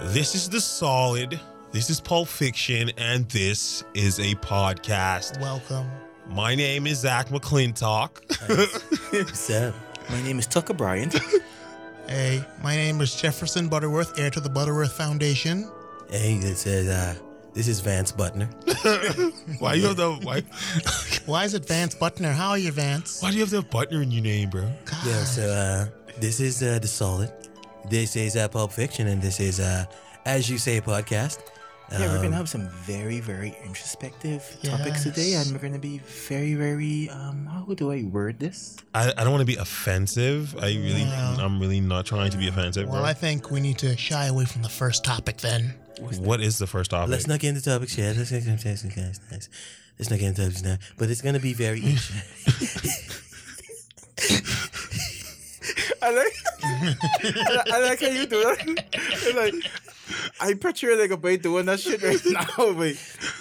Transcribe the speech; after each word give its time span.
This 0.00 0.34
is 0.34 0.48
The 0.48 0.60
Solid. 0.60 1.40
This 1.72 1.90
is 1.90 2.00
Pulp 2.00 2.28
Fiction, 2.28 2.90
and 2.98 3.28
this 3.30 3.84
is 3.94 4.18
a 4.18 4.34
podcast. 4.36 5.40
Welcome. 5.40 5.90
My 6.28 6.54
name 6.54 6.86
is 6.86 6.98
Zach 7.00 7.28
McClintock. 7.28 8.20
What's 9.12 9.50
up? 9.50 9.74
My 10.10 10.22
name 10.22 10.38
is 10.38 10.46
Tucker 10.46 10.74
Bryant. 10.74 11.16
Hey, 12.06 12.44
my 12.62 12.76
name 12.76 13.00
is 13.00 13.14
Jefferson 13.16 13.66
Butterworth, 13.70 14.18
heir 14.18 14.28
to 14.28 14.38
the 14.38 14.50
Butterworth 14.50 14.92
Foundation. 14.92 15.66
hey, 16.10 16.36
this 16.36 16.66
is 16.66 16.86
uh, 16.86 17.14
this 17.54 17.66
is 17.66 17.80
Vance 17.80 18.12
Butner. 18.12 18.46
why 19.58 19.72
you 19.72 19.86
have 19.86 19.96
the 19.96 20.12
why? 20.12 20.42
Why 21.24 21.44
is 21.46 21.54
it 21.54 21.66
Vance 21.66 21.94
Butner? 21.94 22.34
How 22.34 22.50
are 22.50 22.58
you, 22.58 22.72
Vance? 22.72 23.22
Why 23.22 23.30
do 23.30 23.36
you 23.38 23.40
have 23.42 23.48
the 23.48 23.62
Butner 23.62 24.02
in 24.02 24.10
your 24.10 24.22
name, 24.22 24.50
bro? 24.50 24.70
God. 24.84 24.98
Yeah, 25.06 25.24
so 25.24 25.48
uh, 25.48 25.86
this 26.20 26.40
is 26.40 26.62
uh, 26.62 26.78
the 26.78 26.88
Solid. 26.88 27.32
This 27.88 28.16
is 28.16 28.36
uh, 28.36 28.48
Pulp 28.48 28.72
Fiction, 28.72 29.06
and 29.08 29.20
this 29.20 29.40
is 29.40 29.60
uh, 29.60 29.84
as 30.24 30.48
you 30.48 30.58
say, 30.58 30.80
podcast. 30.80 31.38
Yeah, 31.92 31.98
we're 32.08 32.16
Um, 32.16 32.22
gonna 32.24 32.36
have 32.36 32.48
some 32.48 32.68
very, 32.86 33.20
very 33.20 33.54
introspective 33.64 34.42
topics 34.62 35.02
today, 35.02 35.34
and 35.34 35.52
we're 35.52 35.58
gonna 35.58 35.78
be 35.78 35.98
very, 36.28 36.54
very. 36.54 37.10
Um, 37.10 37.44
how 37.46 37.66
do 37.74 37.92
I 37.92 38.04
word 38.04 38.38
this? 38.40 38.76
I, 38.94 39.12
I 39.16 39.22
don't 39.22 39.32
want 39.32 39.42
to 39.42 39.46
be 39.46 39.56
offensive. 39.56 40.56
I 40.56 40.68
really, 40.68 41.04
Well- 41.04 41.40
I'm 41.40 41.60
really 41.60 41.80
not 41.80 42.06
trying 42.06 42.30
to 42.30 42.38
be 42.38 42.48
offensive, 42.48 42.86
bro. 42.86 42.94
Well, 42.94 43.04
I 43.04 43.12
think 43.12 43.50
we 43.50 43.60
need 43.60 43.76
to 43.78 43.96
shy 43.98 44.26
away 44.26 44.46
from 44.46 44.62
the 44.62 44.70
first 44.70 45.04
topic 45.04 45.36
then. 45.38 45.74
what 46.18 46.40
is 46.40 46.58
the 46.58 46.66
first 46.66 46.90
topic? 46.90 47.10
Let's 47.10 47.26
not 47.26 47.38
get 47.38 47.50
into 47.50 47.62
topics 47.62 47.96
yet. 47.98 48.16
Let's 48.16 48.32
not 48.32 48.40
get 48.42 48.48
into 48.48 48.64
topics, 48.64 48.82
guys. 48.96 49.20
Nice. 49.30 49.48
Let's 49.98 50.10
not 50.10 50.18
get 50.18 50.28
into 50.28 50.40
topics 50.42 50.62
now. 50.62 50.78
But 50.96 51.10
it's 51.10 51.20
gonna 51.20 51.38
be 51.38 51.52
very 51.52 51.80
interesting. 51.80 52.22
I 56.02 56.10
like, 56.10 56.32
I, 56.62 57.62
I 57.72 57.80
like 57.80 58.00
how 58.00 58.08
you 58.08 58.26
do 58.26 58.42
that. 58.42 59.34
like, 59.36 59.54
I 60.40 60.54
picture 60.54 60.94
like 60.96 61.10
a 61.10 61.16
boy 61.16 61.38
doing 61.38 61.66
that 61.66 61.80
shit 61.80 62.02
right 62.02 62.20
now. 62.26 62.44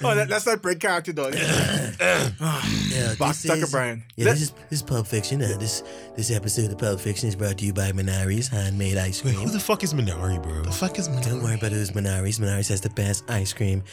But 0.01 0.11
oh, 0.11 0.15
that, 0.15 0.27
that's 0.29 0.45
not 0.45 0.61
break 0.61 0.79
character 0.79 1.11
though. 1.13 1.29
Yeah, 1.29 3.15
Box 3.19 3.41
this 3.41 3.45
Tucker 3.51 3.63
is- 3.63 3.71
Brian. 3.71 4.03
Yeah, 4.15 4.25
this 4.25 4.41
is 4.41 4.51
this 4.69 4.79
is 4.79 4.81
Pulp 4.83 5.07
Fiction. 5.07 5.41
Uh, 5.41 5.57
this 5.59 5.83
this 6.15 6.31
episode 6.31 6.71
of 6.71 6.77
Pulp 6.77 6.99
Fiction 6.99 7.27
is 7.29 7.35
brought 7.35 7.57
to 7.57 7.65
you 7.65 7.73
by 7.73 7.91
Minari's 7.91 8.47
handmade 8.47 8.97
ice 8.97 9.23
Wait, 9.23 9.35
cream. 9.35 9.47
who 9.47 9.51
the 9.53 9.59
fuck 9.59 9.83
is 9.83 9.93
Minari, 9.93 10.41
bro? 10.41 10.61
The 10.63 10.71
fuck 10.71 10.97
is 10.99 11.09
Minari? 11.09 11.25
Don't 11.25 11.43
worry 11.43 11.55
about 11.55 11.71
those 11.71 11.91
Minari's. 11.91 12.39
Minari's 12.39 12.67
has 12.69 12.81
the 12.81 12.89
best 12.91 13.29
ice 13.29 13.53
cream 13.53 13.83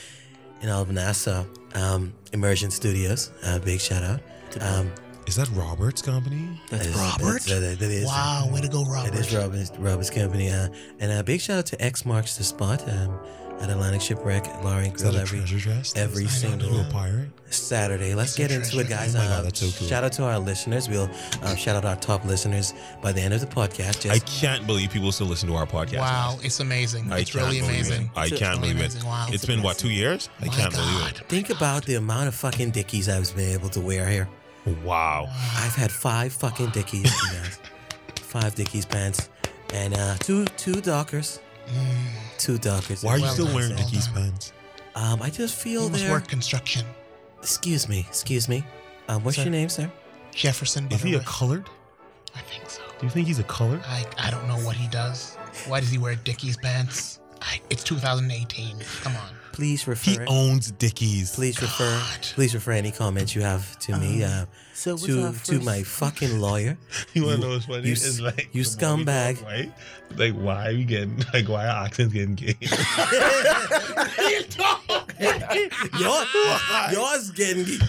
in 0.63 0.69
all 0.69 0.83
of 0.83 0.91
Nassau. 0.91 1.45
Um, 1.75 2.13
Immersion 2.33 2.71
Studios. 2.71 3.31
Uh, 3.45 3.59
big 3.59 3.81
shout 3.81 4.03
out. 4.03 4.21
Um, 4.61 4.91
Is 5.31 5.37
that 5.37 5.49
Robert's 5.51 6.03
company? 6.03 6.49
That's 6.71 6.87
that 6.87 6.91
is- 6.91 6.97
Robert? 6.97 7.41
that's- 7.45 7.47
that- 7.47 7.79
that 7.79 7.91
is- 7.91 8.05
Wow, 8.07 8.49
way 8.53 8.61
to 8.63 8.69
go, 8.69 8.85
Robert. 8.85 9.13
That 9.13 9.21
is 9.21 9.33
Robert's, 9.33 9.71
Robert's 9.79 10.11
company. 10.11 10.51
Uh, 10.51 10.67
and 10.99 11.13
a 11.13 11.23
big 11.23 11.41
shout 11.41 11.59
out 11.59 11.67
to 11.67 11.81
X 11.81 12.05
Marks 12.05 12.37
the 12.37 12.43
Spot 12.43 12.83
um, 12.91 13.17
at 13.61 13.71
Atlantic 13.71 14.01
Shipwreck, 14.01 14.45
Lauren 14.65 14.87
Is 14.93 15.01
Grill 15.01 15.17
every 15.17 15.39
treasure 15.45 15.71
every 15.95 16.25
I 16.25 16.27
don't 16.27 16.33
single 16.33 16.85
pirate? 16.91 17.29
Saturday. 17.51 18.13
Let's 18.17 18.31
It's 18.31 18.39
get 18.39 18.51
into 18.51 18.81
it, 18.81 18.89
guys. 18.89 19.15
Oh 19.15 19.19
my 19.19 19.25
God, 19.25 19.39
Uh, 19.39 19.43
that's 19.43 19.61
so 19.61 19.79
cool. 19.79 19.87
Shout 19.87 20.03
out 20.03 20.13
to 20.15 20.25
our 20.25 20.39
listeners. 20.41 20.89
We'll 20.89 21.09
um, 21.43 21.55
shout 21.57 21.77
out 21.77 21.85
our 21.85 21.95
top 21.97 22.25
listeners 22.25 22.75
by 23.01 23.13
the 23.13 23.21
end 23.21 23.33
of 23.33 23.41
the 23.41 23.47
podcast. 23.47 24.11
I 24.11 24.19
can't 24.19 24.67
believe 24.67 24.91
people 24.91 25.13
still 25.13 25.29
listen 25.29 25.49
to 25.51 25.55
our 25.55 25.67
podcast. 25.67 25.99
wow, 25.99 26.39
it's 26.43 26.59
amazing. 26.59 27.13
I 27.13 27.21
it's 27.21 27.37
really 27.37 27.61
amazing. 27.61 28.07
It. 28.07 28.11
I 28.19 28.31
can't 28.31 28.61
really 28.61 28.75
believe 28.75 28.97
it. 28.97 29.05
Wow. 29.05 29.27
It's 29.29 29.37
It's 29.37 29.47
been 29.47 29.63
what 29.63 29.79
two 29.79 29.91
years? 29.91 30.29
I 30.41 30.49
can't 30.49 30.73
God. 30.73 30.81
believe 30.81 31.11
it. 31.21 31.29
think 31.29 31.51
about 31.51 31.85
the 31.85 31.95
amount 31.95 32.27
of 32.27 32.35
fucking 32.35 32.73
dickies 32.73 33.09
I've 33.09 33.33
been 33.37 33.53
able 33.53 33.69
to 33.71 33.81
wear 33.81 34.09
here. 34.09 34.29
Wow. 34.85 35.27
I've 35.57 35.75
had 35.75 35.91
five 35.91 36.33
fucking 36.33 36.71
dickies, 36.71 37.05
you 37.05 37.39
guys. 37.39 37.59
Five 38.21 38.55
dickies 38.55 38.85
pants, 38.85 39.29
and 39.75 39.95
uh, 39.95 40.17
two 40.19 40.45
two 40.57 40.81
dockers. 40.81 41.41
Two 42.39 42.59
dockers. 42.59 43.03
Why 43.05 43.13
are 43.13 43.17
you 43.19 43.25
Well 43.25 43.33
still 43.33 43.55
wearing 43.55 43.75
well 43.75 43.79
Dickies 43.85 44.09
pants? 44.09 44.53
Um, 44.95 45.23
I 45.23 45.31
just 45.31 45.55
feel 45.57 45.85
You 45.85 45.91
must 45.91 46.03
there. 46.05 46.13
work 46.13 46.27
construction. 46.29 46.85
Excuse 47.39 47.89
me. 47.89 48.05
Excuse 48.09 48.49
me. 48.49 48.65
Um, 49.09 49.23
what's 49.25 49.37
Sir? 49.37 49.45
your 49.45 49.53
name, 49.53 49.69
sir? 49.69 49.91
Jefferson 50.33 50.89
Is 50.91 51.03
he 51.03 51.15
a 51.15 51.21
colored? 51.21 51.69
I 52.35 52.41
think 52.41 52.69
so. 52.69 52.83
Do 52.99 53.07
you 53.07 53.11
think 53.11 53.27
he's 53.27 53.39
a 53.39 53.45
colored? 53.45 53.81
I, 53.87 54.05
I 54.19 54.31
don't 54.31 54.47
know 54.49 54.57
what 54.59 54.77
he 54.77 54.89
does. 54.89 55.37
Why 55.67 55.81
does 55.81 55.91
he 55.91 55.99
wear 55.99 56.15
Dickies 56.17 56.57
pants? 56.57 57.21
I, 57.43 57.61
it's 57.71 57.83
2018. 57.85 58.77
Come 59.03 59.17
on. 59.17 59.31
Please 59.53 59.87
refer. 59.87 60.11
He 60.13 60.19
owns 60.27 60.71
Dickies. 60.71 61.35
Please 61.35 61.61
refer. 61.61 62.01
Please 62.35 62.55
refer 62.55 62.73
any 62.73 62.91
comments 62.93 63.35
you 63.35 63.43
have 63.43 63.79
to 63.81 63.97
me. 63.99 64.23
Uh, 64.25 64.47
So 64.75 64.97
to 64.97 65.33
to 65.33 65.61
my 65.61 65.83
fucking 65.99 66.41
lawyer. 66.41 66.79
You 67.15 67.25
wanna 67.25 67.37
You- 67.37 67.43
know 67.43 67.49
what's 67.51 67.67
funny? 67.67 67.87
you 67.89 67.93
It's 67.93 68.21
like 68.21 68.49
you 68.53 68.63
the 68.65 68.71
talk, 68.71 69.01
scumbag. 69.01 69.43
right? 69.45 69.73
Like 70.17 70.35
why 70.35 70.69
are 70.69 70.73
we 70.73 70.85
getting 70.85 71.23
like 71.35 71.49
why 71.49 71.67
are 71.67 71.85
accents 71.85 72.15
getting 72.15 72.37
gay? 72.37 72.55
Yours, 75.99 76.27
yours 76.93 77.31
getting 77.33 77.65
geek. 77.65 77.81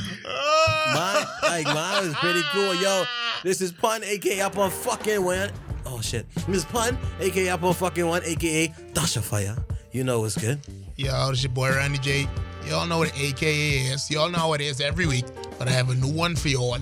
Mine, 0.94 1.26
like 1.44 1.66
mine 1.68 2.08
was 2.08 2.16
pretty 2.16 2.42
cool. 2.52 2.76
Yo, 2.76 3.04
this 3.44 3.62
is 3.62 3.72
pun, 3.72 4.04
aka 4.04 4.42
up 4.42 4.58
on 4.58 4.70
fucking 4.72 5.24
one. 5.24 5.50
Oh 5.94 6.00
shit, 6.02 6.26
this 6.48 6.58
is 6.58 6.66
pun, 6.66 6.98
aka 7.20 7.50
up 7.50 7.64
on 7.64 7.74
fucking 7.74 8.08
one, 8.08 8.22
aka 8.24 8.74
Dasha 8.94 9.22
Fire. 9.22 9.58
You 9.92 10.04
know 10.06 10.22
what's 10.22 10.38
good. 10.38 10.60
Yo, 10.96 11.30
this 11.32 11.44
your 11.44 11.52
boy 11.52 11.70
Randy 11.70 11.98
J. 11.98 12.28
Y'all 12.66 12.88
know 12.88 13.00
what 13.00 13.12
AKA 13.18 13.92
is. 13.92 14.10
Y'all 14.10 14.30
know 14.30 14.38
how 14.38 14.54
it 14.54 14.62
is 14.62 14.80
every 14.80 15.06
week, 15.06 15.26
but 15.60 15.68
I 15.68 15.72
have 15.72 15.90
a 15.90 15.96
new 15.96 16.12
one 16.12 16.36
for 16.36 16.48
y'all. 16.48 16.78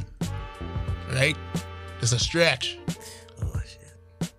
Right? 1.12 1.36
It's 2.02 2.12
a 2.12 2.20
stretch. 2.20 2.78
Oh 3.42 3.62
shit. 3.68 4.32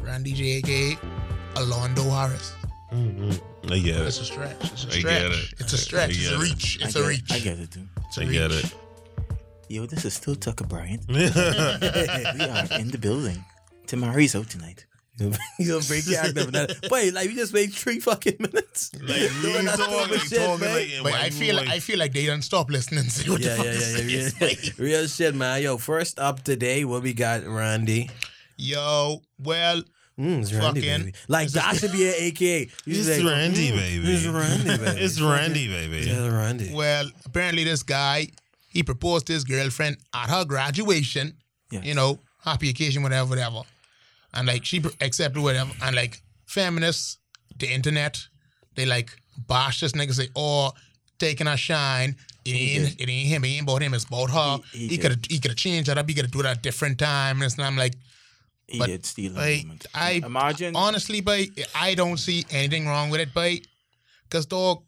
Randy 0.00 0.32
J, 0.32 0.44
AKA 0.58 0.96
Alondo 1.54 2.10
Harris. 2.10 2.54
Mm-hmm. 2.92 3.72
I 3.72 3.78
get 3.78 3.96
it. 3.96 4.06
It's 4.06 4.16
it. 4.18 4.22
a 4.22 4.24
stretch. 4.24 4.72
It's 4.72 4.84
a 4.84 4.88
I 4.88 4.90
stretch. 4.90 5.02
get 5.22 5.30
it. 5.32 5.54
It's 5.58 5.72
a 5.74 5.78
stretch. 5.78 6.10
It's 6.10 6.30
a 6.30 6.38
reach. 6.38 6.78
I 6.82 6.84
It's 6.86 6.94
get 6.94 7.02
a 7.02 7.04
it. 7.04 7.08
reach. 7.08 7.32
I 7.32 7.38
get 7.38 7.58
it 7.60 7.70
too. 7.70 7.86
It's 8.08 8.18
a 8.18 8.22
I 8.22 8.24
reach. 8.24 8.32
get 8.32 8.50
it. 8.50 8.74
Yo, 9.68 9.86
this 9.86 10.04
is 10.06 10.14
still 10.14 10.34
Tucker 10.34 10.64
Bryant. 10.66 11.06
we 11.08 11.16
are 11.24 12.66
in 12.80 12.88
the 12.90 12.98
building. 13.00 13.44
Tamari's 13.88 14.36
out 14.36 14.48
tonight. 14.48 14.84
you 15.18 15.32
gonna 15.66 15.84
break 15.88 16.06
your 16.06 16.20
act 16.20 16.38
up 16.38 16.50
that. 16.50 16.78
Wait, 16.92 17.12
like 17.12 17.28
you 17.28 17.34
just 17.34 17.52
made 17.52 17.72
three 17.72 17.98
fucking 17.98 18.36
minutes. 18.38 18.92
Like 19.02 19.16
Doing 19.42 19.64
that 19.64 19.74
stupid 19.80 20.20
shit, 20.20 20.60
man. 20.60 21.02
But 21.02 21.14
I 21.14 21.30
feel 21.30 21.56
like, 21.56 21.68
I 21.68 21.80
feel 21.80 21.98
like 21.98 22.12
they 22.12 22.24
don't 22.26 22.42
stop 22.42 22.70
listening. 22.70 23.02
See 23.04 23.28
what 23.28 23.40
Yeah, 23.40 23.56
the 23.56 23.64
yeah, 23.64 23.72
fuck 23.72 24.02
yeah, 24.04 24.06
yeah, 24.06 24.28
yeah. 24.40 24.46
Like, 24.46 24.78
Real 24.78 25.06
shit, 25.08 25.34
man. 25.34 25.60
Yo, 25.60 25.76
first 25.76 26.20
up 26.20 26.44
today, 26.44 26.84
what 26.84 27.02
we 27.02 27.14
got, 27.14 27.44
Randy? 27.44 28.08
Yo, 28.56 29.22
well, 29.42 29.82
Mm, 30.18 30.40
it's 30.40 30.52
Randy, 30.52 30.80
Fucking- 30.80 31.00
baby. 31.04 31.14
Like 31.28 31.48
that 31.50 31.76
should 31.76 31.92
be 31.92 32.08
an 32.08 32.14
AKA. 32.16 32.60
You 32.86 32.98
It's 32.98 33.06
say, 33.06 33.22
Randy, 33.24 33.70
mm, 33.70 33.76
baby. 33.76 34.12
It's 34.12 34.26
Randy, 34.26 34.64
baby. 34.84 35.00
It's 35.00 35.20
Randy, 35.20 35.68
baby. 35.68 36.10
Yeah, 36.10 36.26
Randy. 36.28 36.72
well, 36.74 37.08
apparently 37.24 37.62
this 37.64 37.82
guy 37.84 38.26
he 38.68 38.82
proposed 38.82 39.26
to 39.28 39.32
his 39.32 39.44
girlfriend 39.44 39.96
at 40.14 40.28
her 40.28 40.44
graduation. 40.44 41.34
Yes. 41.70 41.84
You 41.84 41.94
know, 41.94 42.18
happy 42.44 42.68
occasion, 42.68 43.02
whatever, 43.04 43.30
whatever. 43.30 43.62
And 44.38 44.46
like 44.46 44.64
she 44.64 44.80
pr- 44.80 44.88
accepted 45.00 45.42
whatever. 45.42 45.70
And 45.82 45.94
like 45.96 46.22
feminists, 46.46 47.18
the 47.58 47.66
internet, 47.72 48.18
they 48.74 48.86
like 48.86 49.10
bash 49.46 49.80
this 49.80 49.92
nigga 49.92 50.12
say, 50.12 50.28
oh, 50.36 50.72
taking 51.18 51.46
a 51.46 51.56
shine. 51.56 52.16
It 52.44 52.50
ain't, 52.52 53.00
it 53.00 53.08
ain't 53.08 53.28
him. 53.28 53.44
It 53.44 53.48
ain't 53.48 53.62
about 53.64 53.82
him. 53.82 53.94
It's 53.94 54.04
about 54.04 54.30
her. 54.30 54.58
He- 54.72 54.78
he 54.78 54.88
He 54.88 54.98
could 54.98 55.10
have 55.12 55.20
he 55.28 55.38
could 55.38 55.50
have 55.50 55.58
changed 55.58 55.88
that 55.88 55.98
up. 55.98 56.08
He 56.08 56.14
could 56.14 56.24
have 56.26 56.32
do 56.32 56.40
it 56.40 56.46
at 56.46 56.58
a 56.58 56.60
different 56.60 56.98
time. 56.98 57.42
And 57.42 57.54
I'm 57.60 57.76
like, 57.76 57.94
He 58.66 58.78
But, 58.78 58.86
did 58.86 59.04
steal 59.06 59.32
a 59.32 59.36
like, 59.36 59.62
moment. 59.64 59.86
I 59.94 60.20
Imagine. 60.24 60.76
honestly, 60.76 61.20
but 61.20 61.40
I 61.74 61.94
don't 61.94 62.18
see 62.18 62.44
anything 62.50 62.86
wrong 62.86 63.10
with 63.10 63.20
it, 63.20 63.30
but 63.34 63.52
because 64.24 64.46
dog, 64.46 64.82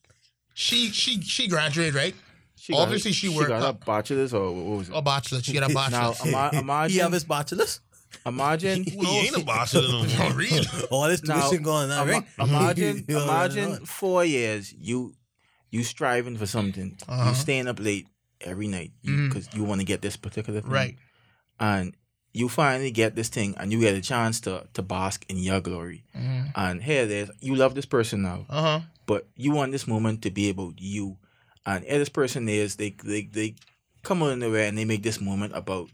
she 0.54 0.90
she 0.90 1.20
she 1.22 1.48
graduated 1.48 1.94
right, 1.94 2.14
she 2.56 2.72
got- 2.72 2.82
obviously 2.82 3.12
she 3.12 3.28
worked 3.28 3.48
She 3.48 3.48
got 3.48 3.62
a 3.62 3.68
up. 3.68 3.84
bachelor's 3.86 4.32
or 4.34 4.52
what 4.54 4.78
was 4.78 4.88
it? 4.90 4.94
a 4.94 5.02
bachelor. 5.02 5.40
She 5.42 5.52
got 5.54 5.70
a 5.70 5.74
bachelor. 5.80 6.14
Now, 6.24 6.28
ima- 6.28 6.50
He 6.52 6.58
imagine. 6.58 7.00
have 7.00 7.12
his 7.12 7.24
bachelor's. 7.24 7.80
Imagine. 8.26 8.84
Well, 8.96 9.06
he 9.10 9.26
ain't 9.28 9.36
a 9.36 9.44
bachelor 9.44 9.82
no 9.82 10.04
For 10.04 10.22
more. 10.24 10.32
real. 10.32 10.62
All 10.90 11.08
this 11.08 11.22
Now, 11.22 11.40
tuition 11.48 11.62
going 11.62 11.90
on, 11.90 12.08
right? 12.08 12.24
imagine, 12.38 13.04
imagine 13.08 13.86
four 13.86 14.24
years 14.24 14.72
you 14.72 15.14
you 15.70 15.84
striving 15.84 16.36
for 16.36 16.46
something. 16.46 16.98
Uh-huh. 17.08 17.30
You 17.30 17.34
staying 17.34 17.68
up 17.68 17.78
late 17.80 18.06
every 18.40 18.66
night 18.66 18.92
because 19.04 19.48
you 19.54 19.64
want 19.64 19.80
to 19.80 19.86
get 19.86 20.02
this 20.02 20.16
particular 20.16 20.60
thing. 20.60 20.70
Right. 20.70 20.96
And 21.60 21.94
you 22.32 22.48
finally 22.48 22.90
get 22.90 23.16
this 23.16 23.28
thing, 23.28 23.54
and 23.58 23.72
you 23.72 23.80
get 23.80 23.94
a 23.94 24.00
chance 24.00 24.40
to 24.42 24.66
to 24.74 24.82
bask 24.82 25.24
in 25.28 25.36
your 25.38 25.60
glory. 25.60 26.04
Mm-hmm. 26.16 26.46
And 26.54 26.82
here 26.82 27.02
it 27.04 27.10
is. 27.10 27.30
You 27.40 27.54
love 27.56 27.74
this 27.74 27.86
person 27.86 28.22
now, 28.22 28.46
Uh 28.48 28.62
huh. 28.62 28.80
but 29.06 29.28
you 29.36 29.52
want 29.52 29.72
this 29.72 29.86
moment 29.86 30.22
to 30.22 30.30
be 30.30 30.50
about 30.50 30.74
you. 30.80 31.16
And 31.66 31.84
here 31.84 31.98
this 31.98 32.08
person 32.08 32.48
is. 32.48 32.76
They 32.76 32.90
they 33.04 33.22
they 33.22 33.54
come 34.02 34.22
on 34.22 34.38
the 34.40 34.50
way 34.50 34.66
and 34.68 34.78
they 34.78 34.84
make 34.86 35.02
this 35.02 35.20
moment 35.20 35.54
about 35.54 35.90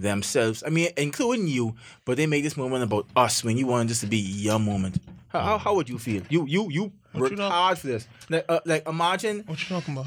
themselves. 0.00 0.62
I 0.66 0.70
mean, 0.70 0.88
including 0.96 1.48
you, 1.48 1.74
but 2.04 2.16
they 2.16 2.26
make 2.26 2.42
this 2.42 2.56
moment 2.56 2.82
about 2.84 3.06
us 3.16 3.44
when 3.44 3.56
you 3.56 3.66
want 3.66 3.88
this 3.88 4.00
to 4.00 4.06
be 4.06 4.18
your 4.18 4.58
moment. 4.58 4.98
How, 5.28 5.40
how, 5.40 5.58
how 5.58 5.74
would 5.74 5.88
you 5.88 5.98
feel? 5.98 6.22
You 6.28 6.46
you 6.46 6.70
you 6.70 6.92
What 7.12 7.22
worked 7.22 7.36
you 7.38 7.42
hard 7.42 7.78
for 7.78 7.86
this. 7.86 8.08
Like, 8.28 8.44
uh, 8.48 8.60
like 8.64 8.86
imagine 8.88 9.44
What 9.46 9.60
you 9.60 9.68
talking 9.68 9.94
about? 9.96 10.06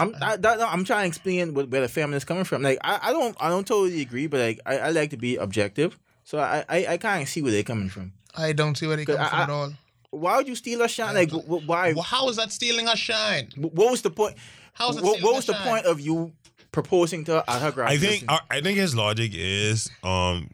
I'm 0.00 0.14
I, 0.20 0.36
that, 0.36 0.60
I'm 0.60 0.84
trying 0.84 1.04
to 1.04 1.08
explain 1.08 1.54
what, 1.54 1.68
where 1.70 1.80
the 1.80 1.88
family 1.88 2.16
is 2.16 2.24
coming 2.24 2.44
from. 2.44 2.62
Like 2.62 2.78
I, 2.84 2.98
I 3.08 3.12
don't 3.12 3.36
I 3.40 3.48
don't 3.48 3.66
totally 3.66 4.00
agree, 4.02 4.26
but 4.26 4.40
like 4.40 4.60
I, 4.66 4.78
I 4.78 4.90
like 4.90 5.10
to 5.10 5.16
be 5.16 5.36
objective. 5.36 5.98
So 6.24 6.38
I 6.38 6.64
I, 6.68 6.86
I 6.90 6.96
kind 6.98 7.22
of 7.22 7.28
see 7.28 7.42
where 7.42 7.50
they're 7.52 7.62
coming 7.62 7.88
from. 7.88 8.12
I 8.36 8.52
don't 8.52 8.76
see 8.76 8.86
where 8.86 8.96
they 8.96 9.04
come 9.06 9.18
I- 9.18 9.28
from 9.30 9.38
at 9.40 9.50
all. 9.50 9.72
why 10.10 10.36
would 10.36 10.46
you 10.48 10.54
steal 10.54 10.80
her 10.80 10.88
shine? 10.88 11.14
Like, 11.14 11.30
wh- 11.30 11.44
wh- 11.46 11.66
why? 11.68 11.92
Well, 11.94 12.02
how 12.02 12.28
is 12.28 12.36
that 12.36 12.52
stealing 12.52 12.86
her 12.86 12.96
shine? 12.96 13.48
What 13.56 13.90
was 13.90 14.02
the 14.02 14.10
point? 14.10 14.36
How 14.74 14.90
is 14.90 14.96
it 14.98 15.02
What, 15.02 15.20
what 15.22 15.34
was 15.34 15.46
the 15.46 15.54
shine? 15.54 15.66
point 15.68 15.86
of 15.86 15.98
you 16.00 16.32
proposing 16.72 17.24
to 17.24 17.32
her 17.32 17.44
at 17.48 17.74
her 17.74 17.84
I 17.84 17.96
think 17.96 18.24
I, 18.28 18.40
I 18.50 18.60
think 18.60 18.78
his 18.78 18.94
logic 18.94 19.32
is 19.34 19.90
um 20.02 20.50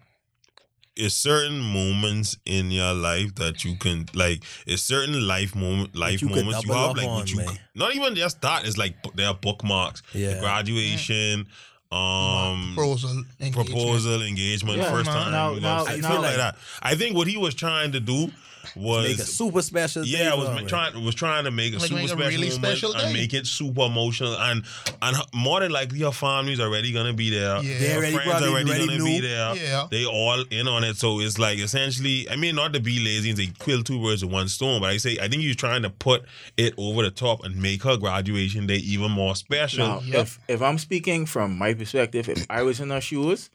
it's 0.97 1.15
certain 1.15 1.59
moments 1.61 2.37
in 2.47 2.71
your 2.71 2.95
life 2.95 3.35
that 3.35 3.65
you 3.65 3.77
can 3.77 4.07
like 4.15 4.45
it's 4.67 4.83
certain 4.83 5.27
life 5.27 5.55
moment 5.57 5.97
life 5.97 6.23
you 6.23 6.29
moments 6.29 6.65
you 6.65 6.73
have 6.73 6.97
like 6.97 7.07
on, 7.09 7.17
what 7.19 7.31
you 7.31 7.39
man. 7.39 7.59
not 7.75 7.95
even 7.97 8.15
just 8.15 8.41
that 8.43 8.65
it's 8.65 8.79
like 8.79 8.95
they 9.17 9.25
are 9.25 9.35
bookmarks 9.35 10.03
Yeah. 10.13 10.35
the 10.35 10.41
graduation 10.41 11.47
um 11.91 12.73
proposal, 12.75 13.25
engagement. 13.41 13.55
proposal 13.69 14.23
engagement 14.23 14.79
Yeah, 14.79 14.91
first 14.91 15.11
man. 15.11 15.17
time 15.25 15.33
Now- 15.33 15.55
you 15.55 15.61
now- 15.61 15.79
know, 15.79 15.85
now- 15.85 15.97
stuff 16.01 16.23
like 16.23 16.37
that 16.37 16.57
I 16.83 16.95
think 16.95 17.17
what 17.17 17.27
he 17.27 17.37
was 17.37 17.55
trying 17.55 17.93
to 17.93 18.01
do 18.01 18.31
was 18.77 19.09
Make 19.09 19.19
a 19.19 19.23
super 19.23 19.63
special. 19.63 20.05
yeah, 20.05 20.33
I 20.33 20.35
was 20.37 20.49
ma- 20.49 20.67
trying 20.69 21.05
was 21.05 21.15
trying 21.15 21.45
to 21.45 21.51
make 21.51 21.73
a 21.75 21.79
Like 21.79 21.89
super 21.89 21.95
make 21.97 22.05
a 22.05 22.09
special 22.09 22.27
really 22.29 22.49
moment 22.51 22.65
special 22.65 22.97
and 22.97 23.13
make 23.13 23.33
it 23.35 23.47
super 23.47 23.83
emotional 23.83 24.37
and 24.39 24.65
and 25.03 25.17
more 25.35 25.61
than 25.61 25.71
likely 25.73 26.01
her 26.01 26.13
family's 26.13 26.61
already 26.61 26.93
gonna 26.93 27.13
be 27.13 27.31
there. 27.31 27.63
Yeah. 27.63 27.79
They 27.79 27.89
Her 27.89 27.97
already 27.97 28.15
friends 28.15 28.31
probably 28.31 28.49
already 28.49 28.71
already 28.71 28.87
gonna 28.99 29.05
be 29.05 29.21
there. 29.21 29.57
Yeah. 29.57 29.87
They 29.91 30.05
all 30.07 30.45
in 30.51 30.69
on 30.69 30.85
it. 30.85 30.97
So 30.97 31.21
it's 31.21 31.39
like 31.39 31.59
essentially, 31.59 32.29
I 32.31 32.37
mean, 32.37 32.55
not 32.57 32.73
to 32.75 32.81
be 32.81 32.99
lazy 33.01 33.31
and 33.31 33.39
say 33.39 33.51
kill 33.59 33.83
two 33.83 34.01
birds 34.03 34.25
with 34.25 34.33
one 34.33 34.49
stone, 34.49 34.81
but 34.81 34.91
I 34.91 34.97
say 34.99 35.19
I 35.21 35.29
think 35.29 35.43
he's 35.43 35.57
trying 35.57 35.83
to 35.83 35.91
put 35.91 36.25
it 36.57 36.75
over 36.79 37.03
the 37.03 37.11
top 37.11 37.45
and 37.45 37.57
make 37.61 37.83
her 37.85 37.97
graduation 37.97 38.67
day 38.67 38.77
even 38.77 39.11
more 39.11 39.37
special. 39.37 39.87
Now, 39.87 40.01
Yep. 40.05 40.23
if 40.23 40.39
if 40.49 40.63
I'm 40.63 40.79
speaking 40.79 41.27
from 41.27 41.57
my 41.59 41.75
perspective, 41.75 42.29
if 42.29 42.47
I 42.51 42.63
was 42.63 42.81
in 42.81 42.91
her 42.91 43.01
shoes, 43.01 43.51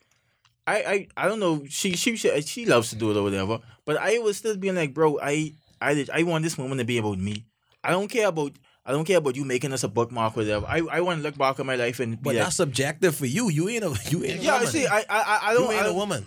I 0.69 0.77
I, 0.94 1.07
I 1.25 1.27
don't 1.30 1.39
know. 1.39 1.63
She, 1.69 1.95
she 1.95 2.16
she 2.16 2.42
she 2.42 2.66
loves 2.66 2.89
to 2.92 2.95
do 2.95 3.12
it 3.12 3.18
or 3.18 3.24
whatever, 3.24 3.60
but 3.86 3.98
I 3.98 4.19
was 4.19 4.38
still 4.38 4.56
being 4.57 4.75
like, 4.75 4.94
bro, 4.94 5.19
I 5.21 5.54
I 5.81 5.94
did- 5.94 6.10
I 6.10 6.24
want 6.24 6.44
this 6.44 6.57
moment 6.57 6.80
to 6.80 6.86
be 6.86 6.98
about 6.98 7.18
me. 7.19 7.45
I 7.83 7.92
don't 7.92 8.07
care 8.10 8.27
about 8.27 8.54
I 8.86 8.92
don't 8.92 9.06
care 9.06 9.18
about 9.18 9.36
you 9.36 9.45
making 9.45 9.71
us 9.74 9.83
a 9.83 9.88
bookmark 9.88 10.36
or 10.36 10.42
whatever. 10.42 10.66
I, 10.68 10.81
I 10.92 11.01
want 11.01 11.19
to 11.19 11.24
look 11.24 11.38
back 11.38 11.60
on 11.60 11.66
my 11.68 11.75
life 11.75 12.00
and 12.00 12.18
be 12.18 12.21
But 12.24 12.36
like, 12.36 12.44
that's 12.45 12.56
subjective 12.56 13.16
for 13.16 13.25
you. 13.27 13.50
You 13.50 13.69
ain't 13.69 13.83
a 13.83 13.94
you 14.10 14.24
ain't 14.24 14.39
a 14.39 14.44
yeah. 14.44 14.54
woman. 14.57 14.68
See, 14.68 14.88
I 14.88 15.00
I 15.10 15.39
I, 15.44 15.54
don't 15.54 15.63
you 15.71 15.77
I 15.77 15.80
ain't 15.80 15.88
a 15.88 15.94
woman. 15.94 16.25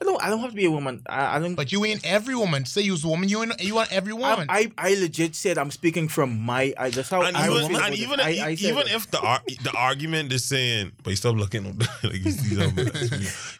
I 0.00 0.04
don't 0.04 0.22
I 0.22 0.30
don't 0.30 0.38
have 0.40 0.50
to 0.50 0.56
be 0.56 0.64
a 0.64 0.70
woman. 0.70 1.02
I, 1.08 1.36
I 1.36 1.38
don't. 1.40 1.54
But 1.56 1.72
you 1.72 1.84
ain't 1.84 2.04
every 2.06 2.34
woman. 2.36 2.64
Say 2.66 2.82
you's 2.82 3.04
a 3.04 3.08
woman. 3.08 3.28
You 3.28 3.42
ain't 3.42 3.60
you 3.60 3.74
want 3.74 3.92
every 3.92 4.12
I, 4.12 4.16
woman. 4.16 4.46
I 4.48 4.70
I 4.78 4.90
legit 4.94 5.34
said 5.34 5.58
I'm 5.58 5.70
speaking 5.72 6.08
from 6.08 6.38
my. 6.40 6.72
I, 6.78 6.90
that's 6.90 7.08
how 7.10 7.22
And 7.22 7.36
I 7.36 7.48
even, 7.50 7.68
feel 7.68 7.80
and 7.82 7.94
even, 7.96 8.20
I, 8.20 8.28
I 8.28 8.54
said 8.54 8.70
even 8.70 8.86
it. 8.86 8.92
if 8.92 9.10
the 9.10 9.20
ar- 9.20 9.42
the 9.62 9.72
argument 9.76 10.32
is 10.32 10.44
saying, 10.44 10.92
but 11.02 11.10
you 11.10 11.16
stop 11.16 11.34
looking 11.36 11.78
like 12.04 12.14
you 12.24 12.30
see 12.30 12.54
something. 12.54 12.86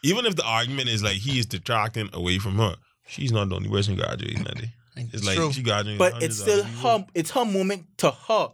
even 0.02 0.26
if 0.26 0.36
the 0.36 0.44
argument 0.44 0.88
is 0.88 1.02
like 1.02 1.16
he 1.16 1.38
is 1.40 1.46
detracting 1.46 2.08
away 2.12 2.38
from 2.38 2.56
her, 2.56 2.76
she's 3.06 3.32
not 3.32 3.48
the 3.48 3.56
only 3.56 3.68
person 3.68 3.96
graduating 3.96 4.44
that 4.44 4.58
day. 4.58 4.72
It's 4.96 5.14
It's 5.14 5.24
like 5.26 5.36
true. 5.36 5.52
she 5.52 5.62
graduated. 5.62 5.98
but 5.98 6.22
it's 6.22 6.38
still 6.40 6.62
her. 6.62 7.06
It's 7.14 7.30
her 7.32 7.44
moment 7.44 7.86
to 7.98 8.10
her. 8.10 8.48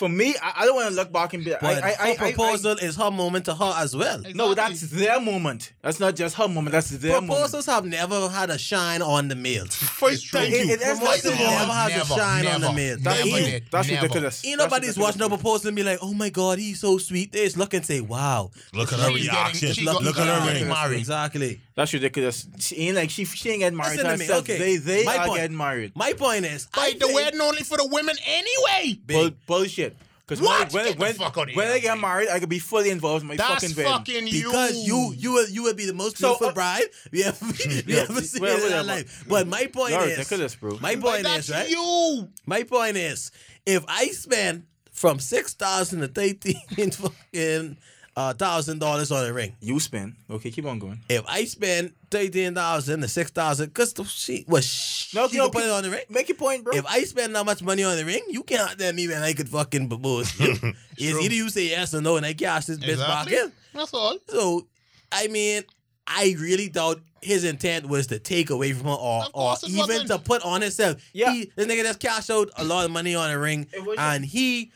For 0.00 0.08
me, 0.08 0.34
I, 0.42 0.52
I 0.62 0.64
don't 0.64 0.76
want 0.76 0.88
to 0.88 0.94
look 0.94 1.12
back 1.12 1.34
and 1.34 1.44
be. 1.44 1.50
like, 1.50 1.60
But 1.60 1.84
I, 1.84 1.90
I, 1.90 1.92
I, 2.00 2.14
her 2.14 2.24
I- 2.24 2.32
proposal 2.32 2.72
is 2.78 2.96
her 2.96 3.10
moment 3.10 3.44
to 3.44 3.54
her 3.54 3.74
as 3.76 3.94
well. 3.94 4.22
I- 4.26 4.32
no, 4.32 4.54
that's 4.54 4.80
their 4.80 5.20
moment. 5.20 5.74
That's 5.82 6.00
not 6.00 6.16
just 6.16 6.36
her 6.36 6.48
moment. 6.48 6.72
That's 6.72 6.88
their 6.88 7.20
moment. 7.20 7.32
Proposals 7.32 7.66
have 7.66 7.84
never 7.84 8.30
had 8.30 8.48
a 8.48 8.56
shine 8.56 9.02
on 9.02 9.28
the 9.28 9.34
males. 9.34 9.74
First, 10.00 10.30
thank 10.30 10.54
It- 10.54 10.66
you. 10.66 10.72
it- 10.72 10.80
it's 10.82 10.98
Proposals 10.98 11.24
not 11.34 11.38
never 11.38 11.66
one. 11.68 11.76
has 11.76 11.92
a 11.92 11.96
Never, 11.98 12.14
shine 12.14 12.46
on 12.46 12.60
the 12.62 12.66
never, 12.68 12.74
males. 12.74 13.00
That's, 13.02 13.24
Never 13.26 13.36
Ain't- 13.36 13.44
did. 13.50 13.64
that's 13.70 13.88
Never. 13.88 14.02
ridiculous. 14.02 14.44
Ain't 14.46 14.58
nobody's 14.58 14.98
watching 14.98 15.20
a 15.20 15.28
proposal 15.28 15.68
and 15.68 15.76
be 15.76 15.82
like, 15.82 15.98
"Oh 16.00 16.14
my 16.14 16.30
God, 16.30 16.58
he's 16.58 16.80
so 16.80 16.96
sweet." 16.96 17.32
They 17.32 17.44
just 17.44 17.58
look 17.58 17.74
and 17.74 17.84
say, 17.84 18.00
"Wow." 18.00 18.52
Look 18.72 18.94
at 18.94 19.00
her 19.00 19.12
reaction. 19.12 19.74
she 19.74 19.84
Look, 19.84 20.00
at 20.02 20.14
her 20.16 20.46
getting 20.50 20.70
ring. 20.70 20.98
Exactly. 20.98 21.60
That's 21.80 21.94
ridiculous. 21.94 22.46
She 22.58 22.76
ain't 22.88 22.96
like 22.96 23.08
she. 23.08 23.24
She 23.24 23.48
ain't 23.48 23.60
getting 23.60 23.78
married 23.78 23.96
Listen 23.96 24.04
to 24.04 24.12
to 24.12 24.18
me, 24.18 24.24
herself. 24.26 24.42
okay. 24.44 24.58
They 24.58 24.76
they 24.76 25.04
My 25.04 25.16
are 25.16 25.26
point. 25.28 25.40
getting 25.40 25.56
married. 25.56 25.92
My 25.96 26.12
point 26.12 26.44
is, 26.44 26.68
I 26.74 26.88
Like 26.88 26.98
the 26.98 27.06
think- 27.06 27.16
wedding 27.16 27.40
only 27.40 27.62
for 27.62 27.78
the 27.78 27.86
women 27.86 28.16
anyway. 28.26 28.98
Bull, 29.06 29.30
bullshit. 29.46 29.96
Because 30.26 30.42
when, 30.42 30.50
I- 30.50 30.58
What? 30.64 30.72
when, 30.74 30.84
Get 30.84 30.92
the 30.96 31.00
when, 31.00 31.14
fuck 31.14 31.38
outta 31.38 31.52
when 31.54 31.66
here, 31.68 31.74
I 31.76 31.78
get 31.78 31.98
married, 31.98 32.28
I 32.28 32.38
could 32.38 32.50
be 32.50 32.58
fully 32.58 32.90
involved 32.90 33.22
in 33.22 33.28
my 33.28 33.36
That's 33.36 33.64
fucking 33.64 33.74
wedding. 33.76 33.92
fucking 33.92 34.26
you. 34.26 34.48
because 34.50 34.76
you 34.86 35.14
you 35.16 35.32
will 35.32 35.48
you 35.48 35.62
will 35.62 35.72
be 35.74 35.86
the 35.86 35.94
most 35.94 36.18
So, 36.18 36.28
beautiful 36.28 36.48
uh, 36.48 36.52
bride 36.52 36.84
we 37.10 37.24
ever 37.24 37.46
we 37.66 37.82
Yeah, 37.86 38.00
ever 38.10 38.20
seen 38.20 38.42
well, 38.42 38.56
in 38.58 38.62
our 38.64 38.80
whatever. 38.80 38.86
life. 38.86 39.24
But 39.26 39.48
my 39.48 39.64
point 39.68 39.92
You're 39.94 40.02
is, 40.04 40.18
ridiculous, 40.18 40.54
bro. 40.56 40.76
my 40.82 40.96
But 40.96 41.02
point 41.12 41.22
that's 41.22 41.48
is 41.48 41.54
right. 41.54 41.70
you. 41.70 42.28
My 42.44 42.62
point 42.64 42.98
is, 42.98 43.32
if 43.64 43.82
I 43.88 44.08
spend 44.08 44.64
from 44.92 45.18
six 45.18 45.54
thousand 45.54 46.00
to 46.02 46.08
thirteen 46.08 46.60
fucking 46.90 47.78
Uh, 48.20 48.34
thousand 48.34 48.78
dollars 48.80 49.10
on 49.10 49.24
a 49.24 49.32
ring, 49.32 49.56
You 49.60 49.80
spend. 49.80 50.14
Okay, 50.28 50.50
keep 50.50 50.66
on 50.66 50.78
going. 50.78 51.00
if 51.08 51.22
I 51.26 51.44
spend 51.44 51.94
thirteen 52.10 52.54
thousand 52.54 53.00
to 53.00 53.08
six 53.08 53.30
thousand, 53.30 53.66
because 53.68 53.94
the, 53.94 54.04
she 54.04 54.44
was 54.46 54.66
she 54.66 55.16
No, 55.16 55.22
no, 55.26 55.32
no, 55.32 55.44
can 55.44 55.50
put 55.52 55.64
it 55.64 55.70
on 55.70 55.82
the 55.84 55.90
ring. 55.90 56.04
Make 56.10 56.28
your 56.28 56.36
point, 56.36 56.64
bro. 56.64 56.74
If 56.74 56.84
I 56.86 57.02
spend 57.04 57.34
that 57.34 57.46
much 57.46 57.62
money 57.62 57.82
on 57.82 57.96
the 57.96 58.04
ring, 58.04 58.22
you 58.28 58.42
can't 58.42 58.78
tell 58.78 58.92
me 58.92 59.08
when 59.08 59.22
I 59.22 59.32
could 59.32 59.48
fucking 59.48 59.88
propose. 59.88 60.34
it's 60.40 61.00
either 61.00 61.34
you 61.34 61.48
say 61.48 61.68
yes 61.68 61.94
or 61.94 62.02
no, 62.02 62.16
and 62.18 62.26
I 62.26 62.34
cash 62.34 62.66
this 62.66 62.78
bitch 62.78 62.98
back 62.98 63.30
in. 63.32 63.52
That's 63.72 63.94
all. 63.94 64.18
So, 64.28 64.66
I 65.10 65.28
mean, 65.28 65.62
I 66.06 66.34
really 66.38 66.68
doubt 66.68 67.00
his 67.22 67.44
intent 67.44 67.86
was 67.86 68.08
to 68.08 68.18
take 68.18 68.50
away 68.50 68.72
from 68.72 68.86
her 68.88 68.92
or, 68.92 69.24
or 69.32 69.56
even 69.66 69.78
wasn't. 69.78 70.08
to 70.08 70.18
put 70.18 70.42
on 70.42 70.60
himself. 70.60 70.96
Yeah. 71.14 71.32
He, 71.32 71.50
this 71.56 71.66
nigga 71.66 71.84
just 71.84 72.00
cashed 72.00 72.30
out 72.30 72.50
a 72.58 72.64
lot 72.64 72.84
of 72.84 72.90
money 72.90 73.14
on 73.14 73.30
a 73.30 73.38
ring, 73.38 73.66
and 73.98 74.24
he, 74.24 74.72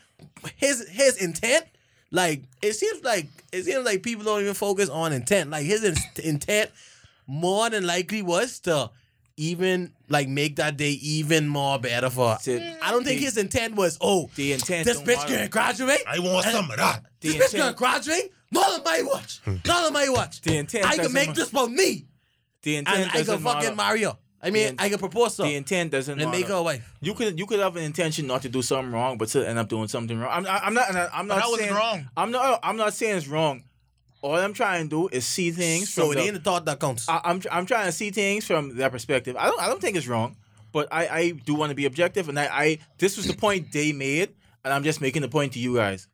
his 0.55 0.87
his 0.89 1.17
intent, 1.17 1.65
like 2.15 2.43
it 2.61 2.73
seems 2.73 3.03
like 3.03 3.27
it 3.51 3.63
seems 3.63 3.85
like 3.85 4.01
people 4.03 4.23
don't 4.25 4.41
even 4.41 4.53
focus 4.53 4.89
on 4.89 5.13
intent. 5.13 5.49
Like 5.49 5.65
his 5.65 5.83
in- 5.83 5.95
intent, 6.23 6.71
more 7.27 7.69
than 7.69 7.85
likely 7.85 8.21
was 8.21 8.59
to 8.61 8.89
even 9.37 9.91
like 10.07 10.27
make 10.29 10.55
that 10.55 10.77
day 10.77 10.91
even 10.91 11.47
more 11.47 11.77
better 11.77 12.09
for. 12.09 12.29
her. 12.29 12.77
I 12.81 12.91
don't 12.91 13.03
think 13.03 13.19
the- 13.19 13.25
his 13.25 13.37
intent 13.37 13.75
was 13.75 13.97
oh 14.01 14.29
the 14.35 14.53
intent 14.53 14.85
this 14.85 15.01
bitch 15.01 15.17
matter. 15.17 15.35
gonna 15.35 15.47
graduate. 15.49 16.01
I 16.07 16.19
want 16.19 16.45
And- 16.45 16.55
some 16.55 16.71
of 16.71 16.77
that. 16.77 17.03
The 17.21 17.29
This 17.29 17.35
bitch 17.37 17.51
gonna 17.57 17.63
intent- 17.71 17.77
graduate. 17.77 18.31
Not 18.51 18.71
on 18.79 18.83
my 18.85 19.01
watch. 19.01 19.39
Hmm. 19.43 19.55
Not 19.65 19.85
on 19.85 19.93
my 19.93 20.07
watch. 20.09 20.39
The 20.41 20.57
intent 20.57 20.85
I 20.85 20.89
can 20.91 20.97
doesn't 20.99 21.13
make 21.13 21.33
this 21.33 21.49
about 21.49 21.71
me, 21.71 22.05
The 22.61 22.77
intent 22.77 22.97
and 22.99 23.11
I 23.11 23.23
can 23.23 23.39
fucking 23.39 23.63
matter. 23.63 23.75
marry 23.75 24.03
her. 24.03 24.17
I 24.45 24.51
mean, 24.51 24.75
The- 24.75 24.83
I 24.83 24.89
can 24.89 24.99
propose 24.99 25.35
to 25.37 25.43
her 25.43 25.49
The 25.49 25.55
intent 25.55 25.91
doesn't 25.91 26.13
and 26.13 26.29
matter. 26.29 26.37
make 26.39 26.47
her 26.47 26.53
a 26.55 26.61
wife. 26.63 26.83
You 27.01 27.13
could 27.15 27.39
you 27.39 27.45
could 27.45 27.59
have 27.59 27.75
an 27.75 27.83
intention 27.83 28.27
not 28.27 28.41
to 28.43 28.49
do 28.49 28.61
something 28.61 28.91
wrong, 28.93 29.17
but 29.17 29.27
still 29.29 29.43
end 29.43 29.57
up 29.59 29.67
doing 29.67 29.87
something 29.87 30.17
wrong. 30.19 30.29
I'm, 30.31 30.45
I'm 30.47 30.73
not 30.73 30.89
I'm 31.13 31.27
not 31.27 31.35
that 31.39 31.49
wasn't 31.49 31.59
saying 31.61 31.73
wrong. 31.73 32.07
I'm 32.15 32.31
not 32.31 32.59
I'm 32.63 32.77
not 32.77 32.93
saying 32.93 33.17
it's 33.17 33.27
wrong. 33.27 33.63
All 34.21 34.35
I'm 34.35 34.53
trying 34.53 34.83
to 34.83 34.89
do 34.89 35.07
is 35.15 35.25
see 35.25 35.51
things. 35.51 35.93
So 35.93 36.03
from 36.03 36.11
it 36.11 36.15
the- 36.15 36.21
ain't 36.21 36.33
the 36.35 36.39
thought 36.41 36.65
that 36.65 36.79
counts. 36.79 37.07
I, 37.09 37.21
I'm 37.23 37.41
I'm 37.51 37.65
trying 37.65 37.85
to 37.87 37.91
see 37.91 38.11
things 38.11 38.45
from 38.45 38.75
their 38.77 38.89
perspective. 38.89 39.35
I 39.37 39.47
don't 39.47 39.59
I 39.61 39.67
don't 39.67 39.81
think 39.81 39.97
it's 39.97 40.07
wrong, 40.07 40.37
but 40.71 40.87
I 40.91 41.07
I 41.07 41.29
do 41.31 41.55
want 41.55 41.69
to 41.71 41.75
be 41.75 41.85
objective, 41.85 42.29
and 42.29 42.39
I 42.39 42.45
I 42.51 42.77
this 42.97 43.17
was 43.17 43.27
the 43.27 43.35
point 43.35 43.71
they 43.71 43.91
made, 43.91 44.29
and 44.63 44.73
I'm 44.73 44.83
just 44.83 45.01
making 45.01 45.21
the 45.23 45.27
point 45.29 45.53
to 45.53 45.59
you 45.59 45.75
guys. 45.75 46.07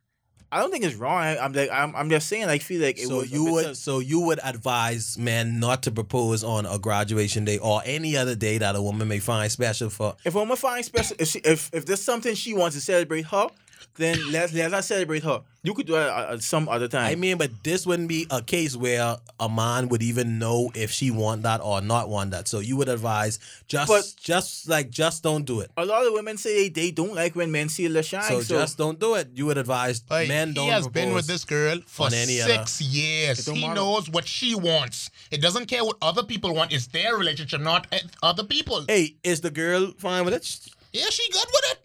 I 0.52 0.58
don't 0.58 0.70
think 0.70 0.84
it's 0.84 0.96
wrong. 0.96 1.16
I, 1.16 1.38
I'm 1.38 1.54
like 1.54 1.70
I'm 1.72 1.96
I'm 1.96 2.10
just 2.10 2.28
saying 2.28 2.44
I 2.44 2.58
feel 2.58 2.82
like 2.82 2.98
it 2.98 3.08
so 3.08 3.16
was 3.18 3.32
you 3.32 3.44
would 3.50 3.74
so 3.74 4.00
you 4.00 4.20
would 4.20 4.38
advise 4.44 5.16
men 5.16 5.58
not 5.58 5.82
to 5.84 5.90
propose 5.90 6.44
on 6.44 6.66
a 6.66 6.78
graduation 6.78 7.46
day 7.46 7.56
or 7.56 7.80
any 7.86 8.18
other 8.18 8.34
day 8.34 8.58
that 8.58 8.76
a 8.76 8.82
woman 8.82 9.08
may 9.08 9.18
find 9.18 9.50
special 9.50 9.88
for. 9.88 10.14
if 10.26 10.34
a 10.34 10.38
woman 10.38 10.58
finds 10.58 10.86
special 10.86 11.16
if 11.18 11.28
she 11.28 11.38
if 11.38 11.70
if 11.72 11.86
there's 11.86 12.02
something 12.02 12.34
she 12.34 12.52
wants 12.52 12.76
to 12.76 12.82
celebrate 12.82 13.24
her, 13.26 13.48
then 13.96 14.18
let's 14.32 14.52
let's 14.52 14.72
not 14.72 14.84
celebrate 14.84 15.22
her. 15.24 15.42
You 15.64 15.74
could 15.74 15.86
do 15.86 15.94
it 15.94 16.00
at, 16.00 16.30
at 16.30 16.42
some 16.42 16.68
other 16.68 16.88
time. 16.88 17.06
I 17.10 17.14
mean, 17.14 17.38
but 17.38 17.50
this 17.62 17.86
wouldn't 17.86 18.08
be 18.08 18.26
a 18.30 18.42
case 18.42 18.74
where 18.76 19.16
a 19.38 19.48
man 19.48 19.88
would 19.90 20.02
even 20.02 20.38
know 20.40 20.72
if 20.74 20.90
she 20.90 21.12
want 21.12 21.44
that 21.44 21.60
or 21.62 21.80
not 21.80 22.08
want 22.08 22.32
that. 22.32 22.48
So 22.48 22.58
you 22.58 22.76
would 22.78 22.88
advise 22.88 23.38
just 23.68 23.88
But- 23.88 24.12
just 24.20 24.68
like 24.68 24.90
just 24.90 25.22
don't 25.22 25.44
do 25.44 25.60
it. 25.60 25.70
a 25.76 25.84
lot 25.84 26.04
of 26.04 26.12
women 26.14 26.36
say 26.36 26.68
they 26.68 26.90
don't 26.90 27.14
like 27.14 27.36
when 27.36 27.52
men 27.52 27.68
see 27.68 27.86
the 27.86 28.02
shine. 28.02 28.22
So, 28.24 28.40
So, 28.40 28.58
just 28.58 28.76
don't 28.76 28.98
do 28.98 29.14
it. 29.14 29.28
You 29.34 29.46
would 29.46 29.58
advise 29.58 30.02
Like, 30.10 30.26
men 30.28 30.52
don't 30.52 30.64
he 30.64 30.70
has 30.72 30.88
been 30.88 31.14
with 31.14 31.26
this 31.28 31.44
girl 31.44 31.78
for 31.86 32.06
on 32.06 32.14
any 32.14 32.38
six 32.38 32.80
years. 32.80 33.44
Don't 33.44 33.54
He 33.54 33.62
matter. 33.62 33.74
knows 33.76 34.10
what 34.10 34.26
she 34.26 34.54
wants. 34.56 35.10
It 35.30 35.40
doesn't 35.40 35.66
care 35.66 35.84
what 35.84 35.96
other 36.02 36.24
people 36.24 36.52
want. 36.54 36.72
It's 36.72 36.88
their 36.88 37.16
relationship, 37.16 37.60
not 37.60 37.86
uh, 37.92 37.98
other 38.22 38.42
people. 38.42 38.84
Hey, 38.88 39.14
is 39.22 39.40
the 39.42 39.50
girl 39.50 39.92
fine 39.98 40.24
with 40.24 40.34
it? 40.34 40.58
Yeah, 40.92 41.04
she 41.10 41.22
good 41.30 41.46
with 41.46 41.64
it. 41.72 41.78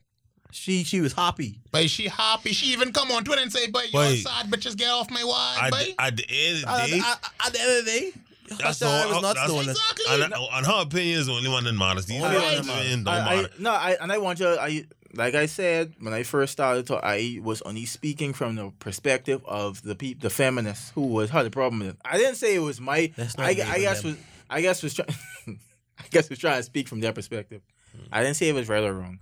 She 0.51 0.84
she 0.84 1.01
was 1.01 1.13
happy. 1.13 1.60
But 1.72 1.89
she 1.89 2.08
happy. 2.08 2.51
She 2.54 2.68
even 2.74 2.92
come 2.94 3.12
on 3.12 3.24
Twitter 3.24 3.42
and 3.42 3.51
say, 3.51 3.70
"But 3.70 3.92
you 3.92 4.00
Wait. 4.00 4.24
sad 4.24 4.50
bitches 4.50 4.75
get 4.77 4.89
off 4.89 5.10
my 5.12 5.24
wife." 5.24 5.60
At, 5.63 5.74
eh, 5.74 5.94
uh, 5.98 5.98
uh, 5.98 5.98
uh, 5.98 6.06
at 6.08 6.16
the 6.18 6.25
end 6.32 6.63
of 6.66 6.86
the 6.86 6.88
day, 6.92 7.00
at- 7.00 7.32
at 7.48 7.54
the 7.54 7.60
end 7.62 7.80
of 7.80 7.86
the 7.86 7.92
day, 7.92 8.12
That's 8.50 8.62
Hassan 8.63 8.88
all- 9.08 9.13
was 9.13 9.22
not 9.22 9.36
that's- 9.36 9.46
stolen. 9.50 9.70
Exactly. 9.70 10.06
and, 10.10 10.34
and 10.34 10.66
her 10.66 10.82
opinion 10.82 11.20
is 11.20 11.25
the 11.27 11.34
only 11.34 11.50
one 11.50 11.63
that 11.66 11.74
matters. 11.74 12.06
These 12.06 12.22
Only 12.24 12.38
other 12.38 12.46
one 12.68 13.04
don't 13.04 13.08
I, 13.08 13.34
I, 13.42 13.46
no, 13.60 13.72
I 13.72 13.98
and 14.01 14.12
I 14.12 14.18
want 14.20 14.39
you. 14.39 14.48
I 14.48 14.86
like 15.13 15.36
I 15.36 15.48
said 15.48 15.94
when 16.00 16.13
I 16.13 16.24
first 16.24 16.54
started, 16.54 16.88
to, 16.88 16.96
I 17.04 17.39
was 17.42 17.62
only 17.63 17.86
speaking 17.86 18.34
from 18.34 18.56
the 18.56 18.72
perspective 18.80 19.42
of 19.46 19.82
the 19.82 19.96
peop, 19.96 20.22
the 20.22 20.30
feminists 20.30 20.92
who 20.96 21.08
was 21.08 21.30
had 21.30 21.46
the 21.46 21.50
problem 21.50 21.80
with 21.80 21.89
it. 21.89 21.98
I 22.06 22.18
didn't 22.18 22.36
say 22.36 22.56
it 22.56 22.60
was 22.60 22.80
my. 22.80 23.12
Let's 23.18 23.38
not 23.38 23.48
I, 23.48 23.50
I 23.50 23.80
guess 23.80 24.01
them. 24.01 24.12
was 24.12 24.20
I 24.50 24.62
guess 24.62 24.82
was 24.84 24.94
trying. 24.94 25.10
I 26.00 26.04
guess 26.12 26.30
was 26.30 26.39
trying 26.39 26.58
to 26.58 26.63
speak 26.63 26.88
from 26.88 27.00
their 27.01 27.12
perspective. 27.12 27.62
Hmm. 27.92 28.04
I 28.13 28.22
didn't 28.24 28.38
say 28.38 28.48
it 28.50 28.54
was 28.56 28.70
right 28.70 28.84
or 28.84 28.94
wrong, 28.94 29.20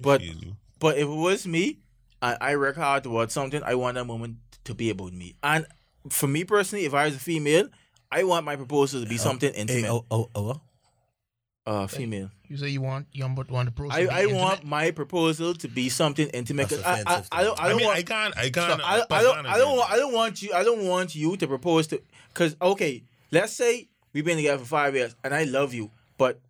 but 0.00 0.22
but 0.78 0.96
if 0.96 1.04
it 1.04 1.06
was 1.08 1.46
me, 1.46 1.78
and 2.22 2.36
I 2.40 2.56
work 2.56 2.76
hard 2.76 3.04
towards 3.04 3.32
something, 3.32 3.62
I 3.62 3.74
want 3.74 3.94
that 3.96 4.04
moment 4.04 4.36
to 4.64 4.74
be 4.74 4.90
about 4.90 5.12
me. 5.12 5.34
And 5.42 5.66
for 6.08 6.26
me 6.26 6.44
personally, 6.44 6.84
if 6.84 6.94
I 6.94 7.06
was 7.06 7.16
a 7.16 7.18
female, 7.18 7.68
I 8.10 8.24
want 8.24 8.44
my 8.44 8.56
proposal 8.56 9.02
to 9.02 9.08
be 9.08 9.16
something 9.18 9.52
intimate. 9.52 9.90
oh, 9.90 10.04
oh, 10.10 10.28
oh, 10.34 10.42
what? 10.42 10.60
uh, 11.66 11.86
female. 11.86 12.30
You 12.48 12.56
say 12.56 12.68
you 12.68 12.80
want 12.80 13.06
you 13.12 13.24
want, 13.24 13.50
want 13.50 13.66
the 13.66 13.72
process. 13.72 13.96
I, 13.96 14.02
to 14.02 14.08
be 14.26 14.32
I 14.32 14.34
want 14.34 14.64
my 14.64 14.90
proposal 14.90 15.54
to 15.54 15.68
be 15.68 15.88
something 15.88 16.28
intimate. 16.30 16.68
That's 16.68 16.82
'cause 16.82 17.04
I, 17.06 17.38
I, 17.38 17.40
I 17.40 17.44
don't. 17.44 17.60
I 17.60 17.64
I 17.64 17.68
don't 17.68 17.76
mean, 17.76 17.86
want. 17.86 17.98
I 17.98 18.02
can't. 18.02 18.36
I 18.36 18.50
can't. 18.50 18.80
So 18.80 18.86
I, 18.86 19.04
I 19.10 19.22
don't 19.22 19.46
I 19.46 19.58
don't 19.58 19.76
want 19.76 19.90
I 19.92 19.96
don't 19.96 20.12
want 20.12 20.42
you 20.42 20.52
I 20.52 20.64
don't 20.64 20.86
want 20.86 21.14
you 21.14 21.36
to 21.36 21.46
propose 21.46 21.86
to 21.88 22.02
because 22.32 22.56
okay 22.60 23.04
let's 23.30 23.52
say 23.52 23.88
we've 24.12 24.24
been 24.24 24.36
together 24.36 24.58
for 24.58 24.64
five 24.68 24.94
years 24.96 25.14
and 25.22 25.32
I 25.34 25.44
love 25.44 25.72
you 25.74 25.90
but 26.18 26.40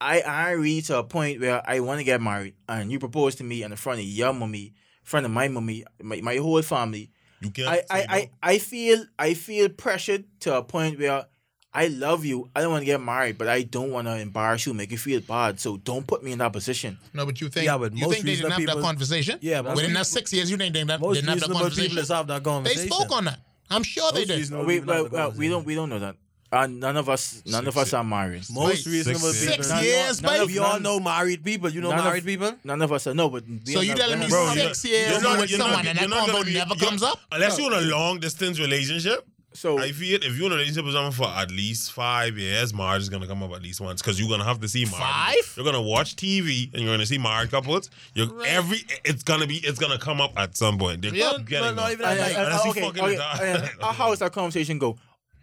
I 0.00 0.20
I 0.20 0.50
reach 0.52 0.86
to 0.86 0.98
a 0.98 1.04
point 1.04 1.40
where 1.40 1.62
I 1.68 1.80
want 1.80 1.98
to 1.98 2.04
get 2.04 2.20
married 2.20 2.54
and 2.68 2.90
you 2.90 2.98
propose 2.98 3.34
to 3.36 3.44
me 3.44 3.62
in 3.62 3.74
front 3.76 4.00
of 4.00 4.06
your 4.06 4.32
mommy 4.32 4.66
in 4.66 4.72
front 5.04 5.26
of 5.26 5.32
my 5.32 5.48
mommy 5.48 5.84
my, 6.02 6.20
my 6.20 6.36
whole 6.36 6.62
family 6.62 7.10
You 7.40 7.50
can't. 7.50 7.68
I, 7.68 7.76
say 7.76 7.84
I, 7.90 7.98
no. 7.98 8.04
I, 8.14 8.30
I 8.42 8.58
feel 8.58 9.04
I 9.18 9.34
feel 9.34 9.68
pressured 9.68 10.24
to 10.40 10.56
a 10.56 10.62
point 10.62 10.98
where 10.98 11.26
I 11.72 11.86
love 11.88 12.24
you 12.24 12.50
I 12.56 12.62
don't 12.62 12.70
want 12.72 12.82
to 12.82 12.86
get 12.86 13.00
married 13.00 13.36
but 13.38 13.48
I 13.48 13.62
don't 13.62 13.90
want 13.90 14.06
to 14.08 14.16
embarrass 14.16 14.66
you 14.66 14.74
make 14.74 14.90
you 14.90 14.98
feel 14.98 15.20
bad 15.20 15.60
so 15.60 15.76
don't 15.76 16.06
put 16.06 16.22
me 16.24 16.32
in 16.32 16.38
that 16.38 16.52
position 16.52 16.98
No, 17.12 17.26
but 17.26 17.40
you 17.40 17.48
think 17.48 17.66
Yeah, 17.66 17.78
but 17.78 17.92
you 17.92 18.06
most 18.06 18.14
think 18.14 18.24
they 18.24 18.36
didn't 18.36 18.50
reasonable 18.50 18.68
have 18.70 18.76
that 18.78 18.82
conversation? 18.88 19.38
Yeah, 19.42 19.60
most 19.62 19.76
within 19.76 19.92
that 19.92 20.00
people- 20.00 20.04
six 20.04 20.32
years, 20.32 20.50
you 20.50 20.56
think 20.56 20.72
they 20.74 20.82
didn't, 20.84 21.00
Most 21.00 21.16
didn't 21.16 21.28
have 21.28 21.40
that 21.40 21.48
reasonable 21.48 21.70
people 21.70 21.96
conversation? 21.96 21.98
is 21.98 22.08
have 22.08 22.26
that 22.26 22.64
They 22.64 22.88
spoke 22.88 23.12
on 23.12 23.24
that. 23.26 23.40
I'm 23.70 23.84
sure 23.84 24.10
they 24.12 24.24
did. 24.24 24.38
reasonable 24.38 24.64
we, 24.64 24.80
well, 24.80 25.08
well, 25.12 25.30
we 25.32 25.48
don't 25.48 25.64
we 25.64 25.74
don't 25.76 25.88
know 25.90 26.00
that 26.00 26.16
uh, 26.52 26.66
none 26.66 26.96
of 26.96 27.08
us 27.08 27.42
none 27.46 27.66
of 27.68 27.76
us 27.78 27.92
are 27.94 28.02
married 28.02 28.42
Most 28.50 28.84
Six- 28.84 28.86
reasonable 28.86 29.32
six 29.32 29.46
people. 29.50 29.64
Six 29.64 29.82
years, 29.84 30.22
none, 30.22 30.32
babe. 30.32 30.42
of 30.42 30.48
we 30.48 30.58
all 30.58 30.72
None- 30.74 30.82
know 30.82 31.00
married 31.00 31.44
people. 31.44 31.70
You 31.70 31.80
know 31.80 31.90
none 31.90 31.98
of- 32.00 32.04
married 32.06 32.24
people? 32.24 32.54
None 32.64 32.82
of 32.82 32.92
us 32.92 33.06
are 33.06 33.14
no, 33.14 33.28
but 33.30 33.44
we 33.46 33.72
So 33.72 33.80
are 33.80 33.82
you 33.84 33.90
not- 33.90 33.98
telling 33.98 34.18
me 34.18 34.26
we're 34.26 34.30
Bro, 34.30 34.54
six 34.54 34.84
you're 34.84 34.94
years 34.94 35.10
you're 35.12 35.20
not- 35.22 35.38
with 35.40 35.50
you're 35.50 35.58
not- 35.60 35.64
someone 35.68 35.86
and 35.86 35.98
that 35.98 36.00
you're 36.02 36.10
not 36.10 36.20
gonna 36.26 36.32
combo 36.32 36.44
be- 36.46 36.54
never 36.54 36.74
you're- 36.74 36.86
comes 36.86 37.02
up? 37.02 37.20
Unless 37.32 37.58
you're 37.58 37.72
in 37.72 37.78
a 37.78 37.86
long 37.86 38.18
distance 38.20 38.58
relationship, 38.58 39.26
So 39.52 39.80
I 39.80 39.90
feel 39.90 40.20
if 40.22 40.36
you're 40.36 40.46
in 40.46 40.52
a 40.52 40.54
relationship 40.54 40.84
with 40.84 40.94
someone 40.94 41.10
for 41.12 41.26
at 41.26 41.50
least 41.50 41.90
five 41.90 42.38
years, 42.38 42.72
marriage 42.72 43.02
is 43.02 43.08
gonna 43.08 43.26
come 43.26 43.42
up 43.42 43.52
at 43.52 43.62
least 43.62 43.80
once 43.80 44.00
because 44.00 44.18
you're 44.20 44.28
gonna 44.28 44.44
have 44.44 44.60
to 44.60 44.68
see 44.68 44.84
marriage. 44.84 44.98
Five? 45.00 45.52
You're 45.56 45.64
gonna 45.64 45.82
watch 45.82 46.14
TV 46.14 46.70
and 46.72 46.82
you're 46.82 46.92
gonna 46.94 47.04
see 47.04 47.18
married 47.18 47.50
couples. 47.50 47.90
You're 48.14 48.28
Right. 48.28 48.48
every 48.48 48.84
it's 49.04 49.24
gonna 49.24 49.48
be 49.48 49.56
it's 49.56 49.78
gonna 49.80 49.98
come 49.98 50.20
up 50.20 50.32
at 50.36 50.56
some 50.56 50.78
point. 50.78 51.02
They're 51.02 51.12
Yeah, 51.14 51.32
getting 51.44 51.74
no, 51.74 51.74
no, 51.74 51.82
up. 51.82 51.90
even 51.92 52.06
I- 52.06 52.10
I- 52.10 52.12
I- 52.12 52.44
Unless 52.44 52.64
you 52.64 52.70
okay, 52.70 52.80
fucking 52.82 53.02
okay, 53.04 53.16
die. 53.16 53.70
uh, 53.82 53.92
how 53.92 54.10
does 54.10 54.20
that 54.20 54.32
conversation 54.32 54.78
go? 54.78 54.96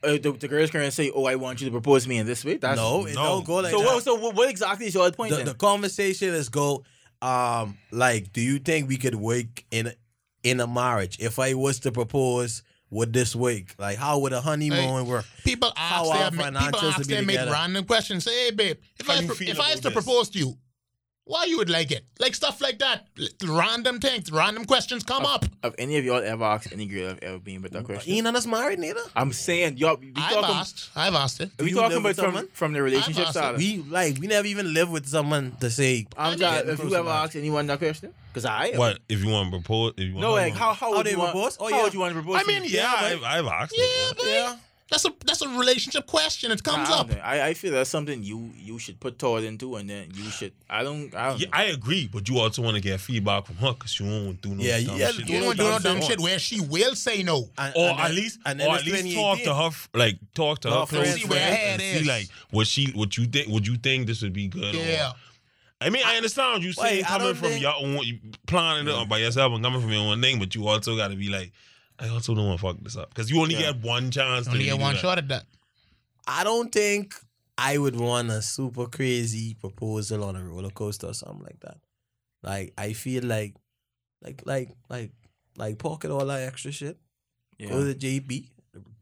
Uh, 0.03 0.11
the, 0.17 0.31
the 0.31 0.47
girl's 0.47 0.69
gonna 0.71 0.91
say, 0.91 1.11
"Oh, 1.13 1.25
I 1.25 1.35
want 1.35 1.59
you 1.61 1.65
to 1.67 1.71
propose 1.71 2.03
to 2.03 2.09
me 2.09 2.17
in 2.17 2.25
this 2.27 2.45
way." 2.45 2.57
That's 2.57 2.77
no, 2.77 3.05
it 3.05 3.15
No. 3.15 3.23
don't 3.23 3.45
go 3.45 3.55
like 3.55 3.71
So 3.71 3.79
that. 3.79 3.85
what? 3.85 4.03
So 4.03 4.15
what, 4.15 4.35
what 4.35 4.49
exactly 4.49 4.87
is 4.87 4.93
your 4.93 5.09
point? 5.11 5.31
the, 5.31 5.37
then? 5.37 5.45
the 5.45 5.53
conversation 5.53 6.29
is 6.33 6.49
go 6.49 6.83
um 7.21 7.77
like 7.91 8.31
do 8.31 8.41
you 8.41 8.59
think 8.59 8.87
we 8.87 8.95
could 8.97 9.15
work 9.15 9.63
in 9.71 9.91
in 10.43 10.59
a 10.59 10.67
marriage 10.67 11.17
if 11.19 11.39
i 11.39 11.55
was 11.55 11.79
to 11.79 11.91
propose 11.91 12.61
would 12.91 13.11
this 13.11 13.35
work 13.35 13.73
like 13.79 13.97
how 13.97 14.19
would 14.19 14.33
a 14.33 14.39
honeymoon 14.39 15.07
work 15.07 15.25
People 15.43 15.73
ask 15.75 16.05
our 16.05 16.29
them, 16.29 16.53
people 16.55 16.79
ask 16.79 17.01
to 17.01 17.07
be 17.07 17.15
them, 17.15 17.25
make 17.25 17.37
random 17.37 17.85
questions. 17.85 18.23
Say, 18.25 18.45
hey, 18.45 18.51
babe, 18.51 18.77
if 18.99 19.07
How 19.07 19.13
I, 19.13 19.19
you 19.21 19.31
if 19.31 19.59
I 19.59 19.71
was 19.71 19.79
to 19.81 19.91
propose 19.91 20.29
to 20.29 20.37
you, 20.39 20.57
why 21.27 21.43
you 21.45 21.57
would 21.57 21.69
like 21.69 21.91
it? 21.91 22.03
Like 22.19 22.33
stuff 22.33 22.61
like 22.61 22.79
that. 22.79 23.05
Random 23.45 23.99
things, 23.99 24.31
random 24.31 24.63
questions 24.65 25.03
come 25.03 25.25
up. 25.25 25.45
Have 25.63 25.75
any 25.77 25.97
of 25.97 26.05
y'all 26.05 26.23
ever 26.23 26.43
asked 26.45 26.71
any 26.71 26.85
girl 26.85 27.09
I've 27.11 27.19
ever 27.21 27.37
been 27.39 27.61
with 27.61 27.73
that 27.73 27.83
question? 27.83 28.13
ain't 28.13 28.23
none 28.23 28.33
of 28.35 28.39
us 28.39 28.47
married 28.47 28.79
neither 28.79 29.01
I'm 29.15 29.33
saying, 29.33 29.77
y'all. 29.77 29.97
We 29.97 30.13
I've 30.15 30.33
talking. 30.33 30.55
asked. 30.55 30.89
I've 30.95 31.13
asked 31.13 31.41
it. 31.41 31.51
Are 31.59 31.63
we 31.63 31.71
You 31.71 31.75
talking 31.75 31.97
about 31.97 32.15
from, 32.15 32.25
someone? 32.25 32.47
from 32.53 32.73
the 32.73 32.81
relationship 32.81 33.27
side? 33.27 33.57
we 33.57 33.77
like 33.89 34.17
we 34.19 34.27
never 34.27 34.47
even 34.47 34.73
live 34.73 34.89
with 34.89 35.05
someone 35.05 35.51
to 35.59 35.69
say 35.69 36.07
I'm 36.17 36.33
I 36.33 36.35
just, 36.35 36.65
if 36.65 36.83
you 36.83 36.95
ever 36.95 37.09
asked 37.09 37.35
anyone 37.35 37.67
that 37.67 37.79
question, 37.79 38.13
because 38.31 38.45
I 38.45 38.69
have. 38.69 38.77
What 38.79 38.99
if 39.09 39.23
you 39.23 39.29
want 39.29 39.51
to 39.51 39.59
propose? 39.59 39.93
If 39.97 40.05
you 40.07 40.13
want 40.13 40.21
No, 40.21 40.31
like 40.31 40.53
how 40.53 40.73
how, 40.73 40.95
would 40.95 41.05
they 41.05 41.11
you 41.11 41.17
want, 41.19 41.31
propose? 41.31 41.57
Oh, 41.59 41.69
how 41.69 41.77
yeah. 41.77 41.83
would 41.83 41.93
you 41.93 41.99
want 41.99 42.15
to 42.15 42.21
propose? 42.21 42.37
I 42.37 42.41
to 42.43 42.47
mean, 42.47 42.61
me? 42.61 42.69
yeah, 42.69 42.93
but- 42.99 43.03
I've, 43.03 43.23
I've 43.23 43.47
asked. 43.47 43.75
Yeah, 43.77 43.83
it, 43.83 44.17
but 44.17 44.25
yeah 44.27 44.55
that's 44.89 45.03
a 45.05 45.13
that's 45.25 45.41
a 45.41 45.49
relationship 45.49 46.07
question. 46.07 46.51
It 46.51 46.63
comes 46.63 46.87
I 46.89 46.97
don't 47.03 47.11
up. 47.11 47.25
I, 47.25 47.47
I 47.49 47.53
feel 47.53 47.71
that's 47.73 47.89
something 47.89 48.23
you 48.23 48.51
you 48.55 48.79
should 48.79 48.99
put 48.99 49.19
thought 49.19 49.43
into, 49.43 49.75
and 49.75 49.89
then 49.89 50.09
you 50.13 50.29
should. 50.29 50.53
I 50.69 50.83
don't. 50.83 51.13
I 51.13 51.29
don't. 51.29 51.39
Yeah, 51.41 51.47
know. 51.47 51.51
I 51.53 51.63
agree, 51.65 52.09
but 52.11 52.27
you 52.29 52.39
also 52.39 52.61
want 52.61 52.75
to 52.75 52.81
get 52.81 52.99
feedback 53.01 53.45
from 53.47 53.55
her 53.57 53.73
because 53.73 53.99
you 53.99 54.05
won't 54.05 54.41
do 54.41 54.55
no 54.55 54.63
Yeah, 54.63 54.79
dumb 54.81 54.97
yeah, 54.97 55.11
shit. 55.11 55.27
You 55.29 55.35
You 55.35 55.41
don't 55.41 55.57
do 55.57 55.63
no 55.63 55.69
dumb 55.71 55.81
dumb 55.83 55.97
shit. 56.01 56.09
shit 56.11 56.19
where 56.21 56.39
she 56.39 56.61
will 56.61 56.95
say 56.95 57.21
no. 57.23 57.49
And- 57.57 57.73
or 57.75 57.89
and 57.89 57.99
at 57.99 58.07
then- 58.07 58.15
least, 58.15 58.39
and 58.45 58.59
then 58.59 58.67
or 58.69 58.75
at 58.75 58.85
least 58.85 59.15
talk 59.15 59.39
to 59.43 59.53
her, 59.55 59.69
like 59.93 60.17
talk 60.33 60.59
to 60.61 60.69
her 60.69 60.79
Her 60.81 60.85
close 60.85 61.01
friends, 61.03 61.21
See 61.21 61.27
where 61.27 61.39
her 61.39 61.55
friends 61.55 61.83
and 61.83 61.99
see 62.05 62.07
like 62.09 62.29
what 62.51 62.67
she, 62.67 62.91
what 62.93 63.17
you 63.17 63.25
think, 63.25 63.47
would 63.49 63.67
you 63.67 63.75
think 63.77 64.07
this 64.07 64.21
would 64.21 64.33
be 64.33 64.47
good? 64.47 64.73
or- 64.73 64.77
Yeah. 64.77 65.11
I 65.79 65.91
mean, 65.91 66.01
I 66.05 66.15
understand 66.15 66.63
you 66.63 66.73
saying 66.73 67.03
coming 67.03 67.35
from 67.35 67.49
think- 67.49 67.61
your 67.61 67.73
own, 67.75 67.99
you 68.03 68.19
planning 68.47 68.87
it 68.87 69.09
by 69.09 69.19
yourself 69.19 69.53
and 69.53 69.63
coming 69.63 69.79
from 69.81 69.91
your 69.91 70.01
own 70.11 70.21
thing, 70.21 70.39
but 70.39 70.55
you 70.55 70.67
also 70.67 70.95
got 70.95 71.09
to 71.09 71.15
be 71.15 71.29
like, 71.29 71.51
I 71.99 72.09
also 72.09 72.35
don't 72.35 72.45
want 72.47 72.59
to 72.59 72.65
fuck 72.67 72.77
this 72.81 72.95
up 72.95 73.09
because 73.09 73.29
you 73.31 73.41
only 73.41 73.55
Yeah. 73.55 73.71
get 73.73 73.81
one 73.81 74.11
chance. 74.11 74.45
to 74.45 74.51
Only 74.51 74.65
really 74.65 74.77
get 74.77 74.81
one 74.83 74.93
that. 74.93 74.99
shot 75.01 75.17
at 75.17 75.27
that. 75.29 75.45
i 76.27 76.43
don't 76.43 76.71
think 76.71 77.15
i 77.57 77.77
would 77.77 77.95
want 77.95 78.29
a 78.29 78.41
super 78.41 78.85
crazy 78.87 79.53
proposal 79.55 80.23
on 80.23 80.35
a 80.35 80.43
roller 80.43 80.69
coaster 80.69 81.07
or 81.07 81.13
something 81.13 81.43
like 81.43 81.59
that 81.61 81.77
like 82.43 82.73
i 82.77 82.93
feel 82.93 83.23
like 83.23 83.55
like 84.21 84.41
like 84.45 84.69
like 84.89 85.11
like 85.57 85.77
pocket 85.79 86.11
all 86.11 86.25
that 86.25 86.41
extra 86.43 86.71
shit 86.71 86.97
yeah. 87.57 87.69
go 87.69 87.83
to 87.83 87.95
JB, 87.97 88.49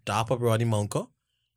top 0.06 0.32
up 0.32 0.40
Roddy 0.40 0.64
Monko, 0.64 1.10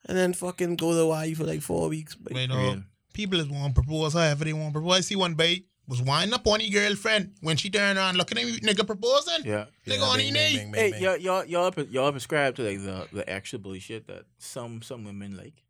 and 0.09 0.17
then 0.19 0.33
fucking 0.33 0.75
go 0.75 0.91
to 0.91 0.97
Hawaii 0.99 1.35
for 1.35 1.45
like 1.45 1.63
four 1.63 1.89
weeks. 1.89 2.17
Wait, 2.21 2.49
Real. 2.51 2.71
uh, 2.71 2.77
people 3.15 3.39
just 3.39 3.51
want 3.51 3.73
to 3.73 3.81
propose 3.81 4.15
however 4.15 4.45
they 4.45 4.53
want 4.53 4.71
to 4.75 4.81
propose. 4.81 4.97
I 4.97 5.01
see 5.03 5.15
one 5.15 5.35
babe 5.35 5.63
was 5.89 6.03
winding 6.03 6.35
up 6.35 6.47
on 6.47 6.61
his 6.61 6.71
girlfriend 6.71 7.33
when 7.41 7.57
she 7.57 7.71
turned 7.71 7.99
around 7.99 8.17
looking 8.17 8.39
at 8.39 8.45
me, 8.45 8.59
nigga 8.59 8.87
proposing. 8.87 9.45
Yeah. 9.45 9.65
Nigga 9.87 10.03
on 10.03 10.19
his 10.19 10.31
bing, 10.31 10.35
bing, 10.35 10.53
knee. 10.53 10.57
bing, 10.59 10.73
bing, 10.73 10.81
Hey, 10.81 10.91
bing. 10.93 11.03
y'all, 11.03 11.17
y'all, 11.17 11.45
y'all, 11.47 11.71
pre- 11.73 11.85
y'all 11.87 12.13
prescribe 12.13 12.55
to 12.57 12.63
like 12.63 12.83
the 12.83 13.09
the 13.13 13.29
actual 13.29 13.59
bullshit 13.61 14.07
that 14.07 14.25
some 14.39 14.83
some 14.83 15.05
women 15.05 15.37
like. 15.37 15.65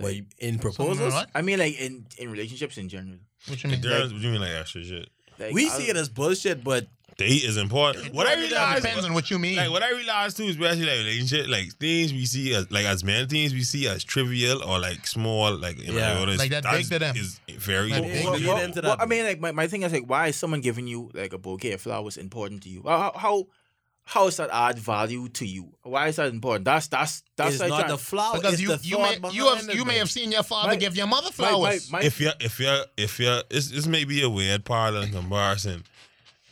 Wait, 0.00 0.24
in 0.38 0.58
proposals. 0.58 1.14
I 1.34 1.42
mean, 1.42 1.58
like 1.58 1.78
in 1.78 2.06
in 2.18 2.30
relationships 2.30 2.78
in 2.78 2.88
general. 2.88 3.18
What 3.46 3.62
you 3.62 3.70
mean? 3.70 3.80
difference, 3.82 4.12
what 4.12 4.22
you 4.22 4.30
mean 4.30 4.40
like 4.40 4.52
extra 4.52 4.82
shit? 4.82 5.10
Like, 5.38 5.52
we 5.52 5.66
I 5.66 5.68
see 5.68 5.88
it 5.90 5.96
as 5.96 6.08
bullshit, 6.08 6.64
but 6.64 6.86
Date 7.22 7.44
is 7.44 7.56
important. 7.56 8.12
What 8.14 8.26
I 8.26 8.34
realize 8.34 8.82
depends 8.82 9.04
on 9.04 9.14
what 9.14 9.30
you 9.30 9.38
mean. 9.38 9.56
like 9.56 9.70
what 9.70 9.82
I 9.82 9.90
realized 9.92 10.36
too, 10.36 10.48
especially 10.48 10.86
like 10.86 10.98
relationship, 10.98 11.48
like 11.48 11.72
things 11.74 12.12
we 12.12 12.24
see 12.26 12.54
as 12.54 12.70
like 12.70 12.84
as 12.86 13.02
men, 13.04 13.28
things 13.28 13.52
we 13.54 13.62
see 13.62 13.86
as 13.88 14.04
trivial 14.04 14.62
or 14.62 14.78
like 14.78 15.06
small, 15.06 15.56
like 15.56 15.78
in 15.78 15.94
Yeah. 15.94 16.24
my 16.24 16.34
Like 16.34 16.50
that 16.50 16.64
big 16.64 16.86
to 16.88 16.98
them. 16.98 17.16
is 17.16 17.40
very 17.58 17.90
That 17.90 18.02
Well, 18.02 18.10
big 18.10 18.24
well, 18.24 18.38
to 18.38 18.80
well, 18.82 18.82
well. 18.82 18.96
I 19.00 19.06
mean, 19.06 19.24
like 19.24 19.40
my, 19.40 19.52
my 19.52 19.66
thing 19.66 19.82
is 19.82 19.92
like, 19.92 20.08
why 20.08 20.28
is 20.28 20.36
someone 20.36 20.60
giving 20.60 20.86
you 20.86 21.10
like 21.14 21.32
a 21.32 21.38
bouquet 21.38 21.72
of 21.72 21.80
flowers 21.80 22.16
important 22.16 22.62
to 22.64 22.68
you? 22.68 22.82
How 22.86 23.12
how 23.16 23.46
how 24.04 24.26
is 24.26 24.36
that 24.38 24.50
add 24.52 24.80
value 24.80 25.28
to 25.28 25.46
you? 25.46 25.74
Why 25.84 26.08
is 26.08 26.16
that 26.16 26.26
important? 26.28 26.64
That's 26.64 26.88
that's 26.88 27.22
that's 27.36 27.52
it's 27.54 27.60
like 27.60 27.70
not 27.70 27.78
trying- 27.82 27.90
the 27.92 27.98
flower. 27.98 28.34
because 28.34 28.54
it's 28.54 28.62
you 28.62 28.68
the 28.76 28.80
you 28.82 28.98
may 28.98 29.18
you 29.32 29.46
have 29.46 29.74
you 29.74 29.84
may 29.84 29.98
have 29.98 30.10
seen 30.10 30.32
your 30.32 30.42
father 30.42 30.70
My- 30.70 30.76
give 30.76 30.96
your 30.96 31.06
mother 31.06 31.30
my- 31.38 31.44
my- 31.44 31.50
flowers. 31.50 31.90
my- 31.92 32.00
if 32.02 32.20
you're 32.20 32.32
if 32.40 32.58
you're 32.58 32.84
if 32.96 33.20
you're 33.20 33.42
this, 33.48 33.68
this 33.68 33.86
may 33.86 34.04
be 34.04 34.20
a 34.22 34.28
weird 34.28 34.64
parallel 34.64 35.06
comparison. 35.08 35.84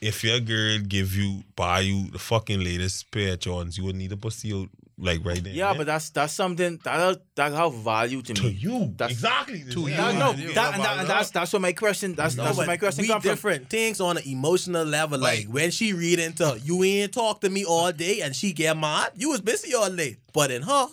If 0.01 0.25
your 0.25 0.41
girl 0.41 0.79
give 0.79 1.15
you 1.15 1.43
buy 1.57 1.81
you 1.81 2.11
the 2.11 2.19
fucking 2.19 2.63
latest 2.65 3.11
pair 3.11 3.35
of 3.35 3.41
Jordans, 3.41 3.77
you 3.77 3.85
would 3.85 3.97
need 3.97 4.13
a 4.13 4.17
pussy 4.17 4.53
out 4.53 4.69
like 5.03 5.25
right 5.25 5.43
there. 5.43 5.53
yeah, 5.55 5.73
but 5.75 5.87
that's 5.87 6.11
that's 6.11 6.33
something 6.35 6.79
that 6.85 7.21
that 7.35 7.53
have 7.53 7.75
value 7.75 8.21
to 8.23 8.35
me. 8.35 8.41
to 8.41 8.51
you 8.51 8.93
That's- 8.97 9.13
exactly 9.13 9.65
to 9.71 9.81
Yeah, 9.81 9.87
you. 9.89 9.97
That- 9.97 10.15
no, 10.19 10.31
yeah, 10.33 10.53
that, 10.55 10.75
and, 10.75 10.83
that, 10.85 10.99
and 11.01 11.09
that's 11.09 11.31
that's 11.31 11.53
what 11.55 11.63
my 11.63 11.73
question. 11.73 12.15
That's 12.15 12.37
No, 12.37 12.45
that's 12.45 12.57
what 12.59 12.67
my 12.67 12.77
question 12.77 13.03
we 13.03 13.09
come 13.09 13.21
from. 13.23 13.31
different 13.31 13.71
things 13.71 14.01
on 14.01 14.19
an 14.19 14.23
emotional 14.27 14.85
level. 14.85 15.19
Like, 15.19 15.47
Like- 15.47 15.55
when 15.55 15.71
she 15.71 15.93
read 15.95 16.19
into 16.19 16.59
you 16.65 16.83
ain't 16.85 17.13
talk 17.15 17.41
to 17.43 17.49
me 17.51 17.65
all 17.65 17.93
day 17.93 18.21
and 18.21 18.37
she 18.37 18.53
get 18.53 18.77
mad, 18.77 19.13
you 19.17 19.31
was 19.31 19.41
busy 19.41 19.75
all 19.75 19.91
day. 19.91 20.17
But 20.35 20.51
in 20.51 20.63
her, 20.63 20.69
huh, 20.69 20.89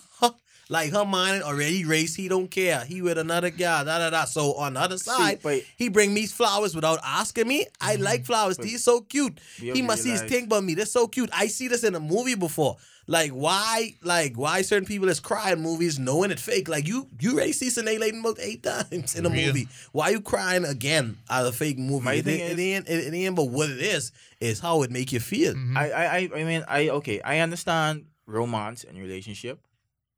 like 0.69 0.91
her 0.91 1.05
mind 1.05 1.43
already 1.43 1.85
raced. 1.85 2.17
He 2.17 2.27
don't 2.27 2.49
care. 2.49 2.83
He 2.85 3.01
with 3.01 3.17
another 3.17 3.49
guy. 3.49 3.83
Da 3.83 3.97
da 3.99 4.09
da. 4.09 4.25
So 4.25 4.53
on 4.55 4.73
the 4.73 4.79
other 4.81 4.97
side, 4.97 5.39
but- 5.43 5.61
he 5.77 5.89
bring 5.89 6.13
me 6.13 6.25
flowers 6.27 6.75
without 6.75 6.99
asking 7.03 7.47
me. 7.47 7.65
I 7.81 7.95
like 7.95 8.25
flowers. 8.25 8.57
These 8.57 8.83
so 8.83 9.01
cute. 9.01 9.39
He 9.57 9.81
must 9.81 10.03
see 10.03 10.11
his 10.11 10.23
thing 10.23 10.45
about 10.45 10.63
me. 10.63 10.73
They're 10.75 10.85
so 10.85 11.07
cute. 11.07 11.29
I 11.33 11.47
see 11.47 11.67
this 11.67 11.83
in 11.83 11.95
a 11.95 11.99
movie 11.99 12.35
before. 12.35 12.77
Like 13.09 13.31
why, 13.31 13.93
like 14.03 14.35
why 14.37 14.61
certain 14.63 14.85
people 14.85 15.07
is 15.07 15.21
crying 15.21 15.61
movies 15.61 15.97
knowing 15.97 16.29
it 16.29 16.41
fake. 16.41 16.67
Like 16.67 16.85
you, 16.89 17.07
you 17.21 17.35
already 17.35 17.53
see 17.53 17.67
Sinead 17.67 17.99
Layton 17.99 18.19
about 18.19 18.37
eight 18.41 18.63
times 18.63 19.15
in 19.15 19.25
a 19.25 19.29
Real. 19.29 19.47
movie. 19.47 19.69
Why 19.93 20.09
you 20.09 20.19
crying 20.19 20.65
again 20.65 21.17
at 21.29 21.45
a 21.45 21.53
fake 21.53 21.77
movie? 21.77 22.03
My 22.03 22.13
it, 22.15 22.25
thing 22.25 22.41
ain't- 22.41 22.51
is- 22.51 22.59
it 22.59 22.61
ain't, 22.61 22.89
it, 22.89 23.13
it 23.13 23.17
ain't 23.17 23.35
but 23.37 23.45
what 23.45 23.69
it 23.69 23.79
is. 23.79 24.11
Is 24.41 24.59
how 24.59 24.81
it 24.83 24.91
make 24.91 25.13
you 25.13 25.21
feel. 25.21 25.53
Mhm. 25.53 25.77
I, 25.77 25.89
I, 25.89 26.05
I, 26.17 26.29
I 26.35 26.43
mean, 26.43 26.65
I 26.67 26.89
okay. 26.89 27.21
I 27.21 27.39
understand 27.39 28.07
romance 28.25 28.83
and 28.83 28.97
relationship. 28.99 29.59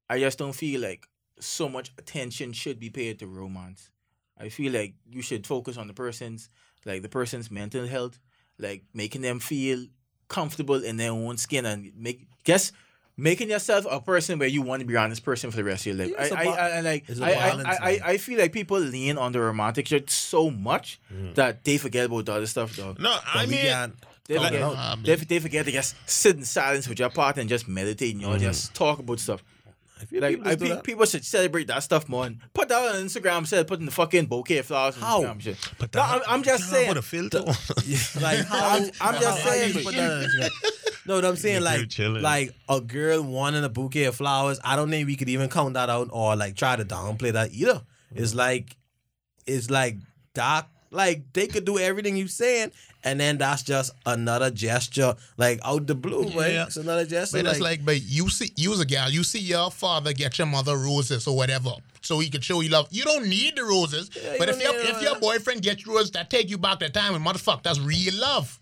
I 0.09 0.19
just 0.19 0.37
don't 0.37 0.53
feel 0.53 0.81
like 0.81 1.07
so 1.39 1.69
much 1.69 1.91
attention 1.97 2.51
should 2.53 2.79
be 2.79 2.89
paid 2.89 3.19
to 3.19 3.27
romance. 3.27 3.89
I 4.37 4.49
feel 4.49 4.71
like 4.73 4.93
you 5.09 5.21
should 5.21 5.45
focus 5.45 5.77
on 5.77 5.87
the 5.87 5.93
person's, 5.93 6.49
like 6.85 7.01
the 7.01 7.09
person's 7.09 7.51
mental 7.51 7.85
health, 7.87 8.19
like 8.57 8.83
making 8.93 9.21
them 9.21 9.39
feel 9.39 9.85
comfortable 10.27 10.83
in 10.83 10.97
their 10.97 11.11
own 11.11 11.37
skin 11.37 11.65
and 11.65 11.91
make 11.95 12.27
guess 12.43 12.71
making 13.17 13.49
yourself 13.49 13.85
a 13.89 13.99
person 13.99 14.39
where 14.39 14.47
you 14.47 14.61
want 14.61 14.79
to 14.79 14.85
be 14.85 14.95
around 14.95 15.09
this 15.09 15.19
person 15.19 15.51
for 15.51 15.57
the 15.57 15.63
rest 15.63 15.85
of 15.85 15.97
your 15.97 16.05
life. 16.07 16.15
Yeah, 16.17 16.23
it's 16.23 16.31
I, 16.31 16.43
a 16.43 16.49
I, 16.49 16.53
I, 16.53 16.69
I 16.69 16.81
like 16.81 17.09
it's 17.09 17.19
a 17.19 17.25
I, 17.25 17.29
I, 17.29 17.33
balance, 17.49 17.67
I, 17.67 17.89
I. 17.89 17.99
I 18.11 18.17
feel 18.17 18.39
like 18.39 18.53
people 18.53 18.79
lean 18.79 19.17
on 19.17 19.31
the 19.33 19.41
romantic 19.41 19.87
shit 19.87 20.09
so 20.09 20.49
much 20.49 20.99
that 21.35 21.63
they 21.65 21.77
forget 21.77 22.05
about 22.05 22.25
the 22.25 22.33
other 22.33 22.47
stuff, 22.47 22.75
though. 22.75 22.95
no, 22.99 23.17
I 23.25 23.45
mean, 23.45 23.59
can't 23.59 23.93
They 24.27 24.35
forget, 24.35 24.53
it 24.53 24.61
out. 24.61 24.77
Um, 24.77 25.03
they, 25.03 25.15
they 25.15 25.39
forget 25.39 25.65
to 25.65 25.71
just 25.71 25.95
sit 26.05 26.37
in 26.37 26.45
silence 26.45 26.87
with 26.87 26.99
your 26.99 27.09
partner 27.09 27.41
and 27.41 27.49
just 27.49 27.67
meditate 27.67 28.13
and 28.13 28.21
y'all 28.21 28.31
Mm-hmm. 28.35 28.43
just 28.43 28.73
talk 28.73 28.99
about 28.99 29.19
stuff. 29.19 29.43
I 30.01 30.05
feel 30.05 30.21
Like 30.21 30.31
people 30.35 30.47
I 30.47 30.51
just 30.51 30.59
do 30.59 30.65
think 30.65 30.75
that. 30.77 30.83
people 30.83 31.05
should 31.05 31.25
celebrate 31.25 31.67
that 31.67 31.83
stuff 31.83 32.07
more. 32.07 32.25
and 32.25 32.39
Put 32.53 32.69
that 32.69 32.95
on 32.95 33.03
Instagram. 33.03 33.39
Instead 33.39 33.59
of 33.61 33.67
putting 33.67 33.85
the 33.85 33.91
fucking 33.91 34.27
bouquet 34.27 34.59
of 34.59 34.65
flowers. 34.65 34.95
on 34.95 35.01
How? 35.01 35.21
Instagram 35.23 35.41
shit. 35.41 35.57
But 35.77 35.93
No, 35.93 36.01
I'm, 36.01 36.21
I'm 36.27 36.43
just 36.43 36.69
saying. 36.69 36.87
Put 36.87 36.97
a 36.97 37.01
filter. 37.01 37.39
like 38.21 38.39
how 38.45 38.75
I'm- 38.75 38.91
I'm 39.01 39.13
just 39.21 39.41
how- 39.41 39.49
saying, 39.49 39.73
put 39.83 39.93
that 39.95 40.11
on 40.11 40.23
Instagram? 40.23 40.49
No, 41.05 41.15
what 41.15 41.25
I'm 41.25 41.35
saying 41.37 41.63
like 41.63 41.89
like 42.21 42.53
a 42.69 42.79
girl 42.81 43.23
wanting 43.23 43.63
a 43.63 43.69
bouquet 43.69 44.03
of 44.05 44.15
flowers. 44.15 44.59
I 44.63 44.75
don't 44.75 44.91
think 44.91 45.07
we 45.07 45.15
could 45.15 45.29
even 45.29 45.49
count 45.49 45.73
that 45.73 45.89
out 45.89 46.09
or 46.11 46.35
like 46.35 46.55
try 46.55 46.75
to 46.75 46.85
downplay 46.85 47.33
that 47.33 47.51
either. 47.51 47.81
It's 48.13 48.33
mm. 48.33 48.37
like 48.37 48.77
it's 49.47 49.71
like 49.71 49.97
doc 50.35 50.69
like 50.91 51.23
they 51.33 51.47
could 51.47 51.65
do 51.65 51.77
everything 51.77 52.17
you 52.17 52.27
saying 52.27 52.71
and 53.03 53.19
then 53.19 53.37
that's 53.37 53.63
just 53.63 53.91
another 54.05 54.51
gesture 54.51 55.15
like 55.37 55.59
out 55.63 55.87
the 55.87 55.95
blue, 55.95 56.23
right? 56.29 56.53
Yeah. 56.53 56.65
It's 56.65 56.77
another 56.77 57.05
gesture. 57.05 57.37
But 57.37 57.51
it's 57.51 57.59
like, 57.59 57.79
like, 57.79 57.85
but 57.85 58.01
you 58.01 58.29
see, 58.29 58.51
you 58.55 58.73
as 58.73 58.79
a 58.79 58.85
gal, 58.85 59.09
you 59.09 59.23
see 59.23 59.39
your 59.39 59.71
father 59.71 60.13
get 60.13 60.37
your 60.37 60.47
mother 60.47 60.75
roses 60.75 61.27
or 61.27 61.35
whatever, 61.35 61.71
so 62.01 62.19
he 62.19 62.29
can 62.29 62.41
show 62.41 62.61
you 62.61 62.69
love. 62.69 62.87
You 62.91 63.03
don't 63.03 63.27
need 63.27 63.55
the 63.55 63.63
roses, 63.63 64.09
you 64.15 64.21
but 64.37 64.49
if 64.49 64.61
your 64.61 64.73
need 64.73 64.89
it, 64.89 64.95
if 64.95 65.01
your 65.01 65.19
boyfriend 65.19 65.61
gets 65.61 65.87
roses, 65.87 66.11
that 66.11 66.29
take 66.29 66.49
you 66.49 66.57
back 66.57 66.79
to 66.79 66.89
time 66.89 67.15
and 67.15 67.25
motherfucker, 67.25 67.63
that's 67.63 67.79
real 67.79 68.13
love. 68.15 68.59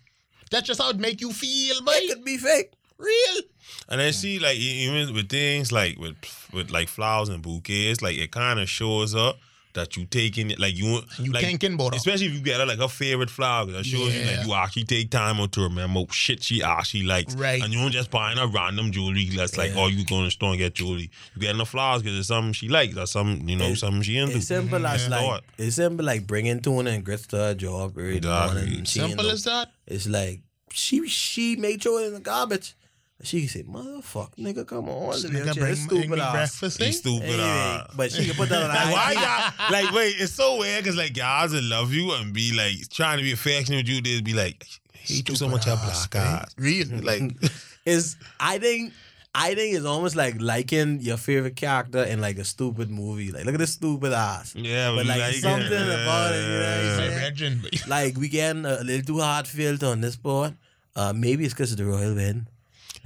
That's 0.50 0.66
just 0.66 0.80
how 0.80 0.90
it 0.90 0.98
make 0.98 1.20
you 1.20 1.32
feel, 1.32 1.82
boy. 1.82 1.92
it 1.94 2.14
could 2.14 2.24
be 2.24 2.38
fake. 2.38 2.72
Real. 2.96 3.42
And 3.88 4.00
I 4.00 4.10
see 4.10 4.38
like 4.38 4.56
even 4.56 5.14
with 5.14 5.28
things 5.28 5.70
like 5.70 5.98
with 5.98 6.16
with 6.52 6.70
like 6.70 6.88
flowers 6.88 7.28
and 7.28 7.42
bouquets, 7.42 8.02
like 8.02 8.16
it 8.16 8.32
kind 8.32 8.60
of 8.60 8.68
shows 8.68 9.14
up 9.14 9.38
that 9.74 9.96
you 9.96 10.06
taking 10.06 10.50
it 10.50 10.58
like 10.58 10.76
you 10.76 11.00
You 11.18 11.32
like, 11.32 11.44
thinking 11.44 11.74
about 11.74 11.92
her. 11.94 11.96
especially 11.98 12.26
if 12.26 12.32
you 12.32 12.40
get 12.40 12.58
her 12.58 12.66
like 12.66 12.78
her 12.78 12.88
favorite 12.88 13.30
flower. 13.30 13.64
'cause 13.66 13.74
That 13.74 13.86
shows 13.86 14.14
you 14.14 14.24
like 14.24 14.46
you 14.46 14.54
actually 14.54 14.84
take 14.84 15.10
time 15.10 15.38
out 15.40 15.52
to 15.52 15.60
remember 15.62 16.02
shit 16.10 16.42
she 16.42 16.62
actually 16.62 17.04
likes. 17.04 17.34
Right. 17.34 17.62
And 17.62 17.72
you 17.72 17.78
don't 17.80 17.92
just 17.92 18.10
buying 18.10 18.38
her 18.38 18.46
random 18.46 18.90
jewelry 18.92 19.24
that's 19.26 19.56
like, 19.56 19.72
oh, 19.76 19.86
you 19.86 20.04
go 20.04 20.18
in 20.18 20.24
the 20.24 20.30
store 20.30 20.50
and 20.50 20.58
get 20.58 20.74
jewelry. 20.74 21.10
You 21.34 21.40
getting 21.40 21.58
the 21.58 21.66
flowers 21.66 22.02
because 22.02 22.18
it's 22.18 22.28
something 22.28 22.52
she 22.52 22.68
likes 22.68 22.96
or 22.96 23.06
something, 23.06 23.48
you 23.48 23.56
know, 23.56 23.68
It- 23.68 23.76
something 23.78 24.02
she 24.02 24.16
into. 24.16 24.36
It's 24.38 24.46
simple 24.48 24.86
as 24.86 25.02
Yeah. 25.04 25.08
like 25.10 25.20
Thought. 25.20 25.44
it's 25.58 25.76
simple 25.76 26.04
like 26.04 26.26
bringing 26.26 26.60
tuna 26.60 26.90
and 26.90 27.04
grits 27.04 27.26
to 27.28 27.36
her 27.36 27.54
job 27.54 27.90
every 27.98 28.16
Exactly. 28.16 28.62
morning. 28.62 28.84
Simple 28.86 29.30
as 29.30 29.44
that. 29.44 29.70
It's 29.86 30.06
like 30.06 30.40
she 30.72 31.06
she 31.08 31.56
made 31.56 31.82
sure 31.82 32.02
it 32.02 32.08
in 32.08 32.14
the 32.14 32.20
garbage. 32.20 32.74
She 33.22 33.40
can 33.40 33.48
say, 33.48 33.62
"Motherfucker, 33.64 34.36
nigga, 34.38 34.64
come 34.66 34.88
on, 34.88 35.10
This 35.12 35.24
live 35.24 35.32
nigga 35.32 35.44
your 35.46 35.54
bring, 35.64 35.74
shit, 35.76 35.88
bring 35.88 36.02
stupid 36.02 36.10
me 36.18 36.20
ass." 36.20 36.32
breakfast. 36.60 36.80
Eh? 36.82 36.90
stupid. 36.92 37.28
Anyway, 37.40 37.82
but 37.96 38.12
she 38.12 38.26
can 38.26 38.34
put 38.36 38.48
that 38.50 38.62
on 38.62 38.68
Like 38.74 38.92
why 38.92 39.12
y'all 39.12 39.70
like 39.72 39.92
wait, 39.94 40.14
it's 40.20 40.32
so 40.34 40.56
weird 40.58 40.84
because 40.84 40.96
like 40.96 41.14
guys 41.14 41.50
that 41.50 41.64
love 41.64 41.92
you 41.92 42.12
and 42.12 42.32
be 42.32 42.52
like 42.56 42.88
trying 42.90 43.18
to 43.18 43.24
be 43.24 43.32
affectionate 43.32 43.78
with 43.78 43.88
you, 43.88 44.00
they'd 44.02 44.22
be 44.24 44.34
like, 44.34 44.64
I 44.94 44.98
hate 44.98 45.28
you 45.28 45.34
so 45.34 45.48
much, 45.48 45.66
your 45.66 45.76
black 45.76 46.14
eyes. 46.14 46.54
Really? 46.56 47.00
Like 47.02 47.32
Is 47.86 48.16
I 48.38 48.58
think 48.58 48.92
I 49.34 49.54
think 49.54 49.74
it's 49.76 49.84
almost 49.84 50.14
like 50.14 50.40
liking 50.40 51.00
your 51.00 51.16
favorite 51.16 51.56
character 51.56 52.02
in 52.04 52.20
like 52.20 52.38
a 52.38 52.44
stupid 52.44 52.88
movie. 52.90 53.30
Like, 53.32 53.44
look 53.44 53.54
at 53.54 53.58
this 53.60 53.72
stupid 53.72 54.12
ass. 54.12 54.54
yeah, 54.56 54.90
But, 54.94 55.04
you 55.06 55.10
like, 55.10 55.34
something 55.34 55.66
about 55.72 56.34
it, 56.34 56.42
you 56.42 56.48
know 56.48 56.60
what 56.60 56.68
I'm 56.68 56.86
My 56.86 56.96
saying? 56.96 57.18
legend. 57.22 57.62
boy. 57.62 57.68
Like 57.88 58.16
we 58.16 58.28
getting 58.28 58.64
a 58.64 58.80
little 58.82 59.02
too 59.16 59.20
hard 59.20 59.46
filter 59.48 59.86
on 59.86 60.00
this 60.02 60.16
board. 60.16 60.56
Uh, 60.94 61.12
maybe 61.14 61.44
it's 61.44 61.52
because 61.54 61.72
of 61.72 61.78
the 61.78 61.84
royal 61.84 62.14
wedding. 62.14 62.46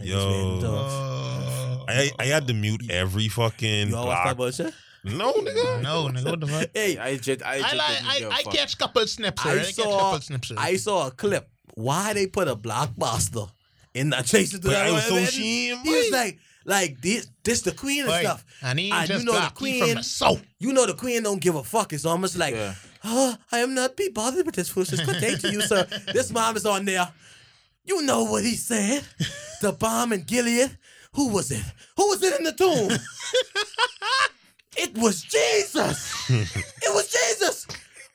Like, 0.03 0.11
Yo. 0.11 0.29
waiting 0.31 0.61
till-. 0.61 1.85
I 1.89 2.11
I 2.19 2.25
had 2.27 2.47
to 2.49 2.55
mute 2.55 2.91
every 2.91 3.29
fucking 3.29 3.89
you 3.89 3.97
all 3.97 4.07
watch 4.07 4.25
that 4.27 4.37
bullshit? 4.37 4.75
No, 5.05 5.33
nigga. 5.33 5.83
no, 5.83 6.05
nigga, 6.09 6.25
what 6.31 6.41
the 6.41 6.47
fuck? 6.47 6.69
Hey, 6.75 6.97
I 6.97 7.17
just, 7.17 7.43
I 7.43 7.55
I 7.55 7.59
just 7.61 7.75
like, 7.77 7.89
didn't 7.89 8.07
I, 8.09 8.19
give 8.21 8.29
a 8.29 8.33
I 8.35 8.43
fuck. 8.45 8.55
catch 8.55 8.79
couple 8.79 9.07
snips. 9.09 9.45
I 9.45 9.51
I 9.59 9.63
saw 9.63 9.99
couple 10.01 10.21
snips. 10.21 10.53
I 10.57 10.77
saw 10.77 11.07
a 11.09 11.11
clip. 11.11 11.49
Why 11.75 12.13
they 12.13 12.27
put 12.29 12.47
a 12.49 12.55
blockbuster 12.55 13.51
in 13.95 14.11
that 14.11 14.27
chase 14.27 14.51
to 14.53 14.61
But 14.61 14.71
that 14.71 14.87
I 14.87 14.91
was 14.93 15.03
so 15.05 15.15
wedding? 15.15 15.29
ashamed, 15.29 15.81
He 15.83 15.91
was 15.91 16.11
like, 16.13 16.39
like 16.65 17.01
this, 17.01 17.29
this 17.43 17.63
the 17.63 17.73
queen 17.73 18.03
and 18.03 18.11
Boy, 18.11 18.21
stuff. 18.21 18.45
And 18.63 18.79
he 18.79 18.93
ain't 18.93 19.11
And 19.11 19.21
you 19.21 19.25
know 19.27 19.33
the 19.41 19.51
queen- 19.55 19.85
from 19.85 19.95
the 19.97 20.03
south. 20.05 20.43
You 20.61 20.73
know 20.73 20.87
the 20.87 20.95
queen 20.95 21.23
don't 21.25 21.41
give 21.41 21.57
a 21.57 21.65
fuck. 21.65 21.93
It's 21.93 22.05
almost 22.05 22.37
like, 22.39 22.55
Yeah. 22.55 22.75
oh, 23.03 23.37
I 23.51 23.59
am 23.59 23.75
not 23.75 23.97
be 23.97 24.09
bothered 24.11 24.47
with 24.47 24.55
this 24.55 24.69
foolishness. 24.69 25.01
Good 25.05 25.21
day 25.21 25.35
to 25.35 25.51
you, 25.51 25.63
sir. 25.63 25.85
This 26.13 26.31
mom 26.31 26.57
is 26.57 26.65
on 26.65 26.85
there. 26.85 27.09
You 27.85 28.03
know 28.03 28.23
what 28.25 28.45
he 28.45 28.55
said. 28.55 29.03
The 29.63 29.73
balm 29.73 30.13
in 30.13 30.23
Gilead. 30.23 30.77
Who 31.13 31.29
was 31.29 31.53
it? 31.53 31.63
Who 31.97 32.09
was 32.09 32.21
it 32.21 32.37
in 32.37 32.43
the 32.43 32.53
tomb? 32.53 32.99
it 34.77 34.99
was 34.99 35.23
Jesus. 35.23 36.29
it 36.29 36.93
was 36.93 37.07
Jesus. 37.07 37.69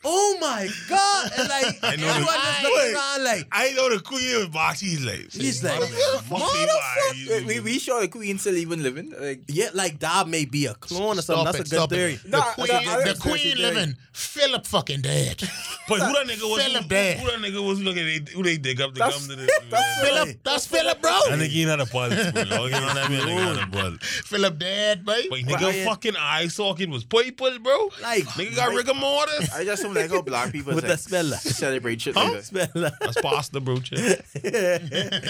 Oh 0.09 0.37
my 0.39 0.69
God. 0.87 1.31
And 1.37 1.49
like, 1.49 1.79
I 1.83 1.95
know 1.97 2.07
everyone 2.07 2.25
the- 2.25 2.41
just 2.41 2.59
I- 2.59 2.63
looking 2.63 2.95
around 2.95 3.23
like, 3.25 3.47
I 3.51 3.71
know 3.73 3.89
the 3.95 3.99
queen 4.01 4.37
was 4.37 4.47
box. 4.47 4.79
He's 4.79 5.03
like, 5.05 5.31
he's 5.33 5.61
like, 5.63 5.81
motherfucker. 5.81 7.45
We, 7.45 7.59
we 7.59 7.79
sure 7.79 8.01
the 8.01 8.07
queen 8.07 8.37
still 8.37 8.55
even 8.55 8.83
living? 8.83 9.13
Like, 9.19 9.41
yeah, 9.47 9.69
like 9.73 9.99
that 9.99 10.27
may 10.27 10.45
be 10.45 10.65
a 10.67 10.73
clone 10.75 11.19
or 11.19 11.21
something. 11.21 11.45
That's 11.45 11.59
it, 11.59 11.67
a 11.67 11.75
good 11.75 11.89
theory. 11.89 12.13
it. 12.13 12.23
The 12.23 12.29
Nah, 12.37 12.53
queen, 12.53 12.67
nah, 12.69 12.77
I 12.77 12.83
the 12.83 12.91
understand 12.91 13.19
queen 13.21 13.31
what 13.33 13.43
you're 13.45 13.55
living. 13.73 13.95
Philip 14.13 14.65
fucking 14.65 15.01
dead. 15.01 15.43
But 15.89 16.01
who 16.01 16.11
that 16.11 16.27
nigga 16.27 16.49
was? 16.51 16.61
Philip 16.65 16.83
who, 16.83 16.89
there. 16.89 17.15
who 17.17 17.27
that 17.27 17.39
nigga 17.39 17.65
was? 17.65 17.79
Look 17.79 17.95
at 17.95 18.03
they, 18.03 18.33
who 18.33 18.43
they 18.43 18.57
dig 18.57 18.81
up 18.81 18.91
to 18.93 18.99
That's- 18.99 19.25
come 19.25 19.29
to 19.29 19.41
the. 19.41 19.61
that's 19.69 20.01
Philip, 20.01 20.39
that's 20.43 20.67
Philip, 20.67 21.01
bro. 21.01 21.11
I 21.11 21.37
think 21.37 21.53
he 21.53 21.63
not 21.63 21.79
a 21.79 21.85
pulse, 21.85 22.13
you 22.13 22.31
know 22.33 22.61
what 22.63 22.73
I 22.97 23.07
mean? 23.07 23.21
Nigga 23.21 23.55
not 23.55 23.63
a 23.63 23.71
pulse. 23.71 23.97
Philip 24.25 24.59
dead, 24.59 25.05
boy. 25.05 25.21
Wait, 25.31 25.45
nigga, 25.45 25.59
Quiet. 25.59 25.85
fucking 25.87 26.15
eye 26.17 26.47
socket 26.49 26.89
was 26.89 27.05
purple, 27.05 27.57
bro. 27.59 27.89
Like, 28.01 28.25
Nigga 28.25 28.53
got 28.57 28.73
rigor 28.75 28.93
mortis. 28.95 29.49
I 29.55 29.63
just 29.63 29.81
don't 29.81 29.93
like 30.01 30.11
how 30.11 30.21
black 30.21 30.51
people 30.51 30.73
With 30.75 30.83
like, 30.83 30.93
the 30.93 30.97
smell. 30.97 31.25
celebrate 31.25 32.01
shit 32.01 32.15
like 32.15 32.33
that. 32.33 32.43
smell. 32.45 32.67
That's 33.01 33.21
pasta, 33.21 33.59
bro. 33.59 33.77
Chill. 33.77 33.99
I 33.99 34.79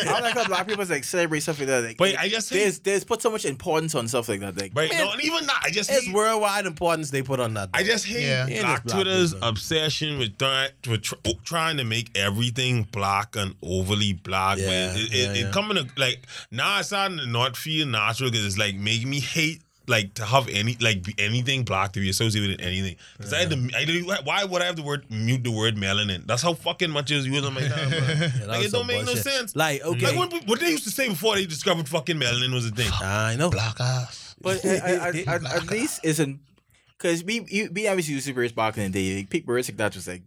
don't 0.04 0.24
like 0.24 0.34
how 0.34 0.46
black 0.48 0.68
people 0.68 0.86
like 0.86 1.04
celebrate 1.04 1.40
stuff 1.42 1.60
like 1.60 1.68
that. 1.68 1.84
Like, 1.84 1.98
But 1.98 2.18
I 2.18 2.30
just 2.30 2.50
there's 2.50 2.80
there's 2.80 3.04
put 3.04 3.22
so 3.22 3.30
much 3.32 3.46
importance 3.46 3.96
on 3.96 4.08
stuff 4.08 4.30
like 4.30 4.40
that. 4.42 4.60
Like, 4.60 4.72
Right, 4.76 4.92
no, 4.92 5.12
and 5.12 5.24
even 5.24 5.46
that, 5.46 5.62
I 5.64 5.70
just 5.70 5.90
It's 5.92 6.06
hate, 6.06 6.14
worldwide 6.14 6.66
importance 6.66 7.12
they 7.12 7.22
put 7.22 7.40
on 7.40 7.54
that. 7.56 7.70
I 7.74 7.84
just 7.84 8.06
hate 8.06 8.24
Yeah. 8.24 8.48
Yeah, 8.48 8.62
Black 8.62 8.76
just 8.84 8.86
black 8.86 8.96
Twitter's 9.04 9.34
people. 9.34 9.50
obsession 9.50 10.20
with 10.20 10.38
trying 10.38 10.70
with 10.88 11.02
tr- 11.04 11.16
oh, 11.28 11.34
trying 11.44 11.78
to 11.78 11.84
make 11.84 12.18
everything 12.18 12.84
black 12.92 13.36
and 13.36 13.56
overly 13.62 14.14
black. 14.14 14.58
Yeah, 14.58 14.68
man. 14.68 14.96
It, 14.98 15.02
it, 15.02 15.12
yeah, 15.14 15.32
it 15.34 15.38
yeah. 15.46 15.52
coming 15.52 15.78
to 15.78 15.88
like 15.98 16.20
now 16.52 16.80
it's 16.80 16.88
starting 16.90 17.18
to 17.18 17.28
not 17.28 17.56
feel 17.58 17.86
natural 17.88 18.30
because 18.32 18.46
it's 18.46 18.58
like 18.58 18.76
making 18.76 19.10
me 19.10 19.20
hate 19.20 19.62
like 19.88 20.14
to 20.16 20.26
have 20.26 20.48
any 20.50 20.76
like 20.82 21.04
be 21.04 21.16
anything 21.18 21.64
black 21.64 21.94
to 21.94 22.00
be 22.00 22.10
associated 22.10 22.58
with 22.58 22.66
anything. 22.66 22.96
Because 23.18 23.34
I 23.34 23.40
had 23.40 23.50
to, 23.50 23.70
I 23.76 23.86
did, 23.86 24.06
why 24.06 24.44
would 24.44 24.62
I 24.62 24.66
have 24.66 24.76
the 24.76 24.84
word 24.84 25.10
mute 25.10 25.44
the 25.44 25.52
word 25.52 25.76
melanin? 25.76 26.26
That's 26.26 26.42
how 26.42 26.54
fucking 26.54 26.92
much 26.92 27.12
is 27.12 27.26
used 27.26 27.46
on 27.46 27.54
my 27.54 27.62
time. 27.62 27.90
bro. 27.90 28.00
that 28.00 28.48
like 28.48 28.66
it 28.66 28.72
don't 28.72 28.88
make 28.88 29.06
no 29.06 29.16
sense. 29.16 29.56
Like, 29.56 29.84
okay. 29.84 30.08
Like 30.08 30.32
what, 30.34 30.48
what 30.48 30.60
they 30.60 30.72
used 30.72 30.84
to 30.84 30.92
say 30.92 31.08
before 31.08 31.36
they 31.36 31.46
discovered 31.46 31.88
fucking 31.88 32.18
melanin 32.18 32.54
was 32.54 32.68
a 32.68 32.72
thing. 32.72 32.92
I 33.02 33.36
know. 33.38 33.50
Black 33.50 33.80
ass. 33.80 34.36
but 34.42 34.64
I, 34.66 34.70
I, 34.70 35.24
I, 35.28 35.36
at, 35.36 35.46
at 35.46 35.68
least 35.68 36.02
isn't 36.04 36.40
because 36.98 37.24
we 37.24 37.46
you, 37.48 37.70
we 37.72 37.88
obviously 37.88 38.16
used 38.16 38.28
to 38.28 38.34
birds 38.34 38.52
back 38.52 38.78
in 38.78 38.92
the 38.92 39.14
day. 39.14 39.18
Like, 39.18 39.30
pick 39.30 39.46
birds 39.46 39.70
like 39.70 39.78
that 39.78 39.96
was 39.96 40.08
like 40.08 40.24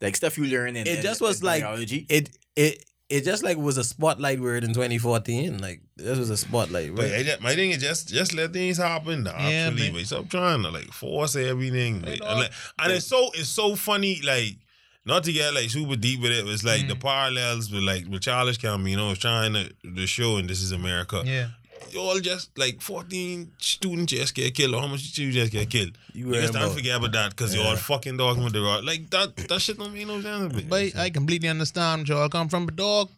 like 0.00 0.16
stuff 0.16 0.36
you 0.38 0.44
learn 0.44 0.76
in. 0.76 0.86
It 0.86 0.98
in- 0.98 1.02
just 1.02 1.20
was 1.20 1.40
in 1.40 1.46
like 1.46 1.62
biology. 1.62 2.06
it 2.08 2.30
it 2.56 2.84
it 3.10 3.24
just 3.24 3.42
like 3.42 3.56
was 3.58 3.76
a 3.76 3.84
spotlight 3.84 4.40
word 4.40 4.64
in 4.64 4.70
2014. 4.72 5.58
Like 5.58 5.82
this 5.96 6.18
was 6.18 6.30
a 6.30 6.36
spotlight 6.36 6.94
But 6.94 7.06
word. 7.06 7.12
I 7.12 7.22
just, 7.24 7.40
my 7.42 7.54
thing 7.54 7.72
is 7.72 7.78
just 7.82 8.08
just 8.08 8.32
let 8.34 8.52
things 8.52 8.78
happen. 8.78 9.26
Actually, 9.26 9.82
man. 9.84 9.92
but 9.92 10.06
stop 10.06 10.28
trying 10.28 10.62
to 10.62 10.70
like 10.70 10.92
force 10.92 11.36
everything. 11.36 12.02
Hey, 12.02 12.12
like, 12.12 12.22
and, 12.30 12.40
like- 12.40 12.52
and 12.78 12.92
it's 12.92 13.06
so 13.06 13.30
it's 13.34 13.48
so 13.48 13.74
funny. 13.76 14.20
Like 14.24 14.56
not 15.04 15.24
to 15.24 15.32
get 15.32 15.52
like 15.54 15.70
super 15.70 15.96
deep 15.96 16.20
with 16.22 16.30
it. 16.30 16.46
It's 16.46 16.62
like 16.64 16.86
the 16.86 16.94
Mm. 16.94 17.00
parallels 17.00 17.70
with 17.72 17.82
like 17.82 18.06
with 18.08 18.22
Childish 18.22 18.58
Gambino 18.58 19.08
was 19.10 19.18
trying 19.18 19.54
to 19.54 19.70
the 19.82 20.06
show 20.06 20.36
and 20.36 20.48
This 20.48 20.62
Is 20.62 20.72
America. 20.72 21.22
Yeah. 21.24 21.48
You 21.90 22.00
all 22.00 22.20
just 22.20 22.56
like 22.58 22.80
fourteen 22.80 23.52
students 23.58 24.12
just 24.12 24.34
get 24.34 24.54
killed. 24.54 24.74
Or 24.74 24.80
how 24.82 24.86
much 24.86 25.16
you 25.18 25.32
just 25.32 25.50
get 25.52 25.68
killed? 25.70 25.96
You 26.12 26.28
You 26.34 26.40
just 26.40 26.52
don't 26.52 26.72
forget 26.74 26.96
about 26.96 27.12
that 27.12 27.30
because 27.30 27.54
you're 27.54 27.64
all 27.64 27.76
fucking 27.76 28.16
talking 28.18 28.44
with 28.44 28.52
the 28.52 28.60
rock. 28.60 28.84
Like 28.84 29.10
that 29.10 29.36
that 29.36 29.60
shit 29.60 29.78
don't 29.78 29.92
make 29.92 30.06
no 30.06 30.20
sense. 30.20 30.52
to 30.52 30.56
me. 30.58 30.66
But 30.68 30.96
I 30.96 31.10
completely 31.10 31.48
understand 31.48 32.08
where 32.08 32.18
y'all 32.18 32.28
come 32.28 32.48
from, 32.48 32.66
but 32.66 32.76
dog, 32.76 33.10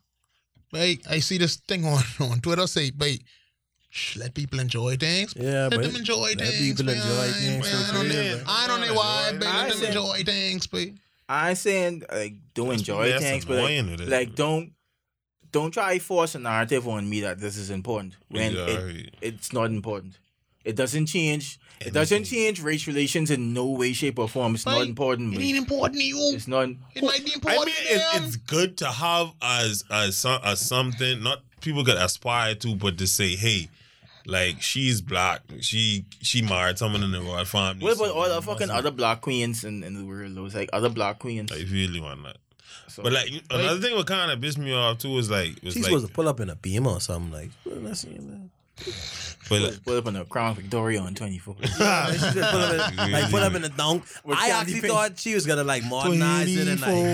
Right? 0.73 0.99
I 1.11 1.19
see 1.19 1.37
this 1.37 1.57
thing 1.57 1.85
on, 1.85 2.03
on 2.21 2.41
Twitter 2.41 2.67
say, 2.67 2.91
but 2.91 3.11
let 4.17 4.33
people 4.33 4.59
enjoy 4.59 4.97
things. 4.97 5.35
Yeah, 5.37 5.65
let 5.65 5.71
but 5.73 5.83
them 5.83 5.97
enjoy 5.97 6.31
let 6.31 6.39
things. 6.39 6.59
people 6.59 6.85
man. 6.87 6.97
enjoy 6.97 7.27
things 7.33 7.67
Man, 7.67 7.85
for 7.85 7.93
I 7.93 7.93
don't 7.93 8.07
free, 8.07 8.09
know- 8.17 8.37
man. 8.37 8.45
I 8.49 8.67
don't 8.67 8.81
know 8.81 8.95
why, 8.95 9.33
but 9.39 9.49
I 9.49 9.59
let 9.65 9.69
them 9.69 9.79
said- 9.79 9.89
enjoy 9.89 10.23
things, 10.25 10.67
but 10.67 10.89
I 11.29 11.49
ain't 11.51 11.59
saying 11.59 12.03
like 12.11 12.35
don't 12.55 12.73
enjoy 12.73 13.19
things, 13.19 13.45
but 13.45 13.57
like, 13.59 13.65
annoying 13.71 13.91
with 13.91 14.01
it. 14.01 14.09
like 14.09 14.35
don't 14.35 14.73
don't 15.53 15.71
try 15.71 15.99
to 15.99 16.05
force 16.05 16.35
a 16.35 16.39
narrative 16.39 16.89
on 16.89 17.09
me 17.09 17.21
that 17.21 17.39
this 17.39 17.57
is 17.57 17.71
important 17.71 18.17
when 18.29 18.55
Yeah, 18.55 18.67
it, 18.67 19.15
it's 19.21 19.53
not 19.53 19.67
important. 19.67 20.19
It 20.65 20.77
doesn't 20.77 21.07
change. 21.07 21.59
It 21.81 21.93
doesn't 21.93 22.25
change 22.25 22.63
race 22.63 22.87
relations 22.87 23.31
in 23.31 23.53
no 23.53 23.67
way, 23.67 23.93
shape, 23.93 24.19
or 24.19 24.29
form. 24.29 24.55
It's 24.55 24.65
not 24.65 24.83
important. 24.83 25.33
it 25.33 25.37
but 25.37 25.45
ain't 25.45 25.59
important 25.59 26.01
to 26.01 26.07
you. 26.07 26.33
It's 26.35 26.47
not. 26.47 26.69
It 26.95 27.03
might 27.03 27.25
be 27.25 27.33
important. 27.35 27.43
I 27.45 27.53
important 27.55 27.67
mean, 27.67 27.87
to 27.87 27.95
it, 27.95 28.13
them. 28.13 28.25
it's 28.25 28.37
good 28.37 28.77
to 28.79 28.87
have 28.87 29.33
as 29.43 29.85
as 29.91 30.25
as 30.25 30.61
something 30.61 31.23
not 31.23 31.43
people 31.61 31.85
could 31.85 31.97
aspire 31.97 32.55
to, 32.57 32.77
but 32.77 32.99
to 32.99 33.07
say, 33.09 33.35
hey, 33.35 33.69
like 34.27 34.63
she's 34.63 35.01
black, 35.01 35.43
she 35.61 36.05
she 36.21 36.43
married 36.43 36.79
someone 36.79 37.03
in 37.03 37.11
the 37.11 37.21
royal 37.21 37.45
family. 37.45 37.83
What 37.85 37.97
about 37.97 38.11
all 38.11 38.29
the 38.29 38.43
fucking 38.43 38.71
other 38.71 38.93
black 38.93 39.23
queens 39.23 39.65
in, 39.65 39.83
in 39.83 39.95
the 39.95 40.05
world? 40.05 40.35
Those 40.37 40.55
like 40.55 40.71
other 40.73 40.89
black 40.89 41.19
queens. 41.19 41.51
I 41.51 41.65
really 41.73 42.01
want 42.01 42.23
that. 42.23 42.37
So, 42.93 43.03
But 43.03 43.13
like 43.15 43.31
another 43.51 43.81
thing 43.81 43.95
what 43.97 44.07
kind 44.07 44.31
of 44.31 44.41
pissed 44.41 44.59
me 44.59 44.73
off 44.75 44.99
too 44.99 45.17
is 45.19 45.31
like 45.31 45.59
was 45.63 45.75
She's 45.75 45.83
like 45.85 45.91
supposed 45.91 46.07
to 46.09 46.13
pull 46.13 46.29
up 46.29 46.41
in 46.41 46.51
a 46.51 46.57
beamer 46.57 46.91
or 46.91 47.01
something 47.01 47.33
like. 47.33 47.51
well, 47.65 47.77
that's- 47.81 48.05
But 49.49 49.61
like, 49.63 49.85
Put 49.85 49.99
up 49.99 50.07
in 50.09 50.17
a 50.17 50.25
Crown 50.25 50.55
Victoria 50.55 51.01
on 51.01 51.15
24. 51.15 51.57
Yeah, 51.79 52.13
she 52.13 52.19
just 52.19 52.35
put 52.35 52.45
up 52.45 52.93
in, 52.93 53.13
like 53.13 53.31
put 53.31 53.43
up 53.43 53.55
in 53.55 53.63
the 53.63 53.69
dunk. 53.69 54.05
With 54.25 54.39
I 54.39 54.49
Candy 54.49 54.53
actually 54.53 54.81
Pink. 54.83 54.93
thought 54.93 55.19
she 55.19 55.35
was 55.35 55.47
gonna 55.47 55.65
like 55.65 55.85
modernize 55.85 56.55
it 56.57 56.69
and 56.69 56.81
like 56.81 56.91
24, 56.91 57.07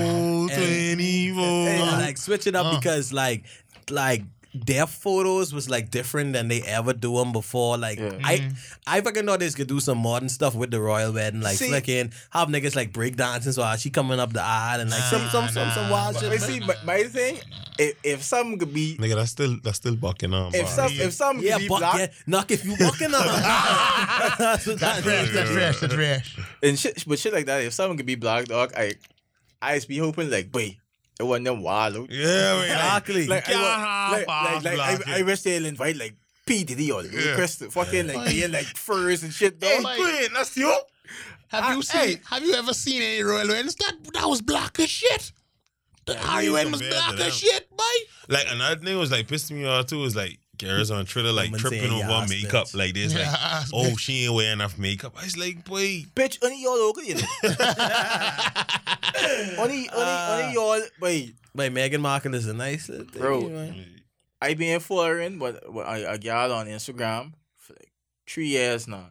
and- 0.51 0.51
24. 0.51 1.45
and, 1.45 1.81
like 2.03 2.17
switch 2.17 2.47
it 2.47 2.55
up 2.55 2.67
Uh. 2.67 2.79
because 2.79 3.12
like 3.12 3.45
like 3.91 4.23
their 4.66 4.87
photos 4.87 5.53
was 5.53 5.68
like 5.71 5.90
different 5.90 6.33
than 6.33 6.49
they 6.49 6.62
ever 6.62 6.92
do 6.92 7.14
them 7.16 7.33
before. 7.33 7.77
Like 7.79 7.99
Yeah. 7.99 8.18
I 8.23 8.37
mm. 8.38 8.77
I 8.87 9.01
fucking 9.01 9.27
thought 9.27 9.40
they 9.40 9.51
could 9.51 9.68
do 9.68 9.81
some 9.81 9.99
modern 9.99 10.29
stuff 10.29 10.55
with 10.55 10.71
the 10.71 10.81
royal 10.81 11.12
wedding, 11.12 11.40
like 11.40 11.57
See- 11.57 11.68
flicking, 11.68 12.12
have 12.31 12.49
niggas 12.49 12.75
like 12.77 12.92
break 12.92 13.16
dancing 13.16 13.53
so 13.53 13.75
she 13.79 13.90
coming 13.90 14.18
up 14.21 14.33
the 14.33 14.42
aisle 14.42 14.81
and 14.81 14.90
like 14.90 15.01
some 15.03 15.23
Nah, 15.23 15.29
some 15.31 15.49
some 15.49 15.71
some 15.71 15.85
nah. 15.87 15.90
wild 15.92 16.14
But 16.14 16.21
shit. 16.23 16.31
but 16.31 16.40
man. 16.40 16.49
see, 16.49 16.61
my, 16.61 16.75
my 16.85 17.03
thing, 17.05 17.38
if, 17.79 17.94
if 18.03 18.23
something 18.23 18.59
could 18.59 18.73
be, 18.75 18.97
Nigga, 18.99 19.14
that's 19.16 19.31
still 19.31 19.57
that's 19.62 19.77
still 19.77 19.97
bucking 19.97 20.33
on. 20.35 20.55
if 20.55 20.68
some, 20.68 20.90
if 20.92 21.12
something 21.12 21.44
yeah, 21.47 21.55
could 21.55 21.62
be 21.62 21.68
but 21.68 21.79
black, 21.79 21.99
yeah, 21.99 22.07
knock 22.27 22.51
if 22.51 22.64
you 22.64 22.75
walking 22.81 23.14
on. 23.14 23.27
That's 24.38 24.66
what 24.66 24.79
That's 24.81 25.03
that 25.03 25.03
fresh. 25.05 25.29
is. 25.29 25.33
That's 25.35 25.51
fresh. 25.51 25.81
That's 25.81 25.94
fresh. 25.94 26.38
and 26.62 26.79
shit, 26.79 27.05
but 27.07 27.18
shit 27.18 27.33
like 27.33 27.47
that, 27.47 27.62
if 27.62 27.73
something 27.73 27.97
could 27.97 28.07
be 28.07 28.14
black, 28.16 28.47
dog, 28.47 28.73
I, 28.77 28.94
I 29.61 29.75
just 29.77 29.88
be 29.88 29.99
hoping 29.99 30.31
like, 30.31 30.51
boy, 30.51 30.77
it 31.18 31.22
wasn't 31.24 31.46
them 31.46 31.62
wild. 31.62 31.94
yeah, 32.11 32.54
wait, 32.61 32.68
like, 32.68 32.70
Exactly. 32.70 33.26
Like, 33.26 33.48
I, 33.48 33.52
Can't 33.52 33.62
wa- 33.62 33.78
have 33.78 34.12
like, 34.12 34.28
half 34.28 34.64
like, 34.64 34.78
like, 34.78 35.09
I, 35.09 35.18
I 35.18 35.22
wish 35.22 35.42
they'll 35.42 35.66
invite 35.66 35.96
like 35.96 36.14
P 36.46 36.64
Diddy 36.64 36.90
or 36.92 37.02
Yeah. 37.04 37.35
Chris, 37.35 37.57
fucking 37.57 38.07
like 38.09 38.26
they 38.26 38.37
had, 38.38 38.52
like 38.52 38.66
furs 38.66 39.22
and 39.22 39.33
shit, 39.33 39.57
Hey, 39.61 39.81
like- 39.81 39.98
wait, 39.98 40.31
that's 40.33 40.57
you. 40.57 40.68
Have 41.48 41.64
I- 41.64 41.72
you 41.72 41.78
ah, 41.78 41.83
seen? 41.83 42.00
hey. 42.00 42.20
Have 42.31 42.42
you 42.44 42.54
ever 42.54 42.72
seen 42.74 43.02
any 43.02 43.22
royal 43.22 43.48
weddings? 43.48 43.74
That 43.76 43.94
that 44.14 44.26
was 44.28 44.42
black 44.42 44.78
as 44.81 44.90
shit. 44.90 45.33
The 46.07 46.16
Harry 46.16 46.48
we 46.48 46.64
was 46.70 46.81
black 46.81 47.20
as 47.20 47.37
shit, 47.37 47.68
boy. 47.70 47.85
Like 48.28 48.46
another 48.50 48.81
thing 48.83 48.96
was 48.98 49.11
like 49.11 49.26
pissing 49.28 49.52
me 49.57 49.66
off 49.66 49.87
too 49.87 49.98
was 49.98 50.16
like 50.16 50.38
girls 50.59 50.90
on 50.90 51.07
Twitter 51.07 51.33
like 51.33 51.47
Woman 51.47 51.61
tripping 51.61 51.90
over 51.90 52.09
yas, 52.09 52.29
makeup 52.31 52.66
bitch. 52.66 52.77
like 52.77 52.94
this, 52.94 53.14
like 53.14 53.25
ass 53.27 53.71
oh 53.73 53.85
bitch. 53.85 53.99
she 53.99 54.25
ain't 54.25 54.35
wearing 54.35 54.53
enough 54.55 54.79
makeup. 54.79 55.14
I 55.18 55.25
was 55.25 55.37
like, 55.37 55.64
boy, 55.64 56.05
Bitch, 56.14 56.38
only 56.42 56.62
y'all 56.62 56.79
local, 56.79 57.03
you 57.05 57.14
know. 57.14 57.21
only, 59.59 59.59
only, 59.59 59.88
Uh, 59.92 60.40
only 60.42 60.55
y'all, 60.55 60.81
boy. 61.01 61.33
Wait, 61.55 61.73
Meghan 61.73 62.01
Markle 62.01 62.35
is 62.35 62.47
a 62.47 62.55
nice 62.55 62.88
little 62.88 63.07
thing, 63.07 63.23
Bro. 63.23 63.49
man. 63.49 63.85
I 64.40 64.55
been 64.55 64.81
following 64.81 65.38
what, 65.38 65.73
what 65.73 65.87
a, 65.87 66.12
a 66.12 66.18
gal 66.18 66.53
on 66.53 66.66
Instagram 66.66 67.33
for 67.57 67.73
like 67.73 67.92
three 68.27 68.49
years 68.49 68.87
now. 68.87 69.11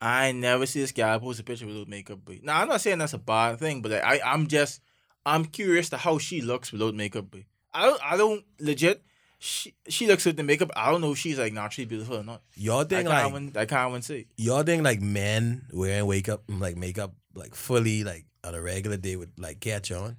I 0.00 0.32
never 0.32 0.66
see 0.66 0.80
this 0.80 0.92
guy 0.92 1.16
post 1.18 1.40
a 1.40 1.44
picture 1.44 1.66
without 1.66 1.88
makeup. 1.88 2.18
But 2.24 2.42
now 2.42 2.60
I'm 2.60 2.68
not 2.68 2.80
saying 2.80 2.98
that's 2.98 3.14
a 3.14 3.18
bad 3.18 3.58
thing, 3.58 3.80
but 3.82 3.92
like, 3.92 4.04
I 4.04 4.20
I'm 4.24 4.46
just 4.48 4.80
I'm 5.24 5.44
curious 5.44 5.88
to 5.90 5.96
how 5.96 6.18
she 6.18 6.40
looks 6.42 6.72
without 6.72 6.94
makeup. 6.94 7.26
But 7.30 7.42
I 7.72 7.86
don't 7.86 8.00
I 8.04 8.16
don't 8.16 8.44
legit. 8.60 9.02
She 9.46 9.74
she 9.88 10.06
looks 10.06 10.24
with 10.24 10.38
the 10.38 10.42
makeup. 10.42 10.70
I 10.74 10.90
don't 10.90 11.02
know 11.02 11.12
if 11.12 11.18
she's 11.18 11.38
like 11.38 11.52
naturally 11.52 11.84
beautiful 11.84 12.16
or 12.16 12.24
not. 12.24 12.40
Y'all 12.54 12.80
I 12.80 12.84
think 12.84 13.06
can't 13.08 13.24
like 13.24 13.32
win, 13.34 13.52
I 13.56 13.66
can't 13.66 13.90
even 13.90 14.00
say. 14.00 14.26
y'all 14.38 14.62
think 14.62 14.82
like 14.82 15.02
men 15.02 15.66
wearing 15.70 16.06
wake 16.06 16.30
up 16.30 16.44
like 16.48 16.76
makeup 16.78 17.12
like 17.34 17.54
fully 17.54 18.04
like 18.04 18.24
on 18.42 18.54
a 18.54 18.62
regular 18.62 18.96
day 18.96 19.16
would 19.16 19.32
like 19.38 19.60
catch 19.60 19.92
on? 19.92 20.16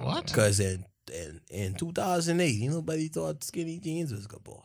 What? 0.00 0.26
Because 0.26 0.58
in, 0.58 0.84
in 1.14 1.40
in 1.48 1.74
2008, 1.74 2.48
you 2.48 2.70
nobody 2.70 3.06
thought 3.06 3.44
skinny 3.44 3.78
jeans 3.78 4.12
was 4.12 4.26
good 4.26 4.42
boy. 4.42 4.62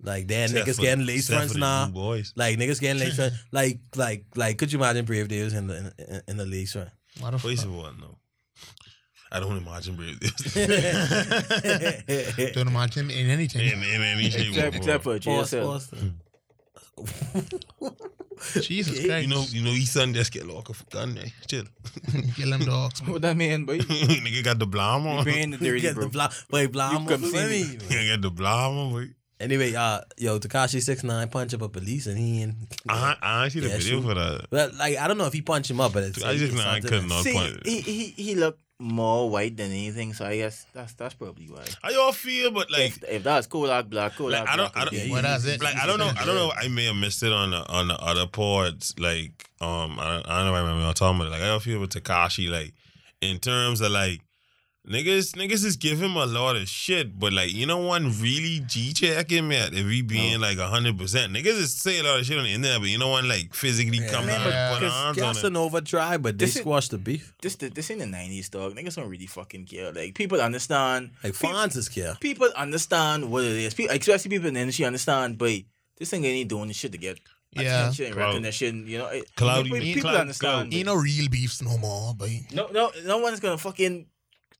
Like 0.00 0.28
then 0.28 0.44
except 0.44 0.66
niggas 0.66 0.76
for- 0.76 0.82
getting 0.82 1.04
lace 1.06 1.28
except 1.28 1.38
fronts 1.40 1.56
now. 1.56 1.88
boys. 1.88 2.32
Like 2.36 2.56
niggas 2.58 2.80
getting 2.80 3.00
lace 3.02 3.16
fronts. 3.16 3.36
Like 3.52 3.80
like 3.96 4.24
like 4.34 4.56
could 4.56 4.72
you 4.72 4.78
imagine 4.78 5.04
Brave 5.04 5.28
Days 5.28 5.52
in 5.52 5.66
the 5.66 5.92
in, 5.98 6.22
in 6.26 6.36
the 6.38 6.46
lace 6.46 6.72
front? 6.72 6.88
What 7.20 7.32
the 7.32 7.38
First 7.38 7.64
fuck? 7.64 7.66
of 7.66 7.74
all, 7.76 7.92
no. 8.00 8.18
I 9.30 9.40
don't 9.40 9.56
imagine 9.56 9.96
brave 9.96 10.18
this. 10.20 10.32
Don't 12.54 12.68
imagine 12.68 13.04
him 13.04 13.10
in 13.10 13.30
anything. 13.30 13.60
in, 13.66 13.82
in 13.82 14.02
any 14.02 14.30
shape 14.30 14.46
or 14.46 14.48
Except, 14.48 14.74
form. 14.74 14.76
except 14.76 15.04
for 15.04 15.18
Pause, 15.18 15.90
JSL. 15.94 18.62
Jesus 18.62 19.04
Christ. 19.04 19.22
You 19.22 19.28
know, 19.34 19.44
you 19.50 19.62
know, 19.62 19.70
his 19.72 19.90
son 19.90 20.14
just 20.14 20.32
get 20.32 20.46
locked 20.46 20.70
up 20.70 20.76
for 20.76 20.84
gun, 20.90 21.14
man. 21.14 21.30
Chill. 21.46 21.64
Kill 22.36 22.50
them 22.50 22.64
dogs. 22.64 23.02
What 23.02 23.22
that 23.22 23.36
mean, 23.36 23.64
boy? 23.66 23.78
Nigga 23.78 24.44
got 24.44 24.58
the 24.58 24.66
blame 24.66 25.04
You 25.04 25.08
on. 25.10 25.24
been 25.24 25.50
the 25.50 25.56
You 25.58 25.64
dirty, 25.72 25.80
get 25.80 25.94
bro. 25.94 26.04
the 26.04 26.10
bla- 26.10 26.32
wait, 26.50 26.72
blah, 26.72 26.92
You 26.92 27.06
come 27.06 27.22
see 27.24 27.46
me. 27.46 27.64
Nigga 27.76 28.08
got 28.14 28.22
the 28.22 28.30
blame 28.30 28.78
on, 28.78 28.90
boy. 28.92 29.06
Anyway, 29.40 29.72
uh, 29.74 30.00
yo, 30.16 30.38
Tekashi 30.40 30.82
six 30.82 31.04
nine 31.04 31.28
punch 31.28 31.54
up 31.54 31.62
a 31.62 31.68
police 31.68 32.08
and 32.08 32.18
he 32.18 32.42
and 32.42 32.56
I, 32.88 33.14
I 33.22 33.48
see 33.48 33.60
the 33.60 33.68
Yeah, 33.68 33.76
video 33.76 34.00
shoot. 34.00 34.08
for 34.08 34.14
that. 34.14 34.46
But 34.50 34.74
like, 34.74 34.96
I 34.98 35.06
don't 35.06 35.16
know 35.16 35.26
if 35.26 35.32
he 35.32 35.42
punched 35.42 35.70
him 35.70 35.80
up, 35.80 35.92
but 35.92 36.02
it's. 36.02 36.22
I 36.24 36.32
just 36.36 36.52
it's 36.52 36.54
nah, 36.56 36.70
I 36.70 36.80
something 36.80 36.90
couldn't 36.90 37.12
else. 37.12 37.24
know. 37.24 37.30
See, 37.30 37.38
point. 37.38 37.64
he, 37.66 37.80
he 37.80 38.04
he 38.22 38.34
looked 38.34 38.60
more 38.80 39.28
white 39.28 39.56
than 39.56 39.70
anything, 39.70 40.12
so 40.14 40.24
I 40.24 40.36
guess 40.36 40.66
that's 40.72 40.92
that's 40.94 41.14
probably 41.14 41.46
why. 41.46 41.64
How 41.82 41.90
y'all 41.90 42.12
feel? 42.12 42.50
But 42.52 42.70
like, 42.70 42.96
if, 42.96 43.04
if 43.08 43.22
that's 43.24 43.46
Kodak 43.46 43.86
Black, 43.90 44.14
Kodak 44.16 44.40
like 44.40 44.48
I 44.48 44.56
don't, 44.56 44.72
Black 44.72 44.76
I 44.76 44.84
don't. 44.90 44.94
would 44.94 45.04
be- 45.06 45.10
Well, 45.10 45.22
that's 45.22 45.44
it. 45.46 45.62
Like 45.62 45.76
I 45.76 45.86
don't 45.86 45.98
know. 45.98 46.10
I 46.16 46.24
don't 46.24 46.34
know. 46.36 46.52
I 46.56 46.68
may 46.68 46.84
have 46.86 46.96
missed 46.96 47.22
it 47.22 47.32
on 47.32 47.50
the 47.50 47.66
on 47.68 47.88
the 47.88 47.96
other 47.98 48.26
pods. 48.26 48.94
Like 48.98 49.50
um, 49.60 49.98
I, 49.98 50.12
don't, 50.14 50.28
I 50.28 50.36
don't 50.38 50.46
know. 50.46 50.52
if 50.52 50.56
I 50.56 50.60
remember 50.60 50.82
y'all 50.84 50.92
talking 50.94 51.16
about 51.20 51.28
it. 51.28 51.32
Like 51.32 51.42
I 51.42 51.46
don't 51.46 51.62
feel 51.62 51.80
with 51.80 51.90
Tekashi. 51.90 52.48
Like 52.50 52.72
in 53.20 53.38
terms 53.38 53.80
of 53.80 53.90
like 53.90 54.20
niggas, 54.88 55.32
niggas 55.36 55.64
is 55.64 55.76
give 55.76 56.00
him 56.02 56.16
a 56.16 56.26
lot 56.26 56.56
of 56.56 56.68
shit. 56.68 57.18
But 57.18 57.32
like 57.32 57.52
you 57.52 57.66
know, 57.66 57.78
one 57.78 58.10
really 58.20 58.60
g 58.66 58.92
check 58.92 59.30
him 59.30 59.52
at 59.52 59.72
if 59.74 59.86
he 59.86 60.02
being 60.02 60.40
like 60.40 60.58
hundred 60.58 60.98
percent. 60.98 61.32
Niggas 61.32 61.46
is 61.58 61.74
say 61.74 62.00
a 62.00 62.02
lot 62.02 62.20
of 62.20 62.26
shit 62.26 62.38
on 62.38 62.44
the 62.44 62.50
internet, 62.52 62.80
but 62.80 62.88
you 62.88 62.98
know, 62.98 63.08
one 63.08 63.28
like 63.28 63.54
physically 63.54 63.98
Yeah. 63.98 64.10
come 64.10 64.26
Man, 64.26 64.40
down 64.40 64.44
but 64.44 64.52
and 64.54 64.74
put 64.74 64.80
because 64.80 64.94
hands 64.94 65.18
on 65.18 65.30
it. 65.30 65.34
Casanova 65.34 65.80
tried, 65.82 66.22
but 66.22 66.38
they 66.38 66.44
This 66.46 66.56
is- 66.56 66.62
squashed 66.62 66.90
the 66.90 66.98
beef. 66.98 67.32
this 67.42 67.56
the- 67.56 67.68
this 67.70 67.90
ain't 67.90 68.00
the 68.00 68.06
nineties, 68.06 68.48
dog. 68.48 68.74
Niggas 68.76 68.96
don't 68.96 69.08
really 69.08 69.26
fucking 69.26 69.66
care. 69.66 69.92
Like 69.92 70.14
people 70.14 70.40
understand. 70.40 71.10
Like 71.22 71.38
Pe- 71.38 71.48
Fonz 71.48 71.76
is 71.76 71.88
care. 71.88 72.16
people 72.20 72.48
understand 72.56 73.30
what 73.30 73.44
it 73.44 73.52
is. 73.52 73.74
People, 73.74 73.94
especially 73.96 74.30
people 74.30 74.48
in 74.48 74.54
the 74.54 74.60
industry 74.60 74.84
understand. 74.84 75.38
But 75.38 75.62
this 75.98 76.10
thing 76.10 76.24
ain't 76.24 76.48
doing 76.48 76.68
this 76.68 76.76
shit 76.76 76.92
to 76.92 76.98
get 76.98 77.18
Yeah. 77.52 77.80
attention 77.80 78.04
and 78.06 78.14
Clout. 78.14 78.26
recognition. 78.28 78.86
You 78.86 78.98
know, 78.98 79.06
it, 79.06 79.34
Clout, 79.34 79.64
people, 79.64 79.80
people 79.80 80.02
Clout, 80.02 80.20
understand. 80.20 80.72
Ain't 80.74 80.86
no 80.86 80.94
real 80.94 81.28
beefs 81.28 81.62
no 81.62 81.76
more, 81.78 82.14
but 82.14 82.28
No, 82.52 82.68
no, 82.72 82.92
no 83.04 83.18
one's 83.18 83.40
gonna 83.40 83.58
fucking 83.58 84.06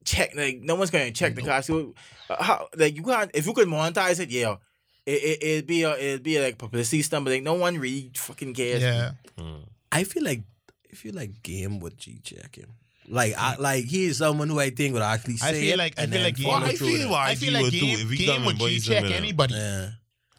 check. 0.09 0.35
Like, 0.35 0.61
no 0.61 0.75
one's 0.75 0.90
gonna 0.90 1.11
check 1.11 1.35
the 1.35 1.42
costume. 1.42 1.94
Uh, 2.29 2.42
how, 2.42 2.68
like, 2.77 2.97
you 2.97 3.03
can't. 3.03 3.31
If 3.35 3.47
you 3.47 3.53
could 3.53 3.68
monetize 3.68 4.21
it, 4.21 4.31
yeah, 4.31 4.57
it 5.07 5.23
it 5.23 5.42
it'd 5.42 5.66
be 5.66 5.83
a 5.83 5.97
it'd 5.97 6.23
be 6.23 6.40
like 6.40 6.59
publicity 6.59 7.03
stunt. 7.03 7.25
But 7.25 7.33
like, 7.33 7.42
no 7.42 7.55
one 7.55 7.79
really 7.79 8.11
fucking 8.14 8.55
cares. 8.55 8.83
Yeah. 8.83 9.12
Mm. 9.38 9.64
I 9.92 10.05
feel 10.05 10.25
like 10.25 10.42
I 10.90 10.94
feel 10.94 11.14
like 11.14 11.42
Game 11.42 11.81
would 11.81 11.99
G 11.99 12.21
check 12.23 12.57
him. 12.57 12.75
Like 13.09 13.35
I 13.38 13.57
like 13.57 13.85
he 13.85 14.07
is 14.07 14.18
someone 14.18 14.49
who 14.49 14.61
I 14.61 14.71
think 14.71 14.92
would 14.92 15.03
actually 15.03 15.38
say 15.38 15.49
I 15.49 15.53
feel 15.53 15.75
it 15.75 15.79
like 15.79 15.99
I 15.99 16.03
and 16.03 16.12
feel 16.12 16.18
then 16.21 16.27
like 16.29 16.37
Game 16.37 16.49
Well, 16.49 16.57
I 16.57 16.66
would 16.66 16.79
feel 16.79 17.11
it. 17.11 17.14
I 17.14 17.35
feel 17.35 17.53
like 17.55 17.73
Game, 17.73 18.09
game 18.11 18.44
would 18.44 18.59
G 18.59 18.81
check 18.81 19.05
anybody. 19.05 19.55
Yeah. 19.55 19.90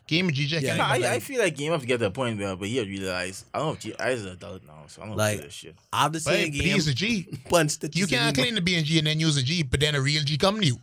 Game 0.09 0.25
would 0.25 0.33
G 0.33 0.47
check 0.47 0.63
Yeah, 0.63 0.75
No. 0.75 0.85
I, 0.85 1.13
I 1.13 1.19
feel 1.19 1.39
like 1.39 1.55
Game 1.55 1.71
have 1.71 1.81
to 1.81 1.87
get 1.87 1.99
to 1.99 2.05
the 2.05 2.11
point 2.11 2.39
where, 2.39 2.55
but 2.55 2.67
he 2.67 2.81
realize 2.81 3.45
I 3.53 3.59
don't 3.59 3.67
know 3.67 3.73
if 3.73 3.79
G, 3.79 3.93
I 3.99 4.09
is 4.09 4.25
an 4.25 4.31
adult 4.31 4.63
now, 4.65 4.85
so 4.87 5.03
I 5.03 5.05
don't 5.05 5.15
Like, 5.15 5.37
do 5.37 5.43
this 5.43 5.53
shit. 5.53 5.75
After 5.93 6.13
But 6.13 6.21
seeing 6.23 6.51
hey, 6.51 6.59
Game 6.59 6.73
he's 6.73 6.87
a 6.87 6.95
G. 6.95 7.27
punch 7.49 7.77
the 7.77 7.91
You 7.93 8.07
can't 8.07 8.35
claim 8.35 8.55
to 8.55 8.61
be 8.61 8.75
a 8.75 8.81
G 8.81 8.97
and 8.97 9.05
then 9.05 9.19
use 9.19 9.37
a 9.37 9.43
G, 9.43 9.61
but 9.61 9.79
then 9.79 9.93
a 9.93 10.01
real 10.01 10.23
G 10.23 10.35
come 10.35 10.59
to 10.61 10.65
you. 10.65 10.79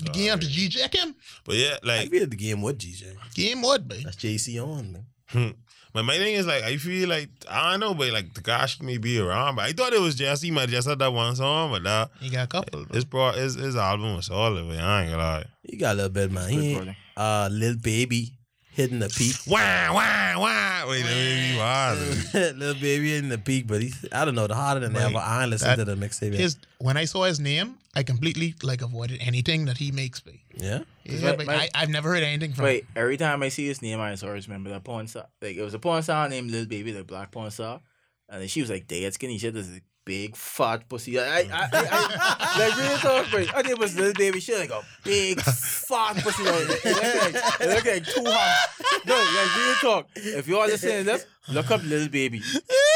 You 0.00 0.10
can't 0.12 0.40
to 0.40 0.48
G 0.48 0.70
check 0.70 0.94
him. 0.94 1.14
But 1.44 1.56
yeah, 1.56 1.76
I 1.82 1.86
like 1.86 2.10
feel 2.10 2.26
the 2.26 2.36
Game 2.36 2.62
would 2.62 2.78
G 2.78 2.94
check. 2.94 3.16
Game 3.34 3.60
would, 3.60 3.86
boy. 3.86 4.00
That's 4.02 4.16
JC 4.16 4.66
on 4.66 4.92
man. 4.92 5.06
Hmm. 5.26 5.48
But 5.92 6.04
my 6.04 6.16
thing 6.16 6.34
is 6.34 6.46
like 6.46 6.62
I 6.62 6.78
feel 6.78 7.10
like 7.10 7.28
I 7.50 7.72
don't 7.72 7.80
know, 7.80 7.92
but 7.92 8.14
like 8.14 8.32
Tekashi 8.32 8.80
may 8.80 8.96
be 8.96 9.18
around, 9.20 9.56
but 9.56 9.66
I 9.66 9.72
thought 9.72 9.92
it 9.92 10.00
was 10.00 10.14
just 10.14 10.42
he 10.42 10.50
might 10.50 10.70
just 10.70 10.88
had 10.88 11.00
that 11.00 11.12
one 11.12 11.36
song, 11.36 11.72
but 11.72 11.82
that 11.82 12.10
He 12.18 12.30
got 12.30 12.44
a 12.44 12.46
couple. 12.46 12.86
his 12.92 13.04
bro 13.04 13.32
his, 13.32 13.56
his 13.56 13.76
album 13.76 14.16
was 14.16 14.26
solid, 14.26 14.66
but 14.68 14.78
I 14.78 15.02
ain't 15.02 15.10
gonna 15.10 15.22
lie. 15.22 15.44
He 15.62 15.76
got 15.76 15.92
a 15.92 15.96
little 15.96 16.10
bit, 16.10 16.32
man. 16.32 16.48
He 16.48 16.70
ain't, 16.70 16.76
brother. 16.78 16.96
Uh 17.16 17.48
little 17.52 17.80
baby 17.80 18.32
hitting 18.72 18.98
the 19.00 19.08
peak. 19.08 19.36
Wah 19.46 19.92
wah 19.92 20.34
wah. 20.40 20.88
Wait, 20.88 21.02
that 21.02 21.10
made 21.14 21.52
me 21.52 21.58
wild. 21.58 21.98
little 22.58 22.74
baby 22.80 23.10
hitting 23.12 23.28
the 23.28 23.38
peak, 23.38 23.66
but 23.66 23.82
he's 23.82 24.04
I 24.12 24.24
don't 24.24 24.34
know, 24.34 24.46
the 24.46 24.54
harder 24.54 24.80
than 24.80 24.94
Right. 24.94 25.04
ever. 25.04 25.18
I 25.18 25.42
ain't 25.42 25.50
listened 25.50 25.78
That- 25.78 25.84
to 25.84 25.94
the 25.94 25.96
mixtape. 26.06 26.32
His 26.34 26.56
when 26.78 26.96
I 26.96 27.04
saw 27.04 27.24
his 27.24 27.38
name, 27.38 27.76
I 27.94 28.02
completely 28.02 28.54
like 28.62 28.82
avoided 28.82 29.20
anything 29.20 29.66
that 29.66 29.76
he 29.78 29.92
makes. 29.92 30.24
me. 30.26 30.42
Yeah. 30.56 30.80
Yeah, 31.04 31.26
Right, 31.28 31.36
but 31.38 31.46
my- 31.46 31.54
I, 31.54 31.68
I've 31.74 31.88
never 31.90 32.08
heard 32.14 32.22
anything 32.22 32.52
from. 32.54 32.64
Wait, 32.64 32.86
every 32.96 33.16
time 33.16 33.42
I 33.42 33.48
see 33.50 33.66
his 33.66 33.82
name, 33.82 34.00
I 34.00 34.10
just 34.12 34.24
always 34.24 34.48
remember 34.48 34.70
that 34.70 34.84
porn 34.84 35.06
star. 35.06 35.26
Like 35.40 35.56
it 35.56 35.62
was 35.62 35.74
a 35.74 35.78
porn 35.78 36.02
star 36.02 36.28
named 36.28 36.50
Lil 36.50 36.66
Baby, 36.66 36.92
the 36.92 37.04
black 37.04 37.30
porn 37.30 37.50
star, 37.50 37.80
and 38.28 38.40
then 38.40 38.48
she 38.48 38.60
was 38.62 38.70
like 38.70 38.86
dead 38.88 39.12
skinny. 39.14 39.36
She 39.38 39.46
had 39.46 39.54
this 39.54 39.68
big 40.04 40.36
fat 40.36 40.88
pussy. 40.88 41.18
I, 41.18 41.24
I, 41.24 41.40
I, 41.40 41.68
I, 41.72 42.58
like 42.58 42.76
real 42.76 42.96
talk, 42.98 43.30
bro. 43.30 43.40
I 43.40 43.62
think 43.62 43.70
it 43.70 43.78
was 43.78 43.96
Lil 43.96 44.12
Baby. 44.14 44.40
She 44.40 44.56
like 44.56 44.70
a 44.70 44.82
big 45.04 45.40
fat 45.40 46.16
pussy. 46.16 46.42
Like, 46.42 46.84
it, 46.84 46.84
looked 46.84 47.34
like 47.34 47.60
it 47.60 47.68
looked 47.68 47.86
like 47.86 48.06
two 48.06 48.24
hands. 48.24 49.04
No, 49.06 49.14
like 49.14 49.56
real 49.56 49.74
talk. 49.80 50.08
If 50.14 50.48
you 50.48 50.58
all 50.58 50.66
listening 50.66 50.98
to 50.98 51.04
this, 51.04 51.26
look 51.48 51.70
up 51.70 51.82
Lil 51.84 52.08
Baby. 52.08 52.40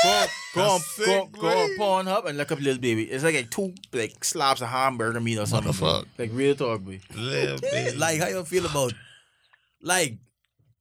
Go, 0.04 0.26
go 0.54 0.62
on, 0.62 0.80
go, 1.04 1.26
go 1.26 1.48
on. 1.48 1.78
Pornhub 1.78 2.26
and 2.26 2.38
look 2.38 2.52
up 2.52 2.60
Lil 2.60 2.78
Baby. 2.78 3.04
It's 3.04 3.24
like, 3.24 3.34
like 3.34 3.50
two 3.50 3.74
like 3.92 4.24
slabs 4.24 4.62
of 4.62 4.68
hamburger 4.68 5.20
meat 5.20 5.38
or 5.38 5.46
something. 5.46 5.72
bro. 5.72 6.00
fuck? 6.00 6.08
Like 6.18 6.30
real 6.32 6.54
talk, 6.54 6.80
boy. 6.80 7.00
Little 7.14 7.58
baby. 7.60 7.96
like 7.96 8.20
how 8.20 8.28
you 8.28 8.44
feel 8.44 8.66
about 8.66 8.92
like 9.82 10.18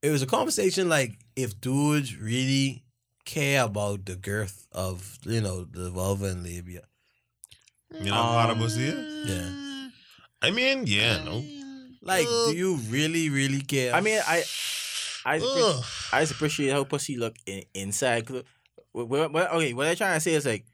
it 0.01 0.09
was 0.09 0.21
a 0.21 0.27
conversation 0.27 0.89
like 0.89 1.17
if 1.35 1.59
dudes 1.59 2.17
really 2.17 2.84
care 3.25 3.63
about 3.65 4.05
the 4.05 4.15
girth 4.15 4.67
of 4.71 5.17
you 5.25 5.41
know 5.41 5.65
the 5.65 5.89
vulva 5.89 6.25
and 6.27 6.43
labia. 6.43 6.83
you 7.99 8.11
know 8.11 8.15
what 8.35 8.49
I 8.49 8.53
was 8.53 8.75
here? 8.75 8.95
Yeah. 9.25 9.89
I 10.41 10.51
mean, 10.51 10.83
yeah, 10.85 11.23
no. 11.23 11.43
Like, 12.01 12.27
Ugh. 12.29 12.51
do 12.51 12.55
you 12.57 12.75
really, 12.89 13.29
really 13.29 13.61
care? 13.61 13.93
I 13.95 14.01
mean, 14.01 14.19
I, 14.27 14.43
I, 15.25 15.37
Ugh. 15.37 15.43
appreciate, 15.43 15.83
I 16.13 16.19
just 16.21 16.31
appreciate 16.33 16.71
how 16.71 16.83
pussy 16.83 17.17
look 17.17 17.35
in, 17.47 17.63
inside. 17.73 18.27
'Cause 18.27 18.43
What, 18.91 19.09
what, 19.09 19.31
what- 19.33 19.51
okay, 19.53 19.73
what 19.73 19.87
I'm 19.87 19.95
trying 19.95 20.13
to 20.15 20.19
say 20.21 20.33
is 20.33 20.45
like, 20.45 20.65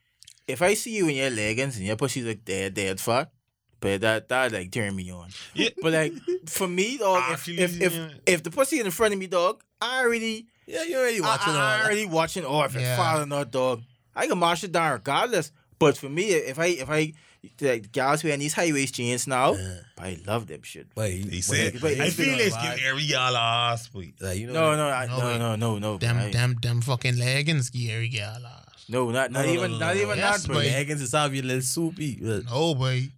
if 0.48 0.62
I 0.62 0.74
see 0.74 0.96
you 0.98 1.08
in 1.08 1.16
your 1.16 1.30
leggings 1.30 1.78
and 1.78 1.86
your 1.86 1.96
pussy 1.96 2.22
look 2.22 2.44
dead, 2.44 2.74
dead 2.74 3.00
fat, 3.00 3.32
but 3.80 4.02
that 4.02 4.28
that 4.30 4.52
like 4.52 4.72
turn 4.72 4.94
me 4.96 5.10
on. 5.12 5.30
Yeah. 5.54 5.70
But 5.82 5.94
like 5.94 6.14
for 6.48 6.68
me, 6.68 6.98
dog, 6.98 7.18
ah, 7.22 7.34
if 7.34 7.40
Actually, 7.40 7.60
if 7.60 7.82
if, 7.82 7.94
yeah. 7.96 8.10
if 8.28 8.44
the 8.44 8.52
pussy 8.52 8.80
in 8.82 8.92
front 8.92 9.14
of 9.14 9.20
me, 9.20 9.28
dog, 9.28 9.64
I 9.80 10.04
already 10.04 10.48
yeah, 10.67 10.84
you're 10.84 11.00
already 11.00 11.21
watching 11.21 11.54
I, 11.54 11.56
all 11.56 11.62
I, 11.62 11.78
that. 11.78 11.86
already 11.86 12.06
watching. 12.06 12.45
Or 12.45 12.65
if 12.65 12.74
Yeah. 12.76 12.82
it's 12.82 13.02
fat 13.02 13.21
or 13.21 13.26
not, 13.26 13.52
dog, 13.52 13.82
I 14.15 14.28
can 14.28 14.38
march 14.38 14.63
it 14.63 14.71
down 14.71 14.93
regardless. 14.93 15.52
But 15.80 15.97
for 15.97 16.10
me, 16.10 16.30
if 16.32 16.60
I 16.60 16.65
if 16.67 16.89
I 16.89 17.13
like 17.60 17.91
guys 17.91 18.24
wearing 18.24 18.39
these 18.39 18.54
high 18.54 18.71
waist 18.71 18.93
jeans 18.95 19.26
now, 19.26 19.54
Yeah. 19.54 19.80
I 19.97 20.19
love 20.28 20.45
them 20.47 20.62
shit. 20.63 20.88
Wait, 20.95 21.24
They 21.24 21.38
wait, 21.38 21.41
said, 21.43 21.82
wait, 21.82 22.00
I 22.00 22.10
feel 22.12 22.38
been 22.38 22.45
it's 22.47 22.56
a 22.56 22.62
give 22.62 22.80
every 22.86 23.04
y'all 23.04 23.36
ass, 23.36 23.88
boy. 23.88 24.13
Like, 24.19 24.38
you 24.38 24.45
know, 24.47 24.54
No, 24.54 24.76
no, 24.76 24.88
I, 24.89 25.08
No, 25.08 25.17
no, 25.17 25.26
wait. 25.26 25.38
no, 25.39 25.56
no, 25.56 25.78
no, 25.80 25.97
Them, 25.97 26.17
I- 26.17 26.30
them, 26.30 26.56
them 26.62 26.82
fucking 26.82 27.17
leggings, 27.17 27.71
Gary 27.71 28.10
Gala. 28.10 28.63
no, 28.89 29.10
not 29.10 29.32
not 29.32 29.41
No, 29.41 29.45
no, 29.47 29.54
even 29.54 29.71
no, 29.71 29.78
not 29.80 29.95
no, 29.95 30.02
even 30.02 30.17
no. 30.19 30.24
Yes, 30.24 30.41
that. 30.43 30.47
boy. 30.50 30.54
But 30.54 30.65
leggings 30.67 31.02
is 31.02 31.12
have 31.13 31.34
you 31.34 31.41
little 31.41 31.62
soupy. 31.63 32.19
Look. 32.21 32.45
No, 32.45 32.76
boy. 32.76 33.10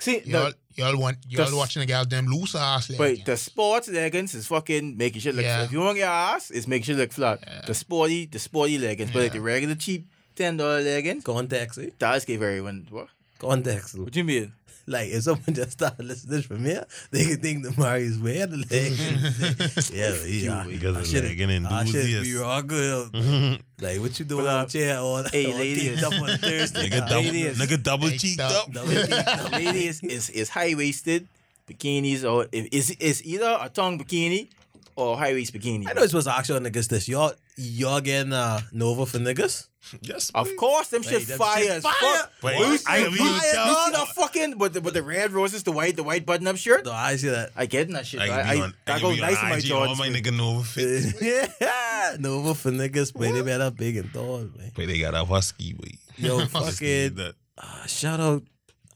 See, 0.00 0.22
Y'all, 0.24 0.50
the, 0.50 0.54
y'all 0.74 0.96
want 0.98 1.18
y'all 1.28 1.48
The- 1.50 1.56
watching 1.56 1.80
the 1.80 1.86
goddamn 1.86 2.26
loose 2.26 2.54
ass 2.54 2.88
but 2.88 2.98
leggings. 3.00 3.24
the 3.26 3.36
sports 3.36 3.88
leggings 3.88 4.34
is 4.34 4.46
fucking 4.46 4.96
making 4.96 5.20
shit 5.20 5.34
look. 5.34 5.44
Yeah. 5.44 5.64
If 5.64 5.72
you 5.72 5.80
want 5.80 5.98
your 5.98 6.08
ass, 6.08 6.50
it's 6.50 6.66
making 6.66 6.84
shit 6.86 6.96
look 6.96 7.12
flat. 7.12 7.40
Yeah. 7.46 7.62
The 7.66 7.74
sporty, 7.74 8.26
the 8.26 8.38
sporty 8.38 8.78
leggings, 8.78 9.10
but 9.12 9.22
like 9.22 9.32
the 9.32 9.40
regular 9.40 9.74
cheap 9.74 10.08
ten 10.36 10.56
dollar 10.56 10.80
leggings, 10.82 11.22
Context, 11.24 11.78
eh? 11.78 11.90
that's 11.98 12.24
give 12.24 12.42
everyone. 12.42 12.86
What? 12.90 13.08
Context. 13.38 13.98
What 13.98 14.12
do 14.12 14.18
you 14.18 14.24
mean? 14.24 14.52
Like, 14.86 15.10
if 15.10 15.22
someone 15.22 15.54
just 15.54 15.72
started 15.72 16.04
listening 16.04 16.42
from 16.42 16.64
here, 16.64 16.84
they 17.10 17.24
could 17.26 17.42
think 17.42 17.64
that 17.64 17.76
Mari's 17.78 18.18
wearing 18.18 18.50
the 18.50 18.56
leggings. 18.70 19.90
yeah, 19.94 20.14
yeah. 20.24 20.64
Because 20.68 20.96
I 20.96 21.00
of 21.00 21.06
should 21.06 21.24
legging 21.24 21.66
I 21.66 21.84
should 21.84 21.92
be 21.94 22.16
enthusiast. 22.16 22.40
raw 22.40 22.60
good. 22.62 23.62
Like, 23.80 23.98
what 24.00 24.18
you 24.18 24.26
doing 24.26 24.44
But, 24.44 24.54
on 24.54 24.64
the 24.66 24.70
chair 24.72 24.98
all 24.98 25.22
hey, 25.24 25.54
ladies. 25.54 26.00
kicked 26.00 26.02
up 26.04 26.12
on 26.20 26.36
Thursday? 26.36 26.90
Nigga 26.90 27.08
double, 27.08 27.22
Ladies. 27.22 27.58
nigga 27.58 27.82
double 27.82 28.10
cheeked 28.10 28.34
stop. 28.34 28.68
up. 28.68 28.72
Double 28.74 28.88
the 28.88 29.48
lady 29.52 29.86
is, 29.86 30.02
is, 30.02 30.28
is 30.28 30.48
high 30.50 30.74
waisted 30.74 31.26
bikinis 31.66 32.30
or 32.30 32.46
is 32.52 32.90
is 32.90 33.24
either 33.24 33.56
a 33.58 33.70
tongue 33.70 33.98
bikini 33.98 34.48
or 34.96 35.16
high 35.16 35.32
waist 35.32 35.54
bikini. 35.54 35.88
I 35.88 35.94
know 35.94 36.02
it's 36.02 36.10
supposed 36.10 36.26
to 36.26 36.34
ask 36.36 36.50
y'all 36.50 36.60
niggas 36.60 36.88
this. 36.88 37.08
Y'all, 37.08 37.32
y'all 37.60 38.00
getting 38.00 38.32
uh, 38.32 38.60
Nova 38.72 39.06
for 39.06 39.18
niggas? 39.18 39.68
Yes, 40.02 40.30
Of 40.34 40.48
course, 40.56 40.88
them 40.88 41.02
shit 41.02 41.26
them 41.26 41.38
fire 41.38 41.62
shit 41.62 41.70
as 41.70 41.82
fire. 41.82 41.94
fuck. 41.94 42.32
Wait, 42.42 42.58
you 42.58 42.64
I- 42.64 42.76
see, 42.76 42.84
I- 42.86 42.98
you 42.98 43.04
we 43.04 43.10
you 43.18 43.40
see 43.40 43.56
that 43.56 44.08
fucking 44.14 44.58
but 44.58 44.72
the, 44.74 44.80
but 44.80 44.92
the 44.94 45.02
red 45.02 45.32
roses, 45.32 45.62
the 45.62 45.72
white 45.72 45.96
the 45.96 46.02
white 46.02 46.26
button 46.26 46.46
up 46.46 46.56
shirt. 46.56 46.84
No, 46.84 46.92
I 46.92 47.16
see 47.16 47.28
that. 47.30 47.50
I 47.56 47.66
get 47.66 47.86
in 47.88 47.94
that 47.94 48.06
shit. 48.06 48.20
I 48.20 48.24
I, 48.24 48.28
can 48.28 48.36
I, 48.38 48.52
I 48.52 48.56
that 48.56 48.74
can 48.86 49.00
goes 49.00 49.16
be 49.16 49.22
on 49.22 49.30
nice 49.32 49.42
in 49.42 49.48
my 49.48 49.56
IG, 49.56 49.70
all 49.72 49.94
my 49.96 50.10
man. 50.10 50.22
nigga 50.22 50.36
Nova 50.36 50.64
fit. 50.64 51.14
yeah, 51.60 52.16
Nova 52.20 52.54
for 52.54 52.70
niggas, 52.70 53.12
but 53.12 53.32
they 53.32 53.42
better 53.42 53.70
big 53.70 53.96
and 53.96 54.12
tall, 54.12 54.38
man. 54.56 54.72
But 54.74 54.86
they 54.86 54.98
got 54.98 55.14
a 55.14 55.24
husky, 55.24 55.72
boy. 55.72 55.88
Yo, 56.18 56.44
fucking 56.46 57.18
uh, 57.58 57.86
shout 57.86 58.20
out. 58.20 58.42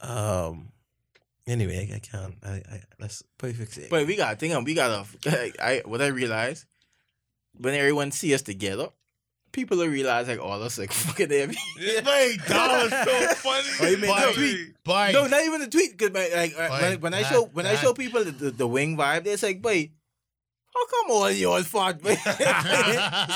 Um, 0.02 0.68
anyway, 1.46 1.88
I, 1.90 1.96
I 1.96 1.98
can't. 1.98 2.34
I, 2.44 2.50
I 2.74 2.82
let's 3.00 3.22
perfect 3.38 3.78
it. 3.78 3.90
But 3.90 4.06
we 4.06 4.16
got 4.16 4.38
thing 4.38 4.62
we 4.64 4.74
got 4.74 5.06
to 5.22 5.54
I 5.62 5.82
what 5.86 6.02
I 6.02 6.08
realized 6.08 6.66
when 7.58 7.74
everyone 7.74 8.10
see 8.10 8.34
us 8.34 8.42
together, 8.42 8.88
people 9.52 9.78
will 9.78 9.88
realize 9.88 10.28
like 10.28 10.40
all 10.40 10.62
us 10.62 10.78
like 10.78 10.92
fucking 11.06 11.30
heavy. 11.30 11.56
Wait, 11.78 12.02
that 12.48 12.82
was 12.82 12.90
so 12.90 13.34
funny. 13.36 13.68
Oh, 13.80 13.86
you 13.90 13.96
made 13.98 14.08
Boy, 14.08 14.16
that 14.16 14.34
tweet? 14.34 14.84
Boy, 14.84 15.10
No, 15.12 15.26
not 15.26 15.44
even 15.44 15.60
the 15.60 15.68
tweet. 15.68 15.98
Cause 15.98 16.10
my, 16.12 16.30
like 16.34 16.54
uh, 16.58 16.68
Boy, 16.68 16.80
when, 16.82 17.00
when 17.00 17.14
I 17.14 17.22
show 17.22 17.44
when 17.46 17.66
I 17.66 17.76
show 17.76 17.92
people 17.94 18.24
the, 18.24 18.32
the, 18.32 18.50
the 18.50 18.66
wing 18.66 18.96
vibe, 18.96 19.26
it's 19.26 19.42
like, 19.42 19.62
boy, 19.62 19.90
how 20.74 20.86
come 20.86 21.10
all 21.12 21.30
y'all 21.30 21.62
fought, 21.62 22.02
boy? 22.02 22.14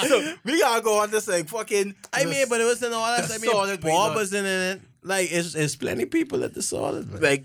so 0.08 0.34
we 0.44 0.58
gotta 0.60 0.82
go 0.82 0.98
on 1.00 1.10
this 1.10 1.28
like 1.28 1.48
fucking. 1.48 1.94
I 2.12 2.24
mean, 2.24 2.48
but 2.48 2.60
it 2.60 2.64
wasn't 2.64 2.94
all 2.94 3.06
that. 3.16 3.30
I 3.30 3.38
mean, 3.38 3.50
solid 3.50 3.80
Bob 3.80 4.10
weight 4.10 4.16
was 4.18 4.34
in 4.34 4.44
it. 4.44 4.80
Like, 5.04 5.28
it's, 5.30 5.54
it's 5.54 5.76
plenty 5.76 6.04
people 6.06 6.42
at 6.42 6.52
the 6.54 6.62
solid. 6.62 7.08
Man. 7.10 7.22
like, 7.22 7.44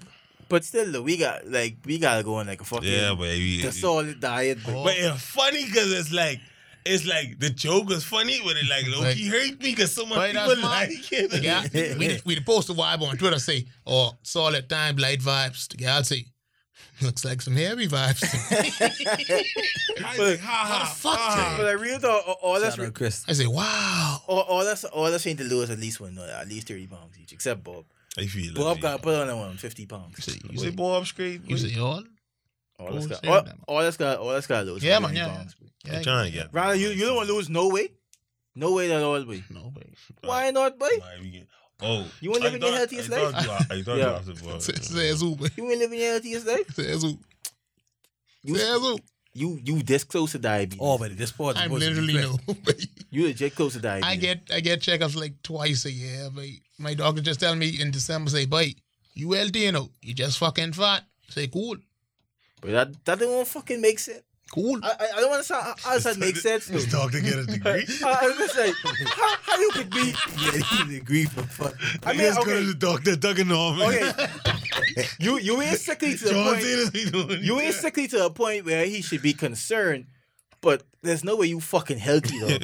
but 0.50 0.66
still, 0.66 0.92
though, 0.92 1.04
we 1.04 1.18
got 1.18 1.48
like 1.48 1.78
we 1.86 2.00
gotta 2.00 2.24
go 2.24 2.36
on 2.36 2.48
like 2.48 2.62
a 2.62 2.64
fucking 2.64 2.92
Yeah, 2.92 3.10
but 3.12 3.30
we, 3.30 3.62
the 3.62 3.72
solid 3.72 4.20
diet. 4.20 4.58
But 4.66 4.74
Oh. 4.74 4.84
but 4.84 4.96
it's 4.98 5.22
funny 5.22 5.64
because 5.66 5.92
it's 5.92 6.12
like. 6.12 6.40
It's 6.86 7.06
like 7.06 7.40
the 7.40 7.50
joke 7.50 7.88
was 7.90 8.04
funny, 8.04 8.40
but 8.44 8.58
it 8.58 8.66
like 8.70 8.86
low 8.88 9.12
key 9.14 9.28
hurt 9.28 9.52
me 9.62 9.72
because 9.72 9.94
so 9.94 10.06
much 10.06 10.18
Right, 10.18 10.32
people 10.34 10.48
that's 10.50 10.62
mad. 10.62 10.90
like 10.90 11.12
it. 11.14 11.32
The 11.32 11.40
guy, 11.40 11.96
we, 12.00 12.20
we 12.26 12.36
the 12.36 12.42
post 12.42 12.70
a 12.70 12.74
vibe 12.74 13.02
on 13.02 13.18
Twitter 13.18 13.40
say, 13.40 13.66
oh, 13.88 14.08
or 14.08 14.12
solid 14.24 14.70
time, 14.70 14.98
light 14.98 15.20
vibes. 15.20 15.68
The 15.70 15.78
guy 15.78 16.02
say, 16.02 16.26
looks 17.02 17.24
like 17.26 17.42
some 17.42 17.56
heavy 17.56 17.88
vibes. 17.88 18.24
I 20.06 20.18
like, 20.18 20.40
ha, 20.40 20.66
ha, 20.68 20.94
fuck, 20.96 21.18
ha. 21.18 21.56
but 21.58 21.68
I 21.68 21.72
real 21.72 22.00
though, 22.00 22.20
all 22.42 22.60
that's 22.60 22.76
Shout 22.76 22.86
out 22.88 22.94
Chris. 22.94 23.24
I 23.28 23.34
say, 23.34 23.48
wow. 23.48 24.22
all, 24.28 24.40
all 24.42 24.64
that's 24.66 24.84
all 24.84 25.10
that's 25.10 25.24
saying 25.24 25.38
to 25.38 25.44
lose 25.44 25.70
at 25.70 25.80
least 25.80 26.02
one, 26.02 26.18
at 26.18 26.48
least 26.48 26.68
thirty 26.68 26.88
pounds 26.88 27.18
each, 27.22 27.34
except 27.34 27.64
Bob. 27.64 27.86
I 28.18 28.26
feel 28.28 28.54
Bob 28.54 28.78
it. 28.78 28.82
got 28.82 29.02
put 29.02 29.16
on 29.16 29.28
that 29.28 29.36
one 29.36 29.58
fifty 29.58 29.84
You 29.84 29.88
pounds. 29.88 30.24
say, 30.24 30.34
you 30.44 30.50
You 30.52 30.58
say, 30.60 30.66
say 30.66 30.72
Bob 30.72 31.06
straight. 31.06 31.42
you 31.46 31.58
say 31.58 31.80
all? 31.80 32.04
All 32.80 32.92
that's 32.92 33.06
Oh, 33.06 33.10
got 33.10 33.26
all, 33.28 33.44
that. 33.44 33.56
all 33.68 33.80
that's 33.80 33.98
got 33.98 34.18
all 34.20 34.30
that's 34.30 34.48
got 34.48 34.66
lose. 34.66 34.84
Yeah, 34.84 35.00
man, 35.00 35.16
yeah, 35.16 35.30
pounds. 35.30 35.56
Yeah, 35.86 35.98
I'm 35.98 36.04
trying 36.04 36.32
to 36.32 36.38
get. 36.38 36.50
Rather, 36.54 36.76
you 36.76 36.90
you 36.90 37.06
don't 37.06 37.16
want 37.16 37.28
to 37.28 37.34
lose 37.34 37.50
no 37.50 37.68
weight, 37.70 37.94
no 38.56 38.74
weight 38.74 38.92
at 38.92 39.04
all, 39.04 39.24
boy. 39.24 39.44
No, 39.50 39.72
babe. 39.76 39.94
Why 40.24 40.52
not, 40.52 40.78
boy? 40.80 40.88
Why 41.00 41.18
we 41.22 41.30
get- 41.30 41.48
Oh, 41.82 42.06
You 42.22 42.32
wanna 42.32 42.46
I 42.46 42.48
live 42.48 42.56
in 42.56 42.62
your 42.62 42.76
healthiest 42.78 43.12
I 43.12 43.16
thought 43.20 43.34
life? 43.34 43.46
you- 43.46 43.52
I 43.52 43.82
thought 43.84 43.98
Yeah. 43.98 44.22
you 44.44 44.52
asked 44.56 44.70
it. 44.70 44.84
Says? 44.86 45.22
You 45.22 45.38
ain't 45.70 45.80
living 45.80 46.00
your 46.00 46.12
healthiest 46.12 46.48
life. 46.48 46.74
Says? 46.76 47.04
You 48.44 48.56
Says 48.56 48.80
who? 48.80 49.00
you 49.34 49.60
you 49.66 49.82
this 49.84 50.04
close 50.06 50.32
to 50.34 50.40
diabetes. 50.40 50.80
Oh, 50.82 50.98
but 50.98 51.18
this 51.18 51.30
sport 51.32 51.58
I'm 51.58 51.72
literally 51.72 52.14
no. 52.14 52.38
babe. 52.48 52.80
You 53.10 53.24
legit 53.28 53.56
close 53.56 53.74
to 53.74 53.80
diabetes. 53.80 54.12
I 54.12 54.16
get 54.16 54.42
I 54.54 54.60
get 54.62 54.80
checkups 54.80 55.16
like 55.16 55.42
twice 55.44 55.84
a 55.86 55.92
year, 55.92 56.30
but 56.34 56.46
my 56.78 56.94
doctor 56.94 57.22
just 57.22 57.40
tell 57.40 57.56
me 57.56 57.82
in 57.82 57.92
December, 57.92 58.30
say, 58.30 58.46
boy, 58.46 58.74
you 59.14 59.32
healthy, 59.34 59.60
you 59.60 59.72
know, 59.72 59.90
you 60.02 60.14
just 60.14 60.38
fucking 60.38 60.74
fat. 60.74 61.04
Say, 61.30 61.48
cool, 61.48 61.78
but 62.62 62.72
that 62.72 63.06
that 63.06 63.20
don't 63.20 63.48
fucking 63.48 63.82
make 63.82 64.00
sense. 64.00 64.22
Cool. 64.52 64.80
I 64.84 64.90
I, 65.00 65.18
I 65.18 65.22
don't 65.22 65.30
want 65.30 65.42
to 65.42 65.48
sound 65.48 65.80
how 65.80 65.94
does 65.94 66.04
that 66.04 66.18
make 66.18 66.36
sense? 66.38 66.68
This 66.68 66.86
doctor 66.92 67.20
get 67.20 67.36
a 67.38 67.46
degree. 67.46 67.86
I, 68.06 68.20
I 68.22 68.26
was 68.28 68.38
gonna 68.38 68.50
say 68.50 68.72
how, 69.06 69.36
how 69.42 69.60
you 69.60 69.70
could 69.72 69.90
be. 69.90 70.14
Yeah, 70.44 70.86
he 70.86 70.98
agree 70.98 71.26
for 71.26 71.44
fuck. 71.44 71.76
I 72.06 72.14
mean, 72.14 72.24
Let's 72.24 72.38
go 72.38 72.46
to 72.46 72.52
okay, 72.58 72.66
the 72.66 72.74
doctor, 72.74 73.16
Doug 73.16 73.46
Norman. 73.46 73.88
okay. 73.88 74.12
You 75.20 75.40
you 75.40 75.62
ain't 75.62 75.80
sickly 75.80 76.16
to 76.16 76.24
the 76.26 76.32
John 76.32 76.46
point. 76.54 76.62
Cena's 76.64 76.90
be 76.92 77.06
doing 77.10 77.40
You 77.44 77.60
ain't 77.60 77.76
sickly 77.76 78.08
to 78.10 78.26
a 78.26 78.30
point 78.30 78.66
where 78.66 78.86
he 78.86 79.02
should 79.02 79.22
be 79.22 79.34
concerned. 79.34 80.06
But 80.62 80.84
there's 81.02 81.24
no 81.24 81.36
way 81.36 81.48
you 81.48 81.60
fucking 81.60 81.98
healthy 81.98 82.40
though. 82.40 82.58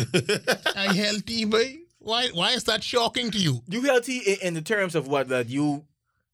I 0.76 0.94
healthy, 0.94 1.46
boy. 1.46 1.78
Why 2.00 2.30
why 2.30 2.52
is 2.52 2.64
that 2.66 2.84
shocking 2.84 3.30
to 3.32 3.38
you? 3.38 3.62
you 3.68 3.82
healthy 3.84 4.18
in, 4.20 4.38
in 4.42 4.54
the 4.54 4.62
terms 4.62 4.96
of 4.96 5.08
what 5.08 5.28
that 5.30 5.50
you 5.50 5.86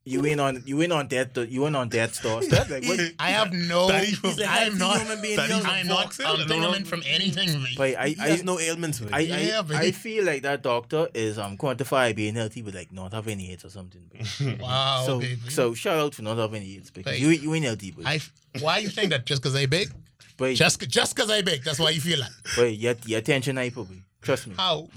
you 0.08 0.24
in 0.24 0.40
on 0.40 0.62
you 0.68 0.80
in 0.82 0.92
on 0.92 1.08
that 1.08 1.36
you 1.50 1.66
in 1.66 1.76
on 1.76 1.90
that 1.90 2.14
store 2.14 2.42
stuff 2.44 2.70
like 2.74 2.86
what 2.86 3.00
I 3.20 3.30
have 3.32 3.52
no. 3.52 3.88
That 3.88 4.04
is 4.04 4.18
from- 4.20 4.30
He's 4.30 4.40
a 4.40 4.46
I'm 4.48 4.78
not. 4.78 5.02
human 5.02 5.20
being. 5.22 5.36
that 5.36 5.48
He 5.50 5.54
is 5.54 5.64
doesn't 5.64 5.70
I'm 5.72 5.80
from 5.88 5.88
not 5.96 6.08
Foxel, 6.12 6.26
I'm 6.26 6.36
I 6.36 6.38
don't 6.38 6.48
doing 6.48 6.62
know. 6.84 6.90
from 6.90 7.02
anything. 7.08 7.62
Like. 7.64 7.76
but 7.76 7.90
I 7.98 8.16
I, 8.20 8.28
has 8.30 8.44
no 8.44 8.60
ailments 8.60 9.00
with 9.02 9.12
I, 9.14 9.22
it. 9.22 9.30
Yeah, 9.48 9.62
I. 9.78 9.82
I 9.88 9.92
feel 9.92 10.24
like 10.24 10.44
that 10.44 10.62
doctor 10.62 11.08
is 11.14 11.40
um 11.40 11.58
quantify 11.58 12.16
being 12.16 12.36
healthy 12.36 12.62
but 12.62 12.76
like 12.76 12.92
not 12.94 13.14
having 13.14 13.42
AIDS 13.42 13.66
or 13.66 13.70
something. 13.70 14.02
babe. 14.14 14.60
wow, 14.62 15.04
so 15.06 15.20
baby. 15.20 15.40
so 15.50 15.74
shout 15.74 15.98
out 15.98 16.14
to 16.14 16.22
not 16.22 16.38
having 16.38 16.62
AIDS 16.62 16.92
because 16.92 17.14
Babe. 17.14 17.22
you 17.22 17.30
you 17.30 17.54
ain't 17.56 17.66
healthy, 17.66 17.92
but 17.92 18.06
I 18.06 18.20
why 18.60 18.78
you 18.78 18.90
think 18.90 19.10
that 19.10 19.26
just 19.26 19.42
because 19.42 19.56
I 19.56 19.66
big? 19.66 19.90
but 20.38 20.54
Just 20.54 20.88
just 20.88 21.16
because 21.16 21.32
I 21.32 21.42
big, 21.42 21.64
that's 21.64 21.80
why 21.80 21.90
you 21.90 22.02
feel 22.02 22.20
like. 22.20 22.30
but 22.56 22.78
your 22.78 22.94
your 23.08 23.20
attention 23.20 23.56
hyper, 23.56 23.74
probably 23.76 24.04
Trust 24.22 24.48
me. 24.48 24.54
How? 24.58 24.88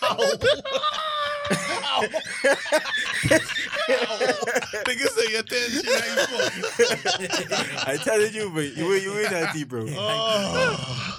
How? 0.00 0.18
How? 1.50 2.02
Nigga 4.86 5.08
say 5.08 5.30
your 5.32 5.40
attention. 5.40 5.82
I 7.86 7.96
telling 8.02 8.34
you, 8.34 8.50
but 8.50 8.76
you 8.76 8.92
ain't- 8.94 9.02
you 9.02 9.18
ain't 9.18 9.28
healthy, 9.28 9.64
bro. 9.64 9.86
Oh, 9.88 11.18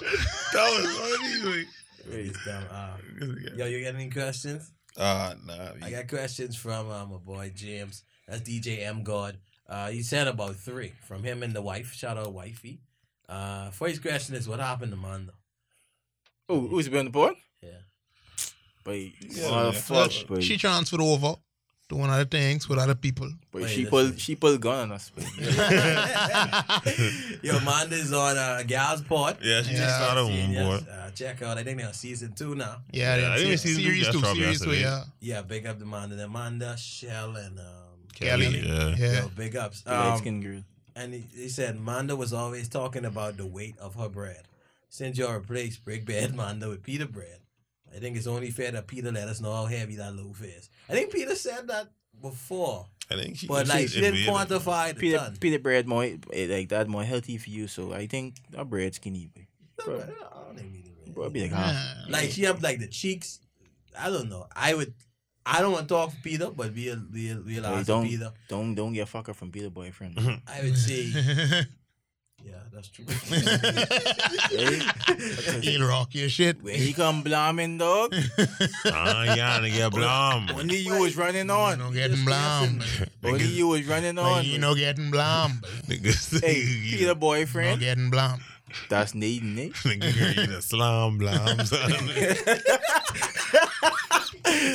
that 0.52 0.70
was 0.70 0.96
funny. 0.96 1.50
wait. 1.50 1.66
Wait, 2.10 2.32
damn, 2.44 2.62
uh, 2.70 2.96
yo, 3.56 3.66
you 3.66 3.84
got 3.84 3.94
any 3.94 4.08
questions? 4.10 4.72
Ah, 4.96 5.34
nah. 5.44 5.72
I 5.82 5.90
got 5.90 6.08
questions 6.08 6.56
from 6.56 6.90
uh, 6.90 7.04
my 7.06 7.18
boy 7.18 7.52
James. 7.54 8.02
That's 8.26 8.40
DJ 8.42 8.82
M 8.86 9.02
God. 9.04 9.38
Uh, 9.68 9.90
he 9.90 10.02
said 10.02 10.26
about 10.26 10.56
three 10.56 10.94
from 11.06 11.22
him 11.22 11.42
and 11.42 11.52
the 11.52 11.60
wife. 11.62 11.92
Shout 11.92 12.16
out 12.16 12.32
wifey. 12.32 12.80
Uh, 13.28 13.70
first 13.70 14.00
question 14.00 14.34
is 14.34 14.48
what 14.48 14.58
happened 14.60 14.90
to 14.92 14.96
Mondo? 14.96 15.32
Oh, 16.48 16.66
who's 16.66 16.88
been 16.88 17.00
on 17.00 17.04
the 17.06 17.10
board? 17.10 17.34
Yeah. 18.96 19.08
But 19.20 19.36
Yeah, 19.36 19.64
yeah. 19.64 19.70
fuck, 19.72 20.10
she, 20.10 20.24
but, 20.24 20.42
she 20.42 20.56
transferred 20.56 21.00
over, 21.00 21.34
doing 21.88 22.10
other 22.10 22.24
things 22.24 22.68
with 22.68 22.78
other 22.78 22.94
people. 22.94 23.30
but 23.52 23.62
Wait, 23.62 23.70
she 23.70 23.84
listen. 23.84 23.90
pulled 23.90 24.20
she 24.20 24.34
pulled 24.36 24.60
gun 24.60 24.78
on 24.90 24.92
us. 24.92 25.10
But. 25.14 25.24
Yo, 27.42 27.58
Monda's 27.60 28.12
on 28.12 28.36
uh, 28.36 28.62
Gal's 28.66 29.02
Pod. 29.02 29.38
Yeah, 29.42 29.62
she 29.62 29.72
Yeah. 29.72 29.78
just 29.78 29.96
started 29.96 30.26
Yes, 30.34 30.66
one 30.66 30.84
boy. 30.84 30.90
uh, 30.92 31.10
check 31.12 31.42
out. 31.42 31.58
I 31.58 31.64
think 31.64 31.78
they're 31.78 31.86
on 31.86 31.94
season 31.94 32.32
two 32.34 32.54
now. 32.54 32.76
Yeah, 32.92 33.16
Yeah, 33.16 33.22
I 33.22 33.28
yeah, 33.30 33.36
didn't 33.36 33.50
yeah. 33.50 33.56
see 33.56 33.74
series 33.82 34.06
two, 34.08 34.20
dropped 34.20 34.36
series 34.36 34.60
two, 34.60 34.74
yeah. 34.74 35.04
Yeah, 35.20 35.42
big 35.42 35.66
up 35.66 35.78
to 35.78 35.84
Amanda. 35.84 36.22
Amanda, 36.24 36.76
Shell, 36.76 37.36
and 37.36 37.58
um, 37.58 37.64
Kelly. 38.14 38.46
Yeah. 38.66 38.94
Yeah. 38.98 39.20
Yo, 39.22 39.28
big 39.36 39.56
ups. 39.56 39.82
The 39.82 39.90
light 39.90 40.12
Um, 40.12 40.18
skin 40.18 40.40
girl. 40.40 40.62
and 40.96 41.14
he, 41.14 41.24
he 41.34 41.48
said 41.48 41.78
Manda 41.80 42.16
was 42.16 42.32
always 42.32 42.68
talking 42.68 43.04
about 43.04 43.36
the 43.36 43.46
weight 43.46 43.78
of 43.78 43.94
her 43.94 44.08
bread. 44.08 44.42
Since 44.90 45.18
you're 45.18 45.34
replaced 45.38 45.84
brick 45.84 46.04
bread 46.06 46.34
Manda 46.34 46.68
with 46.68 46.82
pita 46.82 47.06
bread, 47.06 47.40
I 47.94 47.98
think 47.98 48.16
it's 48.16 48.26
only 48.26 48.50
fair 48.50 48.70
that 48.72 48.86
Peter 48.86 49.10
let 49.12 49.28
us 49.28 49.40
know 49.40 49.52
how 49.52 49.66
heavy 49.66 49.96
that 49.96 50.14
loaf 50.14 50.42
is. 50.44 50.68
I 50.88 50.92
think 50.92 51.12
Peter 51.12 51.34
said 51.34 51.68
that 51.68 51.88
before, 52.20 52.86
I 53.10 53.14
think 53.16 53.36
she, 53.38 53.46
but 53.46 53.66
like 53.68 53.88
she 53.88 54.00
didn't 54.00 54.20
quantify 54.20 54.88
the 54.88 54.94
Peter, 55.00 55.18
ton. 55.18 55.36
Peter 55.40 55.58
bread 55.58 55.86
more 55.86 56.04
eh, 56.04 56.46
like 56.50 56.68
that 56.70 56.88
more 56.88 57.04
healthy 57.04 57.38
for 57.38 57.48
you, 57.50 57.66
so 57.68 57.92
I 57.92 58.06
think 58.06 58.36
that 58.50 58.68
bread 58.68 58.94
skinny. 58.94 59.30
boy. 59.34 59.46
No, 59.86 59.94
I 59.94 59.96
don't 60.46 60.56
think 60.56 60.72
Peter 60.72 60.90
bread. 61.04 61.14
Bro, 61.14 61.30
be 61.30 61.42
like 61.42 61.52
half. 61.52 61.72
Yeah. 61.72 61.94
Like 62.12 62.30
she 62.30 62.42
have 62.44 62.62
like 62.62 62.78
the 62.80 62.88
cheeks. 62.88 63.40
I 63.98 64.10
don't 64.10 64.28
know. 64.28 64.46
I 64.54 64.74
would. 64.74 64.92
I 65.46 65.62
don't 65.62 65.72
want 65.72 65.88
to 65.88 65.94
talk 65.94 66.10
for 66.10 66.20
Peter, 66.22 66.50
but 66.50 66.74
we'll 66.74 67.02
we'll 67.10 67.42
we'll 67.42 67.62
Hey, 67.62 67.68
ask 67.78 67.86
don't 67.86 68.06
Peter. 68.06 68.30
don't 68.48 68.74
don't 68.74 68.92
get 68.92 69.08
fucker 69.08 69.34
from 69.34 69.50
Peter 69.50 69.70
boyfriend. 69.70 70.18
I 70.46 70.62
would 70.62 70.76
say, 70.76 71.10
yeah, 72.48 72.56
that's 72.72 72.88
true. 72.88 73.04
hey, 74.50 74.80
He'll 75.62 75.86
rock 75.88 76.14
your 76.14 76.28
shit. 76.28 76.62
when 76.62 76.74
he 76.74 76.92
come 76.92 77.22
blaming 77.22 77.78
dog, 77.78 78.14
Ah, 78.86 79.34
yeah, 79.34 79.58
nigga, 79.60 79.90
blom. 79.90 80.48
only 80.54 80.78
you 80.78 80.98
was 80.98 81.16
running 81.16 81.46
You 81.46 81.52
on. 81.52 81.78
know 81.78 81.90
getting 81.92 82.24
blam. 82.24 82.80
Only 83.24 83.44
you 83.46 83.68
was 83.68 83.84
running 83.86 84.18
on. 84.18 84.44
you 84.44 84.58
know 84.58 84.74
getting 84.74 85.10
blam. 85.10 85.60
Niggas, 85.86 86.40
hey, 86.40 86.54
Peter 86.64 86.96
You 87.00 87.06
know 87.08 87.14
boyfriend, 87.14 87.80
getting 87.80 88.10
blam. 88.10 88.40
that's 88.88 89.14
Nathan, 89.14 89.58
eh? 89.58 89.68
Nigga, 89.84 90.18
girl, 90.18 90.32
you 90.44 90.46
the 90.52 90.62
slum 90.62 91.18
blom, 91.18 91.64
son. 91.64 91.92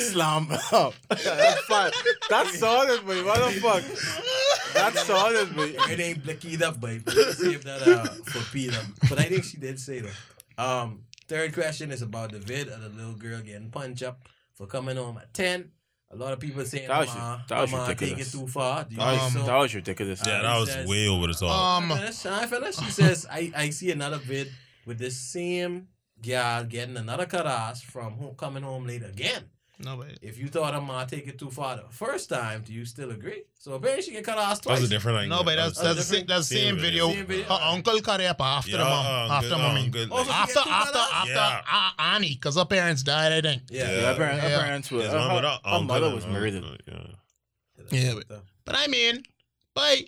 Slam 0.00 0.48
up. 0.72 0.94
That's 1.08 1.60
fine. 1.62 1.90
That's 2.30 2.58
solid, 2.58 3.04
boy. 3.06 3.24
What 3.24 3.52
the 3.54 3.60
fuck? 3.60 4.74
That's 4.74 5.02
solid, 5.04 5.54
boy. 5.54 5.74
it 5.90 6.00
ain't 6.00 6.22
blicky 6.24 6.54
enough, 6.54 6.80
but 6.80 6.90
save 7.34 7.64
that 7.64 7.82
uh, 7.86 8.04
for 8.30 8.52
Peter. 8.52 8.78
But 9.08 9.18
I 9.18 9.24
think 9.24 9.44
she 9.44 9.56
did 9.56 9.78
say 9.80 10.00
that. 10.00 10.12
Um, 10.62 11.02
third 11.28 11.52
question 11.54 11.90
is 11.90 12.02
about 12.02 12.32
the 12.32 12.38
vid 12.38 12.68
of 12.68 12.80
the 12.82 12.88
little 12.88 13.14
girl 13.14 13.40
getting 13.40 13.70
punch 13.70 14.02
up 14.02 14.20
for 14.54 14.66
coming 14.66 14.96
home 14.96 15.18
at 15.18 15.32
ten. 15.34 15.70
A 16.10 16.16
lot 16.16 16.32
of 16.32 16.38
people 16.38 16.64
saying, 16.64 16.86
That 16.86 17.00
was- 17.00 17.08
"Mama, 17.08 17.44
that 17.48 17.60
was 17.62 17.70
Mama, 17.72 17.86
take 17.88 18.02
it 18.02 18.04
ridiculous. 18.04 18.32
too 18.32 18.46
far." 18.46 18.84
Do 18.84 18.94
you 18.94 19.00
That 19.00 19.12
was, 19.24 19.32
so? 19.32 19.42
that 19.42 19.56
was 19.56 19.74
ridiculous. 19.74 20.22
Yeah, 20.24 20.42
that 20.42 20.58
was 20.60 20.70
says- 20.70 20.86
way 20.88 21.08
over 21.08 21.26
the 21.26 21.32
top. 21.34 21.82
Um, 21.82 21.88
Finish, 21.98 22.26
I 22.26 22.46
finish. 22.46 22.76
She 22.76 22.90
says, 22.90 23.26
I, 23.30 23.52
I 23.56 23.70
see 23.70 23.90
another 23.90 24.18
vid 24.18 24.52
with 24.86 24.98
this 24.98 25.16
same 25.18 25.88
gal 26.24 26.64
getting 26.64 26.96
another 26.96 27.26
cut 27.26 27.46
ass 27.46 27.80
from 27.82 28.14
home, 28.14 28.34
coming 28.36 28.62
home 28.62 28.86
late 28.86 29.04
again. 29.04 29.44
No, 29.80 29.96
but 29.96 30.06
If 30.22 30.38
you 30.38 30.46
thought 30.46 30.72
I'm 30.72 30.86
gonna 30.86 31.04
take 31.04 31.26
it 31.26 31.36
too 31.36 31.50
far 31.50 31.76
the 31.76 31.82
first 31.90 32.28
time, 32.28 32.62
do 32.64 32.72
you 32.72 32.84
still 32.84 33.10
agree? 33.10 33.42
So 33.58 33.72
apparently 33.72 34.02
she 34.04 34.12
get 34.12 34.22
cut 34.24 34.38
ass 34.38 34.60
that 34.60 34.70
was 34.70 34.78
twice. 34.80 34.88
a 34.88 34.92
different 34.94 35.18
angle. 35.18 35.38
no, 35.38 35.44
but 35.44 35.56
that's 35.56 35.78
That 35.80 35.96
that's 35.96 36.06
same, 36.06 36.26
that's 36.26 36.48
the 36.48 36.54
Same 36.54 36.64
same 36.74 36.78
video. 36.78 37.08
video. 37.08 37.18
Same 37.20 37.26
video. 37.26 37.44
Her 37.46 37.58
uncle 37.72 38.00
cut 38.00 38.20
it 38.20 38.26
up 38.26 38.40
after 38.40 38.70
Yeah, 38.70 38.76
the 38.78 38.84
mom, 38.84 39.06
uh, 39.06 39.34
after 39.34 39.48
good, 39.48 39.58
mommy. 39.58 39.86
um. 39.86 40.08
Oh, 40.12 40.24
so 40.24 40.30
After 40.30 40.58
after 40.60 40.98
after 40.98 41.32
Yeah. 41.32 41.62
uh, 41.72 41.90
Annie, 41.98 42.34
because 42.34 42.54
her 42.56 42.64
parents 42.66 43.02
died, 43.02 43.32
I 43.32 43.40
think. 43.40 43.62
yeah. 43.68 43.90
Yeah, 43.90 44.00
her, 44.12 44.14
parents, 44.16 44.42
her 44.44 44.48
Yeah. 44.50 44.62
parents 44.64 44.90
were. 44.92 45.02
His 45.02 45.12
her, 45.12 45.18
her, 45.18 45.40
her 45.40 45.58
her 45.64 45.80
mother 45.82 46.14
was 46.14 46.24
uncle, 46.24 46.40
murdered. 46.40 46.82
Yeah. 46.86 47.06
Yeah, 47.90 48.14
But 48.64 48.76
I 48.76 48.86
mean, 48.86 49.24
but 49.74 49.98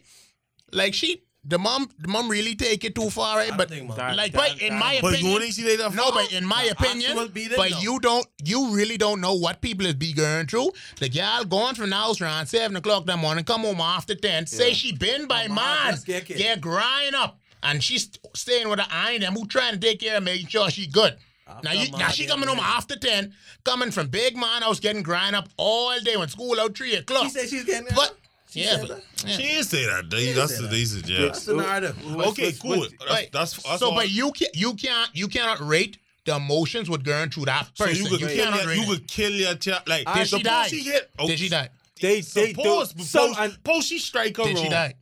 like 0.73 0.95
she, 0.95 1.25
the 1.49 1.59
mom, 1.59 1.89
the 1.99 2.09
mom 2.09 2.29
really 2.29 2.55
take 2.55 2.85
it 2.85 2.95
too 2.95 3.09
far, 3.11 3.39
eh? 3.41 3.45
I 3.45 3.49
right? 3.49 3.59
But 3.59 3.69
think. 3.71 3.95
That- 3.97 4.17
like, 4.17 4.33
that- 4.33 4.39
but 4.55 4.61
in 4.63 4.73
that- 4.75 4.79
my 4.81 4.99
But 5.01 5.15
opinion, 5.15 5.35
only 5.35 5.51
see 5.53 5.77
that 5.77 5.95
no, 5.95 6.11
but 6.13 6.33
in 6.33 6.45
my 6.45 6.65
opinion, 6.65 7.17
but 7.57 7.71
no. 7.71 7.79
you 7.81 7.99
don't, 8.01 8.27
you 8.45 8.75
really 8.75 8.97
don't 8.97 9.21
know 9.21 9.35
what 9.35 9.61
people 9.61 9.87
is 9.87 9.95
be 9.95 10.13
going 10.13 10.47
through. 10.47 10.73
Like 11.01 11.15
y'all 11.15 11.45
going 11.45 11.75
from 11.75 11.91
the 11.91 11.97
house 11.97 12.21
around 12.21 12.47
seven 12.47 12.77
o'clock 12.77 13.07
that 13.07 13.19
morning, 13.19 13.45
come 13.45 13.63
home 13.63 13.81
after 13.81 14.15
ten, 14.15 14.47
say 14.47 14.73
she 14.73 14.93
been 14.93 15.27
by 15.27 15.43
Come 15.47 15.59
on, 15.59 15.65
man, 15.65 15.87
let's 15.87 16.05
get 16.05 16.61
grind 16.61 17.15
up, 17.15 17.39
and 17.63 17.83
she's 17.83 18.09
staying 18.35 18.69
with 18.69 18.81
her 18.81 18.89
aunt 18.91 19.23
and 19.23 19.37
who 19.37 19.47
trying 19.47 19.75
to 19.75 19.79
take 19.81 20.01
care 20.01 20.17
of 20.17 20.23
making 20.25 20.49
sure 20.49 20.69
she 20.71 20.87
good. 20.87 21.17
After 21.49 21.61
now 21.69 21.73
you, 21.75 21.91
now 21.93 22.09
she 22.09 22.27
coming 22.27 22.49
home 22.49 22.59
after 22.59 22.97
ten, 22.97 23.33
coming 23.65 23.93
from 23.93 24.09
big 24.09 24.37
man 24.37 24.63
house, 24.63 24.81
getting 24.81 25.05
grind 25.05 25.37
up 25.37 25.49
all 25.57 25.97
day 26.01 26.17
when 26.17 26.29
school 26.29 26.59
out 26.59 26.77
three 26.77 26.97
o'clock. 26.97 27.25
She 27.25 27.31
said 27.31 27.49
she's 27.49 27.65
getting 27.65 27.87
But 27.95 28.17
She 28.51 28.63
yeah, 28.65 28.77
but, 28.81 29.03
yeah. 29.25 29.31
She 29.37 29.43
didn't 29.43 29.65
say 29.65 29.85
that. 29.87 30.09
They, 30.09 30.33
that's 30.33 30.53
say 30.53 30.57
the 30.57 30.63
that. 30.63 30.71
they 30.71 30.85
suggest. 30.85 31.21
That's 31.21 31.45
the 31.47 31.55
narrative. 31.57 31.97
Okay, 32.07 32.45
what's- 32.47 32.59
cool. 32.59 32.79
what's- 32.79 32.93
That's, 32.99 33.11
Right. 33.11 33.29
that's, 33.33 33.63
that's 33.63 33.79
so, 33.81 33.87
all. 33.91 33.95
but 33.95 34.09
you 34.11 34.31
can't, 34.33 34.55
you 34.55 34.75
can't 34.75 35.11
you 35.15 35.29
cannot 35.29 35.61
rate 35.61 35.99
the 36.25 36.37
emotions 36.37 36.89
with 36.89 37.05
going 37.05 37.31
through 37.31 37.47
that 37.47 37.69
so 37.75 37.85
person. 37.87 38.05
you 38.05 38.11
could, 38.11 38.21
you 38.21 38.27
kill 38.29 38.45
cannot 38.45 38.61
your, 38.61 38.69
rate 38.69 38.77
you 38.77 38.83
it. 38.83 38.87
could 38.87 39.09
kill 39.09 39.33
your 39.33 39.55
child. 39.57 39.83
Like, 39.87 40.13
Did 40.15 40.29
she 40.29 40.43
die? 40.43 40.67
She 40.69 40.81
hit, 40.81 41.11
oh, 41.19 41.27
Did 41.27 41.39
she 41.39 41.49
die? 41.49 41.69
They, 42.01 42.17
they, 42.17 42.21
Suppose, 42.53 42.93
they, 42.93 43.03
suppose, 43.05 43.09
some, 43.11 43.35
and, 43.45 43.53
suppose 43.53 43.87
she 43.87 43.99
strike 43.99 44.37
her 44.37 44.45
Did 44.45 44.59
she 44.59 44.69
die? 44.69 44.95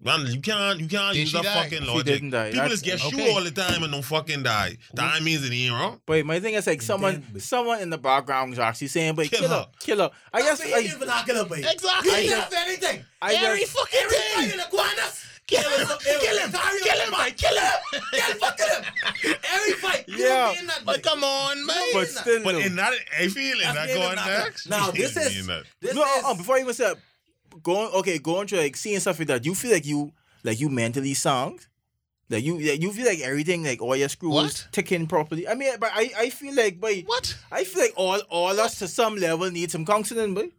Man, 0.00 0.26
you 0.26 0.40
can't, 0.40 0.78
you 0.78 0.86
can't 0.86 1.12
Did 1.14 1.20
use 1.20 1.32
that 1.32 1.42
die? 1.42 1.62
fucking 1.64 1.82
She 1.82 1.88
logic. 1.88 2.04
didn't 2.06 2.30
die. 2.30 2.50
People 2.52 2.68
That's- 2.68 2.70
just 2.80 2.84
get 2.84 3.04
okay. 3.04 3.26
shoot 3.26 3.34
all 3.34 3.42
the 3.42 3.50
time 3.50 3.82
and 3.82 3.92
don't 3.92 4.02
fucking 4.04 4.44
die. 4.44 4.76
That 4.94 5.22
means 5.24 5.44
it 5.44 5.52
ain't 5.52 5.72
wrong. 5.72 6.00
Wait, 6.06 6.24
my 6.24 6.38
thing 6.38 6.54
is 6.54 6.68
like 6.68 6.82
someone, 6.82 7.24
but- 7.32 7.42
someone 7.42 7.80
in 7.80 7.90
the 7.90 7.98
background 7.98 8.52
is 8.52 8.60
actually 8.60 8.86
saying, 8.88 9.16
"But 9.16 9.28
Kill 9.28 9.40
kill, 9.40 9.48
her, 9.48 9.54
her. 9.56 9.66
kill 9.80 9.98
her." 9.98 10.10
I 10.32 10.42
guess 10.42 10.58
That's 10.60 10.70
like, 10.70 10.84
even 10.84 11.08
not 11.08 11.26
gonna 11.26 11.44
be. 11.46 11.64
Exactly. 11.68 12.10
He 12.26 12.32
I 12.32 12.40
does 12.40 12.52
anything. 12.54 13.04
I 13.20 13.34
Every 13.34 13.60
just, 13.60 13.72
fucking 13.72 14.00
Every 14.00 14.16
thing. 14.16 14.34
fight 14.36 14.54
in 14.54 14.60
iguanas. 14.60 15.24
Kill 15.48 15.62
Kill 15.62 15.70
him. 15.78 15.88
him. 15.88 15.98
Kill 15.98 16.12
him. 16.20 16.50
Kill 16.84 17.00
him. 17.00 17.10
man. 17.10 17.30
Kill 17.32 17.58
him. 17.58 18.00
Kill 18.12 18.34
fucking 18.36 18.66
him. 18.66 19.34
Every 19.52 19.72
fight. 19.72 20.04
You 20.06 20.16
Yeah. 20.18 20.28
don't 20.28 20.56
mean 20.58 20.66
that, 20.66 20.80
But 20.84 21.02
come 21.02 21.24
on, 21.24 21.64
man. 21.66 21.76
but 21.94 22.06
still, 22.08 22.44
But 22.44 22.52
no. 22.52 22.58
in 22.60 22.76
that, 22.76 22.92
I 23.18 23.28
feel 23.28 23.54
in 23.56 23.62
That's 23.62 23.74
that 23.74 23.86
being 23.86 23.98
going 23.98 24.14
knocked 24.16 24.28
next. 24.28 24.70
out. 24.70 24.78
Now, 24.78 24.90
this 24.92 25.14
she 25.14 25.20
is- 25.20 25.34
mean 25.36 25.46
that. 25.46 25.64
This 25.80 25.94
no, 25.94 26.02
is, 26.04 26.24
uh, 26.24 26.34
before 26.34 26.56
I 26.56 26.60
even 26.60 26.74
say 26.74 26.84
that, 26.84 26.98
going 27.62 27.90
okay, 27.94 28.18
going 28.18 28.46
through 28.46 28.58
like 28.60 28.76
seeing 28.76 29.00
stuff 29.00 29.18
like 29.18 29.28
that, 29.28 29.44
you 29.46 29.54
feel 29.54 29.72
like 29.72 29.86
you 29.86 30.12
like 30.44 30.60
you 30.60 30.68
mentally 30.68 31.14
sound. 31.14 31.66
Like 32.30 32.44
you, 32.44 32.58
like 32.58 32.82
you 32.82 32.92
feel 32.92 33.06
like 33.06 33.20
everything, 33.20 33.64
like 33.64 33.80
all 33.80 33.96
your 33.96 34.10
screws 34.10 34.34
What? 34.34 34.68
ticking 34.70 35.06
properly. 35.06 35.48
I 35.48 35.54
mean, 35.54 35.72
but 35.80 35.90
I, 35.94 36.10
I 36.18 36.28
feel 36.28 36.54
like, 36.54 36.78
boy, 36.78 37.02
What? 37.06 37.34
I 37.50 37.64
feel 37.64 37.80
like 37.84 37.94
all, 37.96 38.20
all 38.28 38.60
us 38.60 38.78
to 38.80 38.86
some 38.88 39.16
level 39.16 39.50
need 39.50 39.70
some 39.70 39.86
counseling, 39.86 40.34
boy. 40.34 40.50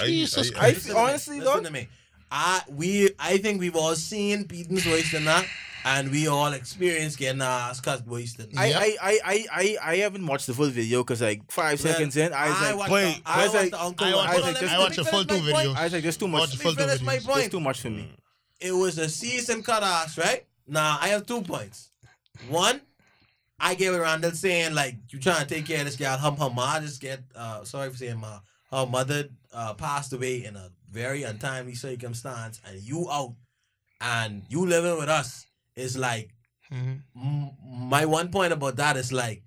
I- 0.00 0.06
Jesus 0.06 0.50
I- 0.52 0.56
I 0.56 0.58
Christ. 0.58 0.74
Listen 0.76 0.94
to 0.94 0.98
honestly, 1.00 1.38
listen 1.40 1.54
dog. 1.56 1.64
to 1.66 1.70
me. 1.70 1.88
I 2.30 2.62
we 2.74 3.10
I 3.18 3.36
think 3.38 3.60
we've 3.60 3.76
all 3.76 3.94
seen 3.94 4.44
beatings 4.44 4.86
worse 4.86 5.12
than 5.12 5.26
that, 5.26 5.46
and 5.84 6.10
we 6.10 6.26
all 6.28 6.52
experienced 6.52 7.18
getting 7.18 7.40
our 7.40 7.70
ass 7.70 7.80
cut 7.80 8.06
worse. 8.06 8.36
I, 8.56 8.66
Yep. 8.66 8.76
I, 8.80 8.96
I, 9.02 9.18
I, 9.24 9.46
I, 9.52 9.76
I 9.92 9.96
haven't 9.98 10.26
watched 10.26 10.46
the 10.46 10.54
full 10.54 10.68
video 10.70 11.02
because 11.02 11.20
like 11.22 11.50
five 11.50 11.82
Well, 11.82 11.92
seconds 11.92 12.16
in, 12.16 12.32
I 12.32 12.48
was 12.50 12.60
like, 12.60 12.76
watched 12.78 12.92
wait, 12.92 13.14
the, 13.16 13.22
I 13.30 13.34
I 13.40 13.44
was 13.44 13.52
watched 13.54 13.62
like- 13.62 13.70
the 13.70 13.82
uncle 13.84 14.06
I 14.06 14.10
one. 14.10 14.16
watched- 14.18 14.32
Hold 14.32 14.42
on, 14.44 14.48
I 14.48 14.52
let 14.52 14.62
me- 14.62 14.68
I 14.68 14.72
let 14.72 14.80
watched 14.80 14.98
me 14.98 15.04
the 15.04 15.10
full 15.10 15.24
finish 15.24 15.40
two 15.44 15.46
my 15.46 15.52
point. 15.52 15.68
videos. 15.68 15.76
I 15.80 15.84
was 15.84 15.92
like, 15.92 16.02
there's 16.02 16.16
too 16.16 16.26
Watch 16.26 16.32
much. 16.32 16.50
the 16.58 16.64
Let 16.68 16.76
me 16.78 16.82
finish 16.84 17.02
my 17.02 17.12
videos. 17.16 17.24
There's 17.24 17.26
point. 17.26 17.50
too 17.52 17.60
much 17.60 17.80
for 17.80 17.90
me. 17.90 18.12
It 18.60 18.72
was 18.72 18.98
a 18.98 19.08
season 19.08 19.62
cut 19.62 19.82
ass, 19.82 20.18
right? 20.18 20.46
Now 20.66 20.98
I 21.00 21.08
have 21.08 21.26
two 21.26 21.42
points. 21.42 21.90
One, 22.48 22.80
I 23.60 23.74
gave 23.74 23.92
it 23.92 23.98
Randel 23.98 24.34
saying 24.34 24.74
like 24.74 24.96
you 25.10 25.18
trying 25.18 25.46
to 25.46 25.54
take 25.54 25.66
care 25.66 25.78
of 25.80 25.84
this 25.86 25.96
girl. 25.96 26.16
Her, 26.16 26.30
her 26.30 26.50
mom 26.50 26.82
just 26.82 27.00
get 27.00 27.20
uh 27.34 27.64
sorry 27.64 27.90
for 27.90 27.96
saying 27.96 28.18
ma. 28.18 28.40
Her 28.70 28.86
mother 28.86 29.28
uh 29.52 29.74
passed 29.74 30.12
away 30.12 30.44
in 30.44 30.54
a 30.56 30.70
very 30.90 31.22
untimely 31.22 31.74
circumstance, 31.74 32.60
and 32.66 32.80
you 32.80 33.08
out 33.10 33.34
and 34.00 34.42
you 34.48 34.64
living 34.66 34.96
with 34.98 35.08
us 35.08 35.46
is 35.78 35.96
like 35.96 36.34
Mhm. 36.72 37.02
m- 37.16 37.50
my 37.90 38.04
one 38.04 38.30
point 38.30 38.52
about 38.52 38.76
that 38.76 38.96
is 38.96 39.12
like 39.12 39.42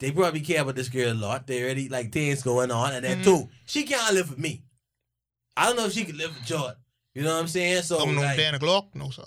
they 0.00 0.10
probably 0.10 0.40
care 0.40 0.62
about 0.62 0.74
this 0.76 0.88
girl 0.88 1.12
a 1.12 1.14
lot. 1.14 1.46
They 1.46 1.62
already 1.62 1.88
like 1.88 2.12
things 2.12 2.42
going 2.42 2.70
on, 2.70 2.92
and 2.94 3.04
then 3.04 3.20
Mhm. 3.20 3.24
two, 3.24 3.48
she 3.66 3.84
can't 3.84 4.14
live 4.14 4.30
with 4.30 4.38
me. 4.38 4.64
I 5.56 5.66
don't 5.66 5.76
know 5.76 5.86
if 5.86 5.92
she 5.92 6.04
can 6.04 6.16
live 6.16 6.34
with 6.34 6.44
Jordan. 6.46 6.76
You 7.14 7.22
know 7.22 7.32
what 7.34 7.40
I'm 7.40 7.48
saying? 7.48 7.82
So 7.84 7.98
Coming 7.98 8.16
home 8.16 8.24
like, 8.24 8.36
10 8.36 8.54
o'clock? 8.56 8.94
No, 8.94 9.10
sir. 9.10 9.24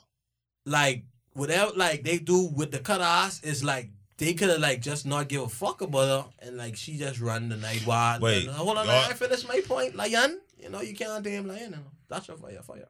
like 0.66 1.06
whatever 1.34 1.72
like 1.76 2.04
they 2.04 2.18
do 2.18 2.48
with 2.48 2.72
the 2.72 2.80
cut 2.80 3.00
ass 3.00 3.42
is 3.44 3.64
like 3.64 3.90
they 4.18 4.34
could 4.34 4.50
have 4.50 4.60
like 4.60 4.82
just 4.82 5.06
not 5.06 5.30
give 5.30 5.42
a 5.44 5.48
fuck 5.48 5.80
about 5.82 6.08
her 6.08 6.26
and 6.48 6.58
like 6.58 6.76
she 6.76 6.98
just 6.98 7.20
run 7.22 7.48
the 7.50 7.56
night 7.58 7.86
wild. 7.86 8.22
Wait, 8.22 8.48
and, 8.48 8.56
hold 8.56 8.78
on, 8.78 8.86
y'all- 8.88 9.06
I 9.10 9.14
finish 9.14 9.48
my 9.48 9.62
point, 9.62 9.96
Lion. 9.96 10.42
You 10.62 10.70
know 10.70 10.82
you 10.82 10.96
can't 10.96 11.24
damn 11.24 11.48
Lion. 11.48 11.80
That's 12.10 12.28
your 12.28 12.38
fire, 12.38 12.62
fire. 12.64 12.90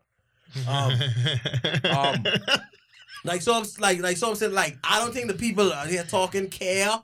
Um, 0.67 0.93
um, 1.91 2.23
like 3.23 3.41
so, 3.41 3.53
I'm, 3.53 3.65
like 3.80 3.99
like 4.01 4.17
so 4.17 4.30
I'm 4.30 4.36
saying 4.36 4.53
like 4.53 4.77
I 4.84 4.99
don't 4.99 5.13
think 5.13 5.28
the 5.28 5.34
people 5.34 5.72
out 5.74 5.88
here 5.88 6.03
talking 6.03 6.49
care 6.49 6.99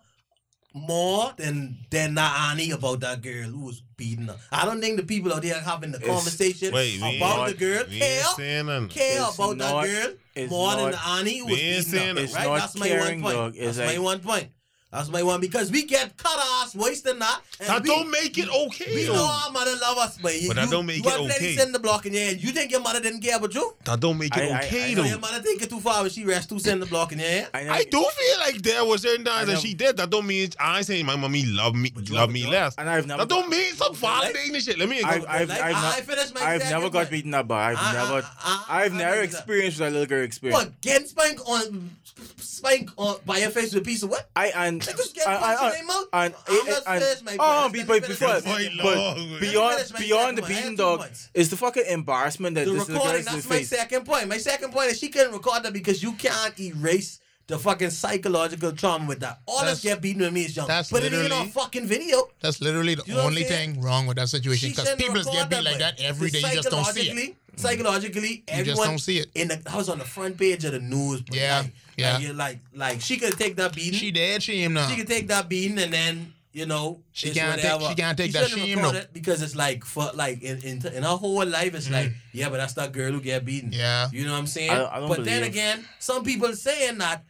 more 0.75 1.31
than 1.37 1.77
than 1.91 2.15
Naani 2.15 2.73
about 2.73 3.01
that 3.01 3.21
girl 3.21 3.43
who 3.43 3.65
was 3.65 3.81
beating 3.95 4.25
her. 4.25 4.37
I 4.51 4.65
don't 4.65 4.81
think 4.81 4.97
the 4.97 5.03
people 5.03 5.31
out 5.31 5.43
there 5.43 5.59
having 5.61 5.91
the 5.91 5.99
It's- 5.99 6.15
conversation 6.15 6.73
Wait, 6.73 6.97
about 6.97 7.47
ain't- 7.49 7.59
the 7.59 7.65
girl 7.65 7.83
we 7.89 7.99
care 7.99 8.17
ain't 8.19 8.35
saying 8.35 8.65
nothing. 8.65 8.87
care 8.89 9.21
It's 9.23 9.35
about 9.35 9.57
not- 9.57 9.83
that 9.85 10.17
girl 10.35 10.47
more 10.49 10.71
than 10.75 10.81
not- 10.85 10.91
the 10.93 11.07
Annie 11.07 11.37
who 11.39 11.45
we 11.45 11.51
was 11.75 11.85
beating 11.85 11.99
her. 12.17 12.21
Right? 12.23 12.59
That's 12.59 12.75
my 12.75 12.89
one 12.99 13.21
point. 13.21 13.35
dog. 13.35 13.55
It's 13.55 13.77
That's 13.77 13.77
my 13.77 13.85
like- 13.97 14.01
one 14.03 14.19
point. 14.21 14.47
That's 14.93 15.09
my 15.09 15.23
one 15.23 15.41
because 15.41 15.71
we 15.71 15.85
get 15.85 16.15
cut 16.17 16.37
ass 16.61 16.75
worse 16.75 17.01
than 17.01 17.17
that. 17.19 17.41
and 17.59 17.67
That 17.67 17.81
we- 17.81 17.89
don't 17.89 18.11
make 18.11 18.37
it 18.37 18.47
okay. 18.47 18.93
We 18.93 19.05
though. 19.05 19.15
know 19.15 19.25
our 19.25 19.51
mother 19.51 19.75
love 19.81 19.97
us, 19.97 20.19
but, 20.21 20.39
you, 20.39 20.49
But 20.49 20.57
that 20.57 20.65
you- 20.65 20.71
don't 20.71 20.85
make 20.85 20.97
you 21.03 21.09
it 21.09 21.19
want 21.19 21.23
lady 21.23 21.33
okay. 21.45 21.55
send 21.57 21.73
the 21.73 21.79
block 21.79 22.05
in 22.05 22.13
your 22.13 22.23
head. 22.23 22.41
You 22.43 22.51
think 22.51 22.69
your 22.71 22.79
mother 22.79 22.99
didn't 22.99 23.21
care 23.21 23.37
about 23.37 23.53
you? 23.55 23.73
That 23.85 23.99
don't 23.99 24.19
make 24.19 24.37
it 24.37 24.43
I- 24.43 24.49
I- 24.59 24.65
okay 24.65 24.83
I 24.91 24.93
So 24.93 25.01
though. 25.01 25.07
your 25.09 25.17
mother 25.19 25.41
think 25.41 25.63
it 25.63 25.69
too 25.71 25.79
far, 25.79 26.03
but 26.03 26.11
she 26.11 26.23
rest 26.25 26.49
two 26.49 26.59
send 26.59 26.79
the 26.81 26.85
block 26.85 27.11
in 27.11 27.17
your 27.19 27.27
head. 27.27 27.49
I, 27.55 27.69
I 27.69 27.83
do 27.85 28.05
feel 28.17 28.39
like 28.39 28.61
there 28.61 28.85
was 28.85 29.01
certain 29.01 29.25
times 29.25 29.47
that 29.47 29.59
she 29.61 29.73
did. 29.73 29.97
That 29.97 30.11
don't 30.11 30.27
mean 30.27 30.51
I 30.59 30.77
ain't 30.77 30.85
saying 30.85 31.05
my 31.07 31.15
mommy 31.15 31.43
love 31.45 31.73
me, 31.73 31.91
you 31.95 32.13
love 32.13 32.31
me 32.31 32.41
a 32.41 32.43
job. 32.43 32.51
less. 32.51 32.75
And 32.77 32.87
I've 32.87 33.07
never. 33.07 33.25
That 33.25 33.29
don't 33.29 33.49
mean 33.49 33.73
some 33.73 33.95
validating 33.95 34.51
this 34.51 34.65
shit. 34.65 34.77
Let 34.77 34.89
me. 34.89 35.01
I've, 35.01 35.25
I've, 35.27 35.49
Like, 35.49 35.59
I've, 35.61 35.75
I 35.75 35.81
not- 35.81 35.95
finished 36.01 36.35
my 36.35 36.41
I've 36.45 36.61
never 36.69 36.89
got 36.91 37.09
beaten 37.09 37.33
up, 37.33 37.47
but 37.47 37.55
I've 37.55 37.77
I- 37.79 37.93
never, 37.93 38.13
I- 38.43 38.65
I- 38.69 38.83
I've 38.83 38.93
I 38.93 38.97
never 38.97 39.21
experienced 39.21 39.79
what 39.79 39.87
that 39.87 39.91
little 39.93 40.05
girl 40.07 40.23
experienced. 40.23 40.65
What? 40.67 40.81
Getting 40.81 41.07
spanked 41.07 41.41
on, 41.47 41.89
spank 42.37 42.89
on 42.97 43.17
by 43.25 43.37
your 43.39 43.49
face 43.49 43.73
with 43.73 43.81
a 43.83 43.85
piece 43.85 44.03
of 44.03 44.09
what? 44.09 44.29
I 44.35 44.47
and 44.55 44.82
Niggas 44.87 45.13
get 45.13 45.27
I- 45.27 45.33
I- 45.33 45.55
punched 45.55 45.79
in 45.79 45.87
their 45.87 45.95
mouth. 45.95 46.05
and, 46.13 46.33
I'm 46.47 46.57
and, 46.57 46.67
not 47.25 47.31
and, 47.31 47.37
oh, 47.39 47.69
be- 47.69 47.83
but 47.83 48.07
before, 48.07 48.27
my 48.27 48.39
Boy, 48.41 48.63
second 48.63 48.77
Lord. 48.77 48.95
but 48.95 49.39
beyond 49.39 49.93
beyond 49.99 50.37
the 50.37 50.41
second 50.41 50.41
one. 50.41 50.43
I 50.43 50.47
beating 50.61 50.75
dog 50.75 51.09
is 51.33 51.49
the 51.49 51.57
fucking 51.57 51.83
embarrassment 51.87 52.55
that 52.55 52.65
the 52.65 52.71
this 52.73 52.87
little 52.87 52.95
girl 52.95 53.03
recording. 53.05 53.17
has 53.17 53.25
to 53.27 53.33
That's 53.35 53.49
my 53.49 53.55
face. 53.57 53.69
second 53.69 54.05
point. 54.05 54.27
My 54.27 54.37
second 54.37 54.71
point 54.73 54.91
is 54.91 54.99
she 54.99 55.09
couldn't 55.09 55.33
record 55.33 55.63
that 55.63 55.73
because 55.73 56.01
you 56.03 56.13
can't 56.13 56.59
erase 56.59 57.19
the 57.47 57.59
fucking 57.59 57.89
psychological 57.89 58.71
trauma 58.71 59.05
with 59.05 59.19
that. 59.19 59.41
All 59.45 59.57
That's- 59.57 59.77
us 59.77 59.83
get 59.83 60.01
beaten 60.01 60.21
with 60.21 60.31
me 60.31 60.45
is 60.45 60.55
young. 60.55 60.67
that's 60.67 60.89
Put 60.89 61.03
it 61.03 61.11
in 61.11 61.19
literally- 61.23 61.41
on 61.43 61.49
fucking 61.49 61.85
video. 61.87 62.29
That's 62.39 62.61
literally 62.61 62.95
the 62.95 63.03
You 63.05 63.15
know 63.15 63.21
only 63.21 63.43
thing 63.43 63.81
wrong 63.81 64.07
with 64.07 64.15
that 64.17 64.29
situation 64.29 64.69
because 64.69 64.95
people 64.95 65.21
get 65.23 65.49
beat 65.49 65.61
like 65.63 65.79
that 65.79 65.99
every 65.99 66.29
day. 66.29 66.39
You 66.39 66.53
just 66.53 66.69
don't 66.69 66.85
see 66.85 67.09
it. 67.09 67.35
Psychologically, 67.55 68.43
just 68.63 68.81
don't 68.81 68.97
see 68.97 69.19
it. 69.19 69.29
In 69.35 69.49
the, 69.49 69.61
I 69.67 69.75
was 69.77 69.89
on 69.89 69.99
the 69.99 70.05
front 70.05 70.37
page 70.37 70.63
of 70.65 70.71
the 70.71 70.79
news. 70.79 71.21
But 71.21 71.35
Yeah, 71.35 71.59
like, 71.59 71.73
yeah. 71.97 72.17
Like, 72.17 72.35
like, 72.35 72.59
like 72.73 73.01
she 73.01 73.17
could 73.17 73.37
take 73.37 73.55
that 73.57 73.75
beating. 73.75 73.93
She 73.93 74.11
dead 74.11 74.41
shame 74.43 74.73
now. 74.73 74.87
she 74.87 74.95
could 74.95 75.07
take 75.07 75.27
that 75.27 75.47
beating 75.49 75.77
and 75.79 75.93
then 75.93 76.33
you 76.51 76.65
know 76.67 77.01
She 77.11 77.29
it's 77.29 77.37
can't 77.37 77.59
take- 77.59 77.71
whatever. 77.71 77.89
she 77.89 77.95
can't 77.95 78.17
take 78.17 78.27
She 78.27 78.37
that 78.37 78.47
shouldn't 78.49 78.67
shame, 78.67 78.77
record 78.77 78.95
it 78.95 79.13
because 79.13 79.41
it's 79.41 79.55
like 79.55 79.83
for 79.85 80.11
like 80.13 80.43
in, 80.43 80.59
in 80.59 80.85
in 80.85 81.01
her 81.03 81.09
whole 81.09 81.45
life 81.45 81.73
it's 81.73 81.87
mm. 81.87 81.93
like 81.93 82.11
yeah 82.31 82.49
but 82.49 82.57
that's 82.57 82.73
that 82.73 82.91
girl 82.91 83.11
who 83.11 83.21
get 83.21 83.43
beaten 83.43 83.71
Yeah. 83.71 84.07
you 84.11 84.23
know 84.25 84.33
what 84.33 84.37
I'm 84.39 84.47
saying 84.47 84.69
I 84.71 84.85
I 84.97 84.99
don't 84.99 85.09
but 85.09 85.25
then 85.25 85.43
again 85.43 85.83
some 85.99 86.23
people 86.23 86.53
saying 86.53 86.99
that 86.99 87.23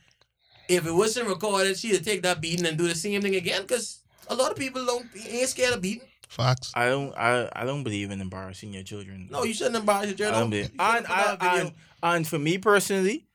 if 0.68 0.86
it 0.86 0.92
wasn't 0.92 1.28
recorded 1.30 1.78
she'd 1.78 2.04
take 2.04 2.22
that 2.24 2.42
beating 2.42 2.66
and 2.66 2.78
do 2.78 2.88
the 2.88 2.96
same 2.96 3.22
thing 3.22 3.36
again 3.36 3.62
because 3.62 4.00
a 4.28 4.36
lot 4.36 4.52
of 4.52 4.58
people 4.58 4.86
don't 4.86 5.06
ain't 5.30 5.48
scared 5.50 5.74
of 5.74 5.82
beating 5.82 6.08
Facts. 6.28 6.72
I 6.76 6.90
don't 6.90 7.14
I, 7.16 7.48
I 7.54 7.64
don't 7.64 7.84
believe 7.84 8.10
in 8.10 8.20
embarrassing 8.20 8.74
your 8.74 8.84
children. 8.84 9.28
no 9.32 9.44
you 9.44 9.54
shouldn't 9.54 9.76
embarrass 9.76 10.08
your 10.08 10.16
children. 10.18 10.36
I 10.36 10.40
journal 10.40 10.42
don't 10.42 10.50
believe. 10.50 10.72
And, 10.80 11.06
I, 11.08 11.60
and, 11.60 11.72
and 12.02 12.28
for 12.28 12.40
me 12.40 12.58
personally, 12.58 13.28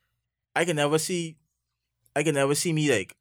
I 0.58 0.64
can 0.64 0.74
never 0.74 0.98
see 0.98 1.36
I 2.16 2.24
can 2.24 2.34
never 2.34 2.56
see 2.56 2.72
me 2.72 2.90
like 2.90 3.14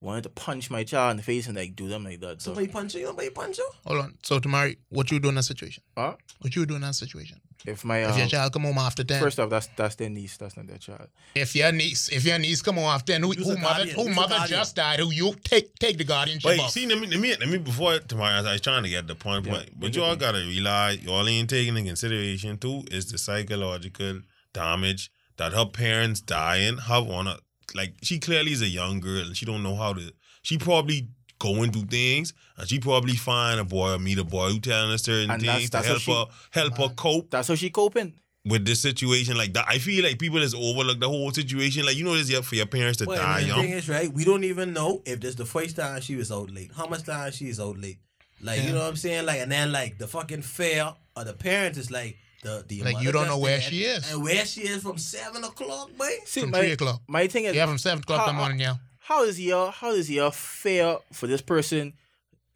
wanting 0.00 0.22
to 0.22 0.30
punch 0.30 0.70
my 0.70 0.84
child 0.84 1.10
in 1.10 1.16
the 1.18 1.22
face 1.22 1.46
and 1.46 1.54
like 1.54 1.76
do 1.76 1.86
them 1.86 2.04
like 2.04 2.20
that. 2.20 2.40
So 2.40 2.54
somebody 2.54 2.68
punch 2.68 2.94
you 2.94 3.06
somebody 3.06 3.28
punch 3.28 3.58
you 3.58 3.68
Hold 3.84 4.00
on. 4.00 4.14
So, 4.22 4.40
Tamari, 4.40 4.78
what 4.88 5.10
you 5.10 5.20
do 5.20 5.28
in 5.28 5.34
that 5.34 5.42
situation? 5.42 5.82
huh? 5.98 6.14
What 6.40 6.56
you 6.56 6.64
do 6.64 6.76
in 6.76 6.80
that 6.80 6.94
situation? 6.94 7.40
if 7.66 7.84
my 7.84 7.98
If 7.98 8.16
your 8.16 8.24
um, 8.24 8.28
child 8.30 8.52
come 8.54 8.62
home 8.62 8.78
after 8.78 9.04
10, 9.04 9.20
first 9.20 9.38
off 9.38 9.50
that's 9.50 9.66
that's 9.76 9.96
their 9.96 10.08
niece, 10.08 10.38
that's 10.38 10.56
not 10.56 10.66
their 10.66 10.78
child. 10.78 11.08
if 11.34 11.54
your 11.54 11.72
niece, 11.72 12.08
if 12.08 12.24
your 12.24 12.38
niece 12.38 12.62
come 12.62 12.76
home 12.76 12.86
after 12.86 13.12
10, 13.12 13.22
who, 13.22 13.32
who 13.32 13.58
mother, 13.58 13.84
who 13.84 14.04
Who's 14.04 14.06
a 14.06 14.20
mother 14.20 14.38
just 14.46 14.76
died, 14.76 15.00
who 15.00 15.10
you 15.12 15.34
take 15.44 15.74
take 15.78 15.98
the 15.98 16.04
guardianship 16.04 16.48
Wait, 16.48 16.60
off. 16.60 16.70
see, 16.70 16.86
let 16.86 16.98
me, 16.98 17.06
let 17.08 17.20
me, 17.20 17.36
let 17.38 17.48
me 17.50 17.58
before 17.58 17.98
tomorrow. 17.98 18.48
I 18.48 18.52
was 18.52 18.62
trying 18.62 18.84
to 18.84 18.88
get 18.88 19.06
the 19.06 19.14
point, 19.14 19.44
Yeah, 19.44 19.52
but, 19.52 19.68
but 19.78 19.94
y'all 19.94 20.16
gotta 20.16 20.38
realize 20.38 21.02
y'all 21.02 21.28
ain't 21.28 21.50
taking 21.50 21.76
into 21.76 21.90
consideration 21.90 22.56
too 22.56 22.84
is 22.90 23.12
the 23.12 23.18
psychological 23.18 24.20
damage 24.54 25.10
that 25.38 25.52
her 25.52 25.66
parents 25.66 26.20
dying 26.20 26.76
have 26.78 27.08
on 27.10 27.26
her. 27.26 27.36
Like 27.74 27.94
she 28.02 28.18
clearly 28.18 28.52
is 28.52 28.62
a 28.62 28.68
young 28.68 29.00
girl 29.00 29.26
and 29.26 29.36
she 29.36 29.44
don't 29.46 29.62
know 29.62 29.74
how 29.76 29.92
to. 29.94 30.12
She 30.42 30.58
probably 30.58 31.08
going 31.38 31.70
through 31.70 31.82
things 31.86 32.32
and 32.56 32.68
she 32.68 32.78
probably 32.80 33.14
find 33.14 33.60
a 33.60 33.64
boy 33.64 33.92
or 33.94 33.98
meet 33.98 34.18
a 34.18 34.24
boy 34.24 34.48
who 34.50 34.58
telling 34.60 34.90
her 34.90 34.98
certain 34.98 35.30
And 35.30 35.40
things 35.40 35.70
that's 35.70 35.86
to 35.86 35.92
what 35.92 36.02
help 36.02 36.30
her 36.52 36.60
help 36.60 36.78
her 36.78 36.94
cope 36.96 37.30
That's 37.30 37.48
how 37.48 37.54
she 37.54 37.70
coping. 37.70 38.14
with 38.44 38.64
this 38.64 38.80
situation 38.80 39.36
like 39.36 39.52
that. 39.52 39.66
I 39.68 39.78
feel 39.78 40.02
like 40.04 40.18
people 40.18 40.40
just 40.40 40.56
overlook 40.56 40.98
the 41.00 41.08
whole 41.08 41.30
situation. 41.30 41.84
Like 41.86 41.96
you 41.96 42.04
know, 42.04 42.14
this 42.16 42.36
for 42.46 42.54
your 42.56 42.66
parents 42.66 42.98
to 42.98 43.04
Well, 43.06 43.16
die 43.18 43.40
and 43.40 43.50
the 43.50 43.54
thing 43.54 43.68
young. 43.68 43.78
is, 43.78 43.88
right? 43.88 44.12
We 44.12 44.24
don't 44.24 44.44
even 44.44 44.72
know 44.72 45.02
if 45.04 45.20
this 45.20 45.34
the 45.36 45.44
first 45.46 45.76
time 45.76 46.00
she 46.00 46.16
was 46.16 46.32
out 46.32 46.50
late. 46.50 46.72
How 46.74 46.86
much 46.88 47.04
time 47.04 47.30
she 47.32 47.48
is 47.48 47.60
out 47.60 47.78
late? 47.78 47.98
Like, 48.40 48.62
you 48.62 48.70
know 48.72 48.78
what 48.78 48.88
I'm 48.88 48.96
saying? 48.96 49.26
Like, 49.26 49.40
and 49.40 49.50
then 49.52 49.70
like 49.72 49.98
the 49.98 50.06
fucking 50.08 50.42
fear 50.42 50.94
of 51.16 51.26
the 51.26 51.32
parents 51.34 51.76
is 51.78 51.90
like 51.90 52.16
the 52.42 52.64
the 52.68 52.82
Like, 52.82 53.00
you 53.02 53.10
don't 53.12 53.26
know 53.26 53.38
where 53.38 53.58
dead, 53.58 53.70
she 53.70 53.82
is. 53.84 54.10
and 54.12 54.22
where 54.22 54.44
she 54.44 54.62
is 54.62 54.82
from 54.82 54.98
seven 54.98 55.42
o'clock, 55.44 55.90
boy. 55.96 56.08
See, 56.24 56.40
From 56.42 56.50
my, 56.50 56.58
3 56.60 56.72
o'clock. 56.72 57.02
my 57.08 57.26
thing 57.26 57.44
is 57.44 57.54
Yeah, 57.56 57.66
from 57.66 57.78
7 57.78 58.00
o'clock 58.00 58.20
in 58.20 58.26
the 58.26 58.32
How- 58.32 58.38
morning, 58.38 58.60
yeah. 58.60 58.74
how 59.00 59.24
is 59.24 59.40
your 59.40 59.70
how 59.72 59.90
is 59.92 60.10
your 60.10 60.30
fair 60.30 60.98
for 61.12 61.26
this 61.26 61.40
person 61.42 61.94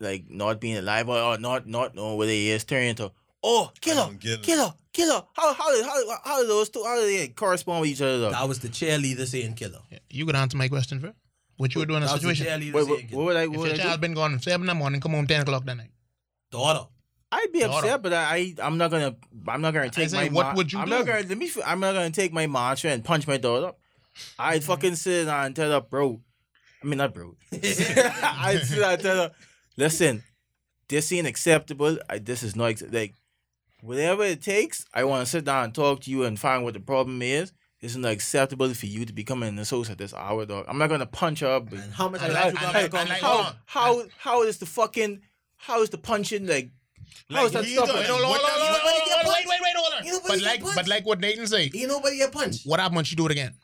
like 0.01 0.29
not 0.31 0.61
being 0.61 0.77
alive 0.77 1.09
or, 1.09 1.19
or 1.19 1.39
not 1.39 1.67
not 1.67 1.95
knowing 1.95 2.17
where 2.19 2.29
he 2.29 2.51
is 2.51 2.65
turning 2.65 2.91
into 2.91 3.11
oh 3.43 3.71
killer 3.81 4.05
don't 4.07 4.21
get 4.21 4.33
it. 4.41 4.43
killer 4.43 4.73
killer 4.93 5.23
how 5.33 5.55
how 5.55 5.83
how 5.85 6.19
how 6.25 6.43
do 6.43 6.47
those 6.49 6.69
two 6.69 6.83
how 6.85 6.97
do 6.97 7.07
they 7.07 7.29
correspond 7.29 7.81
with 7.81 7.91
each 7.91 8.03
other 8.03 8.19
though? 8.21 8.31
That 8.31 8.47
was 8.49 8.59
the 8.61 8.69
cheerleader 8.69 9.27
saying 9.27 9.55
killer. 9.55 9.81
Yeah. 9.91 9.99
You 10.11 10.27
could 10.27 10.37
answer 10.37 10.57
my 10.59 10.69
question, 10.69 10.99
bro. 11.01 11.13
What 11.57 11.75
you 11.75 11.79
would 11.81 11.89
do 11.89 11.97
in 11.97 12.03
a 12.03 12.07
That 12.07 12.13
the 12.21 12.21
situation? 12.21 12.47
cheerleader 12.47 12.73
Wait, 12.75 12.85
saying 12.85 12.89
what, 12.89 12.99
what 12.99 13.09
killer. 13.11 13.25
would 13.25 13.37
I 13.37 13.43
If 13.45 13.51
your 13.53 13.61
would 13.61 13.81
I 13.81 13.93
do? 13.95 13.99
been 14.01 14.15
gone 14.15 14.39
7 14.41 14.61
in 14.61 14.67
the 14.67 14.75
morning, 14.75 15.01
come 15.01 15.13
home 15.13 15.27
10 15.27 15.41
o'clock 15.43 15.65
that 15.65 15.77
night. 15.77 15.91
Daughter. 16.51 16.87
I'd 17.35 17.51
be 17.53 17.61
Daughter. 17.61 17.87
upset, 17.87 18.03
but 18.03 18.13
I 18.13 18.55
I'm 18.63 18.77
not 18.79 18.91
gonna 18.91 19.17
I'm 19.49 19.63
not 19.63 19.73
gonna 19.73 19.89
take 19.91 20.11
say, 20.11 20.29
my 20.29 20.35
what 20.35 20.47
ma- 20.49 20.55
would 20.55 20.73
you 20.73 20.79
I'm 20.81 20.85
do? 20.85 20.91
not 20.91 21.07
gonna 21.07 21.23
let 21.27 21.39
me 21.39 21.47
f- 21.47 21.59
I'm 21.67 21.81
not 21.81 21.95
gonna 21.95 22.11
take 22.11 22.33
my 22.33 22.47
mantra 22.47 22.91
and 22.91 23.03
punch 23.05 23.27
my 23.27 23.39
daughter. 23.39 23.73
I'd 24.39 24.61
mm-hmm. 24.61 24.67
fucking 24.71 24.95
sit 24.97 25.25
down 25.25 25.47
and 25.47 25.57
tell 25.57 25.71
her, 25.71 25.81
bro. 25.81 26.21
I 26.83 26.87
mean 26.87 26.99
not 26.99 27.15
bro. 27.15 27.35
I'd 27.53 28.61
sit 28.65 28.79
down 28.81 28.93
and 28.93 29.03
tell 29.03 29.17
her, 29.17 29.31
listen, 29.77 30.23
this 30.89 31.11
ain't 31.13 31.27
acceptable. 31.27 31.99
I, 32.11 32.19
this 32.19 32.43
is 32.43 32.55
not 32.55 32.67
ex- 32.67 32.83
like 32.91 33.15
whatever 33.81 34.25
it 34.25 34.43
takes. 34.43 34.85
I 34.93 35.05
want 35.05 35.25
to 35.25 35.31
sit 35.31 35.45
down 35.45 35.65
and 35.65 35.75
talk 35.75 36.01
to 36.03 36.11
you 36.11 36.25
and 36.25 36.39
find 36.39 36.65
what 36.65 36.75
the 36.75 36.81
problem 36.81 37.23
is. 37.23 37.53
It's 37.81 37.97
not 37.97 38.13
acceptable 38.13 38.73
for 38.75 38.87
you 38.87 39.05
to 39.07 39.13
be 39.13 39.25
coming 39.25 39.49
in 39.49 39.57
the 39.57 39.65
house 39.65 39.91
at 39.91 39.99
this 39.99 40.15
hour, 40.15 40.47
dog. 40.47 40.67
I'm 40.69 40.79
not 40.79 40.89
gonna 40.91 41.07
punch 41.07 41.41
her, 41.41 41.59
but 41.61 41.79
And 41.81 41.93
how 41.95 42.09
much 42.11 42.21
And 42.23 42.33
time 42.33 42.45
like- 42.45 42.53
you 42.53 42.59
and 42.59 42.59
got 42.61 42.75
like- 42.75 42.91
back 42.93 43.01
on 43.01 43.09
like- 43.09 43.21
the 43.21 43.27
hold 43.27 43.39
phone? 43.39 43.47
on. 43.47 43.57
how 43.65 44.03
how 44.19 44.43
is 44.43 44.59
the 44.59 44.67
fucking 44.67 45.23
how 45.57 45.83
is 45.83 45.89
the 45.91 45.99
punching 45.99 46.47
like? 46.47 46.71
How 47.31 47.35
Like, 47.35 47.43
oh, 47.43 47.47
is 47.47 47.53
that 47.53 47.65
he 47.65 47.75
stopping? 47.75 47.95
gonna- 47.95 48.01
Wait, 48.01 48.09
hold 48.11 48.23
on, 48.23 48.29
what 48.31 48.41
hold 48.41 48.51
on, 48.51 48.59
the- 48.59 48.65
hold 48.65 48.73
on, 48.73 48.83
Nobody 48.83 48.99
hold 48.99 49.09
get 49.09 49.27
on, 49.27 49.33
wait, 49.33 49.49
wait, 49.49 49.61
wait, 49.63 49.77
hold 49.77 49.93
on. 49.93 50.07
Nobody 50.07 50.29
But 50.29 50.39
get 50.39 50.45
like, 50.47 50.61
punched. 50.63 50.77
but 50.77 50.89
like 50.89 51.07
what 51.07 51.21
Nathan 51.21 51.47
say, 51.47 51.71
You 51.75 51.87
nobody 51.87 52.17
get 52.19 52.33
punched. 52.33 52.67
what 52.67 52.81
happened 52.81 52.97
when 52.97 53.05
she 53.05 53.17
do 53.17 53.27
it 53.27 53.33
again? 53.33 53.55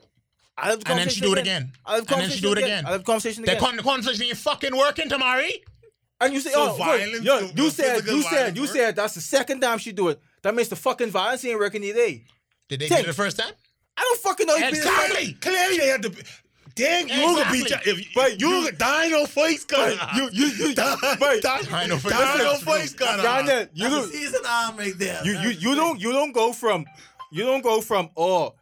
I 0.56 0.70
have 0.70 0.80
the 0.84 0.90
And 0.90 0.98
then 0.98 1.08
she 1.08 1.20
do 1.20 1.32
it 1.32 1.38
again. 1.38 1.72
I 1.86 1.94
have 1.96 2.10
And 2.10 2.20
then 2.22 2.30
she 2.30 2.40
do 2.40 2.52
it 2.52 2.58
again. 2.58 2.84
I 2.86 2.90
have 2.92 3.04
conversation 3.04 3.44
The 3.44 3.52
again. 3.52 3.62
con- 3.62 3.76
the 3.76 3.82
conversation 3.82 4.24
ain't 4.24 4.36
fucking 4.38 4.76
working, 4.76 5.08
Tamari. 5.08 5.62
and 6.20 6.34
you 6.34 6.40
say, 6.40 6.50
So 6.50 6.72
oh, 6.72 6.74
violence 6.74 7.12
good. 7.12 7.24
yo, 7.24 7.38
to- 7.40 7.46
you 7.46 7.52
to 7.54 7.70
said, 7.70 7.92
physical 7.96 8.16
you 8.16 8.22
said, 8.22 8.30
violence 8.32 8.56
you 8.56 8.62
work? 8.64 8.70
said 8.72 8.96
that's 8.96 9.14
the 9.14 9.20
second 9.20 9.60
time 9.60 9.78
she 9.78 9.92
do 9.92 10.08
it. 10.08 10.20
That 10.42 10.54
means 10.54 10.68
the 10.68 10.76
fucking 10.76 11.10
violence 11.10 11.44
ain't 11.44 11.58
working 11.58 11.82
today. 11.82 12.24
Did 12.68 12.80
they 12.80 12.88
Take- 12.88 12.98
get 12.98 13.00
it 13.04 13.06
the 13.08 13.12
first 13.12 13.36
time? 13.38 13.52
I 13.96 14.00
don't 14.02 14.20
fucking 14.20 14.46
know. 14.46 14.54
you 14.56 14.64
beat 14.70 14.76
her. 14.76 14.90
Exactly. 14.90 15.32
Clearly, 15.34 15.78
they 15.78 15.86
had 15.88 16.02
to. 16.02 16.12
Dang, 16.78 17.08
you 17.08 17.16
gonna 17.16 17.40
Exactly. 17.40 17.92
beat 17.94 18.06
if 18.06 18.14
But 18.14 18.40
you, 18.40 18.48
you- 18.48 18.64
you 18.64 18.72
dino 18.72 19.26
face 19.26 19.64
gun. 19.64 19.98
You, 20.16 20.28
you, 20.32 20.46
you, 20.68 20.74
but 20.74 21.42
Dino 21.42 21.96
face. 21.98 22.12
Dino 22.12 22.54
face 22.58 22.94
gun. 22.94 23.20
Garnet, 23.22 23.70
you 23.74 23.84
That's 23.88 23.94
don't, 23.94 24.08
a 24.08 24.12
season 24.12 24.40
arm 24.48 24.76
right 24.76 24.98
there. 24.98 25.20
you, 25.24 25.32
you, 25.38 25.48
you 25.50 25.74
don't, 25.74 26.00
you 26.00 26.12
don't 26.12 26.32
go 26.32 26.52
from, 26.52 26.86
you 27.30 27.44
don't 27.44 27.62
go 27.62 27.80
from 27.80 28.10
oh, 28.16 28.54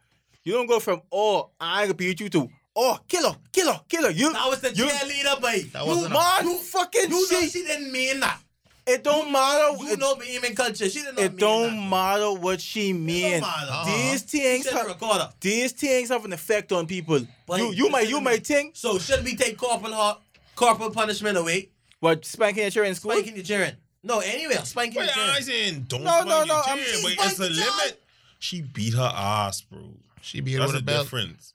you 0.43 0.53
don't 0.53 0.67
go 0.67 0.79
from 0.79 1.01
oh, 1.11 1.49
I 1.59 1.91
beat 1.91 2.19
you 2.19 2.29
to 2.29 2.49
oh, 2.75 2.99
killer, 3.07 3.35
killer, 3.51 3.79
killer. 3.89 4.09
You, 4.11 4.33
That 4.33 4.47
was 4.49 4.61
the 4.61 4.73
you, 4.73 4.85
cheerleader, 4.85 5.41
boy. 5.41 5.69
That 5.73 5.85
wasn't 5.85 6.07
a- 6.07 6.17
man, 6.17 6.43
you, 6.45 6.57
fucking 6.57 7.09
you 7.09 7.31
know 7.31 7.41
she 7.47 7.63
didn't 7.63 7.91
mean 7.91 8.19
that. 8.21 8.39
It 8.87 9.03
don't 9.03 9.31
matter. 9.31 9.77
You 9.83 9.93
it, 9.93 9.99
know 9.99 10.15
Bahamian 10.15 10.55
culture. 10.55 10.89
She 10.89 11.01
did 11.01 11.15
not 11.15 11.19
it 11.23 11.31
mean 11.33 11.39
don't 11.39 11.75
that. 11.75 11.89
matter 11.89 12.31
what 12.33 12.61
she 12.61 12.91
It 12.91 12.93
mean. 12.93 13.31
don't 13.31 13.41
matter. 13.41 13.71
Uh-huh. 13.71 13.85
These 14.11 14.21
things, 14.23 14.65
said 14.69 14.73
the 14.97 15.05
have, 15.07 15.33
these 15.41 15.71
things 15.73 16.09
have 16.09 16.23
an 16.25 16.33
effect 16.33 16.71
on 16.71 16.87
people. 16.87 17.19
But 17.45 17.59
you, 17.59 17.71
you 17.73 17.89
might, 17.89 18.07
you 18.07 18.21
might 18.21 18.45
think, 18.47 18.75
So 18.77 18.97
should 18.97 19.23
we 19.25 19.35
take 19.35 19.57
corporal 19.57 20.21
corporal 20.55 20.91
punishment 20.91 21.37
away? 21.37 21.69
what 21.99 22.23
spanking 22.25 22.61
your 22.63 22.71
children 22.71 22.89
in 22.91 22.95
school? 22.95 23.11
Spanking 23.11 23.35
your 23.35 23.43
children. 23.43 23.75
No, 24.03 24.19
anywhere. 24.19 24.63
Spanking 24.63 24.99
Wait, 25.01 25.05
your 25.15 25.23
I 25.25 25.25
children. 25.39 25.43
saying 25.43 25.85
don't 25.89 26.03
No, 26.03 26.11
spank 26.11 26.27
no, 26.29 26.37
your 26.37 26.45
no, 26.47 26.53
I'm- 26.65 26.77
chin, 26.77 26.85
she's 26.87 27.03
but 27.15 27.25
it's 27.25 27.39
a 27.39 27.43
limit. 27.49 28.03
She 28.39 28.61
beat 28.61 28.93
her 28.93 29.11
ass, 29.13 29.61
bro. 29.61 29.79
She 30.21 30.39
beat 30.41 30.53
her 30.53 30.59
That's 30.59 30.73
with 30.73 30.81
a 30.81 30.83
a 30.83 30.85
belt. 30.85 31.03
difference. 31.05 31.53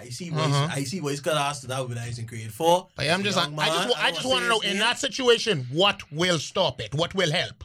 I 0.00 0.08
see 0.08 0.30
boys. 0.30 0.40
Uh-huh. 0.40 0.68
I 0.70 0.84
see 0.84 1.00
boys 1.00 1.20
cut 1.20 1.36
ass 1.36 1.60
to 1.60 1.66
that 1.68 1.80
would 1.80 1.90
be 1.90 1.94
nice 1.94 2.18
in 2.18 2.26
grade 2.26 2.52
four. 2.52 2.88
But 2.96 3.08
I'm 3.08 3.22
just, 3.22 3.36
I 3.36 3.42
Young 3.42 3.56
just, 3.56 3.56
man, 3.56 3.96
I 3.98 4.10
don't 4.10 4.14
just 4.14 4.26
wanna 4.26 4.48
want 4.48 4.62
to 4.62 4.68
say 4.68 4.72
know 4.72 4.72
in 4.72 4.78
that 4.78 4.98
situation, 4.98 5.66
what 5.70 6.10
will 6.10 6.38
stop 6.38 6.80
it? 6.80 6.94
What 6.94 7.14
will 7.14 7.30
help? 7.30 7.64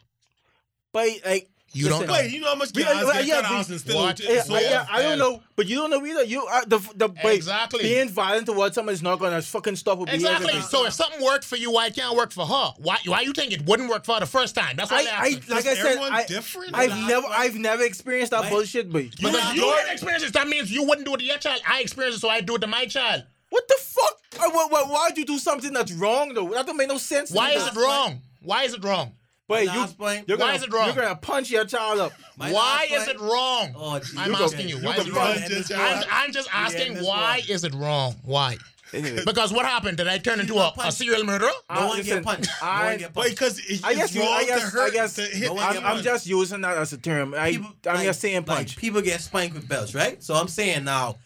But 0.92 1.10
like, 1.26 1.50
You 1.76 1.90
don't 1.90 2.00
listen, 2.00 2.08
know. 2.08 2.14
Wait, 2.22 2.32
you 2.32 2.40
know 2.40 2.48
how 2.48 2.56
much 2.56 2.72
We- 2.74 2.84
guys 2.84 3.04
uh, 3.04 3.12
get 3.12 3.26
yeah, 3.26 3.42
cut 3.42 3.52
we- 3.68 3.74
and 3.74 3.82
still 3.82 3.98
what? 4.02 4.20
Yeah, 4.20 4.42
so 4.44 4.56
I, 4.56 4.60
yeah, 4.62 4.86
I 4.90 5.02
don't 5.02 5.18
know, 5.20 5.42
but 5.58 5.68
you 5.68 5.76
don't 5.76 5.90
know 5.90 6.06
either. 6.06 6.24
You 6.24 6.46
are 6.46 6.66
the 6.66 6.80
the 6.96 7.10
but 7.10 7.34
Exactly. 7.34 7.84
being 7.84 8.08
violent 8.10 8.46
towards 8.46 8.76
someone 8.76 8.94
is 8.94 9.02
not 9.02 9.20
gonna 9.20 9.42
fucking 9.42 9.76
stop 9.76 10.00
a 10.00 10.06
behavior. 10.06 10.28
Exactly. 10.32 10.62
So 10.62 10.86
if 10.86 10.94
something 10.94 11.22
worked 11.22 11.44
for 11.44 11.58
you, 11.58 11.72
why 11.72 11.88
it 11.88 11.96
can't 11.96 12.16
work 12.16 12.32
for 12.32 12.46
her? 12.46 12.74
Why? 12.78 12.98
Why 13.06 13.22
you 13.22 13.34
think 13.34 13.52
it 13.52 13.66
wouldn't 13.66 13.90
work 13.90 14.06
for 14.06 14.14
her 14.14 14.20
the 14.22 14.26
first 14.26 14.56
time? 14.56 14.78
That's 14.78 14.90
why 14.90 15.00
I, 15.00 15.02
I 15.02 15.28
asking. 15.28 15.42
like 15.50 15.66
I 15.68 15.74
said, 15.76 15.86
everyone 15.86 16.14
I, 16.14 16.24
different? 16.26 16.74
I've 16.74 16.90
Nah, 16.92 17.08
never, 17.08 17.28
right. 17.28 17.40
I've 17.40 17.56
never 17.56 17.84
experienced 17.84 18.32
that 18.32 18.42
Right. 18.44 18.52
bullshit. 18.52 18.92
But 18.92 19.04
You 19.04 19.10
Because 19.18 19.40
have 19.40 19.56
you 19.56 19.66
your- 19.66 19.76
had 19.78 19.92
experiences, 19.92 20.32
that 20.32 20.48
means 20.48 20.72
you 20.72 20.84
wouldn't 20.84 21.06
do 21.06 21.14
it 21.16 21.18
to 21.18 21.24
your 21.26 21.38
child. 21.40 21.62
I 21.68 21.82
experienced 21.82 22.20
it, 22.20 22.22
so 22.22 22.30
I 22.30 22.40
do 22.42 22.56
it 22.56 22.60
to 22.62 22.68
my 22.68 22.86
child. 22.86 23.24
what 23.50 23.68
the 23.68 23.76
fuck? 23.80 24.18
Uh, 24.38 24.50
why, 24.52 24.68
why, 24.70 24.82
why'd 24.84 25.18
you 25.18 25.26
do 25.26 25.38
something 25.40 25.72
that's 25.74 25.92
wrong 25.94 26.34
though? 26.34 26.50
That 26.50 26.66
don't 26.66 26.78
make 26.78 26.90
no 26.90 26.98
sense. 26.98 27.32
Why 27.32 27.52
is 27.52 27.64
dog. 27.66 27.76
it 27.76 27.80
wrong? 27.80 28.22
Why 28.42 28.64
is 28.64 28.74
it 28.74 28.84
wrong? 28.84 29.14
But 29.48 29.66
Last 29.68 29.92
you, 29.92 29.96
point. 29.98 30.26
you're 30.28 30.38
Why 30.38 30.46
gonna, 30.46 30.58
is 30.58 30.64
it 30.64 30.74
wrong? 30.74 30.86
You're 30.88 30.96
gonna 31.04 31.16
punch 31.16 31.52
your 31.52 31.66
child 31.66 32.00
up. 32.00 32.14
My 32.38 32.52
why 32.52 32.88
is 32.92 33.08
it 33.08 33.20
wrong? 33.20 33.74
Oh. 33.78 34.02
I'm 34.18 34.32
You 34.32 34.38
asking 34.38 34.60
can- 34.62 34.70
you. 34.70 34.78
you 34.80 34.84
Why 34.86 34.96
is 34.96 35.06
it 35.08 35.14
wrong? 35.14 35.28
right 35.28 35.38
in 35.44 35.50
this 35.52 35.72
I'm. 35.72 36.04
I'm 36.12 36.32
just 36.32 36.50
asking 36.52 36.96
this 36.96 37.06
why 37.06 37.42
one. 37.42 37.50
is 37.56 37.64
it 37.64 37.74
wrong? 37.76 38.16
Why? 38.24 38.58
Anyway, 38.94 39.24
Because 39.26 39.52
what 39.52 39.66
happened? 39.66 39.98
Did 39.98 40.08
I 40.08 40.18
turn 40.20 40.40
into 40.40 40.56
a, 40.56 40.72
a 40.80 40.92
serial 40.92 41.24
murderer? 41.26 41.50
No 41.70 41.76
Uh, 41.76 41.88
one 41.88 41.98
listen, 41.98 42.16
get 42.18 42.24
punched. 42.24 42.50
No 42.62 42.68
I- 42.68 42.86
one 42.86 42.98
get 42.98 43.14
But 43.14 43.22
punched. 43.22 43.36
because 43.36 43.60
it, 43.60 43.82
I 43.84 43.94
guess 43.94 44.06
it's 44.06 44.16
you, 44.16 44.22
wrong 44.22 44.34
I 44.34 44.46
guess, 44.46 44.62
to 44.62 44.68
hurt, 44.78 44.88
I 44.88 44.94
guess, 44.94 45.14
to 45.16 45.22
hit 45.24 45.48
No 45.48 45.54
one 45.54 45.78
I'm, 45.78 45.86
I'm 45.86 46.04
just 46.04 46.26
using 46.28 46.62
that 46.62 46.78
as 46.78 46.94
a 46.94 46.98
term. 46.98 47.34
I, 47.36 47.52
People- 47.52 47.74
I'm 47.88 47.96
like- 47.96 48.06
just 48.06 48.22
saying 48.22 48.38
like, 48.38 48.46
punch. 48.48 48.78
people 48.78 49.02
get 49.02 49.22
spanked 49.22 49.54
with 49.56 49.68
belts, 49.68 49.94
right? 49.94 50.24
So 50.24 50.34
I'm 50.34 50.48
saying 50.48 50.86
now, 50.86 51.18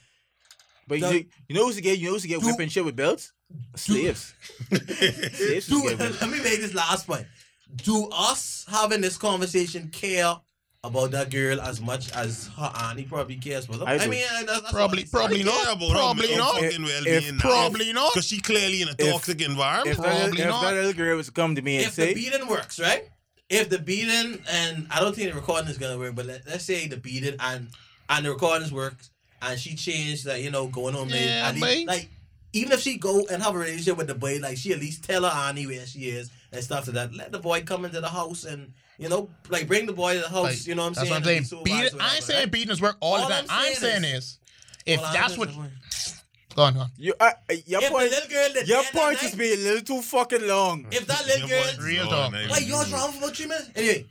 but 0.87 0.99
the- 0.99 1.13
you, 1.19 1.25
you 1.47 1.55
know 1.55 1.65
who's 1.67 1.75
to 1.75 1.81
get, 1.81 1.99
you 1.99 2.07
know 2.07 2.13
who's 2.13 2.23
to 2.23 2.27
get 2.27 2.41
Do- 2.41 2.47
whipping 2.47 2.69
shit 2.69 2.83
with 2.83 2.95
belts? 2.95 3.31
Slaves. 3.75 4.33
Slaves 4.69 5.37
do, 5.37 5.43
used 5.53 5.69
to 5.69 5.81
get 5.83 5.99
whipped. 5.99 6.21
let 6.21 6.29
me 6.31 6.37
make 6.43 6.59
this 6.61 6.73
last 6.73 7.07
point. 7.07 7.25
Do 7.75 8.09
us 8.11 8.65
having 8.69 9.01
this 9.01 9.17
conversation 9.17 9.89
care 9.89 10.35
about 10.83 11.11
that 11.11 11.29
girl 11.29 11.59
as 11.61 11.79
much 11.81 12.11
as 12.13 12.47
her 12.57 12.71
auntie 12.75 13.03
probably 13.03 13.35
cares 13.35 13.65
for 13.65 13.73
them? 13.73 13.87
I 13.87 13.97
I, 13.99 14.07
mean, 14.07 14.23
that's, 14.45 14.61
that's 14.61 14.71
Probably, 14.71 15.05
probably 15.05 15.43
saying. 15.43 15.45
not. 15.45 15.77
Probably 15.91 16.35
not. 16.35 16.55
Fucking 16.55 16.83
If- 16.83 17.05
well-being 17.05 17.35
now. 17.35 17.41
Probably 17.41 17.93
not. 17.93 18.13
Because 18.13 18.27
she 18.27 18.39
clearly 18.41 18.81
in 18.81 18.87
a 18.89 18.95
If- 18.97 19.11
toxic 19.11 19.41
environment. 19.41 19.97
If 19.97 20.03
that, 20.03 20.13
little- 20.13 20.19
Probably 20.29 20.41
if 20.41 20.61
that 20.61 20.73
little 20.73 20.93
girl 20.93 21.17
was 21.17 21.27
to 21.27 21.31
come 21.31 21.55
to 21.55 21.61
me 21.61 21.77
and 21.77 21.85
If 21.87 21.95
the 21.95 22.13
beating 22.13 22.47
works, 22.47 22.79
right? 22.79 23.07
If 23.49 23.69
the 23.69 23.79
beating 23.79 24.39
and 24.49 24.87
I 24.91 24.99
don't 24.99 25.15
think 25.15 25.29
the 25.31 25.35
recording 25.35 25.69
is 25.69 25.77
gonna 25.77 25.97
work, 25.97 26.15
but 26.15 26.25
let, 26.27 26.47
let's 26.47 26.63
say 26.65 26.87
the 26.87 26.97
beating 26.97 27.35
and 27.39 27.67
and 28.09 28.25
the 28.25 28.31
recordings 28.31 28.71
works 28.71 29.09
and 29.41 29.59
she 29.59 29.75
changed, 29.75 30.25
like 30.25 30.43
you 30.43 30.51
know, 30.51 30.67
going 30.67 30.95
on, 30.95 31.09
late. 31.09 31.25
Yeah, 31.25 31.47
at 31.49 31.55
least- 31.55 31.87
like 31.87 32.09
even 32.53 32.71
if 32.71 32.79
she 32.81 32.97
go 32.97 33.25
and 33.31 33.41
have 33.43 33.53
a 33.55 33.57
relationship 33.57 33.97
with 33.97 34.07
the 34.07 34.15
boy, 34.15 34.39
like 34.39 34.57
she 34.57 34.71
at 34.73 34.79
least 34.79 35.03
tell 35.03 35.23
her 35.23 35.29
auntie 35.49 35.67
where 35.67 35.85
she 35.85 36.09
is 36.09 36.31
and 36.51 36.63
stuff 36.63 36.87
like 36.87 36.95
that. 36.95 37.13
Let 37.13 37.31
the 37.31 37.39
boy 37.39 37.61
come 37.61 37.85
into 37.85 38.01
the 38.01 38.09
house 38.09 38.43
and 38.43 38.73
you 38.97 39.07
know, 39.09 39.29
like 39.49 39.67
bring 39.67 39.85
the 39.85 39.93
boy 39.93 40.15
to 40.15 40.19
the 40.21 40.29
house. 40.29 40.43
Like, 40.43 40.67
you 40.67 40.75
know 40.75 40.81
what 40.83 40.87
I'm 40.89 40.93
that's 40.93 41.09
saying? 41.09 41.21
what 41.23 41.37
I'm 41.37 41.43
saying. 41.45 41.63
Beat 41.63 41.83
it. 41.85 41.93
I 41.99 42.15
ain't 42.15 42.23
saying 42.23 42.39
right? 42.41 42.51
beating 42.51 42.71
is 42.71 42.81
work 42.81 42.97
all, 42.99 43.15
All 43.15 43.27
the 43.27 43.33
time. 43.33 43.45
I'm 43.49 43.67
I'm 43.67 43.73
saying 43.75 44.01
saying 44.01 44.15
is- 44.15 44.23
is, 44.23 44.39
if 44.85 44.99
All 44.99 45.13
that's 45.13 45.37
what. 45.37 45.49
what, 45.49 45.67
is- 45.89 46.21
go 46.55 46.63
on, 46.63 46.73
go 46.73 46.79
on. 46.81 46.91
you, 46.97 47.13
uh, 47.19 47.31
your 47.65 47.81
If 47.83 47.91
point, 47.91 48.09
little 48.11 48.29
girl 48.29 48.63
your 48.65 48.83
point 48.83 48.93
that 49.19 49.23
is 49.23 49.31
night- 49.31 49.37
being 49.37 49.59
a 49.59 49.61
little 49.63 49.81
too 49.81 50.01
fucking 50.01 50.47
long. 50.47 50.87
If 50.91 51.07
that 51.07 51.25
little 51.27 51.47
girl, 51.47 51.63
boy- 51.77 51.83
Real 51.83 52.07
talk. 52.07 52.31
now 52.33 52.39
you 52.39 52.49
Wait, 52.51 52.63
yours 52.67 52.89
do. 52.89 52.95
wrong 52.95 53.11
for 53.13 53.17
about 53.19 53.35
three 53.37 53.45
minutes? 53.45 53.69
Anyway, 53.75 54.05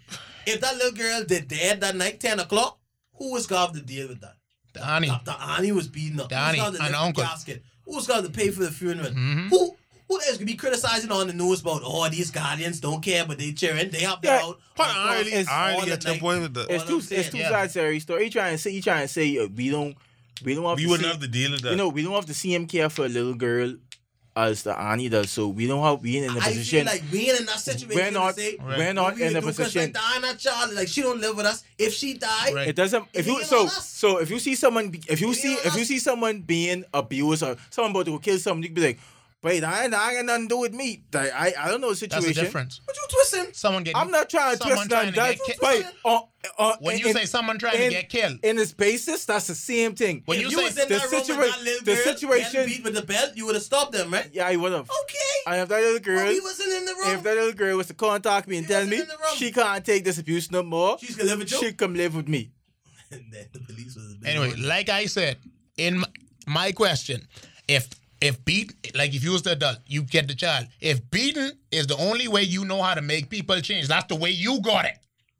if 0.46 0.60
that 0.60 0.76
little 0.76 0.92
girl 0.92 1.24
did 1.24 1.48
dead 1.48 1.80
that 1.82 1.96
night, 1.96 2.20
10 2.20 2.40
o'clock, 2.40 2.78
who 3.14 3.32
was 3.32 3.46
going 3.46 3.60
to 3.60 3.66
have 3.74 3.76
to 3.76 3.82
deal 3.86 4.08
with 4.08 4.20
that? 4.22 4.36
The 4.72 4.86
auntie. 4.88 5.08
The, 5.08 5.20
the 5.24 5.42
auntie 5.42 5.72
was 5.72 5.88
beaten 5.88 6.20
up. 6.20 6.28
The 6.30 6.36
Who 6.38 6.56
going 6.56 6.72
to 6.74 6.78
and 6.80 6.88
lift 6.92 6.94
uncle. 7.02 7.24
casket? 7.24 7.62
Who 7.84 7.96
was 7.96 8.06
going 8.06 8.22
to 8.24 8.30
pay 8.30 8.50
for 8.50 8.60
the 8.62 8.70
funeral? 8.70 9.10
Mhm. 9.10 9.48
Who 9.50 9.76
who 10.08 10.16
else 10.22 10.38
could 10.38 10.46
be 10.46 10.54
criticizing 10.54 11.12
on 11.12 11.26
the 11.26 11.32
news 11.34 11.60
about, 11.60 11.82
oh, 11.84 12.08
these 12.08 12.30
guardians 12.30 12.80
don't 12.80 13.02
care, 13.02 13.26
but 13.26 13.38
they 13.38 13.52
cheering, 13.52 13.90
they 13.90 14.00
help 14.00 14.22
them 14.22 14.34
Yeah, 14.40 14.46
out. 14.46 14.58
But 14.76 14.88
on 14.88 14.96
I 14.96 15.14
already, 15.14 15.30
cross 15.32 15.48
I 15.48 15.70
all 15.72 15.76
already 15.76 15.90
the 15.90 15.96
get 15.96 16.04
your 16.04 16.12
night. 16.14 16.20
point 16.22 16.42
with 16.42 16.54
the. 16.54 16.60
It's 16.74 16.82
All 16.84 16.88
two, 16.88 16.94
I'm 16.96 17.00
saying, 17.02 17.20
it's 17.20 17.30
two 17.30 17.38
yeah. 17.38 17.48
sides 17.50 17.72
to 17.74 17.80
every 17.82 18.00
story. 18.00 18.24
You 18.24 18.30
trying 18.30 18.52
to 18.54 18.58
say, 18.58 18.70
you 18.70 18.82
trying 18.82 19.02
to 19.02 19.08
say 19.12 19.38
uh, 19.38 19.46
we 19.54 19.68
don't, 19.70 19.96
we 20.44 20.54
don't 20.54 20.64
have 20.64 20.76
we 20.76 20.84
to 20.84 20.88
wouldn't 20.90 21.04
see- 21.06 21.12
have 21.12 21.20
to 21.20 21.28
deal 21.28 21.50
with 21.52 21.60
that. 21.62 21.70
You 21.70 21.76
know, 21.76 21.88
we 21.90 22.02
don't 22.02 22.14
have 22.14 22.26
to 22.26 22.34
see 22.34 22.54
him 22.54 22.66
care 22.66 22.88
for 22.88 23.04
a 23.04 23.08
little 23.08 23.34
girl 23.34 23.74
as 24.36 24.62
the 24.62 24.78
auntie 24.80 25.08
does. 25.08 25.30
So 25.30 25.48
we 25.48 25.66
don't 25.66 25.82
have 25.82 26.00
being 26.00 26.22
in 26.22 26.32
the 26.32 26.38
I 26.40 26.44
feel 26.44 26.52
position. 26.52 26.86
like 26.86 27.10
being 27.10 27.34
in 27.36 27.44
that 27.46 27.58
situation, 27.58 27.96
We're 27.96 28.10
not- 28.12 28.36
to 28.36 28.40
say, 28.40 28.56
we're 28.64 28.92
not 28.92 29.02
what 29.04 29.14
we 29.16 29.22
in 29.24 29.36
a 29.36 29.40
do, 29.40 29.46
'cause, 29.48 29.56
position- 29.56 29.92
Like 29.92 29.94
Diana 29.94 30.34
Charlie, 30.38 30.74
like 30.76 30.88
she 30.88 31.02
don't 31.02 31.20
live 31.20 31.36
with 31.36 31.44
us. 31.46 31.64
If 31.76 31.92
she 31.92 32.14
die, 32.14 32.52
Right. 32.54 32.68
It 32.68 32.76
doesn't. 32.76 33.04
If 33.12 33.26
you 33.26 33.42
so 33.42 33.66
so 33.66 34.18
if 34.18 34.30
you 34.30 34.38
see 34.38 34.54
someone 34.54 34.94
if 35.08 35.20
you 35.20 35.34
see 35.34 35.54
if 35.54 35.74
you 35.76 35.84
see 35.84 35.98
someone 35.98 36.42
being 36.42 36.84
abused 36.94 37.42
or 37.42 37.56
someone 37.70 37.90
about 37.90 38.06
to 38.06 38.18
kill 38.20 38.38
someone, 38.38 38.62
you 38.62 38.68
can 38.68 38.74
be 38.76 38.80
like, 38.82 39.00
wait, 39.42 39.62
I 39.64 39.84
ain't, 39.84 39.94
I 39.94 40.10
ain't 40.12 40.18
got 40.18 40.24
nothing 40.26 40.48
to 40.48 40.54
do 40.54 40.58
with 40.60 40.74
me. 40.74 41.04
Like, 41.12 41.32
I 41.32 41.54
I 41.58 41.68
don't 41.68 41.80
know 41.80 41.90
the 41.90 41.96
situation. 41.96 42.26
That's 42.26 42.36
the 42.38 42.42
difference. 42.44 42.80
what 42.84 42.96
you 42.96 43.02
twisting? 43.10 43.52
Someone 43.54 43.84
get. 43.84 43.96
I'm 43.96 44.10
not 44.10 44.28
trying 44.28 44.52
to 44.52 44.58
Someone 44.58 44.88
twist 44.88 45.06
to 45.06 45.12
That's 45.12 45.46
get 45.46 45.60
wait. 45.62 45.84
Uh, 46.04 46.20
uh, 46.58 46.76
When 46.80 46.94
in- 46.96 47.00
you 47.00 47.12
say 47.12 47.24
someone 47.24 47.58
trying 47.58 47.76
to 47.78 47.88
get 47.90 48.08
killed, 48.08 48.38
in 48.42 48.58
its 48.58 48.72
basis, 48.72 49.24
that's 49.24 49.46
the 49.46 49.54
same 49.54 49.94
thing. 49.94 50.22
When 50.26 50.40
you 50.40 50.48
you 50.48 50.56
say 50.58 50.64
was 50.64 50.78
in 50.78 50.88
the 50.88 50.94
that 50.94 51.08
situa- 51.08 51.36
that 51.64 51.84
the 51.84 51.94
girl 51.94 52.04
situation- 52.04 52.66
beat 52.66 52.84
with 52.84 52.94
the 52.94 53.02
belt, 53.02 53.32
you 53.36 53.46
would 53.46 53.54
have 53.54 53.64
stopped 53.64 53.92
them, 53.92 54.12
right? 54.12 54.28
yeah, 54.32 54.46
I 54.46 54.56
would 54.56 54.72
have. 54.72 54.90
Okay. 55.02 55.18
And 55.46 55.60
if 55.62 55.68
that 55.68 55.80
little 55.80 56.00
girl, 56.00 56.28
he 56.30 56.40
wasn't 56.40 56.68
in 56.70 56.84
the 56.84 56.94
room. 56.94 57.16
if 57.16 57.22
that 57.22 57.36
little 57.36 57.52
girl 57.52 57.76
was 57.76 57.86
to 57.88 57.94
contact 57.94 58.48
me 58.48 58.58
and 58.58 58.66
He 58.66 58.72
tell 58.72 58.84
me 58.86 58.96
in 58.96 59.02
room. 59.06 59.36
she 59.36 59.52
can't 59.52 59.84
take 59.84 60.04
this 60.04 60.18
abuse 60.18 60.50
no 60.50 60.62
more, 60.62 60.98
She's 60.98 61.16
gonna 61.16 61.30
live 61.30 61.38
with 61.40 61.52
you. 61.52 61.58
she 61.58 61.72
come 61.72 61.94
live 61.94 62.14
with 62.14 62.28
me. 62.28 62.50
and 63.10 63.24
then 63.32 63.46
the 63.52 63.60
police 63.60 63.94
was 63.96 64.16
Anyway, 64.24 64.54
like 64.56 64.88
I 64.88 65.06
said, 65.06 65.38
in 65.76 65.98
my, 65.98 66.06
my 66.46 66.72
question, 66.72 67.26
if 67.66 67.88
if 68.20 68.44
beat 68.44 68.74
like 68.96 69.14
if 69.14 69.22
you 69.22 69.32
was 69.32 69.42
the 69.42 69.52
adult, 69.52 69.78
you 69.86 70.02
get 70.02 70.28
the 70.28 70.34
child. 70.34 70.66
If 70.80 71.08
beating 71.10 71.52
is 71.70 71.86
the 71.86 71.96
only 71.96 72.28
way 72.28 72.42
you 72.42 72.64
know 72.64 72.82
how 72.82 72.94
to 72.94 73.02
make 73.02 73.30
people 73.30 73.60
change, 73.60 73.88
that's 73.88 74.06
the 74.06 74.16
way 74.16 74.30
you 74.30 74.60
got 74.60 74.84
it, 74.84 74.96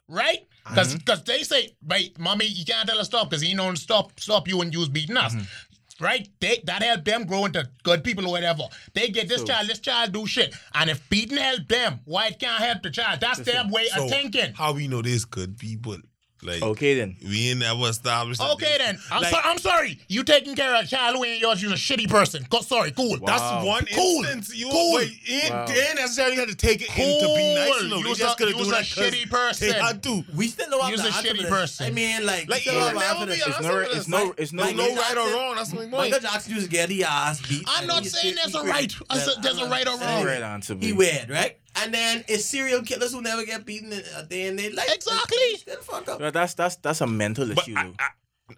right? 0.08 0.46
Because 0.68 0.94
Mm-hmm. 0.94 1.22
they 1.24 1.42
say, 1.44 1.74
right, 1.86 2.16
mommy, 2.18 2.44
you 2.46 2.64
can't 2.64 2.86
tell 2.88 2.98
us 2.98 3.06
stop 3.06 3.30
because 3.30 3.42
he 3.42 3.54
don't 3.54 3.76
stop 3.76 4.18
stop 4.20 4.46
you 4.48 4.58
when 4.58 4.70
you 4.70 4.80
was 4.80 4.88
beating 4.88 5.16
us. 5.16 5.34
Mm-hmm. 5.34 6.04
Right? 6.04 6.28
They 6.38 6.62
that 6.66 6.82
help 6.84 7.04
them 7.04 7.24
grow 7.24 7.46
into 7.46 7.68
good 7.82 8.04
people 8.04 8.26
or 8.28 8.30
whatever. 8.30 8.62
They 8.94 9.08
get 9.08 9.28
this 9.28 9.42
child, 9.42 9.66
this 9.68 9.80
child 9.80 10.12
do 10.12 10.26
shit. 10.26 10.54
And 10.74 10.88
if 10.90 11.08
beating 11.08 11.38
help 11.38 11.66
them, 11.66 11.98
why 12.04 12.28
it 12.28 12.38
can't 12.38 12.62
help 12.62 12.82
the 12.84 12.90
child? 12.90 13.18
That's 13.20 13.40
their 13.40 13.64
way 13.66 13.86
So, 13.86 14.04
of 14.04 14.10
thinking. 14.10 14.52
How 14.54 14.72
we 14.74 14.86
know 14.86 15.02
there's 15.02 15.24
good 15.24 15.58
people? 15.58 15.96
Like, 16.40 16.62
Okay 16.62 16.94
then. 16.94 17.16
we 17.24 17.50
ain't 17.50 17.58
never 17.58 17.88
established. 17.88 18.40
Okay 18.40 18.78
they- 18.78 18.84
then. 18.84 18.98
I'm, 19.10 19.22
like, 19.22 19.30
so, 19.32 19.38
I'm 19.42 19.58
sorry. 19.58 19.98
You 20.06 20.22
taking 20.22 20.54
care 20.54 20.72
of 20.76 20.84
a 20.84 20.86
child 20.86 21.16
who 21.16 21.24
ain't 21.24 21.40
yours. 21.40 21.60
You're 21.60 21.72
a 21.72 21.74
shitty 21.74 22.08
person. 22.08 22.46
Go, 22.48 22.60
sorry. 22.60 22.92
Cool. 22.92 23.18
That's 23.26 23.64
one 23.66 23.84
Cool. 23.92 24.22
instance. 24.24 24.54
You 24.56 24.68
Cool. 24.70 24.94
wait, 24.94 25.18
ain't, 25.28 25.50
Wow. 25.50 25.66
they 25.66 25.80
ain't 25.86 25.96
necessarily 25.96 26.36
had 26.36 26.48
to 26.48 26.54
take 26.54 26.80
it 26.82 26.96
in 26.96 27.20
to 27.20 27.34
be 27.34 27.54
nice. 27.56 27.80
Cool. 27.80 27.88
No, 27.88 27.96
You 27.96 28.02
they 28.04 28.08
was 28.10 28.18
just 28.18 28.34
a- 28.34 28.36
could 28.38 28.48
you 28.50 28.56
have 28.56 28.66
was 28.68 28.68
do 28.68 29.02
a 29.02 29.08
shitty 29.10 29.28
person. 29.28 29.72
I 29.82 29.92
do. 29.94 30.24
We 30.36 30.46
still 30.46 30.70
don't 30.70 30.80
have 30.82 30.90
You's 30.90 31.02
the 31.02 31.08
a 31.08 31.10
shitty 31.10 31.48
person. 31.48 31.86
I 31.86 31.90
mean, 31.90 32.24
like, 32.24 32.48
Like, 32.48 32.64
we 32.64 32.70
still 32.70 32.74
it'll 32.74 32.90
don't 32.90 33.00
never 33.00 33.26
be 33.26 33.32
this. 33.32 33.42
an 33.42 33.48
It's 33.48 33.56
answer 33.58 33.68
no, 33.72 33.80
it's 33.80 34.08
no, 34.08 34.34
it's 34.38 34.52
no, 34.52 34.62
There's 34.64 34.76
no 34.76 34.82
Michael 34.94 34.96
right 34.96 35.16
or 35.16 35.34
wrong. 35.36 35.54
That's 35.56 35.72
my 35.72 35.78
point. 35.80 35.90
Michael 35.90 36.20
Jackson 36.20 36.52
used 36.54 36.66
to 36.66 36.70
get 36.70 36.88
the 36.88 37.02
ass 37.04 37.40
beat. 37.48 37.64
I'm 37.66 37.86
not 37.88 38.04
saying 38.06 38.36
there's 38.36 38.54
a 38.54 38.62
right. 38.62 38.94
I 39.10 39.18
said 39.18 39.26
That- 39.36 39.42
there's 39.42 39.58
a 39.58 39.62
I'm 39.64 39.70
right 39.70 39.86
or 39.88 39.90
wrong. 39.90 39.98
saying 40.00 40.26
right 40.26 40.42
answer. 40.42 40.74
He 40.74 40.92
babe. 40.92 40.98
weird, 40.98 41.30
right? 41.30 41.56
And 41.76 41.94
then 41.94 42.24
it's 42.28 42.44
serial 42.44 42.82
killers 42.82 43.12
who 43.12 43.22
never 43.22 43.44
get 43.44 43.64
beaten 43.64 43.92
in 43.92 44.02
a 44.16 44.22
day 44.24 44.46
in 44.46 44.56
their 44.56 44.72
life. 44.72 44.90
Exactly. 44.92 45.56
Shut 45.56 45.78
the 45.78 45.84
fuck 45.84 46.08
up. 46.08 46.18
But 46.18 46.34
that's 46.34 46.54
that's 46.54 46.76
that's 46.76 47.00
a 47.00 47.06
mental 47.06 47.48
But 47.48 47.58
issue. 47.58 47.74
I. 47.76 47.92
I, 47.98 48.08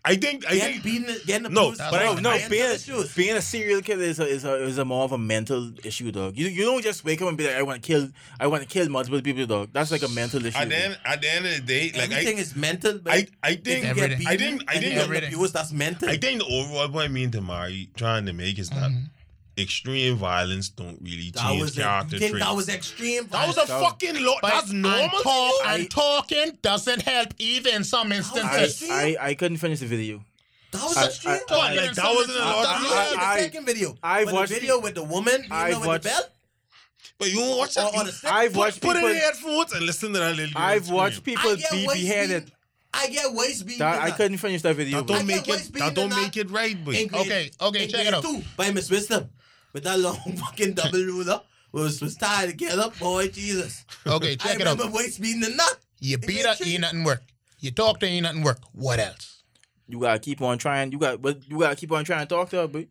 I 0.04 0.14
think 0.14 0.46
I 0.46 0.54
Getting 0.54 0.80
think 0.82 0.84
beaten, 0.84 1.16
getting 1.26 1.52
No, 1.52 1.62
abused. 1.64 1.80
That's 1.80 1.90
But 1.90 2.00
right. 2.00 2.22
no, 2.22 2.38
no, 2.38 2.48
being, 2.48 2.70
issues. 2.70 3.12
being 3.12 3.36
a 3.36 3.42
serial 3.42 3.80
killer 3.82 4.04
is 4.04 4.20
a, 4.20 4.24
is 4.24 4.44
a 4.44 4.54
is 4.64 4.78
a 4.78 4.84
more 4.84 5.02
of 5.02 5.10
a 5.10 5.18
mental 5.18 5.72
issue, 5.82 6.12
dog. 6.12 6.36
You 6.36 6.46
you 6.46 6.62
don't 6.64 6.80
just 6.80 7.04
wake 7.04 7.20
up 7.22 7.26
and 7.28 7.36
be 7.36 7.44
like, 7.48 7.56
I 7.56 7.62
want 7.64 7.82
to 7.82 7.86
kill, 7.86 8.08
I 8.38 8.46
want 8.46 8.62
to 8.62 8.68
kill 8.68 8.88
multiple 8.88 9.20
people, 9.20 9.46
dog. 9.46 9.70
That's 9.72 9.90
like 9.90 10.04
a 10.04 10.08
mental 10.08 10.46
issue. 10.46 10.56
at 10.56 10.68
the 10.68 10.76
end 10.84 10.98
at 11.04 11.20
the 11.20 11.34
end 11.34 11.44
of 11.46 11.52
the 11.56 11.60
day, 11.62 11.90
like 11.92 12.12
Everything 12.12 12.38
I, 12.38 12.40
is 12.40 12.54
mental. 12.54 13.00
But 13.00 13.12
I 13.14 13.26
I 13.42 13.50
if 13.50 13.64
think 13.64 13.82
you 13.84 13.90
Everything. 13.90 14.08
get 14.10 14.18
beaten 14.18 14.28
I 14.28 14.36
think- 14.36 14.62
I 14.70 14.74
and 14.74 14.82
think 14.84 15.32
you 15.32 15.38
get 15.40 15.52
that's 15.52 15.72
mental. 15.72 16.08
I 16.08 16.16
think 16.18 16.38
the 16.40 16.46
overall 16.46 16.88
point 16.88 17.10
me 17.12 17.24
and 17.24 17.32
Tamari 17.32 17.92
trying 17.96 18.26
to 18.26 18.32
make 18.32 18.60
is 18.60 18.70
that 18.70 18.92
mm-hmm. 18.92 19.04
Extreme 19.58 20.16
violence 20.16 20.68
don't 20.70 20.98
really 21.02 21.30
that 21.32 21.42
change 21.42 21.60
was 21.62 21.76
a, 21.78 21.80
character 21.82 22.14
you 22.16 22.18
think 22.20 22.30
traits. 22.32 22.46
that 22.46 22.56
was 22.56 22.68
extreme. 22.68 23.26
That 23.28 23.46
was 23.46 23.56
a 23.58 23.66
That- 23.66 23.80
fucking 23.82 24.24
lot. 24.24 24.38
But 24.42 24.50
That's 24.50 24.72
normal. 24.72 25.00
And, 25.00 25.10
to 25.12 25.18
talk, 25.22 25.52
you? 25.52 25.66
and 25.66 25.90
talking 25.90 26.58
doesn't 26.62 27.02
help 27.02 27.28
either 27.38 27.70
in 27.70 27.84
some 27.84 28.12
instances. 28.12 28.82
I 28.90 29.16
I 29.20 29.34
couldn't 29.34 29.58
finish 29.58 29.80
the 29.80 29.86
video. 29.86 30.24
that 30.72 30.82
was 30.82 30.96
I- 30.96 31.06
extreme. 31.06 31.34
I- 31.34 31.38
Talking 31.48 31.76
like, 31.76 31.94
that 31.94 32.14
wasn't 32.14 32.38
a 32.38 32.40
lot 32.40 32.80
instances 32.80 32.82
to 32.82 32.88
you 32.88 32.94
I- 32.94 33.04
see 33.04 33.16
the 33.16 33.42
second 33.44 33.66
video. 33.66 33.98
I've 34.02 34.32
watched 34.32 34.48
the 34.50 34.54
video 34.60 34.78
with 34.80 34.94
the 34.94 35.02
woman, 35.04 35.42
you 35.42 35.48
I've 35.50 35.72
know, 35.72 35.78
with 35.80 35.86
watched- 35.88 36.02
the 36.04 36.08
belt. 36.10 36.30
But 37.18 37.30
you 37.30 37.40
won't 37.40 37.58
watch 37.58 37.74
that. 37.74 37.84
on 37.94 38.06
You- 38.06 38.12
a. 38.24 38.32
I've 38.32 38.52
put, 38.52 38.58
watched 38.58 38.80
put 38.80 38.90
it 38.96 39.00
people. 39.00 39.08
in 39.10 39.16
headphones 39.16 39.72
and 39.72 39.84
listen 39.84 40.12
to 40.14 40.18
that 40.20 40.36
little 40.36 40.52
girl 40.54 40.62
I've 40.62 40.84
scream. 40.84 40.96
watched 40.96 41.24
people 41.24 41.50
I 41.50 41.56
get 41.56 41.70
be 41.70 41.86
waist 41.86 42.00
beheaded. 42.00 42.52
I 42.94 43.06
get 43.08 43.32
waist 43.32 43.66
beaten. 43.66 43.78
That, 43.80 44.00
I 44.02 44.10
couldn't 44.10 44.38
finish 44.38 44.62
that 44.62 44.74
video. 44.74 44.98
That 44.98 45.06
don't 45.06 45.18
I 45.18 45.22
make 45.22 45.46
it. 45.48 45.72
That 45.74 45.94
don't 45.94 46.08
make 46.10 46.36
it 46.36 46.50
right, 46.50 46.82
boy. 46.84 46.92
In 46.92 47.14
Okay, 47.14 47.50
okay, 47.60 47.84
in 47.84 47.88
check 47.90 48.06
it 48.06 48.14
out. 48.14 48.22
Two, 48.24 48.42
by 48.56 48.70
Miss 48.72 48.90
Wisdom, 48.90 49.28
with 49.72 49.84
that 49.84 49.98
long 49.98 50.16
fucking 50.36 50.74
double 50.74 50.98
ruler, 50.98 51.40
was 51.72 52.00
was 52.00 52.16
tied 52.16 52.50
together. 52.50 52.90
Boy, 52.98 53.28
Jesus. 53.28 53.84
Okay, 54.06 54.32
I 54.32 54.36
check 54.36 54.60
it 54.60 54.66
out. 54.66 54.68
I 54.68 54.72
remember 54.72 54.96
waist 54.96 55.20
beating 55.20 55.40
the 55.40 55.50
nut. 55.50 55.78
You 56.00 56.18
beat 56.18 56.42
grade 56.42 56.46
her, 56.46 56.64
ain't 56.64 56.80
nothing 56.80 57.04
work. 57.04 57.22
You 57.58 57.70
talk 57.70 58.00
to 58.00 58.06
her, 58.06 58.12
ain't 58.12 58.22
nothing 58.24 58.42
work. 58.42 58.58
What 58.72 58.98
else? 58.98 59.42
You 59.86 60.00
gotta 60.00 60.18
keep 60.18 60.40
on 60.40 60.58
trying. 60.58 60.92
You 60.92 60.98
got, 60.98 61.20
but 61.20 61.48
you 61.48 61.58
gotta 61.58 61.76
keep 61.76 61.92
on 61.92 62.04
trying 62.04 62.26
to 62.26 62.34
talk 62.34 62.50
to 62.50 62.56
her, 62.58 62.68
but 62.68 62.86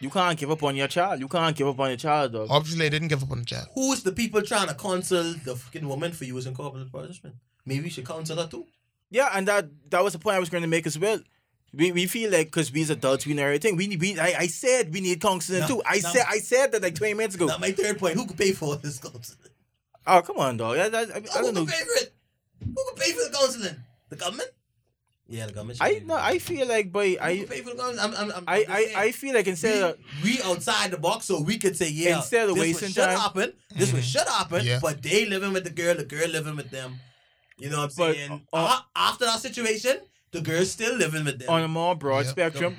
you 0.00 0.10
can't 0.10 0.38
give 0.38 0.50
up 0.50 0.62
on 0.62 0.76
your 0.76 0.88
child. 0.88 1.20
You 1.20 1.28
can't 1.28 1.56
give 1.56 1.66
up 1.68 1.78
on 1.78 1.88
your 1.88 1.96
child, 1.96 2.32
dog. 2.32 2.48
Obviously, 2.50 2.86
I 2.86 2.88
didn't 2.88 3.08
give 3.08 3.22
up 3.22 3.30
on 3.30 3.40
the 3.40 3.44
child. 3.44 3.68
Who's 3.74 4.02
the 4.02 4.12
people 4.12 4.42
trying 4.42 4.68
to 4.68 4.74
counsel 4.74 5.34
the 5.44 5.56
fucking 5.56 5.86
woman 5.86 6.12
for 6.12 6.24
using 6.24 6.54
corporal 6.54 6.86
punishment? 6.90 7.36
Maybe 7.66 7.84
we 7.84 7.90
should 7.90 8.06
counsel 8.06 8.36
her 8.36 8.46
too. 8.46 8.66
Yeah, 9.10 9.30
and 9.32 9.46
that 9.48 9.68
that 9.90 10.02
was 10.02 10.12
the 10.12 10.18
point 10.18 10.36
I 10.36 10.40
was 10.40 10.50
going 10.50 10.62
to 10.62 10.68
make 10.68 10.86
as 10.86 10.98
well. 10.98 11.20
We, 11.76 11.92
we 11.92 12.06
feel 12.06 12.30
like 12.30 12.48
because 12.48 12.72
we's 12.72 12.90
adults, 12.90 13.26
we 13.26 13.34
know 13.34 13.44
everything. 13.44 13.76
We 13.76 13.86
need 13.86 14.00
we 14.00 14.18
I, 14.18 14.34
I 14.40 14.46
said 14.46 14.92
we 14.92 15.00
need 15.00 15.20
counseling 15.20 15.60
No, 15.60 15.66
too. 15.68 15.82
I 15.86 15.98
no. 15.98 16.08
said 16.10 16.24
I 16.28 16.38
said 16.38 16.72
that 16.72 16.82
like 16.82 16.94
twenty 16.94 17.14
minutes 17.14 17.34
ago. 17.34 17.46
Now 17.46 17.58
my 17.58 17.72
third 17.72 17.98
point: 17.98 18.14
Who 18.16 18.26
could 18.26 18.36
pay 18.38 18.52
for 18.52 18.76
this 18.76 18.98
counseling? 18.98 19.38
Oh 20.06 20.22
come 20.22 20.38
on, 20.38 20.56
dog. 20.56 20.76
I, 20.78 20.84
I, 20.84 20.86
I, 20.86 20.90
I 20.90 21.20
who 21.20 21.20
don't 21.42 21.54
know. 21.54 21.64
could 21.64 21.74
pay 21.74 21.80
for 21.84 22.02
it? 22.04 22.14
Who 22.64 22.84
could 22.90 22.96
pay 22.96 23.12
for 23.12 23.24
the 23.30 23.36
counseling? 23.36 23.76
The 24.10 24.16
government? 24.16 24.50
Yeah, 25.26 25.46
the 25.46 25.52
government. 25.52 25.78
I 25.80 25.94
should 25.94 26.06
no, 26.06 26.16
I 26.16 26.38
feel 26.38 26.68
like, 26.68 26.92
boy, 26.92 27.16
I 27.20 27.30
I, 27.30 27.44
pay 27.48 27.62
for 27.62 27.70
the 27.70 27.76
government. 27.76 27.98
I'm, 28.04 28.14
I'm, 28.14 28.30
I'm, 28.36 28.44
I, 28.46 28.56
I'm 28.64 28.70
I, 28.70 28.84
saying. 28.84 28.96
I 28.96 29.12
feel 29.12 29.34
like 29.34 29.46
instead 29.46 29.82
of 29.82 29.96
we, 30.22 30.32
we 30.36 30.42
outside 30.42 30.90
the 30.90 30.98
box 30.98 31.24
so 31.24 31.40
we 31.40 31.56
could 31.58 31.76
say 31.76 31.88
yeah 31.90 32.16
Instead 32.18 32.50
of 32.50 32.54
this 32.56 32.62
wasting 32.62 32.88
what 32.88 32.94
should 32.94 33.04
time- 33.04 33.18
happen 33.18 33.52
this 33.74 33.92
what 33.92 34.04
should 34.04 34.28
happen 34.28 34.64
Yeah. 34.64 34.80
but 34.82 35.02
they 35.02 35.24
living 35.24 35.52
with 35.54 35.64
the 35.64 35.70
girl 35.70 35.94
the 35.94 36.04
girl 36.04 36.28
living 36.28 36.56
with 36.56 36.70
them 36.70 37.00
you 37.56 37.70
know 37.70 37.78
what 37.78 37.90
I'm 37.92 37.96
But, 37.96 38.14
saying 38.16 38.46
uh, 38.52 38.80
A- 38.80 38.98
after 38.98 39.24
that 39.24 39.40
situation 39.40 39.96
the 40.34 40.40
girl's 40.50 40.70
still 40.78 40.94
living 41.04 41.24
with 41.24 41.38
them 41.40 41.48
on 41.48 41.62
a 41.62 41.68
more 41.68 41.94
broad 41.94 42.24
Yep. 42.26 42.34
spectrum, 42.36 42.76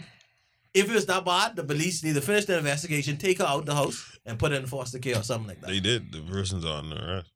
if 0.73 0.89
it 0.89 0.93
was 0.93 1.05
that 1.11 1.23
bad 1.25 1.55
the 1.55 1.63
police 1.63 2.03
need 2.03 2.15
to 2.15 2.21
finish 2.29 2.45
their 2.45 2.59
investigation 2.59 3.17
take 3.17 3.37
her 3.39 3.45
out 3.53 3.65
the 3.65 3.75
house 3.81 3.99
and 4.25 4.37
put 4.37 4.51
her 4.51 4.57
in 4.57 4.65
foster 4.65 4.99
care 4.99 5.17
or 5.19 5.23
something 5.23 5.47
like 5.51 5.61
that 5.61 5.69
They 5.73 5.79
did. 5.91 6.11
The 6.11 6.21
person's 6.21 6.65
on 6.65 6.89
the 6.91 6.99
arrest. 7.05 7.29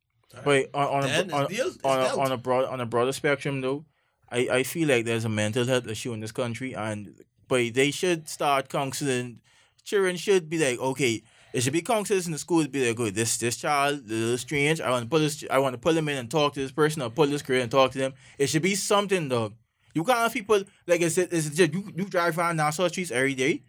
but 0.44 0.70
on 0.74 0.88
on 0.98 1.04
a, 1.10 1.34
on, 1.38 1.44
it's 1.46 1.54
deal- 1.56 1.68
it's 1.68 1.86
on, 1.92 2.00
a, 2.00 2.20
on 2.24 2.32
a 2.32 2.38
broad 2.38 2.66
on 2.74 2.80
a 2.82 2.86
broader 2.94 3.14
spectrum 3.22 3.62
though, 3.62 3.86
I, 4.32 4.40
I 4.60 4.64
feel 4.64 4.88
like 4.94 5.06
there's 5.06 5.26
a 5.26 5.30
mental 5.44 5.66
health 5.66 5.88
issue 5.88 6.14
in 6.14 6.20
this 6.20 6.32
country, 6.42 6.72
and 6.76 7.00
but 7.48 7.74
they 7.74 7.90
should 8.00 8.30
start 8.30 8.70
counseling. 8.70 9.40
Children 9.84 10.18
should 10.18 10.44
be 10.54 10.60
like, 10.60 10.78
okay, 10.80 11.24
it 11.52 11.62
should 11.64 11.74
be 11.74 11.82
counselors 11.82 12.28
in 12.28 12.34
the 12.34 12.38
schools. 12.38 12.68
Be 12.68 12.86
like, 12.88 12.96
good, 12.96 13.16
this 13.16 13.38
this 13.38 13.58
child, 13.58 14.02
a 14.08 14.14
little 14.14 14.38
strange. 14.38 14.78
I 14.82 14.92
want 14.92 15.04
to 15.06 15.10
put 15.10 15.20
this. 15.26 15.44
I 15.50 15.58
want 15.58 15.74
to 15.74 15.80
pull 15.80 15.98
him 15.98 16.08
in 16.10 16.18
and 16.18 16.30
talk 16.30 16.54
to 16.54 16.60
this 16.60 16.72
person, 16.72 17.02
or 17.02 17.10
pull 17.10 17.26
this 17.26 17.42
girl 17.42 17.60
and 17.60 17.72
talk 17.72 17.90
to 17.94 17.98
them. 17.98 18.14
It 18.38 18.48
should 18.50 18.62
be 18.62 18.76
something, 18.76 19.30
dog. 19.30 19.54
You 20.00 20.06
can't 20.06 20.20
have 20.20 20.34
people 20.34 20.62
like 20.88 21.02
I 21.02 21.10
said. 21.10 21.28
It's 21.32 21.50
just 21.50 21.74
you. 21.74 21.84
You 21.94 22.06
drive 22.06 22.38
around 22.40 22.56
Nassau 22.56 22.88
streets 22.88 23.12
every 23.12 23.36
day. 23.36 23.64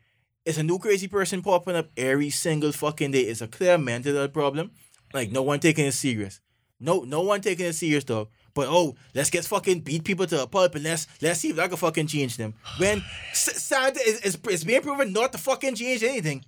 It's 0.44 0.58
a 0.58 0.62
new 0.62 0.78
crazy 0.78 1.08
person 1.08 1.42
popping 1.42 1.74
up 1.74 1.88
every 1.96 2.30
single 2.30 2.70
fucking 2.72 3.10
day. 3.10 3.22
It's 3.22 3.40
a 3.40 3.48
clear 3.48 3.76
mental 3.78 4.14
health 4.14 4.32
problem. 4.32 4.70
Like 5.12 5.32
no 5.32 5.42
one 5.42 5.58
taking 5.58 5.86
it 5.86 5.92
serious. 5.92 6.40
No, 6.78 7.00
no 7.02 7.22
one 7.22 7.40
taking 7.40 7.66
it 7.66 7.74
serious, 7.74 8.04
dog. 8.04 8.28
But 8.54 8.68
oh, 8.68 8.94
let's 9.12 9.28
get 9.30 9.44
fucking 9.44 9.80
beat 9.80 10.04
people 10.04 10.26
to 10.28 10.42
a 10.42 10.46
pulp 10.46 10.76
and 10.76 10.84
let's 10.84 11.08
let's 11.20 11.40
see 11.40 11.50
if 11.50 11.58
I 11.58 11.66
can 11.66 11.76
fucking 11.76 12.06
change 12.06 12.36
them. 12.36 12.54
When 12.78 13.02
s- 13.32 13.60
science 13.62 13.98
is, 14.00 14.20
is, 14.20 14.38
is 14.48 14.64
being 14.64 14.82
proven 14.82 15.12
not 15.12 15.32
to 15.32 15.38
fucking 15.38 15.74
change 15.74 16.04
anything. 16.04 16.44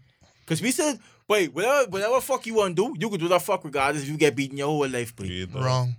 Cause 0.47 0.63
we 0.63 0.71
said, 0.71 0.99
wait, 1.29 1.53
whatever 1.55 1.91
whatever 1.91 2.21
fuck 2.21 2.47
you 2.47 2.55
wanna 2.55 2.75
do, 2.75 2.95
you 2.99 3.11
can 3.11 3.19
do 3.21 3.29
that 3.29 3.43
fuck 3.43 3.65
regardless 3.65 4.05
if 4.05 4.09
you 4.11 4.17
get 4.17 4.35
beaten 4.37 4.59
your 4.59 4.69
whole 4.69 4.89
life, 4.89 5.13
but 5.17 5.27
Yeah. 5.27 5.47
Wrong. 5.55 5.97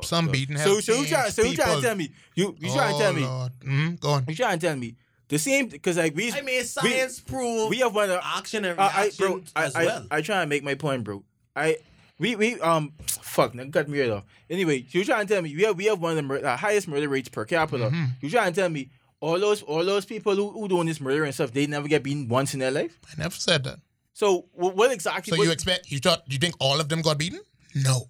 Fuck, 0.00 0.08
Some 0.08 0.26
dog. 0.26 0.32
beating 0.32 0.58
So 0.58 0.80
so 0.80 0.94
you 1.00 1.06
try 1.06 1.22
changed 1.22 1.36
so 1.36 1.42
you 1.42 1.56
trying 1.56 1.76
to 1.76 1.82
tell 1.82 1.94
me 1.94 2.10
you 2.34 2.54
you 2.58 2.70
trying 2.72 2.92
to 2.94 2.98
tell 3.00 3.12
me 3.12 3.22
Mm, 3.22 4.00
go 4.00 4.10
on. 4.10 4.24
you 4.28 4.34
trying 4.34 4.58
to 4.58 4.66
tell 4.66 4.76
me 4.76 4.96
the 5.28 5.38
same 5.38 5.68
because 5.68 5.96
like 5.96 6.14
we 6.16 6.32
I 6.32 6.40
mean 6.42 6.64
science 6.64 7.20
prove 7.20 7.70
we 7.70 7.78
have 7.78 7.94
one 7.94 8.10
of 8.10 8.20
action 8.22 8.64
and 8.64 8.80
I, 8.80 8.86
I 8.86 9.10
bro, 9.16 9.40
I, 9.54 9.64
as 9.64 9.74
I, 9.76 9.84
well 9.86 10.06
I 10.10 10.20
try 10.22 10.40
and 10.40 10.48
make 10.50 10.64
my 10.64 10.74
point, 10.74 11.04
bro. 11.04 11.22
I 11.54 11.76
we 12.18 12.36
we 12.36 12.60
um 12.60 12.92
fuck, 13.06 13.54
now 13.54 13.64
cut 13.70 13.88
me 13.88 14.00
right 14.00 14.10
off. 14.10 14.24
Anyway, 14.50 14.84
you 14.90 15.04
trying 15.04 15.26
to 15.26 15.32
tell 15.34 15.42
me 15.42 15.54
we 15.56 15.62
have 15.62 15.76
we 15.76 15.84
have 15.86 16.00
one 16.00 16.10
of 16.12 16.16
the 16.16 16.22
mur- 16.22 16.44
uh, 16.44 16.56
highest 16.56 16.88
murder 16.88 17.08
rates 17.08 17.28
per 17.28 17.44
capita. 17.44 17.84
Mm-hmm. 17.84 18.04
You 18.20 18.28
trying 18.30 18.52
to 18.52 18.60
tell 18.60 18.68
me 18.68 18.90
all 19.20 19.38
those 19.38 19.62
all 19.62 19.84
those 19.84 20.04
people 20.04 20.34
who, 20.34 20.50
who 20.50 20.66
doing 20.68 20.86
this 20.86 21.00
murder 21.00 21.24
and 21.24 21.32
stuff, 21.32 21.52
they 21.52 21.66
never 21.66 21.86
get 21.88 22.02
beaten 22.02 22.26
once 22.28 22.52
in 22.52 22.60
their 22.60 22.70
life. 22.72 22.98
I 23.06 23.22
never 23.22 23.34
said 23.36 23.64
that. 23.64 23.78
So 24.12 24.46
what, 24.52 24.74
what 24.76 24.90
exactly? 24.92 25.30
So 25.30 25.36
what- 25.38 25.44
you 25.44 25.52
expect 25.52 25.90
you 25.92 25.98
thought 26.00 26.22
you 26.26 26.38
think 26.38 26.54
all 26.58 26.80
of 26.80 26.88
them 26.88 27.00
got 27.02 27.18
beaten? 27.18 27.40
No. 27.74 28.06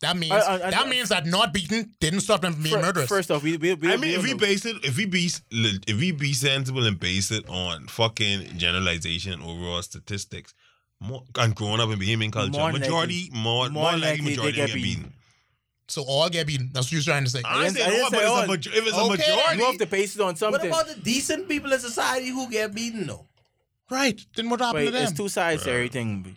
That 0.00 0.16
means 0.16 0.32
I- 0.32 0.38
I- 0.38 0.66
I- 0.68 0.70
that 0.70 0.88
means 0.88 1.08
that 1.08 1.26
not 1.26 1.52
beaten 1.52 1.92
didn't 2.00 2.20
stop 2.20 2.40
them 2.42 2.52
from 2.54 2.62
being 2.62 2.74
fir- 2.76 2.82
murderers. 2.82 3.08
First 3.08 3.30
off, 3.32 3.42
we 3.42 3.56
we, 3.56 3.74
we 3.74 3.92
I 3.92 3.96
mean, 3.96 4.14
if 4.16 4.22
we 4.22 4.30
know. 4.32 4.36
base 4.38 4.64
it, 4.64 4.76
if 4.84 4.96
we 4.96 5.06
be, 5.06 5.28
if 5.50 5.98
we 5.98 6.12
be 6.12 6.32
sensible 6.32 6.86
and 6.86 6.98
base 7.00 7.30
it 7.32 7.48
on 7.48 7.88
fucking 7.88 8.58
generalization 8.58 9.32
and 9.32 9.42
overall 9.42 9.82
statistics, 9.82 10.54
more 11.00 11.24
and 11.36 11.54
growing 11.54 11.80
up 11.80 11.90
in 11.90 11.98
Bahamian 11.98 12.32
culture, 12.32 12.52
More 12.52 12.70
majority, 12.72 13.30
more, 13.32 13.68
more 13.70 13.70
more 13.70 13.92
likely, 13.92 14.00
likely 14.00 14.24
they 14.24 14.30
majority 14.30 14.56
get 14.56 14.66
get 14.68 14.74
beaten. 14.74 15.02
beaten. 15.02 15.12
so 15.88 16.02
all 16.02 16.28
get 16.28 16.46
beaten. 16.46 16.70
That's 16.72 16.86
what 16.86 16.92
you're 16.92 17.02
trying 17.02 17.24
to 17.24 17.30
say. 17.30 17.42
I 17.44 17.64
didn't- 17.64 17.76
say 17.76 17.82
I 17.84 17.90
didn't 17.90 18.02
no, 18.02 18.10
but 18.10 18.18
say 18.18 18.22
it's 18.24 18.30
all. 18.30 18.38
a, 18.42 18.46
majo- 18.46 18.70
if 18.70 18.86
it's 18.86 18.92
Okay. 18.96 19.06
a 19.06 19.08
majority, 19.08 19.58
you 19.58 19.64
have 19.66 19.78
to 19.78 19.86
base 19.86 20.14
it 20.14 20.20
on 20.20 20.36
something. 20.36 20.52
what 20.70 20.76
something. 20.76 20.92
about 20.92 21.04
the 21.04 21.10
decent 21.10 21.48
people 21.48 21.72
in 21.72 21.80
society 21.80 22.28
who 22.28 22.48
get 22.50 22.72
beaten 22.74 23.06
though 23.08 23.26
Right. 23.90 24.20
Then 24.36 24.50
what 24.50 24.60
happened 24.60 24.80
Wait, 24.80 24.84
to 24.86 24.90
them? 24.92 25.02
it's 25.08 25.12
two 25.16 25.28
sides 25.30 25.62
to 25.64 25.70
everything. 25.72 26.36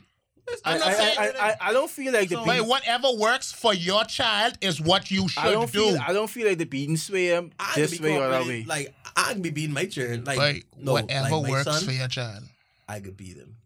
I, 0.66 0.76
I'm 0.76 0.82
I, 0.82 0.88
I, 1.18 1.48
I, 1.50 1.56
I 1.70 1.74
don't 1.74 1.90
feel 1.90 2.14
like 2.14 2.30
the 2.30 2.36
So- 2.36 2.46
Wait, 2.46 2.62
whatever 2.62 3.08
works 3.18 3.52
for 3.52 3.74
your 3.74 4.04
child 4.06 4.58
is 4.62 4.80
what 4.82 5.10
you 5.12 5.28
should 5.28 5.44
I 5.44 5.52
don't 5.52 5.72
do. 5.72 5.80
feel 5.92 6.00
I 6.06 6.14
don't 6.14 6.30
feel 6.30 6.48
like 6.48 6.58
the 6.58 6.66
beating 6.66 6.98
sway 6.98 7.30
them 7.30 7.52
I 7.60 7.74
can 7.74 7.82
this 7.84 8.00
way 8.00 8.18
or 8.18 8.30
that 8.30 8.46
way. 8.46 8.64
like 8.68 8.94
I 9.16 9.34
can 9.34 9.42
be 9.42 9.50
beating 9.50 9.74
my 9.74 9.86
children 9.86 10.24
like 10.24 10.40
Wait, 10.40 10.66
no 10.78 10.94
whatever 10.94 11.36
like 11.38 11.50
works 11.50 11.64
son, 11.66 11.84
for 11.84 11.92
your 11.92 12.08
child. 12.08 12.44
I 12.88 13.00
could 13.00 13.18
beat 13.18 13.38
him 13.38 13.58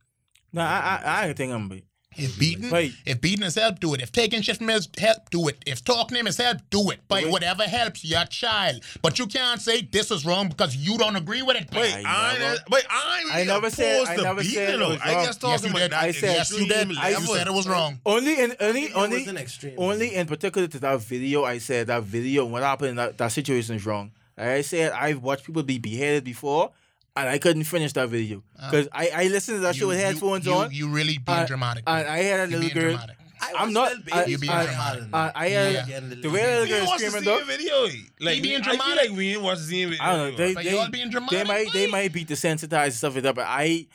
No, 0.53 0.61
I 0.61 1.01
I, 1.03 1.27
I 1.27 1.33
think 1.33 1.51
I'm. 1.53 1.81
If 2.17 2.39
beating, 2.39 2.69
Wait. 2.69 2.93
if 3.05 3.19
beating 3.21 3.43
is 3.45 3.55
help, 3.55 3.79
do 3.79 3.93
it. 3.93 4.01
If 4.01 4.11
taking 4.11 4.41
shit 4.41 4.57
from 4.57 4.69
him 4.69 4.77
is 4.77 4.87
help, 4.97 5.29
do 5.29 5.47
it. 5.47 5.57
If 5.65 5.83
talking 5.83 6.15
to 6.15 6.19
him 6.19 6.27
is 6.27 6.37
help, 6.37 6.59
do 6.69 6.89
it. 6.91 6.99
But 7.07 7.23
Wait. 7.23 7.31
whatever 7.31 7.63
helps 7.63 8.03
your 8.05 8.23
child. 8.25 8.81
But 9.01 9.19
you 9.19 9.27
can't 9.27 9.61
say 9.61 9.81
this 9.81 10.11
is 10.11 10.25
wrong 10.25 10.49
because 10.49 10.75
you 10.75 10.97
don't 10.97 11.15
agree 11.15 11.41
with 11.41 11.57
it. 11.57 11.67
Wait, 11.73 11.93
I 12.05 12.35
I, 12.35 12.39
never- 12.39 12.57
wait, 12.69 12.83
I, 12.89 13.19
ain't 13.25 13.35
I 13.35 13.43
never 13.43 13.69
said- 13.69 14.07
I 14.07 14.15
never 14.15 14.43
said 14.43 14.73
it 14.75 14.79
though. 14.79 14.89
was 14.89 14.99
I 15.03 15.13
wrong. 15.15 15.25
just 15.25 15.43
Yes, 15.43 15.61
talking 15.61 15.65
you 15.65 15.69
about 15.71 15.79
did. 15.79 15.91
that. 15.91 16.03
I 16.03 16.11
said- 16.11 16.35
yes, 16.35 16.51
you 16.51 16.59
did. 16.67 16.71
extreme 16.71 16.97
I 16.99 17.11
level. 17.11 17.35
said 17.35 17.47
it 17.47 17.53
was 17.53 17.67
wrong. 17.67 17.99
Only 18.05 18.39
in 18.39 18.55
only 18.59 18.93
only 18.93 19.17
wasn't 19.19 19.37
extreme. 19.39 19.73
only 19.77 20.15
in 20.15 20.27
particular 20.27 20.67
to 20.67 20.79
that 20.79 21.01
video. 21.01 21.43
I 21.43 21.57
said 21.57 21.87
that 21.87 22.03
video 22.03 22.45
what 22.45 22.63
happened 22.63 22.89
in 22.91 22.95
that, 22.97 23.17
that 23.17 23.31
situation 23.31 23.75
is 23.75 23.85
wrong. 23.85 24.11
Like 24.37 24.47
I 24.47 24.61
said 24.61 24.91
I've 24.91 25.21
watched 25.21 25.45
people 25.45 25.63
be 25.63 25.77
beheaded 25.79 26.23
before, 26.23 26.71
and 27.15 27.29
I 27.29 27.37
couldn't 27.37 27.63
finish 27.63 27.93
that 27.93 28.09
video 28.09 28.43
uh, 28.59 28.69
because 28.71 28.87
I 28.91 29.09
I 29.13 29.23
listened 29.27 29.57
to 29.57 29.61
that 29.61 29.75
shit 29.75 29.87
with 29.87 29.99
headphones 29.99 30.45
you, 30.45 30.53
on. 30.53 30.71
You 30.71 30.87
really 30.89 31.17
being 31.17 31.37
and- 31.39 31.47
dramatic. 31.47 31.83
And 31.87 32.07
I 32.07 32.17
had 32.19 32.39
a 32.41 32.47
little 32.57 32.69
girl. 32.69 32.91
dramatic. 32.91 33.15
I 33.41 33.51
I'm 33.57 33.67
was 33.67 33.73
not- 33.73 33.91
still 33.91 34.01
I- 34.13 34.17
beating 34.25 34.31
You 34.31 34.37
being 34.39 34.53
my 34.53 34.65
dramatic. 34.65 35.01
son. 35.01 35.09
I, 35.13 35.31
I 35.35 35.49
had 35.49 35.87
Yeah. 35.89 35.99
the 35.99 36.05
way 36.05 36.11
that 36.15 36.23
We 36.23 36.29
little 36.31 36.65
didn't 36.65 36.85
girl 36.87 36.97
screaming 36.97 37.23
though. 37.23 37.43
video. 37.45 37.87
Like 38.21 38.35
He 38.35 38.41
being 38.41 38.61
I 38.61 38.63
feel 38.63 38.73
dramatic. 38.77 39.09
like 39.09 39.17
we 39.17 39.29
didn't 39.29 39.43
watch 39.43 39.57
the 39.59 39.63
same 39.65 39.89
video. 39.89 40.03
I 40.03 40.15
don't 40.15 40.31
know. 40.31 40.37
They, 40.37 40.53
But 40.53 40.63
they, 40.63 40.71
y'all 40.71 40.89
being 40.89 41.09
dramatic, 41.09 41.37
they 41.39 41.43
might 41.43 41.73
they 41.73 41.87
might 41.87 42.13
be 42.13 42.25
desensitized 42.25 42.83
and 42.85 42.93
stuff 42.93 43.13
like 43.15 43.23
that, 43.23 43.35
but 43.35 43.45
I 43.47 43.87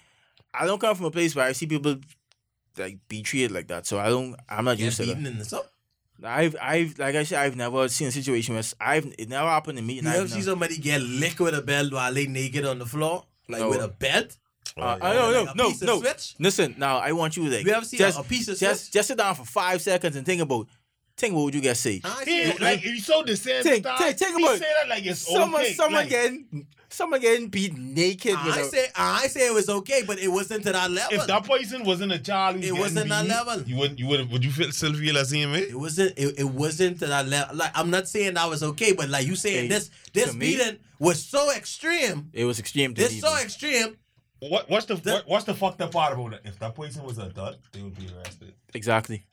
I 0.55 0.67
don't 0.67 0.81
come 0.81 0.95
from 0.97 1.07
a 1.07 1.11
place 1.11 1.35
where 1.35 1.47
I 1.47 1.53
see 1.53 1.67
people 1.67 1.97
like 2.79 2.99
be 3.09 3.23
treated 3.23 3.51
like 3.51 3.69
that. 3.69 3.87
So 3.87 3.99
I 3.99 4.09
don't 4.09 4.37
I'm 4.49 4.65
not 4.65 4.77
Get 4.79 4.85
used 4.85 4.97
to 4.99 5.07
that. 5.07 5.65
Beaten 6.21 6.45
in 6.45 6.51
the 6.53 6.57
so. 6.57 6.63
I've 6.63 6.91
I've 6.91 6.99
like 6.99 7.15
I 7.17 7.23
said 7.25 7.39
I've 7.39 7.57
never 7.57 7.89
seen 7.89 8.09
a 8.09 8.13
situation 8.13 8.55
where 8.55 8.65
I've 8.81 9.07
it 9.19 9.29
never 9.29 9.49
happened 9.49 9.79
to 9.79 9.85
me. 9.85 9.95
You 9.95 10.09
ever 10.09 10.23
I've 10.23 10.31
see 10.31 10.43
somebody 10.43 10.77
get 10.79 11.01
licked 11.01 11.41
with 11.41 11.55
a 11.55 11.63
belt 11.63 11.93
while 11.93 12.13
they 12.13 12.27
naked 12.27 12.65
on 12.65 12.79
the 12.79 12.87
floor, 12.87 13.25
like 13.49 13.61
No. 13.61 13.71
with 13.71 13.81
a 13.83 13.89
belt? 13.89 14.37
uh, 14.77 14.99
Oh, 15.01 15.07
I 15.07 15.15
don't 15.15 15.33
know 15.33 15.43
Like 15.43 15.55
a 15.55 15.57
no 15.57 15.73
no. 15.95 16.01
switch? 16.01 16.35
Listen 16.39 16.75
now 16.79 16.99
I 16.99 17.13
want 17.13 17.37
you 17.37 17.49
to 17.49 17.57
like 17.57 17.67
You 17.67 17.73
ever 17.73 17.85
see 17.85 17.97
just 17.99 18.19
a, 18.19 18.21
a 18.21 18.25
piece 18.25 18.49
of 18.49 18.59
just 18.59 18.85
switch? 18.85 18.93
just 18.93 19.09
sit 19.09 19.19
down 19.19 19.35
for 19.35 19.45
five 19.45 19.81
seconds 19.83 20.15
and 20.17 20.25
think 20.25 20.41
about 20.43 20.67
think 21.17 21.33
about 21.33 21.43
what 21.43 21.55
you 21.55 21.61
guys 21.61 21.79
say. 21.81 22.01
I 22.05 22.25
Yeah, 22.27 22.53
see- 22.53 22.59
like 22.65 22.79
if 22.79 22.85
you 22.87 23.01
so 23.01 23.23
desensitized. 23.23 23.63
Take- 23.65 23.85
take- 23.99 24.17
take 24.17 24.37
he 24.37 24.43
about- 24.43 24.59
say 24.59 24.67
that 24.81 24.89
like 24.89 25.05
it's 25.07 25.21
Someone 25.21 25.61
okay. 25.63 25.73
someone 25.75 26.03
like, 26.03 26.09
getting 26.11 26.67
someone 26.91 27.21
getting 27.21 27.49
beat 27.49 27.77
naked. 27.77 28.33
with 28.45 28.55
I 28.57 28.61
a- 28.61 28.65
say 28.65 28.87
I 28.95 29.27
say 29.29 29.47
it 29.47 29.55
was 29.55 29.69
okay, 29.69 30.03
but 30.07 30.19
it 30.19 30.29
wasn't 30.29 30.65
to 30.65 30.73
that 30.73 30.91
level. 30.91 31.19
If 31.19 31.27
that 31.27 31.45
person 31.45 31.85
wasn't 31.85 32.13
a 32.13 32.19
child, 32.19 32.63
It 32.63 32.73
wasn't 32.73 33.09
that 33.09 33.27
level. 33.27 33.63
You 33.63 33.77
wouldn't. 33.77 33.99
You 33.99 34.07
would. 34.09 34.31
Would 34.31 34.45
you 34.45 34.51
feel 34.51 34.71
still 34.73 34.95
feel 34.95 35.15
the 35.15 35.25
same 35.25 35.53
way? 35.53 35.61
it 35.63 35.79
wasn't 35.79 36.19
it, 36.19 36.39
it 36.41 36.45
wasn't 36.51 36.99
to 37.01 37.07
that 37.07 37.27
level. 37.29 37.57
Like 37.57 37.73
I'm 37.75 37.91
not 37.91 38.09
saying 38.09 38.35
that 38.35 38.49
was 38.49 38.63
okay, 38.63 38.93
but 38.93 39.09
like 39.09 39.27
you 39.27 39.37
saying 39.37 39.63
Hey, 39.65 39.69
this 39.69 39.91
this 40.13 40.31
to 40.33 40.37
me- 40.37 40.57
beating 40.57 40.79
was 40.99 41.25
so 41.25 41.51
extreme. 41.55 42.31
it 42.33 42.45
was 42.45 42.59
extreme. 42.59 42.95
to 42.95 43.01
This 43.01 43.21
so 43.21 43.31
bro. 43.33 43.41
extreme. 43.43 43.97
What? 44.41 44.69
What's 44.71 44.87
the, 44.87 44.95
The- 44.97 45.13
what, 45.13 45.29
What's 45.29 45.45
the 45.45 45.55
fucked 45.55 45.81
up 45.83 45.93
part 45.93 46.13
about 46.15 46.33
it? 46.35 46.41
If 46.45 46.59
that 46.61 46.75
person 46.75 47.05
was 47.05 47.19
an 47.19 47.27
adult, 47.29 47.57
they 47.73 47.83
would 47.83 47.97
be 47.99 48.09
arrested. 48.17 48.55
exactly. 48.75 49.25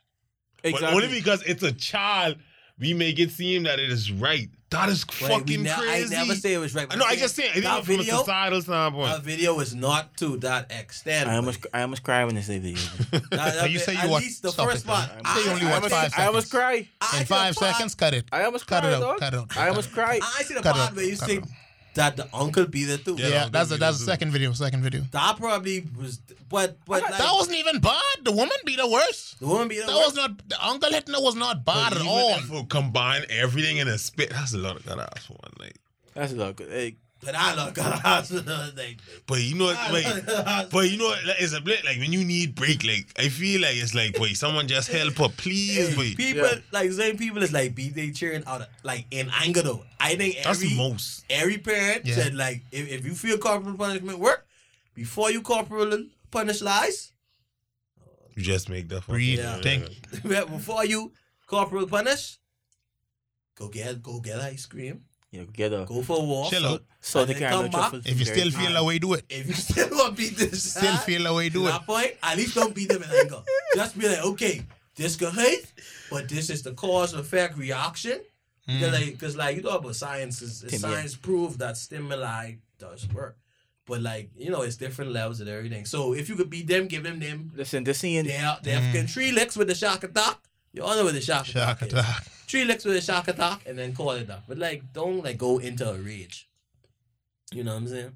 But 0.64 0.70
Exactly. 0.74 0.95
only 1.03 1.08
because 1.20 1.43
it's 1.43 1.64
a 1.64 1.72
child, 1.72 2.38
we 2.80 2.94
make 2.94 3.20
it 3.20 3.32
seem 3.32 3.64
that 3.64 3.80
it 3.80 3.90
is 3.92 4.12
right. 4.12 4.50
That 4.70 4.90
is 4.90 5.06
Wait, 5.08 5.22
we 5.22 5.28
fucking 5.30 5.64
ne- 5.64 5.70
crazy. 5.74 6.14
I 6.16 6.20
never 6.20 6.36
say 6.36 6.54
it 6.54 6.58
was 6.58 6.76
right. 6.76 6.88
I 6.92 6.98
know. 6.98 7.06
I 7.06 7.16
just 7.16 7.36
saying. 7.36 7.52
I 7.56 7.60
that 7.62 7.74
think 7.76 7.86
from 7.86 7.94
a 7.96 7.98
video. 8.00 8.18
societal 8.18 8.62
standpoint. 8.62 9.12
That 9.14 9.22
video 9.24 9.56
was 9.56 9.74
not 9.74 10.18
to 10.18 10.36
that 10.40 10.70
extent. 10.72 11.30
I 11.30 11.38
almost 11.38 11.66
I 11.74 11.84
almost 11.84 12.04
cry 12.04 12.26
when 12.26 12.36
they 12.36 12.42
say 12.42 12.60
video. 12.60 12.82
That- 13.12 13.30
that- 13.32 13.72
you 13.72 13.80
say 13.80 13.94
you 13.94 14.00
at 14.00 14.10
watch- 14.10 14.24
least 14.24 14.42
the 14.44 14.52
stop 14.52 14.70
first 14.70 14.84
it, 14.84 14.88
part. 14.90 15.08
man. 15.10 15.22
I- 15.24 15.38
Say 15.38 15.46
you 15.46 15.52
only 15.52 15.66
I 15.68 15.70
watch 15.72 15.84
was- 15.84 15.92
five 15.94 16.12
I 16.18 16.26
almost 16.26 16.52
seconds. 16.52 16.62
cry. 16.62 16.90
I 17.00 17.06
In 17.06 17.12
see 17.12 17.20
the 17.20 17.26
five 17.26 17.56
seconds, 17.56 17.96
cut 17.96 18.14
it. 18.14 18.26
I 18.32 18.44
almost 18.44 18.68
Cut 18.68 18.82
cried, 18.84 18.90
it 18.92 18.96
out. 18.96 19.02
dog. 19.02 19.20
Cut 19.20 19.34
it 19.34 19.38
out. 19.40 19.58
I 19.58 19.70
almost 19.70 19.92
cry. 19.94 20.20
I 20.22 20.44
see 20.44 20.54
the 20.54 20.62
Cut 20.62 20.76
it 20.76 20.80
part 20.80 20.90
out, 20.92 20.96
where 20.98 21.06
you 21.06 21.18
cut 21.18 21.30
say 21.30 21.36
it 21.38 21.44
out. 21.44 21.50
That 21.98 22.16
the 22.18 22.28
uncle 22.34 22.66
be 22.66 22.82
it 22.84 23.04
too. 23.06 23.16
Yeah, 23.20 23.28
Yeah, 23.28 23.50
that's 23.52 23.70
a 23.70 23.74
I'll 23.76 23.80
that's 23.80 24.00
a 24.02 24.06
second 24.06 24.32
video. 24.32 24.52
Second 24.54 24.82
video. 24.82 25.02
That 25.12 25.38
probably 25.38 25.86
was, 26.00 26.18
but 26.50 26.78
but 26.86 27.02
like, 27.04 27.18
that 27.18 27.32
wasn't 27.34 27.58
even 27.58 27.80
bad. 27.80 28.02
The 28.24 28.32
woman 28.32 28.58
be 28.66 28.76
the 28.76 28.88
worst. 28.88 29.39
the 29.39 29.48
woman 29.48 29.68
be 29.68 29.76
it. 29.76 29.86
That 29.88 29.95
was 29.95 30.16
not. 30.16 30.32
The 30.50 30.66
uncle 30.66 30.91
hitting 30.91 31.14
her 31.14 31.22
was 31.22 31.36
not 31.36 31.64
bad 31.66 31.89
But 31.91 31.98
at 32.00 32.06
even 32.06 32.08
all. 32.08 32.36
if 32.38 32.50
we 32.50 32.64
combine 32.66 33.24
everything 33.30 33.78
in 33.78 33.88
a 33.88 33.98
spit, 33.98 34.30
that's 34.32 34.54
a 34.54 34.58
lot 34.58 34.76
of 34.78 34.84
that 34.86 34.98
ass 35.00 35.30
one. 35.30 35.52
Like, 35.60 35.76
That's 36.14 36.34
a 36.34 36.36
lot 36.38 36.50
of 36.50 36.56
good. 36.56 36.70
Hey, 36.72 36.95
But 37.20 37.34
I 37.36 37.55
love 37.55 37.74
God. 37.74 37.99
like, 38.78 38.99
but 39.26 39.41
you 39.41 39.55
know 39.55 39.65
what? 39.65 39.76
I 39.78 39.91
Wait, 39.91 40.05
love- 40.28 40.70
but 40.72 40.89
you 40.89 40.97
know 40.99 41.05
what? 41.07 41.26
Like, 41.26 41.38
it's 41.39 41.53
a 41.53 41.61
bit 41.61 41.84
like 41.84 41.97
when 41.97 42.13
you 42.13 42.24
need 42.24 42.53
break. 42.53 42.84
Like, 42.86 43.07
I 43.18 43.30
feel 43.30 43.61
like 43.61 43.76
it's 43.76 43.95
like, 43.95 44.18
wait, 44.20 44.38
someone 44.38 44.68
just 44.68 44.89
help 44.91 45.15
her, 45.18 45.28
please, 45.36 45.97
wait. 45.97 46.15
people 46.15 46.43
Yeah. 46.45 46.59
like 46.72 46.91
certain 46.91 47.18
people 47.18 47.41
is 47.41 47.51
like 47.51 47.74
beat 47.74 47.95
they 47.95 48.11
cheering 48.11 48.43
out 48.45 48.61
of, 48.61 48.68
like 48.84 49.05
in 49.11 49.32
anger 49.43 49.63
though. 49.63 49.84
I 49.99 50.15
think 50.15 50.36
That's 50.36 50.47
every 50.59 50.70
the 50.70 50.78
most. 50.78 51.26
every 51.30 51.57
parent 51.57 52.05
Yeah. 52.05 52.15
said 52.15 52.36
like 52.36 52.61
if, 52.72 52.88
if 52.88 53.05
you 53.05 53.15
feel 53.15 53.38
corporal 53.39 53.76
punishment 53.76 54.20
work 54.20 54.45
before 54.93 55.32
you 55.32 55.41
corporal 55.41 56.05
punish 56.30 56.61
lies 56.61 57.13
You 58.36 58.43
just 58.43 58.70
make 58.70 58.89
that. 58.89 59.01
fucking- 59.01 59.13
Breathe, 59.15 59.39
Yeah. 59.39 59.59
think. 59.61 59.89
before 60.24 60.86
you 60.86 61.13
corporal 61.47 61.88
punish 61.88 62.38
go 63.55 63.70
get 63.70 64.03
go 64.03 64.20
get 64.20 64.39
ice 64.39 64.68
cream, 64.68 65.01
You 65.38 65.44
know, 65.44 65.50
get 65.54 65.72
a 65.74 65.86
go 65.88 66.02
for 66.02 66.18
a 66.20 66.24
walk, 66.24 66.50
Chill 66.52 66.66
out. 66.66 66.84
So 67.00 67.24
they 67.26 67.34
then 67.34 67.42
caramel 67.44 67.70
come 67.70 67.92
back. 67.92 68.02
If 68.06 68.18
you 68.20 68.26
still 68.26 68.50
feel 68.52 68.74
the 68.74 68.84
way, 68.84 68.98
do 69.00 69.14
it. 69.14 69.26
If 69.30 69.48
you 69.48 69.54
still 69.54 69.90
want 69.92 70.16
to 70.18 70.22
beat 70.22 70.36
this, 70.38 70.64
Still 70.78 70.94
side, 70.96 71.04
feel 71.04 71.24
the 71.24 71.34
way, 71.34 71.50
to 71.50 71.54
do 71.54 71.68
it. 71.68 71.70
that 71.70 71.86
point, 71.86 72.14
at 72.24 72.38
least 72.38 72.56
don't 72.56 72.74
beat 72.74 72.90
them 72.90 73.04
in 73.04 73.10
anger. 73.12 73.42
Just 73.76 73.98
be 74.00 74.08
like, 74.10 74.26
okay, 74.26 74.64
this 74.96 75.16
could 75.16 75.34
hurt, 75.34 75.60
but 76.10 76.28
this 76.28 76.50
is 76.50 76.64
the 76.64 76.74
cause 76.74 77.14
and 77.14 77.22
effect 77.22 77.56
reaction. 77.58 78.20
Because 78.66 78.90
Mm. 79.00 79.06
like, 79.08 79.20
cause 79.20 79.36
like 79.38 79.56
you 79.58 79.62
know 79.62 79.70
about 79.78 79.96
science 79.96 80.42
is 80.42 80.60
Tim, 80.62 80.70
yeah. 80.72 80.78
science 80.80 81.16
proved 81.16 81.60
that 81.60 81.78
stimuli 81.78 82.56
does 82.80 83.08
work, 83.14 83.38
but 83.86 84.02
like 84.02 84.32
you 84.36 84.50
know 84.50 84.64
it's 84.64 84.76
different 84.76 85.12
levels 85.12 85.40
and 85.40 85.48
everything. 85.50 85.86
So 85.86 86.14
if 86.14 86.28
you 86.30 86.36
could 86.36 86.50
beat 86.50 86.68
them, 86.68 86.88
give 86.88 87.04
them 87.04 87.20
them. 87.20 87.52
Listen, 87.56 87.84
this 87.86 88.00
scene. 88.00 88.26
They 88.26 88.38
are 88.38 88.58
they 88.64 88.72
have 88.72 88.84
Mm. 88.94 89.10
three 89.10 89.32
licks 89.32 89.56
with 89.56 89.68
the 89.70 89.76
shock 89.76 90.04
attack. 90.04 90.38
You 90.74 90.84
all 90.84 90.96
know 90.98 91.06
what 91.06 91.14
the 91.14 91.22
shock, 91.22 91.46
Shock 91.46 91.82
attack, 91.84 91.92
attack. 92.04 92.28
Is. 92.48 92.52
Three 92.52 92.66
licks 92.66 92.86
with 92.86 92.95
a 92.98 93.02
shock 93.02 93.28
attack, 93.28 93.62
and 93.66 93.78
then 93.78 93.93
call 93.93 94.12
it 94.12 94.28
that. 94.28 94.43
But 94.48 94.58
like, 94.58 94.93
don't 94.93 95.24
like 95.24 95.38
go 95.38 95.58
into 95.58 95.89
a 95.89 95.98
rage. 95.98 96.48
You 97.52 97.64
know 97.64 97.74
what 97.74 97.82
I'm 97.84 97.88
saying? 97.88 98.12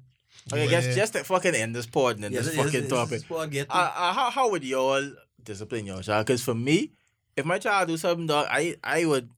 Okay, 0.52 0.68
guess 0.68 0.86
Yeah. 0.86 0.94
just 0.94 1.12
to 1.12 1.24
fucking 1.24 1.54
end 1.54 1.74
this 1.76 1.86
pod 1.86 2.16
and 2.16 2.24
then 2.24 2.32
this 2.32 2.46
Yes, 2.46 2.56
fucking 2.56 2.72
yes, 2.72 2.82
yes, 2.82 2.90
topic. 2.90 3.10
this 3.22 3.30
is 3.30 3.36
I 3.36 3.46
get. 3.46 3.66
Uh, 3.70 3.74
uh, 3.94 4.12
how 4.12 4.30
how 4.30 4.50
would 4.50 4.64
y'all 4.64 5.12
discipline 5.42 5.86
your 5.86 6.02
child? 6.02 6.26
Because 6.26 6.42
for 6.42 6.54
me, 6.54 6.92
if 7.36 7.44
my 7.44 7.58
child 7.58 7.88
do 7.88 7.96
something, 7.96 8.26
dog, 8.26 8.46
I 8.50 8.76
I 8.82 9.04
would 9.04 9.30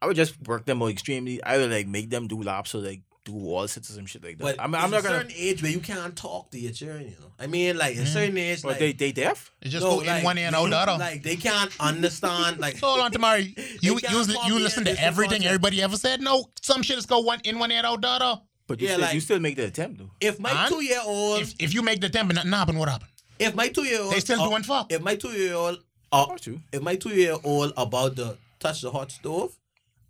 I 0.00 0.06
would 0.06 0.16
just 0.16 0.40
work 0.46 0.64
them 0.64 0.82
out 0.82 0.90
extremely. 0.90 1.42
I 1.42 1.58
would 1.58 1.70
like 1.70 1.86
make 1.86 2.08
them 2.10 2.28
do 2.28 2.40
laps 2.42 2.74
or 2.74 2.78
like 2.78 3.02
do 3.28 3.34
wall 3.34 3.66
sits 3.68 3.90
or 3.90 3.94
some 3.94 4.06
shit 4.06 4.22
like 4.24 4.38
that. 4.38 4.44
But 4.44 4.60
I'm, 4.60 4.74
I'm, 4.74 4.84
I'm 4.84 4.90
not 4.90 5.00
a 5.00 5.02
gonna. 5.02 5.18
certain 5.20 5.32
age 5.36 5.62
where 5.62 5.70
you 5.72 5.80
can't 5.80 6.14
talk 6.16 6.50
to 6.52 6.58
your 6.58 6.72
children. 6.72 7.04
You 7.04 7.16
know, 7.20 7.32
I 7.38 7.46
mean, 7.46 7.76
like 7.78 7.96
a 7.96 8.06
certain 8.06 8.36
age, 8.38 8.62
But 8.62 8.68
like 8.70 8.78
they 8.78 8.92
they 8.92 9.12
deaf. 9.12 9.50
It 9.62 9.68
just 9.68 9.84
no, 9.84 9.96
go 9.96 10.00
in 10.00 10.06
like, 10.06 10.24
one 10.24 10.38
ear 10.38 10.46
and 10.48 10.56
out 10.56 10.70
the 10.70 10.76
other. 10.76 10.96
Like 10.98 11.22
they 11.22 11.36
can't 11.36 11.70
understand. 11.80 12.58
Like 12.58 12.78
Hold 12.80 13.00
on, 13.00 13.12
Tamari. 13.12 13.46
You 13.82 13.96
can't 13.96 14.12
you, 14.12 14.18
you 14.20 14.26
comprehend 14.26 14.62
listen 14.64 14.84
this 14.84 14.96
to 14.98 15.04
everything 15.04 15.30
concept. 15.42 15.46
everybody 15.54 15.82
ever 15.82 15.96
said? 15.96 16.20
No, 16.20 16.46
some 16.62 16.82
shit 16.82 16.98
is 16.98 17.06
go 17.06 17.20
one 17.20 17.40
in 17.44 17.58
one 17.58 17.70
ear 17.70 17.82
out 17.84 18.00
the 18.02 18.08
other. 18.08 18.40
But 18.66 18.80
you 18.80 18.86
Yeah, 18.88 18.94
still 18.94 19.04
like- 19.06 19.14
you 19.14 19.20
still 19.20 19.40
make 19.40 19.56
the 19.56 19.64
attempt 19.66 19.98
though. 19.98 20.10
if 20.20 20.38
my 20.40 20.50
And 20.50 20.74
two 20.74 20.82
year 20.84 21.00
old, 21.04 21.40
If, 21.42 21.54
if 21.58 21.74
you 21.74 21.82
make 21.82 22.00
the 22.00 22.06
attempt 22.08 22.30
and 22.32 22.36
nothing 22.36 22.52
happen, 22.52 22.78
what 22.78 22.88
happen? 22.88 23.08
if 23.38 23.54
my 23.54 23.68
two 23.68 23.84
year 23.84 24.02
old, 24.02 24.12
They 24.12 24.20
still 24.20 24.48
doing 24.48 24.62
fuck. 24.62 24.92
If 24.92 25.00
my 25.00 25.14
two 25.16 25.30
year 25.30 25.54
old, 25.54 25.78
uh, 26.12 26.26
Got 26.26 26.46
you. 26.46 26.60
if 26.72 26.82
my 26.82 26.96
two 26.96 27.10
year 27.10 27.36
old 27.44 27.72
about 27.76 28.16
to 28.16 28.36
touch 28.58 28.80
the 28.82 28.90
hot 28.90 29.10
stove, 29.12 29.56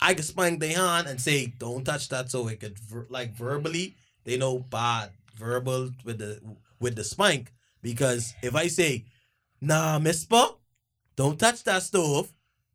I 0.00 0.14
can 0.14 0.24
spank 0.24 0.60
their 0.60 0.76
hand 0.76 1.08
and 1.08 1.20
say, 1.20 1.46
"Don't 1.58 1.84
touch 1.84 2.08
that," 2.08 2.30
so 2.30 2.48
it 2.48 2.60
could 2.60 2.78
ver- 2.78 3.06
like 3.10 3.34
verbally 3.34 3.96
they 4.24 4.36
know 4.36 4.58
bad 4.58 5.10
verbal 5.36 5.90
with 6.04 6.18
the 6.18 6.40
with 6.80 6.96
the 6.96 7.04
spank 7.04 7.52
because 7.82 8.34
if 8.42 8.54
I 8.54 8.68
say, 8.68 9.06
"Nah, 9.60 9.98
Miss 9.98 10.28
Mister, 10.28 10.54
don't 11.16 11.38
touch 11.38 11.64
that 11.64 11.82
stove," 11.82 12.32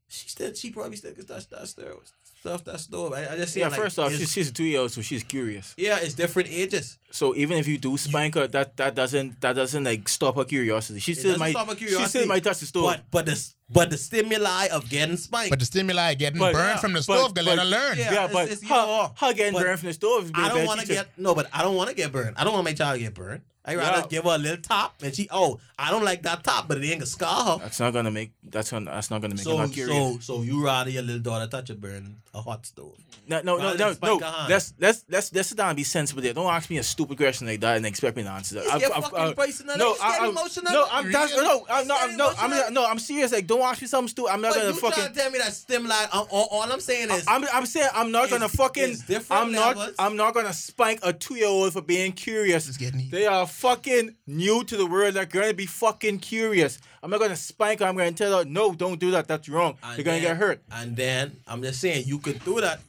she 0.08 0.30
still 0.30 0.54
she 0.54 0.72
probably 0.72 0.98
still 0.98 1.14
can 1.14 1.26
touch 1.26 1.48
that 1.50 1.68
stove. 1.68 2.12
Stuff 2.44 2.66
that 2.66 2.78
stove. 2.82 3.14
I, 3.14 3.22
I 3.26 3.38
just 3.38 3.54
say 3.54 3.62
Yeah, 3.62 3.70
like, 3.70 3.80
first 3.80 3.98
off, 3.98 4.12
she's, 4.12 4.30
she's 4.30 4.52
two 4.52 4.66
years 4.66 4.80
old, 4.82 4.92
so 4.92 5.02
she's 5.02 5.24
curious. 5.24 5.74
yeah, 5.78 6.00
it's 6.02 6.14
different 6.14 6.50
ages. 6.52 7.00
So 7.10 7.34
even 7.36 7.58
if 7.58 7.70
you 7.70 7.78
do 7.78 7.96
spank 7.96 8.36
her, 8.36 8.48
that 8.48 8.76
that 8.76 8.96
doesn't 8.96 9.40
that 9.40 9.54
doesn't 9.54 9.86
like 9.86 10.10
stop 10.10 10.36
her 10.36 10.44
curiosity. 10.44 11.00
She 11.00 11.14
still 11.14 11.38
might 11.38 11.52
stop 11.52 11.70
her 11.70 11.78
she 11.78 11.88
still 12.06 12.28
might 12.28 12.44
touch 12.44 12.60
the 12.60 12.66
stove. 12.66 12.84
But 12.84 13.02
but 13.12 13.26
the 13.28 13.50
but 13.70 13.90
the 13.92 13.98
stimuli 13.98 14.68
of 14.74 14.90
getting 14.90 15.16
spanked. 15.16 15.52
But 15.52 15.60
the 15.60 15.66
stimuli 15.66 16.12
of 16.12 16.18
getting 16.18 16.38
But- 16.40 16.52
burned 16.52 16.68
yeah, 16.68 16.78
from 16.80 16.92
the 16.92 16.98
but- 17.08 17.18
stove, 17.18 17.34
can 17.34 17.46
let 17.46 17.56
but- 17.60 17.68
learn. 17.68 17.98
Yeah. 17.98 18.12
yeah, 18.14 18.26
it's- 18.26 18.34
but 18.34 18.52
it's 18.52 18.68
her, 18.68 18.76
either 18.76 18.92
or. 18.92 19.12
her 19.22 19.34
getting 19.34 19.54
But 19.54 19.64
burned 19.64 19.80
from 19.80 19.88
the 19.88 19.94
stove. 19.94 20.26
is 20.26 20.32
I 20.36 20.48
a 20.48 20.50
don't 20.54 20.66
want 20.66 20.82
to 20.82 20.86
get 20.88 21.08
no, 21.18 21.34
but 21.34 21.48
I 21.54 21.62
don't 21.62 21.76
want 21.78 21.92
to 21.92 21.96
get 21.96 22.12
burned. 22.12 22.36
I 22.36 22.44
don't 22.44 22.52
want 22.52 22.66
my 22.66 22.74
child 22.74 22.96
to 22.98 23.04
get 23.06 23.14
burned. 23.14 23.42
I 23.66 23.76
rather 23.76 24.00
Yeah. 24.00 24.08
give 24.10 24.24
her 24.26 24.36
a 24.36 24.38
little 24.38 24.58
top, 24.62 24.96
and 25.02 25.16
she 25.16 25.28
oh 25.32 25.60
I 25.80 25.90
don't 25.92 26.04
like 26.04 26.22
that 26.24 26.44
top, 26.44 26.68
but 26.68 26.78
it 26.78 26.84
ain't 26.86 26.96
gonna 27.00 27.06
scar 27.06 27.44
her. 27.46 27.58
That's 27.64 27.80
not 27.80 27.94
gonna 27.94 28.12
make. 28.12 28.32
That's 28.44 28.72
gonna. 28.72 28.92
That's 28.92 29.10
not 29.10 29.22
gonna 29.22 29.36
make 29.36 29.46
her 29.48 29.54
not 29.56 29.72
curious. 29.72 29.96
so 30.26 30.38
so 30.38 30.42
you 30.42 30.64
rather 30.64 30.90
your 30.90 31.02
little 31.04 31.22
daughter 31.22 31.48
touch 31.48 31.70
a 31.70 31.76
burn 31.76 32.18
a 32.34 32.42
hot 32.42 32.66
stove? 32.66 32.96
No, 33.28 33.40
no, 33.42 33.58
no, 33.58 33.64
Rather 33.76 33.96
no, 34.02 34.18
no. 34.18 34.46
Let's 34.50 34.74
let's 34.80 35.06
let's 35.10 35.30
sit 35.48 35.58
down 35.58 35.70
and 35.70 35.78
be 35.78 35.84
sensible 35.86 36.22
there. 36.22 36.34
Don't 36.34 36.52
ask 36.52 36.70
me 36.70 36.78
a 36.78 36.84
stupid 36.84 37.18
question 37.18 37.48
like 37.48 37.62
that 37.62 37.78
and 37.78 37.86
expect 37.86 38.18
me 38.18 38.24
to 38.24 38.30
answer 38.30 38.56
that. 38.56 38.66
It's 38.66 38.74
I've- 38.74 38.82
your 38.84 38.94
I've- 38.96 39.02
fucking. 39.36 39.66
No, 39.78 39.96
I, 40.02 40.30
no, 40.72 40.86
I'm 40.92 41.12
that's, 41.12 41.36
no, 41.36 41.66
I'm 41.70 41.88
not, 41.88 42.02
I'm, 42.04 42.18
no, 42.18 42.34
I'm 42.38 42.74
no, 42.74 42.86
I'm 42.86 43.00
serious. 43.00 43.32
Like, 43.32 43.48
don't 43.48 43.62
ask 43.62 43.82
me 43.82 43.88
something 43.88 44.10
stupid. 44.10 44.32
I'm 44.32 44.42
not 44.42 44.54
But 44.54 44.60
gonna 44.62 44.74
you 44.74 44.80
fucking. 44.80 45.04
trying 45.04 45.14
to 45.14 45.20
tell 45.20 45.32
me 45.32 45.38
that 45.40 45.54
stimuli? 45.54 45.94
uh, 46.12 46.26
all, 46.30 46.48
all 46.52 46.72
I'm 46.72 46.80
saying 46.82 47.12
is 47.12 47.26
I'm, 47.28 47.46
I'm 47.54 47.66
saying 47.66 47.88
I'm 47.94 48.12
not 48.12 48.30
gonna 48.30 48.50
fucking. 48.50 48.84
it's 48.92 49.02
different 49.06 49.42
I'm 49.42 49.52
not. 49.54 49.78
I'm 50.00 50.18
not 50.18 50.34
gonna 50.34 50.54
spank 50.54 51.00
a 51.04 51.14
two 51.14 51.36
year 51.36 51.48
old 51.48 51.72
for 51.74 51.82
being 51.82 52.12
curious. 52.12 52.68
It's 52.68 52.78
getting 52.78 53.00
heat. 53.00 53.12
They 53.12 53.26
are 53.26 53.48
fucking 53.54 54.16
new 54.28 54.64
to 54.66 54.76
the 54.78 54.86
world. 54.86 55.14
They're 55.14 55.26
gonna 55.26 55.54
be 55.54 55.66
fucking 55.66 56.20
curious. 56.20 56.80
I'm 57.02 57.10
not 57.12 57.20
gonna 57.20 57.36
spank 57.36 57.80
her. 57.80 57.86
I'm 57.86 57.96
gonna 57.96 58.12
tell 58.12 58.38
her, 58.40 58.46
no, 58.46 58.74
don't 58.74 59.00
do 59.00 59.12
that. 59.12 59.28
That's 59.28 59.48
wrong. 59.48 59.78
And 59.84 59.98
You're 59.98 60.04
gonna 60.06 60.18
then- 60.18 60.24
get 60.32 60.38
hurt. 60.38 60.64
And 60.72 60.96
then 60.96 61.38
I'm 61.48 61.62
just 61.62 61.80
saying 61.80 62.06
you 62.08 62.20
could 62.20 62.44
do 62.44 62.60
that, 62.62 62.82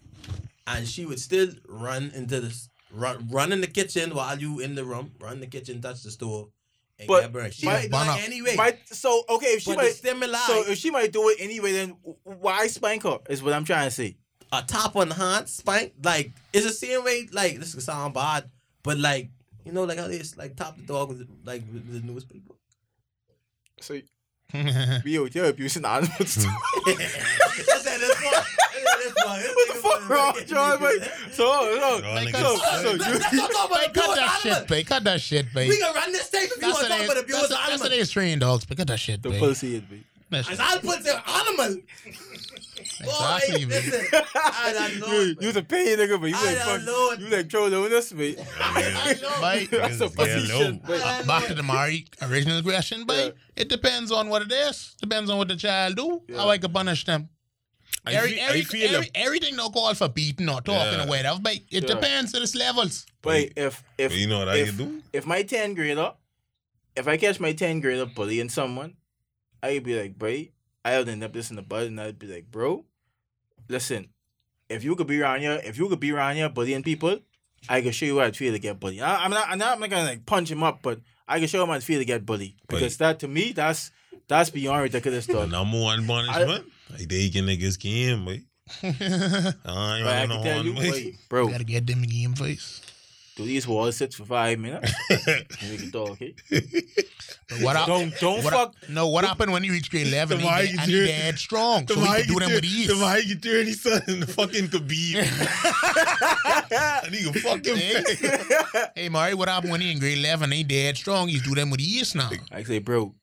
and 0.67 0.89
she 0.89 1.05
would 1.07 1.21
still 1.21 1.49
run 1.69 2.11
into 2.15 2.41
the 2.41 2.55
run 2.93 3.29
run 3.31 3.53
in 3.53 3.61
the 3.61 3.67
kitchen 3.67 4.15
while 4.15 4.39
you 4.39 4.61
in 4.61 4.75
the 4.75 4.85
room, 4.85 5.13
run 5.21 5.35
in 5.35 5.41
the 5.41 5.47
kitchen, 5.47 5.81
touch 5.81 6.03
the 6.03 6.11
stove, 6.11 6.49
and 6.99 7.09
But 7.09 7.23
get 7.23 7.33
burned. 7.33 7.55
She 7.55 7.67
might 7.67 7.91
do 7.91 7.97
it 7.97 8.25
anyway. 8.25 8.57
Right. 8.57 8.79
So 8.87 9.25
okay, 9.29 9.49
if 9.49 9.63
she 9.63 9.71
but 9.73 9.79
might. 9.79 9.93
stimuli, 9.95 10.39
So 10.47 10.65
if 10.69 10.79
she 10.79 10.91
might 10.91 11.13
do 11.13 11.29
it 11.31 11.39
anyway, 11.41 11.73
then 11.73 11.97
why 12.23 12.67
spank 12.69 13.03
her? 13.03 13.19
Is 13.29 13.43
what 13.43 13.53
I'm 13.53 13.65
trying 13.65 13.87
to 13.89 13.91
say. 13.95 14.17
a 14.53 14.63
top 14.63 14.95
on 14.95 15.09
the 15.09 15.15
hand 15.17 15.49
spank, 15.49 15.95
like 16.05 16.33
it's 16.53 16.65
the 16.65 16.73
same 16.73 17.03
way. 17.03 17.29
Like 17.33 17.59
this 17.59 17.75
could 17.75 17.83
sound 17.83 18.15
bad, 18.15 18.49
but 18.85 18.97
like 18.99 19.31
you 19.65 19.73
know, 19.73 19.85
like 19.85 19.99
how 19.99 20.09
they 20.09 20.19
just, 20.19 20.37
like 20.39 20.57
top 20.57 20.77
the 20.77 20.83
dog 20.83 21.09
with 21.11 21.29
like 21.45 21.63
with 21.73 21.93
the 21.93 22.07
newspaper. 22.07 22.55
So 23.81 23.99
we 25.05 25.19
out 25.19 25.33
here 25.33 25.47
abusing 25.47 25.85
animals 25.85 26.35
too. 26.37 26.49
I 26.49 27.79
said 27.81 27.99
this 27.99 28.23
one. 28.23 28.45
what 29.55 29.69
the 29.69 29.75
fuck 29.83 30.09
wrong, 30.09 30.35
John? 30.47 30.81
Like, 30.81 31.03
so, 31.33 31.79
so, 31.79 32.01
Like, 32.15 32.29
so, 32.37 32.59
uh, 32.63 32.83
so, 32.83 32.91
you, 32.93 32.99
Hey, 33.03 33.89
cut 33.93 34.17
that 34.17 34.39
shit, 34.43 34.69
babe. 34.69 34.87
Cut 34.87 35.05
that 35.05 35.21
shit, 35.21 35.53
babe. 35.53 35.69
We 35.69 35.79
can 35.79 35.95
run 35.95 36.13
this 36.13 36.31
tape 36.31 36.45
if 36.45 36.57
you 36.57 36.61
That's 36.61 36.75
want 36.75 36.85
to 36.87 36.91
talk 36.91 36.99
what 36.99 37.05
about 37.07 37.15
they- 37.15 37.21
abuse 37.21 37.37
that's 37.37 37.51
what- 37.51 37.51
that's 37.69 37.81
what 37.83 37.91
animals. 37.93 38.09
they 38.09 38.13
train 38.13 38.39
dogs. 38.39 38.65
But 38.65 38.77
cut 38.77 38.87
that 38.89 39.01
shit, 39.01 39.23
the 39.23 39.31
babe. 39.31 39.41
pussy 39.41 39.77
is 39.77 39.83
big. 39.83 40.05
That 40.31 40.45
shit- 40.45 40.53
As 40.55 40.61
I 40.61 40.79
put 40.79 41.03
the 41.03 41.31
animal. 41.31 41.83
Exactly, 43.01 43.65
Boy, 43.65 43.71
babe. 43.71 43.93
listen, 43.93 44.07
I 44.35 44.73
don't 44.73 45.01
know. 45.01 45.07
You, 45.21 45.37
you 45.41 45.47
was 45.49 45.57
a 45.57 45.63
pain 45.63 45.99
nigga, 45.99 46.21
but 46.21 46.27
you 46.31 46.37
I 46.37 46.45
like 46.45 46.59
don't 46.59 46.67
fuck, 46.79 46.83
know 46.87 47.11
it. 47.13 47.21
you 47.21 47.29
like 47.29 47.49
trolling 47.49 47.81
with 47.83 47.93
us, 47.93 48.13
mate. 48.13 48.39
Mate, 48.39 49.71
That's 49.71 50.01
a 50.01 50.05
Yeah, 50.05 50.11
pussy 50.17 50.47
shit, 50.47 50.89
mate. 50.89 51.01
uh, 51.05 51.23
back 51.25 51.47
to 51.47 51.55
the 51.55 51.63
Mari 51.63 52.07
original 52.23 52.63
question, 52.63 53.05
babe. 53.07 53.35
It 53.57 53.69
depends 53.69 54.13
on 54.13 54.29
what 54.29 54.43
it 54.43 54.53
is. 54.53 54.95
Depends 55.01 55.31
on 55.31 55.39
what 55.39 55.49
the 55.49 55.57
child 55.57 55.97
do. 55.97 56.23
How 56.37 56.49
I 56.49 56.59
can 56.59 56.73
punish 56.73 57.05
them. 57.05 57.29
I 58.07 58.13
Every, 58.13 58.31
feel- 58.33 58.41
I 58.41 58.47
every, 58.49 58.63
feel 58.63 58.95
every, 58.97 59.11
everything 59.15 59.57
no 59.57 59.71
call 59.71 59.95
for 59.95 60.09
beating 60.09 60.49
or 60.49 60.61
talking 60.61 60.99
Yeah. 60.99 61.05
or 61.05 61.09
whatever, 61.09 61.39
but 61.41 61.55
it 61.55 61.63
Yeah. 61.71 61.81
depends 61.81 62.33
to 62.33 62.43
its 62.43 62.55
levels. 62.55 63.07
Wait, 63.25 63.53
if 63.57 63.83
if 63.97 64.11
But 64.11 64.19
you 64.19 64.27
know 64.27 64.41
what 64.41 64.49
I 64.51 64.57
if, 64.57 64.69
can 64.69 64.77
do? 64.77 65.03
if 65.13 65.27
my 65.27 65.43
10 65.43 65.73
grader, 65.75 66.13
if 66.97 67.09
I 67.09 67.17
catch 67.17 67.41
my 67.41 67.53
10 67.53 67.81
grader 67.81 68.05
bullying 68.07 68.51
someone, 68.51 68.95
I'd 69.63 69.83
be 69.85 69.99
like, 69.99 70.19
bro, 70.19 70.45
I 70.85 70.99
would 70.99 71.09
end 71.09 71.25
up 71.25 71.33
this 71.33 71.51
in 71.51 71.57
the 71.57 71.63
bud, 71.63 71.87
and 71.87 72.01
I'd 72.01 72.19
be 72.19 72.27
like, 72.27 72.51
bro, 72.51 72.85
listen, 73.69 74.09
if 74.69 74.85
you 74.85 74.95
could 74.97 75.07
be 75.07 75.21
around 75.21 75.41
here, 75.41 75.61
if 75.65 75.79
you 75.79 75.89
could 75.89 76.01
be 76.01 76.13
around 76.13 76.37
here 76.37 76.49
bullying 76.49 76.83
people, 76.83 77.21
I 77.69 77.81
can 77.81 77.93
show 77.93 78.07
you 78.07 78.19
how 78.19 78.27
it 78.27 78.37
feel 78.37 78.53
to 78.53 78.59
get 78.59 78.79
bullied. 78.81 79.01
I, 79.01 79.25
I'm 79.25 79.31
not, 79.31 79.49
I'm 79.49 79.59
not, 79.59 79.75
I'm 79.75 79.81
not 79.81 79.91
gonna 79.91 80.05
like 80.05 80.27
punch 80.27 80.51
him 80.51 80.63
up, 80.63 80.81
but 80.83 81.01
I 81.27 81.39
can 81.39 81.49
show 81.49 81.63
him 81.63 81.69
how 81.69 81.75
it 81.75 81.83
feel 81.83 81.99
to 81.99 82.05
get 82.05 82.27
bullied 82.27 82.57
because 82.69 82.99
that 82.99 83.21
to 83.21 83.29
me, 83.29 83.53
that's 83.53 83.91
that's 84.29 84.51
beyond 84.51 84.83
ridiculous 84.83 85.27
The 85.27 85.33
stuff. 85.33 85.51
number 85.51 85.81
one 85.81 86.07
punishment, 86.07 86.67
like 86.91 87.09
they 87.09 87.29
can 87.31 87.47
niggas 87.47 87.79
game, 87.79 88.25
boy. 88.27 88.43
I 88.83 88.87
ain't 88.89 89.65
But 89.65 90.07
I 90.07 90.27
can 90.27 90.43
tell 90.43 90.65
you, 90.65 90.73
one 90.75 90.83
way. 90.83 90.91
wait, 90.91 91.17
bro, 91.29 91.49
Gotta 91.49 91.65
get 91.65 91.87
them 91.87 92.03
in 92.03 92.09
the 92.09 92.21
game 92.23 92.35
face. 92.35 92.81
Do 93.37 93.45
these 93.45 93.67
walls 93.67 93.97
sit 93.97 94.15
for 94.15 94.25
five 94.25 94.59
minutes, 94.61 94.93
we 95.69 95.77
can 95.77 95.91
talk, 95.91 96.11
okay? 96.11 96.35
But 97.49 97.61
what 97.63 97.77
hap- 97.77 97.87
Don't 97.89 98.15
don't 98.21 98.45
what 98.45 98.53
fuck. 98.55 98.75
hap- 98.81 98.89
no, 98.91 99.09
what 99.09 99.25
happened 99.25 99.51
when 99.53 99.65
you 99.65 99.73
reach 99.73 99.91
grade 99.91 100.07
11 100.07 100.39
The 100.39 100.45
and 100.49 100.57
he, 100.57 100.63
mic 100.63 100.81
and 100.81 100.89
is 100.91 101.01
he 101.01 101.07
dead 101.07 101.39
strong? 101.39 101.87
So 101.89 101.99
we 102.01 102.07
can 102.07 102.27
do 102.27 102.39
them 102.39 102.53
with 102.53 102.65
ease. 102.65 102.87
The 102.89 102.95
why 102.97 103.19
you 103.19 103.35
dirty 103.35 103.73
son 103.73 104.01
and 104.07 104.23
the 104.23 104.27
fucking 104.27 104.69
Khabib. 104.69 105.27
I 106.73 107.09
need 107.11 107.33
to 107.33 107.41
fucking 107.41 107.77
Hey. 107.77 108.91
hey, 108.95 109.09
Mari, 109.09 109.35
what 109.35 109.49
happened 109.49 109.73
when 109.73 109.81
he 109.81 109.91
in 109.93 109.99
grade 109.99 110.19
11 110.19 110.51
he 110.53 110.63
dead 110.65 110.97
strong? 110.97 111.29
He's 111.29 111.43
do 111.43 111.55
them 111.55 111.71
with 111.71 111.81
ease 111.81 112.15
now. 112.15 112.31
I 112.53 112.63
say, 112.63 112.79
bro, 112.79 113.15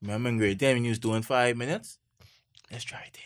remember 0.00 0.28
in 0.28 0.38
grade 0.38 0.58
10 0.60 0.76
when 0.76 0.84
you 0.84 0.90
was 0.90 0.98
doing 0.98 1.22
five 1.22 1.56
minutes? 1.56 1.98
Let's 2.70 2.84
try 2.84 3.00
it 3.08 3.18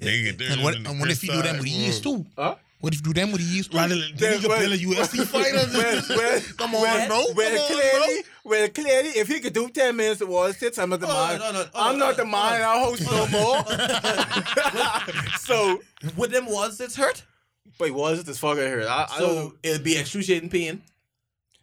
Nigga, 0.00 0.38
dirty 0.38 0.52
And 0.54 0.62
what, 0.62 0.76
on 0.76 0.86
and 0.86 1.00
what 1.00 1.10
if 1.10 1.22
you 1.22 1.30
do 1.32 1.42
them 1.42 1.58
with 1.58 1.68
side, 1.68 1.76
ease 1.76 2.00
too? 2.00 2.24
Huh? 2.36 2.54
What 2.80 2.94
if 2.94 3.00
you 3.00 3.12
do 3.12 3.20
them 3.20 3.32
with 3.32 3.40
ease 3.40 3.66
too? 3.66 3.76
Rather 3.76 3.96
than 3.96 4.04
he 4.04 4.38
could 4.38 4.42
build 4.42 4.72
a 4.72 4.78
UFC 4.78 5.26
fighter. 5.26 6.54
Come 6.56 6.74
on, 6.76 6.82
well, 6.82 7.08
bro. 7.08 7.24
Well, 7.34 7.50
Come 7.50 7.74
on, 7.74 7.80
clearly, 7.80 8.22
well, 8.44 8.68
clearly, 8.68 9.08
if 9.10 9.26
he 9.26 9.40
could 9.40 9.52
do 9.52 9.68
10 9.68 9.96
minutes 9.96 10.20
of 10.20 10.28
wall 10.28 10.52
sits, 10.52 10.78
I'm 10.78 10.90
not 10.90 11.00
the 11.00 11.08
Oh, 11.08 11.26
man. 11.28 11.38
no, 11.40 11.52
no, 11.52 11.64
oh, 11.74 11.90
I'm 11.90 11.98
not 11.98 12.14
oh, 12.14 12.16
the 12.18 12.24
man 12.24 12.54
in 12.56 12.62
our 12.62 12.78
house 12.78 13.00
no 13.00 13.26
more. 13.28 13.64
so, 15.38 15.80
With 16.16 16.30
them 16.30 16.46
walls, 16.46 16.80
it's 16.80 16.94
hurt. 16.94 17.24
wait, 17.80 17.92
wall 17.92 18.14
sits 18.14 18.28
is 18.28 18.38
fucking 18.38 18.62
hurt. 18.62 18.84
I, 18.84 19.06
I 19.10 19.18
don't. 19.18 19.28
So 19.50 19.54
it'll 19.64 19.82
be 19.82 19.96
excruciating 19.96 20.48
pain. 20.48 20.82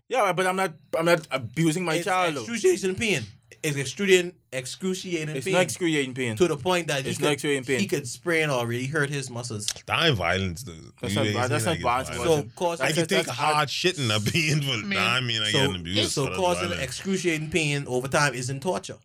Yeah, 0.10 0.34
but 0.34 0.46
I'm 0.46 0.58
not, 0.58 0.74
I'm 0.98 1.06
not 1.06 1.26
abusing 1.32 1.86
my 1.86 1.96
it's 1.96 2.06
child 2.06 2.36
excruciating 2.36 2.96
pain. 2.96 3.24
It's 3.64 3.78
excruciating, 3.78 4.34
excruciating 4.52 5.36
It's 5.36 5.46
pain 5.46 5.54
not 5.54 5.64
excruciating 5.64 6.14
pain. 6.14 6.36
to 6.38 6.48
the 6.48 6.58
point 6.58 6.88
that 6.88 7.04
he 7.04 7.10
It's 7.10 7.18
could, 7.18 7.26
not 7.26 7.34
excruciating 7.34 7.66
pain. 7.66 7.80
he 7.80 7.88
could 7.88 8.08
sprain 8.08 8.50
already 8.50 8.86
hurt 8.88 9.10
his 9.10 9.30
muscles. 9.30 9.68
That 9.86 10.06
ain't 10.08 10.16
violence, 10.18 10.64
though. 10.64 10.74
That's 11.02 11.14
You 11.14 11.20
not 11.20 11.26
ain't 11.28 11.36
vi- 11.36 11.48
that's 11.48 11.64
saying 11.64 11.82
not 11.82 11.88
like 11.88 12.02
it's 12.02 12.10
violence. 12.10 12.24
So 12.24 12.24
violence. 12.36 12.54
cause 12.56 12.82
I 12.82 12.88
can 12.92 13.08
take 13.08 13.26
that's 13.26 13.30
hard 13.38 13.70
shit 13.70 13.98
and 13.98 14.12
a 14.12 14.20
pain 14.20 14.62
for 14.62 14.78
Man, 14.86 14.98
I 14.98 15.22
mean 15.22 15.42
I 15.42 15.52
so, 15.52 15.68
get 15.68 15.76
abused. 15.80 16.12
so 16.12 16.28
causing 16.36 16.70
violence. 16.70 16.82
excruciating 16.84 17.50
pain 17.50 17.86
over 17.88 18.08
time 18.08 18.34
isn't 18.34 18.62
torture. 18.62 18.98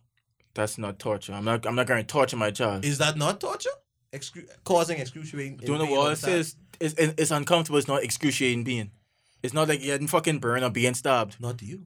That's 0.53 0.77
not 0.77 0.99
torture. 0.99 1.33
I'm 1.33 1.45
not. 1.45 1.65
I'm 1.65 1.75
not 1.75 1.87
going 1.87 2.01
to 2.01 2.07
torture 2.07 2.35
my 2.37 2.51
child. 2.51 2.83
Is 2.83 2.97
that 2.97 3.17
not 3.17 3.39
torture? 3.39 3.69
Excru- 4.13 4.47
causing 4.65 4.99
excruciating 4.99 5.55
Do 5.57 5.71
you 5.71 5.77
know 5.77 5.85
what 5.85 6.11
it 6.11 6.17
says? 6.17 6.57
It's, 6.81 6.93
it's, 6.95 7.13
it's 7.17 7.31
uncomfortable. 7.31 7.77
It's 7.79 7.87
not 7.87 8.03
excruciating 8.03 8.65
pain. 8.65 8.91
It's 9.41 9.53
not 9.53 9.69
like 9.69 9.79
you're 9.83 9.93
getting 9.95 10.07
fucking 10.07 10.39
burned 10.39 10.65
or 10.65 10.69
being 10.69 10.93
stabbed. 10.93 11.39
Not 11.39 11.61
you. 11.61 11.85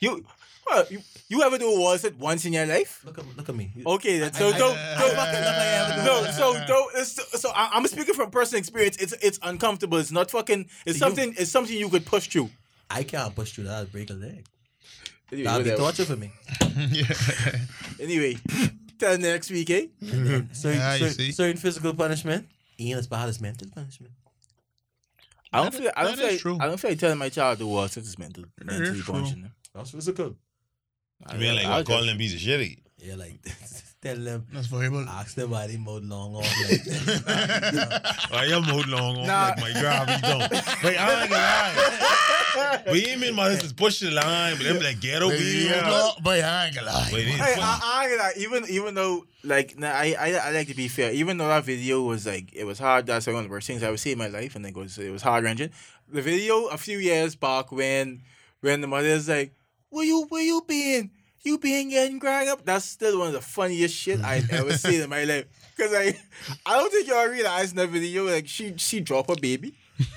You, 0.00 0.24
you, 0.90 1.00
you 1.28 1.42
ever 1.42 1.58
do 1.58 1.70
a 1.70 1.78
wall 1.78 1.96
sit 1.98 2.18
once 2.18 2.44
in 2.44 2.52
your 2.52 2.66
life? 2.66 3.02
Look 3.04 3.18
at 3.18 3.24
look 3.36 3.48
at 3.48 3.54
me. 3.54 3.70
Okay, 3.86 4.18
then. 4.18 4.32
So 4.32 4.48
I- 4.48 4.58
don't, 4.58 4.76
I- 4.76 4.98
don't 4.98 5.16
I 5.18 5.24
fucking 5.24 5.40
look 5.40 5.56
I 5.98 6.04
no. 6.04 6.30
So 6.32 6.66
don't. 6.66 7.06
So 7.06 7.50
I, 7.54 7.70
I'm 7.74 7.86
speaking 7.86 8.14
from 8.14 8.30
personal 8.30 8.58
experience. 8.60 8.96
It's 8.98 9.12
it's 9.22 9.38
uncomfortable. 9.42 9.98
It's 9.98 10.12
not 10.12 10.30
fucking. 10.30 10.68
It's 10.86 10.98
So 10.98 11.06
you- 11.06 11.14
something. 11.14 11.34
It's 11.38 11.50
something 11.50 11.76
you 11.76 11.88
could 11.88 12.04
push 12.06 12.28
through. 12.28 12.50
I 12.90 13.02
can't 13.04 13.34
push 13.34 13.52
through 13.52 13.64
that. 13.64 13.80
I'd 13.82 13.92
break 13.92 14.10
a 14.10 14.14
leg. 14.14 14.44
Anyway, 15.32 15.44
That'd 15.50 15.64
be 15.64 15.76
torture 15.76 16.04
for 16.04 16.16
me. 16.16 16.30
Anyway, 18.00 18.36
till 18.98 19.18
next 19.18 19.50
week, 19.50 19.70
eh? 19.70 19.86
Certain, 20.02 20.48
Yeah, 20.78 20.96
certain, 20.98 21.32
certain 21.32 21.56
physical 21.56 21.94
punishment 21.94 22.46
ain't 22.78 22.98
as 22.98 23.06
bad 23.06 23.28
as 23.28 23.40
mental 23.40 23.68
punishment. 23.74 24.12
I 25.52 25.62
don't 25.62 25.72
That 25.72 25.78
feel. 25.78 25.86
is- 25.86 25.92
I 25.96 26.02
don't 26.04 26.16
feel. 26.18 26.52
Like. 26.52 26.62
I 26.62 26.66
don't 26.66 26.78
feel 26.80 26.90
like 26.90 26.98
telling 26.98 27.18
my 27.18 27.28
child 27.28 27.58
to 27.60 27.66
wall 27.66 27.88
since 27.88 28.06
it's 28.08 28.18
mental, 28.18 28.44
mentally 28.62 29.00
true. 29.00 29.12
punishing 29.14 29.42
them. 29.42 29.52
That's 29.74 29.90
physical. 29.90 30.36
I 31.26 31.36
mean 31.36 31.54
like 31.56 31.66
I'll 31.66 31.78
what 31.78 31.86
calling 31.86 32.06
them 32.06 32.18
piece 32.18 32.34
of 32.34 32.40
shit. 32.40 32.78
Yeah, 32.98 33.16
like 33.16 33.38
tell 34.02 34.16
them, 34.16 34.46
That's 34.52 34.68
horrible. 34.68 35.08
ask 35.08 35.34
them 35.34 35.50
why 35.50 35.66
they 35.66 35.76
mowed 35.76 36.04
long 36.04 36.36
off. 36.36 36.46
Like, 38.32 38.32
I 38.32 38.46
am 38.54 38.62
hold 38.62 38.88
long 38.88 39.18
on 39.18 39.26
Nah. 39.26 39.48
like 39.48 39.60
my 39.60 39.72
gravity 39.80 40.20
don't. 40.22 40.50
But 40.50 40.96
I 40.98 41.22
ain't 41.22 41.30
gonna 41.30 41.34
lie. 41.34 42.82
But 42.86 43.08
you 43.08 43.16
mean 43.18 43.34
my 43.34 43.50
sister's 43.50 43.72
pushing 43.72 44.10
the 44.10 44.14
line, 44.16 44.56
but 44.56 44.64
them 44.64 44.78
like 44.82 45.00
ghetto 45.00 45.28
But 45.28 45.38
beat. 45.38 45.66
yeah, 45.68 46.10
but 46.22 46.40
I 46.44 46.66
ain't 46.66 46.74
gonna 46.76 46.86
lie. 46.86 47.10
Wait, 47.12 47.26
it- 47.28 47.32
Hey, 47.34 47.54
I, 47.60 47.80
I, 47.82 48.02
ain't 48.04 48.10
gonna 48.18 48.22
lie, 48.22 48.32
even 48.36 48.64
even 48.74 48.94
though 48.94 49.24
like 49.44 49.78
nah, 49.78 49.88
I, 49.88 50.14
I 50.18 50.32
I 50.34 50.50
like 50.52 50.68
to 50.68 50.74
be 50.74 50.88
fair. 50.88 51.12
Even 51.12 51.38
though 51.38 51.48
that 51.48 51.64
video 51.64 52.02
was 52.02 52.26
like 52.26 52.52
it 52.52 52.64
was 52.64 52.78
hard. 52.78 53.06
That's 53.06 53.26
one 53.26 53.36
of 53.36 53.44
the 53.44 53.50
worst 53.50 53.66
things 53.66 53.82
I 53.82 53.88
ever 53.88 53.96
seen 53.96 54.12
in 54.12 54.18
my 54.18 54.28
life, 54.28 54.54
and 54.56 54.64
it 54.66 54.76
was 54.76 54.98
it 54.98 55.10
was 55.10 55.22
heart 55.22 55.44
wrenching. 55.44 55.70
The 56.10 56.22
video 56.22 56.66
a 56.66 56.76
few 56.78 56.98
years 56.98 57.34
back 57.36 57.72
when 57.72 58.22
when 58.60 58.80
the 58.80 58.86
mother's 58.86 59.28
like, 59.28 59.54
"Where 59.92 60.04
you 60.04 60.24
where 60.28 60.42
you 60.42 60.62
been? 60.66 61.10
You 61.42 61.58
been 61.58 61.90
getting 61.90 62.18
ground 62.18 62.48
up?" 62.48 62.64
That's 62.64 62.84
still 62.84 63.18
one 63.18 63.28
of 63.28 63.34
the 63.34 63.40
funniest 63.40 63.94
shit 63.94 64.20
I 64.20 64.42
ever 64.50 64.72
seen 64.78 65.00
in 65.02 65.08
my 65.10 65.24
life. 65.24 65.44
Cause 65.78 65.92
I 65.94 66.14
I 66.66 66.76
don't 66.78 66.90
think 66.92 67.06
y'all 67.08 67.26
realize 67.28 67.70
in 67.70 67.76
the 67.76 67.86
video 67.86 68.24
like 68.24 68.48
she 68.48 68.74
she 68.76 69.00
drop 69.00 69.28
her 69.28 69.36
baby. 69.36 69.74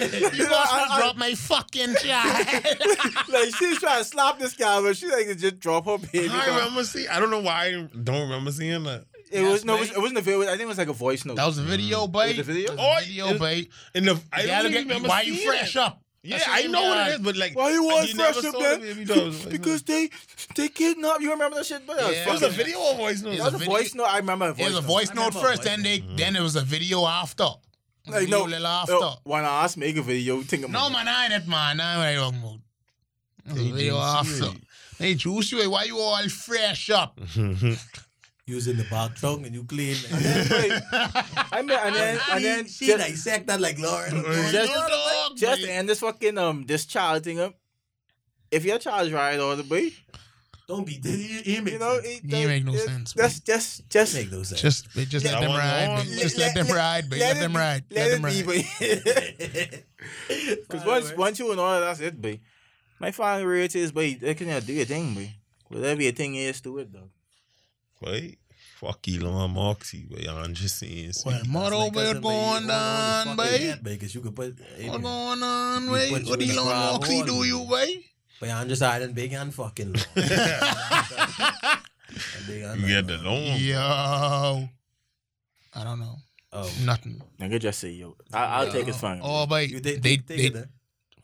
You 0.00 0.08
must 0.10 0.72
I- 0.72 0.86
I- 0.90 0.98
drop 1.00 1.16
my 1.16 1.34
fucking 1.34 1.94
child. 2.02 2.46
like 3.28 3.54
she's 3.56 3.78
trying 3.78 3.98
to 3.98 4.04
slap 4.04 4.38
this 4.40 4.54
guy, 4.54 4.80
but 4.80 4.96
she 4.96 5.06
like 5.08 5.26
just 5.38 5.60
drop 5.60 5.84
her 5.86 5.98
baby. 5.98 6.28
I 6.28 6.46
dog. 6.46 6.56
remember 6.56 6.82
see. 6.84 7.06
I 7.06 7.20
don't 7.20 7.30
know 7.30 7.40
why 7.40 7.66
I 7.66 7.72
don't 8.02 8.22
remember 8.22 8.50
seeing 8.50 8.82
that. 8.84 9.04
It 9.30 9.40
Yes, 9.42 9.52
was 9.52 9.64
no, 9.64 9.76
it, 9.76 9.80
was, 9.80 9.88
mate. 9.90 9.96
it 9.96 10.00
wasn't 10.00 10.18
a 10.18 10.22
video. 10.22 10.42
I 10.42 10.46
think 10.50 10.62
it 10.62 10.66
was 10.66 10.78
like 10.78 10.88
a 10.88 10.92
voice 10.92 11.24
note. 11.24 11.36
That 11.36 11.46
was 11.46 11.58
a 11.58 11.62
video, 11.62 12.06
mm. 12.06 12.12
Was 12.12 12.26
bait. 12.26 12.38
it 12.38 12.40
a 12.40 12.42
video? 12.42 12.68
That 12.70 12.76
was 12.78 12.86
Oh, 12.86 12.98
a 12.98 13.06
video, 13.06 13.28
it- 13.28 13.40
bait. 13.40 13.70
In 13.94 14.04
the 14.04 14.20
I 14.32 14.40
You 14.42 14.46
don't 14.48 14.56
gotta 14.56 14.70
get, 14.70 14.78
remember 14.80 15.08
why 15.08 15.20
you 15.22 15.34
fresh 15.46 15.76
it. 15.76 15.80
up? 15.80 16.02
Yeah, 16.26 16.38
That's 16.38 16.48
I 16.50 16.62
know 16.68 16.82
you 16.82 16.88
what 16.88 17.08
it 17.08 17.10
is, 17.16 17.20
but 17.20 17.36
like 17.36 17.54
Why 17.54 17.70
you 17.72 17.84
want 17.84 18.08
you 18.08 18.14
fresh 18.14 18.36
up, 18.38 18.44
saw 18.44 18.58
man? 18.58 18.80
the 18.80 18.86
baby 18.86 19.04
dolls. 19.04 19.44
because 19.44 19.82
they 19.82 20.08
they 20.56 20.68
kidnapped. 20.68 21.20
You 21.20 21.30
remember 21.32 21.56
that 21.58 21.66
shit? 21.66 21.86
But 21.86 21.98
Yeah. 21.98 22.26
it 22.28 22.32
was 22.32 22.42
a 22.42 22.48
video 22.48 22.78
or 22.78 22.94
voice 22.94 23.20
note. 23.20 23.34
It 23.34 23.40
was 23.40 23.54
a 23.54 23.58
voice 23.58 23.94
note. 23.94 24.04
I 24.06 24.16
remember 24.18 24.46
a 24.46 24.50
It 24.52 24.64
was 24.64 24.76
a 24.76 24.80
voice 24.80 25.12
note 25.12 25.34
first, 25.34 25.62
voice 25.62 25.64
then 25.64 25.82
they 25.82 25.98
then 26.16 26.34
it 26.34 26.40
was 26.40 26.56
a 26.56 26.62
video 26.62 27.04
after. 27.06 27.44
Like 28.06 28.20
video 28.24 28.38
no, 28.38 28.44
little 28.44 28.66
after. 28.66 28.92
no, 28.92 29.14
when 29.24 29.44
I 29.44 29.64
asked 29.64 29.76
make 29.76 29.96
a 29.98 30.02
video, 30.02 30.40
think 30.42 30.66
No 30.68 30.88
man, 30.90 31.08
I 31.08 31.24
ain't 31.24 31.34
it 31.34 31.46
man. 31.46 31.78
I 31.80 32.12
ain't 32.12 32.20
wrong 32.20 32.38
mood. 32.40 32.60
It 33.46 33.52
was 33.52 33.60
video 33.62 33.98
after. 33.98 34.50
Hey, 34.98 35.14
juice 35.14 35.52
you. 35.52 35.70
Why 35.70 35.84
you 35.84 35.98
all 35.98 36.26
fresh 36.30 36.88
up? 36.88 37.20
using 38.46 38.76
the 38.76 38.84
back 38.84 39.14
trunk 39.14 39.46
and 39.46 39.54
you 39.54 39.64
clean. 39.64 39.96
I 40.12 41.62
mean, 41.62 41.70
and 41.78 41.94
then 41.94 42.18
and 42.30 42.44
then 42.44 42.66
she 42.66 42.86
just, 42.86 42.98
dissect 43.06 43.46
that 43.46 43.60
like 43.60 43.78
Lauren. 43.78 44.22
Just- 44.50 44.72
dog, 44.72 45.36
just 45.36 45.60
to 45.62 45.66
boy. 45.66 45.72
end 45.72 45.88
this 45.88 46.00
fucking 46.00 46.38
um 46.38 46.64
this 46.66 46.84
child 46.86 47.24
thing 47.24 47.40
up. 47.40 47.54
If 48.50 48.64
your 48.64 48.78
child's 48.78 49.12
right 49.12 49.38
all 49.40 49.56
the 49.56 49.64
way, 49.64 49.92
Don't 50.68 50.86
be. 50.86 50.94
He, 51.04 51.42
he 51.42 51.60
make 51.60 51.74
you 51.74 51.78
know, 51.78 52.00
sense. 52.00 52.20
it, 52.24 52.24
You 52.24 52.46
make 52.48 52.64
no 52.64 52.74
it- 52.74 52.78
sense, 52.80 53.12
That's 53.14 53.40
just 53.40 53.88
just 53.88 54.14
make 54.14 54.30
no 54.30 54.42
sense. 54.42 54.60
Just, 54.60 54.94
they 54.94 55.04
just 55.06 55.24
let 55.24 55.32
That 55.32 55.40
them 55.40 55.50
ride. 55.56 55.88
on. 56.00 56.04
Just 56.06 56.38
let 56.38 56.54
them 56.54 56.66
ride, 56.68 57.08
babe. 57.10 57.20
Let 57.20 57.36
it 57.36 57.40
them 57.40 57.52
be- 57.52 57.58
ride. 57.58 57.84
Let 57.90 58.10
Let 58.10 58.22
them 58.22 58.30
be, 58.30 58.42
ride. 58.42 59.84
Because 60.68 60.84
once 60.86 61.12
once 61.16 61.38
you 61.38 61.50
and 61.50 61.60
all 61.60 61.80
that's 61.80 62.00
it, 62.00 62.20
boy. 62.20 62.40
My 63.00 63.10
final 63.10 63.44
rate 63.46 63.74
is, 63.74 63.90
but 63.92 64.04
they 64.20 64.34
can 64.34 64.48
do 64.62 64.72
your 64.72 64.84
thing, 64.86 65.14
but 65.14 65.28
Whatever 65.68 66.02
your 66.02 66.12
thing 66.12 66.36
is, 66.36 66.60
do 66.60 66.78
it, 66.78 66.92
dog. 66.92 67.08
Wait, 68.00 68.38
fuck 68.78 69.06
Elon 69.08 69.50
Moxie, 69.52 70.06
but 70.10 70.28
I'm 70.28 70.54
just 70.54 70.78
saying. 70.78 71.12
see. 71.12 71.28
Well, 71.28 71.40
what 71.50 71.72
over 71.72 72.04
there 72.04 72.20
going 72.20 72.70
on, 72.70 73.36
babe? 73.36 73.76
Because 73.82 74.14
you 74.14 74.20
could 74.20 74.34
put. 74.36 74.58
What 74.86 75.02
going 75.02 75.42
on, 75.42 75.84
You 75.84 75.90
babe? 75.92 76.12
What 76.12 76.40
in 76.42 76.48
the 76.48 76.54
Elon 76.56 76.66
Moxie 76.92 77.22
do 77.22 77.44
you, 77.44 77.66
babe? 77.70 78.02
But 78.40 78.50
I'm 78.50 78.68
just 78.68 78.82
hiding 78.82 79.12
big 79.12 79.32
and 79.32 79.54
fucking. 79.54 79.92
long. 79.92 80.04
Big 82.46 82.62
and 82.62 82.80
You 82.80 82.86
get 82.88 83.06
the 83.06 83.16
long. 83.18 83.44
loan. 83.46 83.56
Yo. 83.60 84.68
I 85.76 85.84
don't 85.84 85.98
know. 85.98 86.16
Oh, 86.52 86.70
Nothing. 86.84 87.20
Nigga 87.40 87.58
just 87.60 87.80
say, 87.80 87.90
yo, 87.90 88.16
I, 88.32 88.44
I'll 88.44 88.70
take 88.70 88.86
his 88.86 88.96
fine. 88.96 89.20
Oh, 89.22 89.46
but 89.46 89.68
you 89.68 89.80
they, 89.80 89.94
take, 89.94 90.02
they, 90.02 90.16
take, 90.18 90.26
take 90.26 90.52
they 90.54 90.64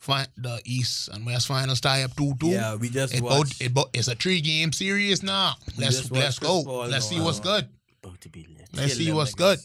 it. 0.01 0.05
find 0.05 0.27
the 0.37 0.59
East 0.65 1.09
and 1.09 1.25
West 1.25 1.47
finals 1.47 1.79
tie 1.81 2.03
up 2.03 2.15
2 2.15 2.35
2. 2.39 2.47
Yeah, 2.47 2.75
we 2.75 2.89
just 2.89 3.13
It 3.13 3.21
both, 3.21 3.29
watched. 3.31 3.61
it 3.61 3.73
both, 3.73 3.89
it's 3.93 4.07
a 4.07 4.15
three 4.15 4.41
game 4.41 4.71
series 4.73 5.23
now. 5.23 5.55
We 5.77 5.83
Let's 5.85 6.11
let's 6.11 6.39
go. 6.39 6.63
Paul 6.63 6.87
Let's 6.87 7.09
go 7.09 7.15
see 7.15 7.21
what's 7.21 7.39
good. 7.39 7.69
About 8.03 8.19
to 8.21 8.29
be 8.29 8.47
lit. 8.57 8.67
Let's 8.73 8.95
see 8.95 9.11
what's 9.11 9.33
good. 9.35 9.59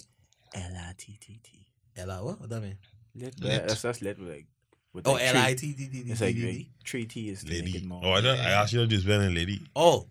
L-I-T-T-T. 0.55 1.67
L 1.97 2.11
I 2.11 2.21
what? 2.21 2.41
What 2.41 2.51
that 2.51 2.61
mean? 2.61 2.77
Lit. 3.15 3.35
Lit. 3.41 3.69
That's, 3.69 3.83
that's 3.83 4.03
lit. 4.03 4.19
Like, 4.21 4.47
with 4.93 5.07
Oh, 5.07 5.13
like 5.13 5.23
L 5.23 5.33
three- 5.33 5.41
I 5.41 5.55
T 5.55 5.73
T 5.75 5.89
T 5.89 6.03
T 6.05 6.11
It's 6.11 6.21
like, 6.21 6.35
T 6.35 6.71
three 6.87 7.05
T 7.07 7.29
is 7.31 7.49
Lady. 7.49 7.89
Oh, 7.91 8.11
I, 8.13 8.21
don't, 8.21 8.39
I 8.39 8.51
actually 8.63 8.87
just 8.89 9.07
been 9.07 9.23
a 9.23 9.31
lady. 9.31 9.61
Oh, 9.75 10.07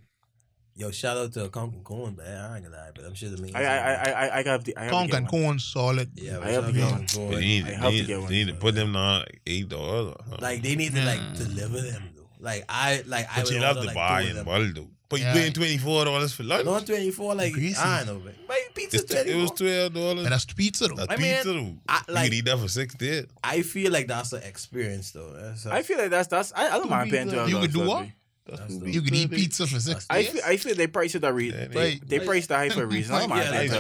yo! 0.76 0.92
Shout 0.92 1.18
out 1.18 1.34
to 1.34 1.50
Conk 1.50 1.74
and 1.74 1.84
Corn, 1.84 2.14
but 2.16 2.28
I 2.28 2.56
ain't 2.58 2.66
gonna 2.66 2.76
lie, 2.78 2.90
but 2.96 3.06
I'm 3.06 3.14
sure 3.14 3.30
the 3.30 3.42
main. 3.42 3.56
I, 3.56 3.64
I, 3.64 3.94
I, 3.94 4.12
I, 4.12 4.40
I 4.40 4.44
have 4.44 4.64
the. 4.64 4.78
I 4.78 4.84
have 4.84 4.92
Conk 4.92 5.12
to 5.12 5.18
and 5.18 5.26
one. 5.30 5.42
Corn 5.44 5.60
solid. 5.60 6.12
Yeah, 6.16 6.40
I 6.40 6.50
have 6.52 6.66
shout 6.66 6.74
to 6.74 6.84
out 6.84 7.08
get 7.08 7.18
one. 7.20 7.32
They 7.32 7.40
need, 7.42 7.64
I 7.66 7.68
they 7.70 7.74
have 7.76 7.84
to 7.84 7.92
need, 7.92 8.08
get 8.08 8.20
one. 8.20 8.30
they 8.30 8.36
need 8.36 8.48
to 8.48 8.54
put 8.56 8.76
them 8.76 8.94
down 8.94 9.20
like 9.20 9.42
eight 9.48 9.70
dollars. 9.70 10.16
Like 10.40 10.62
they 10.62 10.76
need 10.76 10.94
to 10.96 11.04
like 11.06 11.20
Yeah. 11.20 11.34
deliver 11.46 11.82
them 11.82 12.04
though. 12.16 12.22
Like 12.40 12.66
I 12.70 13.04
like 13.08 13.28
I 13.32 13.42
But 13.42 13.50
you 13.50 13.56
would 13.58 13.62
love 13.64 13.78
order, 13.78 13.82
to 13.90 13.96
like, 13.96 13.96
buy 13.96 14.22
two 14.22 14.26
of 14.26 14.30
in 14.32 14.36
them. 14.38 14.46
bulk 14.46 14.76
though. 14.76 14.90
But 15.08 15.20
you 15.20 15.26
Yeah. 15.28 15.34
paying 15.34 15.54
twenty 15.54 15.78
four 15.78 16.04
dollars 16.06 16.34
for 16.34 16.44
lunch. 16.44 16.66
Not 16.66 16.86
twenty 16.86 17.12
four, 17.12 17.36
like 17.36 17.54
Greasy. 17.54 17.78
I 17.80 18.04
don't 18.04 18.18
know, 18.20 18.26
man. 18.26 18.34
My 18.50 18.60
pizza 18.74 18.98
It's, 18.98 19.12
twenty 19.14 19.32
it 19.32 19.36
was 19.36 19.50
four. 19.52 19.58
twelve 19.58 19.94
dollars. 19.94 20.24
And 20.26 20.32
that's 20.34 20.46
pizza 20.46 20.88
though. 20.88 20.96
That's 20.96 21.12
I 21.12 21.16
mean, 21.18 21.36
pizza 21.36 21.54
though. 21.54 21.74
I- 21.88 22.02
you 22.08 22.14
like- 22.14 22.24
could 22.26 22.34
eat 22.34 22.46
that 22.46 22.58
for 22.60 22.68
six 22.68 22.96
days. 22.96 23.26
I 23.44 23.62
feel 23.62 23.92
like 23.92 24.08
that's 24.08 24.34
an 24.34 24.42
experience 24.44 25.12
though. 25.12 25.32
That's 25.32 25.66
I 25.68 25.84
feel 25.84 25.98
like 26.00 26.10
that's 26.10 26.28
that's. 26.28 26.52
I, 26.56 26.66
I 26.76 26.78
don't 26.80 26.90
mind 26.90 27.12
paying 27.12 27.30
twelve 27.30 27.50
You 27.50 27.60
could 27.60 27.72
do 27.74 27.86
what? 27.88 28.08
That's 28.48 28.74
You 28.76 29.02
could 29.02 29.14
eat 29.16 29.32
pizza 29.32 29.66
for 29.66 29.80
six 29.80 30.06
I 30.10 30.22
days. 30.22 30.32
feel 30.32 30.42
I 30.46 30.58
feel 30.58 30.76
they 30.76 30.88
price 30.88 31.16
it 31.16 31.24
a 31.24 31.34
reason. 31.34 31.60
Yeah, 31.62 31.68
They, 31.68 31.96
they- 31.96 32.20
they 32.20 32.26
price 32.26 32.46
the 32.48 32.56
high 32.56 32.70
for 32.70 32.84
a 32.84 32.86
reason. 32.86 33.16
I 33.16 33.20
don't 33.22 33.30
mind 33.30 33.44
Yeah, 33.46 33.52
paying 33.52 33.72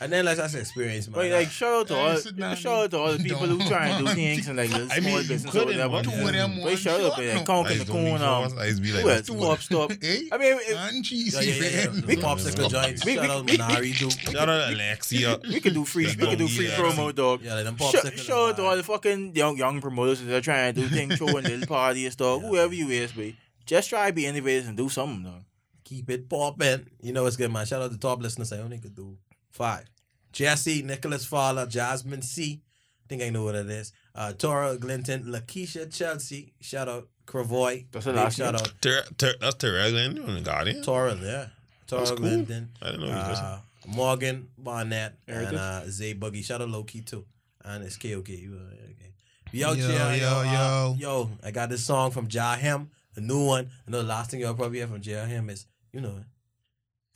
Wait, 0.00 0.04
and 0.04 0.12
then 0.12 0.24
like 0.24 0.36
that's 0.36 0.54
an 0.54 0.60
experience, 0.60 1.08
man. 1.08 1.14
But 1.14 1.30
like 1.30 1.50
shout 1.50 1.72
out 1.80 1.86
to 1.88 1.96
all 1.96 2.16
sit 2.16 2.36
shout 2.58 2.66
out 2.84 2.90
to 2.92 2.98
all 2.98 3.12
the 3.12 3.22
people 3.22 3.46
who 3.46 3.58
try 3.68 3.88
and 3.88 4.06
do 4.06 4.12
things 4.14 4.48
and 4.48 4.56
like 4.56 4.70
little 4.70 4.90
I 4.90 4.96
small 5.00 5.12
mean, 5.12 5.22
you 5.22 5.28
business 5.28 5.54
or 5.54 5.58
couldn't 5.58 5.68
whatever. 5.76 5.92
want 5.92 6.04
two 6.06 6.12
of 6.26 6.32
them 6.32 6.54
But 6.56 6.64
one 6.64 6.76
shout 6.76 7.00
out 7.00 7.16
to 7.16 7.22
like 7.22 7.34
no. 7.36 7.44
Conk 7.44 7.66
I 7.66 7.70
and 7.72 7.80
the 7.80 7.84
just 7.84 7.92
don't 7.92 8.04
be 8.04 8.10
Um, 8.24 8.58
I 8.58 8.66
just 8.68 8.82
be 8.82 8.92
like, 8.92 9.02
who 9.02 9.10
else? 9.10 9.26
two 9.26 9.34
of 9.34 9.40
Pop 9.40 9.58
stop. 9.60 9.92
Hey, 10.02 10.28
I 10.32 10.38
mean, 10.38 10.52
it- 10.58 10.76
and 10.76 10.96
yeah, 10.96 11.02
cheesy. 11.02 11.46
yeah, 11.46 11.92
yeah. 11.94 12.06
We 12.06 12.16
popsicle 12.16 12.70
joints. 12.70 13.04
We- 13.04 13.14
Shout 13.16 13.30
out 13.30 13.44
we- 13.44 13.56
Minari 13.58 13.96
too. 13.98 14.10
Shout 14.10 14.48
out 14.48 14.72
Alexia. 14.72 15.38
we 15.48 15.60
can 15.60 15.74
do 15.74 15.84
free. 15.84 16.06
We 16.06 16.14
can 16.26 16.38
do 16.38 16.48
free 16.48 16.66
promo, 16.68 17.14
dog. 17.14 17.42
Yeah, 17.42 17.54
like 17.54 17.64
them 17.64 17.76
Shout, 17.76 17.94
popsicle. 17.94 18.18
shout 18.18 18.50
out 18.50 18.56
to 18.56 18.62
all 18.64 18.76
the 18.76 18.82
fucking 18.82 19.36
young 19.36 19.56
young 19.56 19.80
promoters 19.80 20.22
that 20.24 20.34
are 20.34 20.40
trying 20.40 20.74
to 20.74 20.80
do 20.82 20.88
things, 20.88 21.16
throwing 21.18 21.44
little 21.44 21.66
parties, 21.66 22.16
dog. 22.16 22.42
Yeah. 22.42 22.48
Whoever 22.48 22.74
you 22.74 22.88
is, 22.88 23.12
but 23.12 23.32
just 23.66 23.88
try 23.90 24.08
to 24.08 24.12
be 24.12 24.26
innovative 24.26 24.68
and 24.68 24.76
do 24.76 24.88
something, 24.88 25.22
dog. 25.22 25.42
Keep 25.84 26.10
it 26.10 26.28
popping. 26.28 26.86
You 27.02 27.12
know 27.12 27.26
it's 27.26 27.36
good, 27.36 27.52
man. 27.52 27.66
Shout 27.66 27.82
out 27.82 27.90
to 27.90 27.98
top 27.98 28.20
listeners. 28.22 28.52
I 28.52 28.58
only 28.58 28.78
could 28.78 28.94
do 28.94 29.16
Five. 29.50 29.86
Jesse, 30.32 30.82
Nicholas 30.82 31.24
Fowler, 31.24 31.66
Jasmine 31.66 32.22
C. 32.22 32.62
I 33.04 33.08
think 33.08 33.22
I 33.22 33.30
know 33.30 33.44
what 33.44 33.56
it 33.56 33.68
is. 33.68 33.92
Uh, 34.14 34.32
Tora 34.32 34.76
Glinton, 34.76 35.24
Lakeisha 35.24 35.92
Chelsea. 35.92 36.52
Shout 36.60 36.88
out 36.88 37.08
Cravoy. 37.26 37.86
That's 37.90 38.06
a 38.06 38.12
last 38.12 38.38
shout 38.38 38.54
out. 38.54 38.72
Ter- 38.80 39.04
ter- 39.18 39.34
that's 39.40 39.56
Terrell 39.56 39.90
Glinton 39.90 40.24
on 40.28 40.42
Guardian. 40.42 40.82
Tora, 40.82 41.14
yeah. 41.16 41.46
Tora 41.86 42.00
that's 42.02 42.10
cool. 42.10 42.18
Glinton. 42.18 42.70
I 42.80 42.92
didn't 42.92 43.00
know 43.00 43.06
he 43.06 43.12
was 43.12 43.40
uh, 43.40 43.58
Morgan 43.86 44.48
Barnett 44.56 45.16
Erica? 45.26 45.48
and 45.48 45.56
uh, 45.58 45.90
Zay 45.90 46.12
Buggy. 46.12 46.42
Shout 46.42 46.62
out 46.62 46.68
Loki 46.68 47.00
too. 47.00 47.24
And 47.64 47.84
it's 47.84 47.96
KOK. 47.96 48.28
Uh, 48.28 48.30
okay. 48.30 49.12
Yo, 49.52 49.72
yo, 49.72 49.88
yo, 49.88 50.06
uh, 50.06 50.12
yo, 50.12 50.96
yo. 50.98 51.30
I 51.42 51.50
got 51.50 51.68
this 51.70 51.84
song 51.84 52.12
from 52.12 52.28
Jah 52.28 52.56
Hem 52.56 52.90
a 53.16 53.20
new 53.20 53.44
one. 53.44 53.70
I 53.86 53.90
know 53.90 53.98
the 53.98 54.08
last 54.08 54.30
thing 54.30 54.40
y'all 54.40 54.54
probably 54.54 54.78
hear 54.78 54.86
from 54.86 55.00
Jah 55.00 55.26
Hem 55.26 55.50
is, 55.50 55.66
you 55.92 56.00
know, 56.00 56.20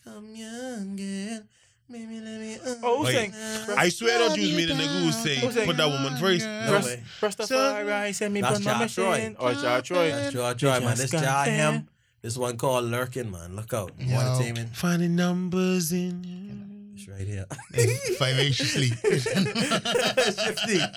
Come 0.05 0.35
young 0.35 1.01
and 1.01 1.45
Oh, 2.83 2.99
who's 2.99 3.13
saying? 3.13 3.33
I 3.77 3.89
swear 3.91 4.19
don't 4.19 4.37
use 4.39 4.57
me 4.57 4.65
the 4.65 4.75
nigga 4.75 5.03
who 5.03 5.13
say 5.13 5.65
put 5.67 5.77
that 5.77 5.89
woman 5.89 6.17
first. 6.17 6.47
No 6.47 6.81
way. 6.81 7.03
all, 7.23 7.85
right? 7.85 8.15
send 8.15 8.33
me 8.33 8.41
That's 8.41 8.65
Ja 8.65 8.87
Troy. 8.87 9.35
Or 9.39 9.53
Ja 9.53 9.81
Troy. 9.81 10.11
That's 10.11 10.35
Ja 10.35 10.55
Troy, 10.55 10.81
man. 10.81 10.97
This 10.97 11.11
Jah 11.11 11.45
Hem. 11.45 11.89
This 12.23 12.39
one 12.39 12.57
called 12.57 12.87
Lurking, 12.87 13.31
man. 13.31 13.55
Look 13.55 13.75
out. 13.75 13.93
Entertainment. 14.01 14.75
Finding 14.75 15.15
numbers 15.15 15.93
in. 15.93 16.95
It's 16.95 17.07
right 17.07 17.27
here. 17.27 17.45
Vivaciously. 18.19 18.87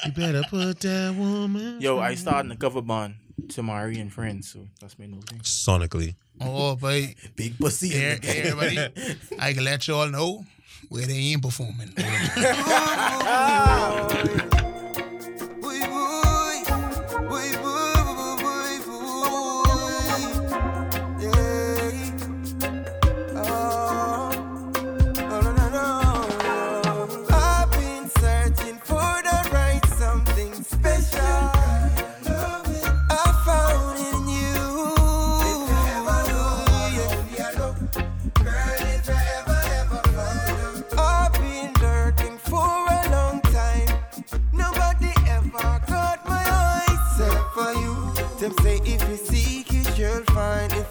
you 0.05 0.11
better 0.13 0.43
put 0.49 0.79
that 0.79 1.15
woman. 1.17 1.81
Yo, 1.81 1.99
I 1.99 2.15
started 2.15 2.51
the 2.51 2.55
cover 2.55 2.81
band 2.81 3.15
to 3.49 3.61
my 3.61 3.83
and 3.83 4.13
friends, 4.13 4.53
so 4.53 4.59
that's 4.79 4.97
my 4.97 5.05
new 5.05 5.19
thing. 5.21 5.39
Sonically. 5.39 6.15
Oh, 6.39 6.77
boy. 6.77 7.13
Big 7.35 7.57
pussy. 7.57 7.89
game 7.89 8.19
everybody. 8.23 8.77
I 9.39 9.51
can 9.51 9.65
let 9.65 9.85
you 9.87 9.95
all 9.95 10.07
know 10.07 10.45
where 10.89 11.05
they 11.05 11.13
ain't 11.13 11.41
performing. 11.41 11.93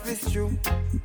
is 0.09 0.33
true, 0.33 0.51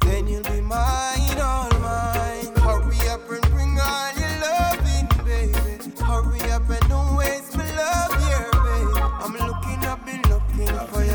then 0.02 0.28
you'll 0.28 0.43
be 0.43 0.62
mine, 0.62 1.39
all 1.39 1.70
mine. 1.80 2.54
Hurry 2.58 2.99
up 3.10 3.30
and 3.30 3.41
bring 3.52 3.78
all 3.80 4.12
your 4.20 4.34
loving, 4.41 5.08
baby. 5.26 5.93
Hurry 6.04 6.52
up 6.52 6.70
and 6.70 6.89
don't 6.89 7.16
waste 7.16 7.56
my 7.58 7.70
love 7.76 8.14
here, 8.28 8.52
baby. 8.52 9.02
I'm 9.24 9.34
looking, 9.34 9.80
I've 9.86 10.06
been 10.06 10.22
looking 10.30 10.88
for 10.89 11.04
you. 11.04 11.12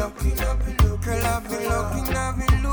Girl, 1.05 1.27
I've 1.27 1.49
been 1.49 1.69
looking, 1.69 2.17
I've 2.17 2.37
been 2.37 2.47
looking. 2.47 2.66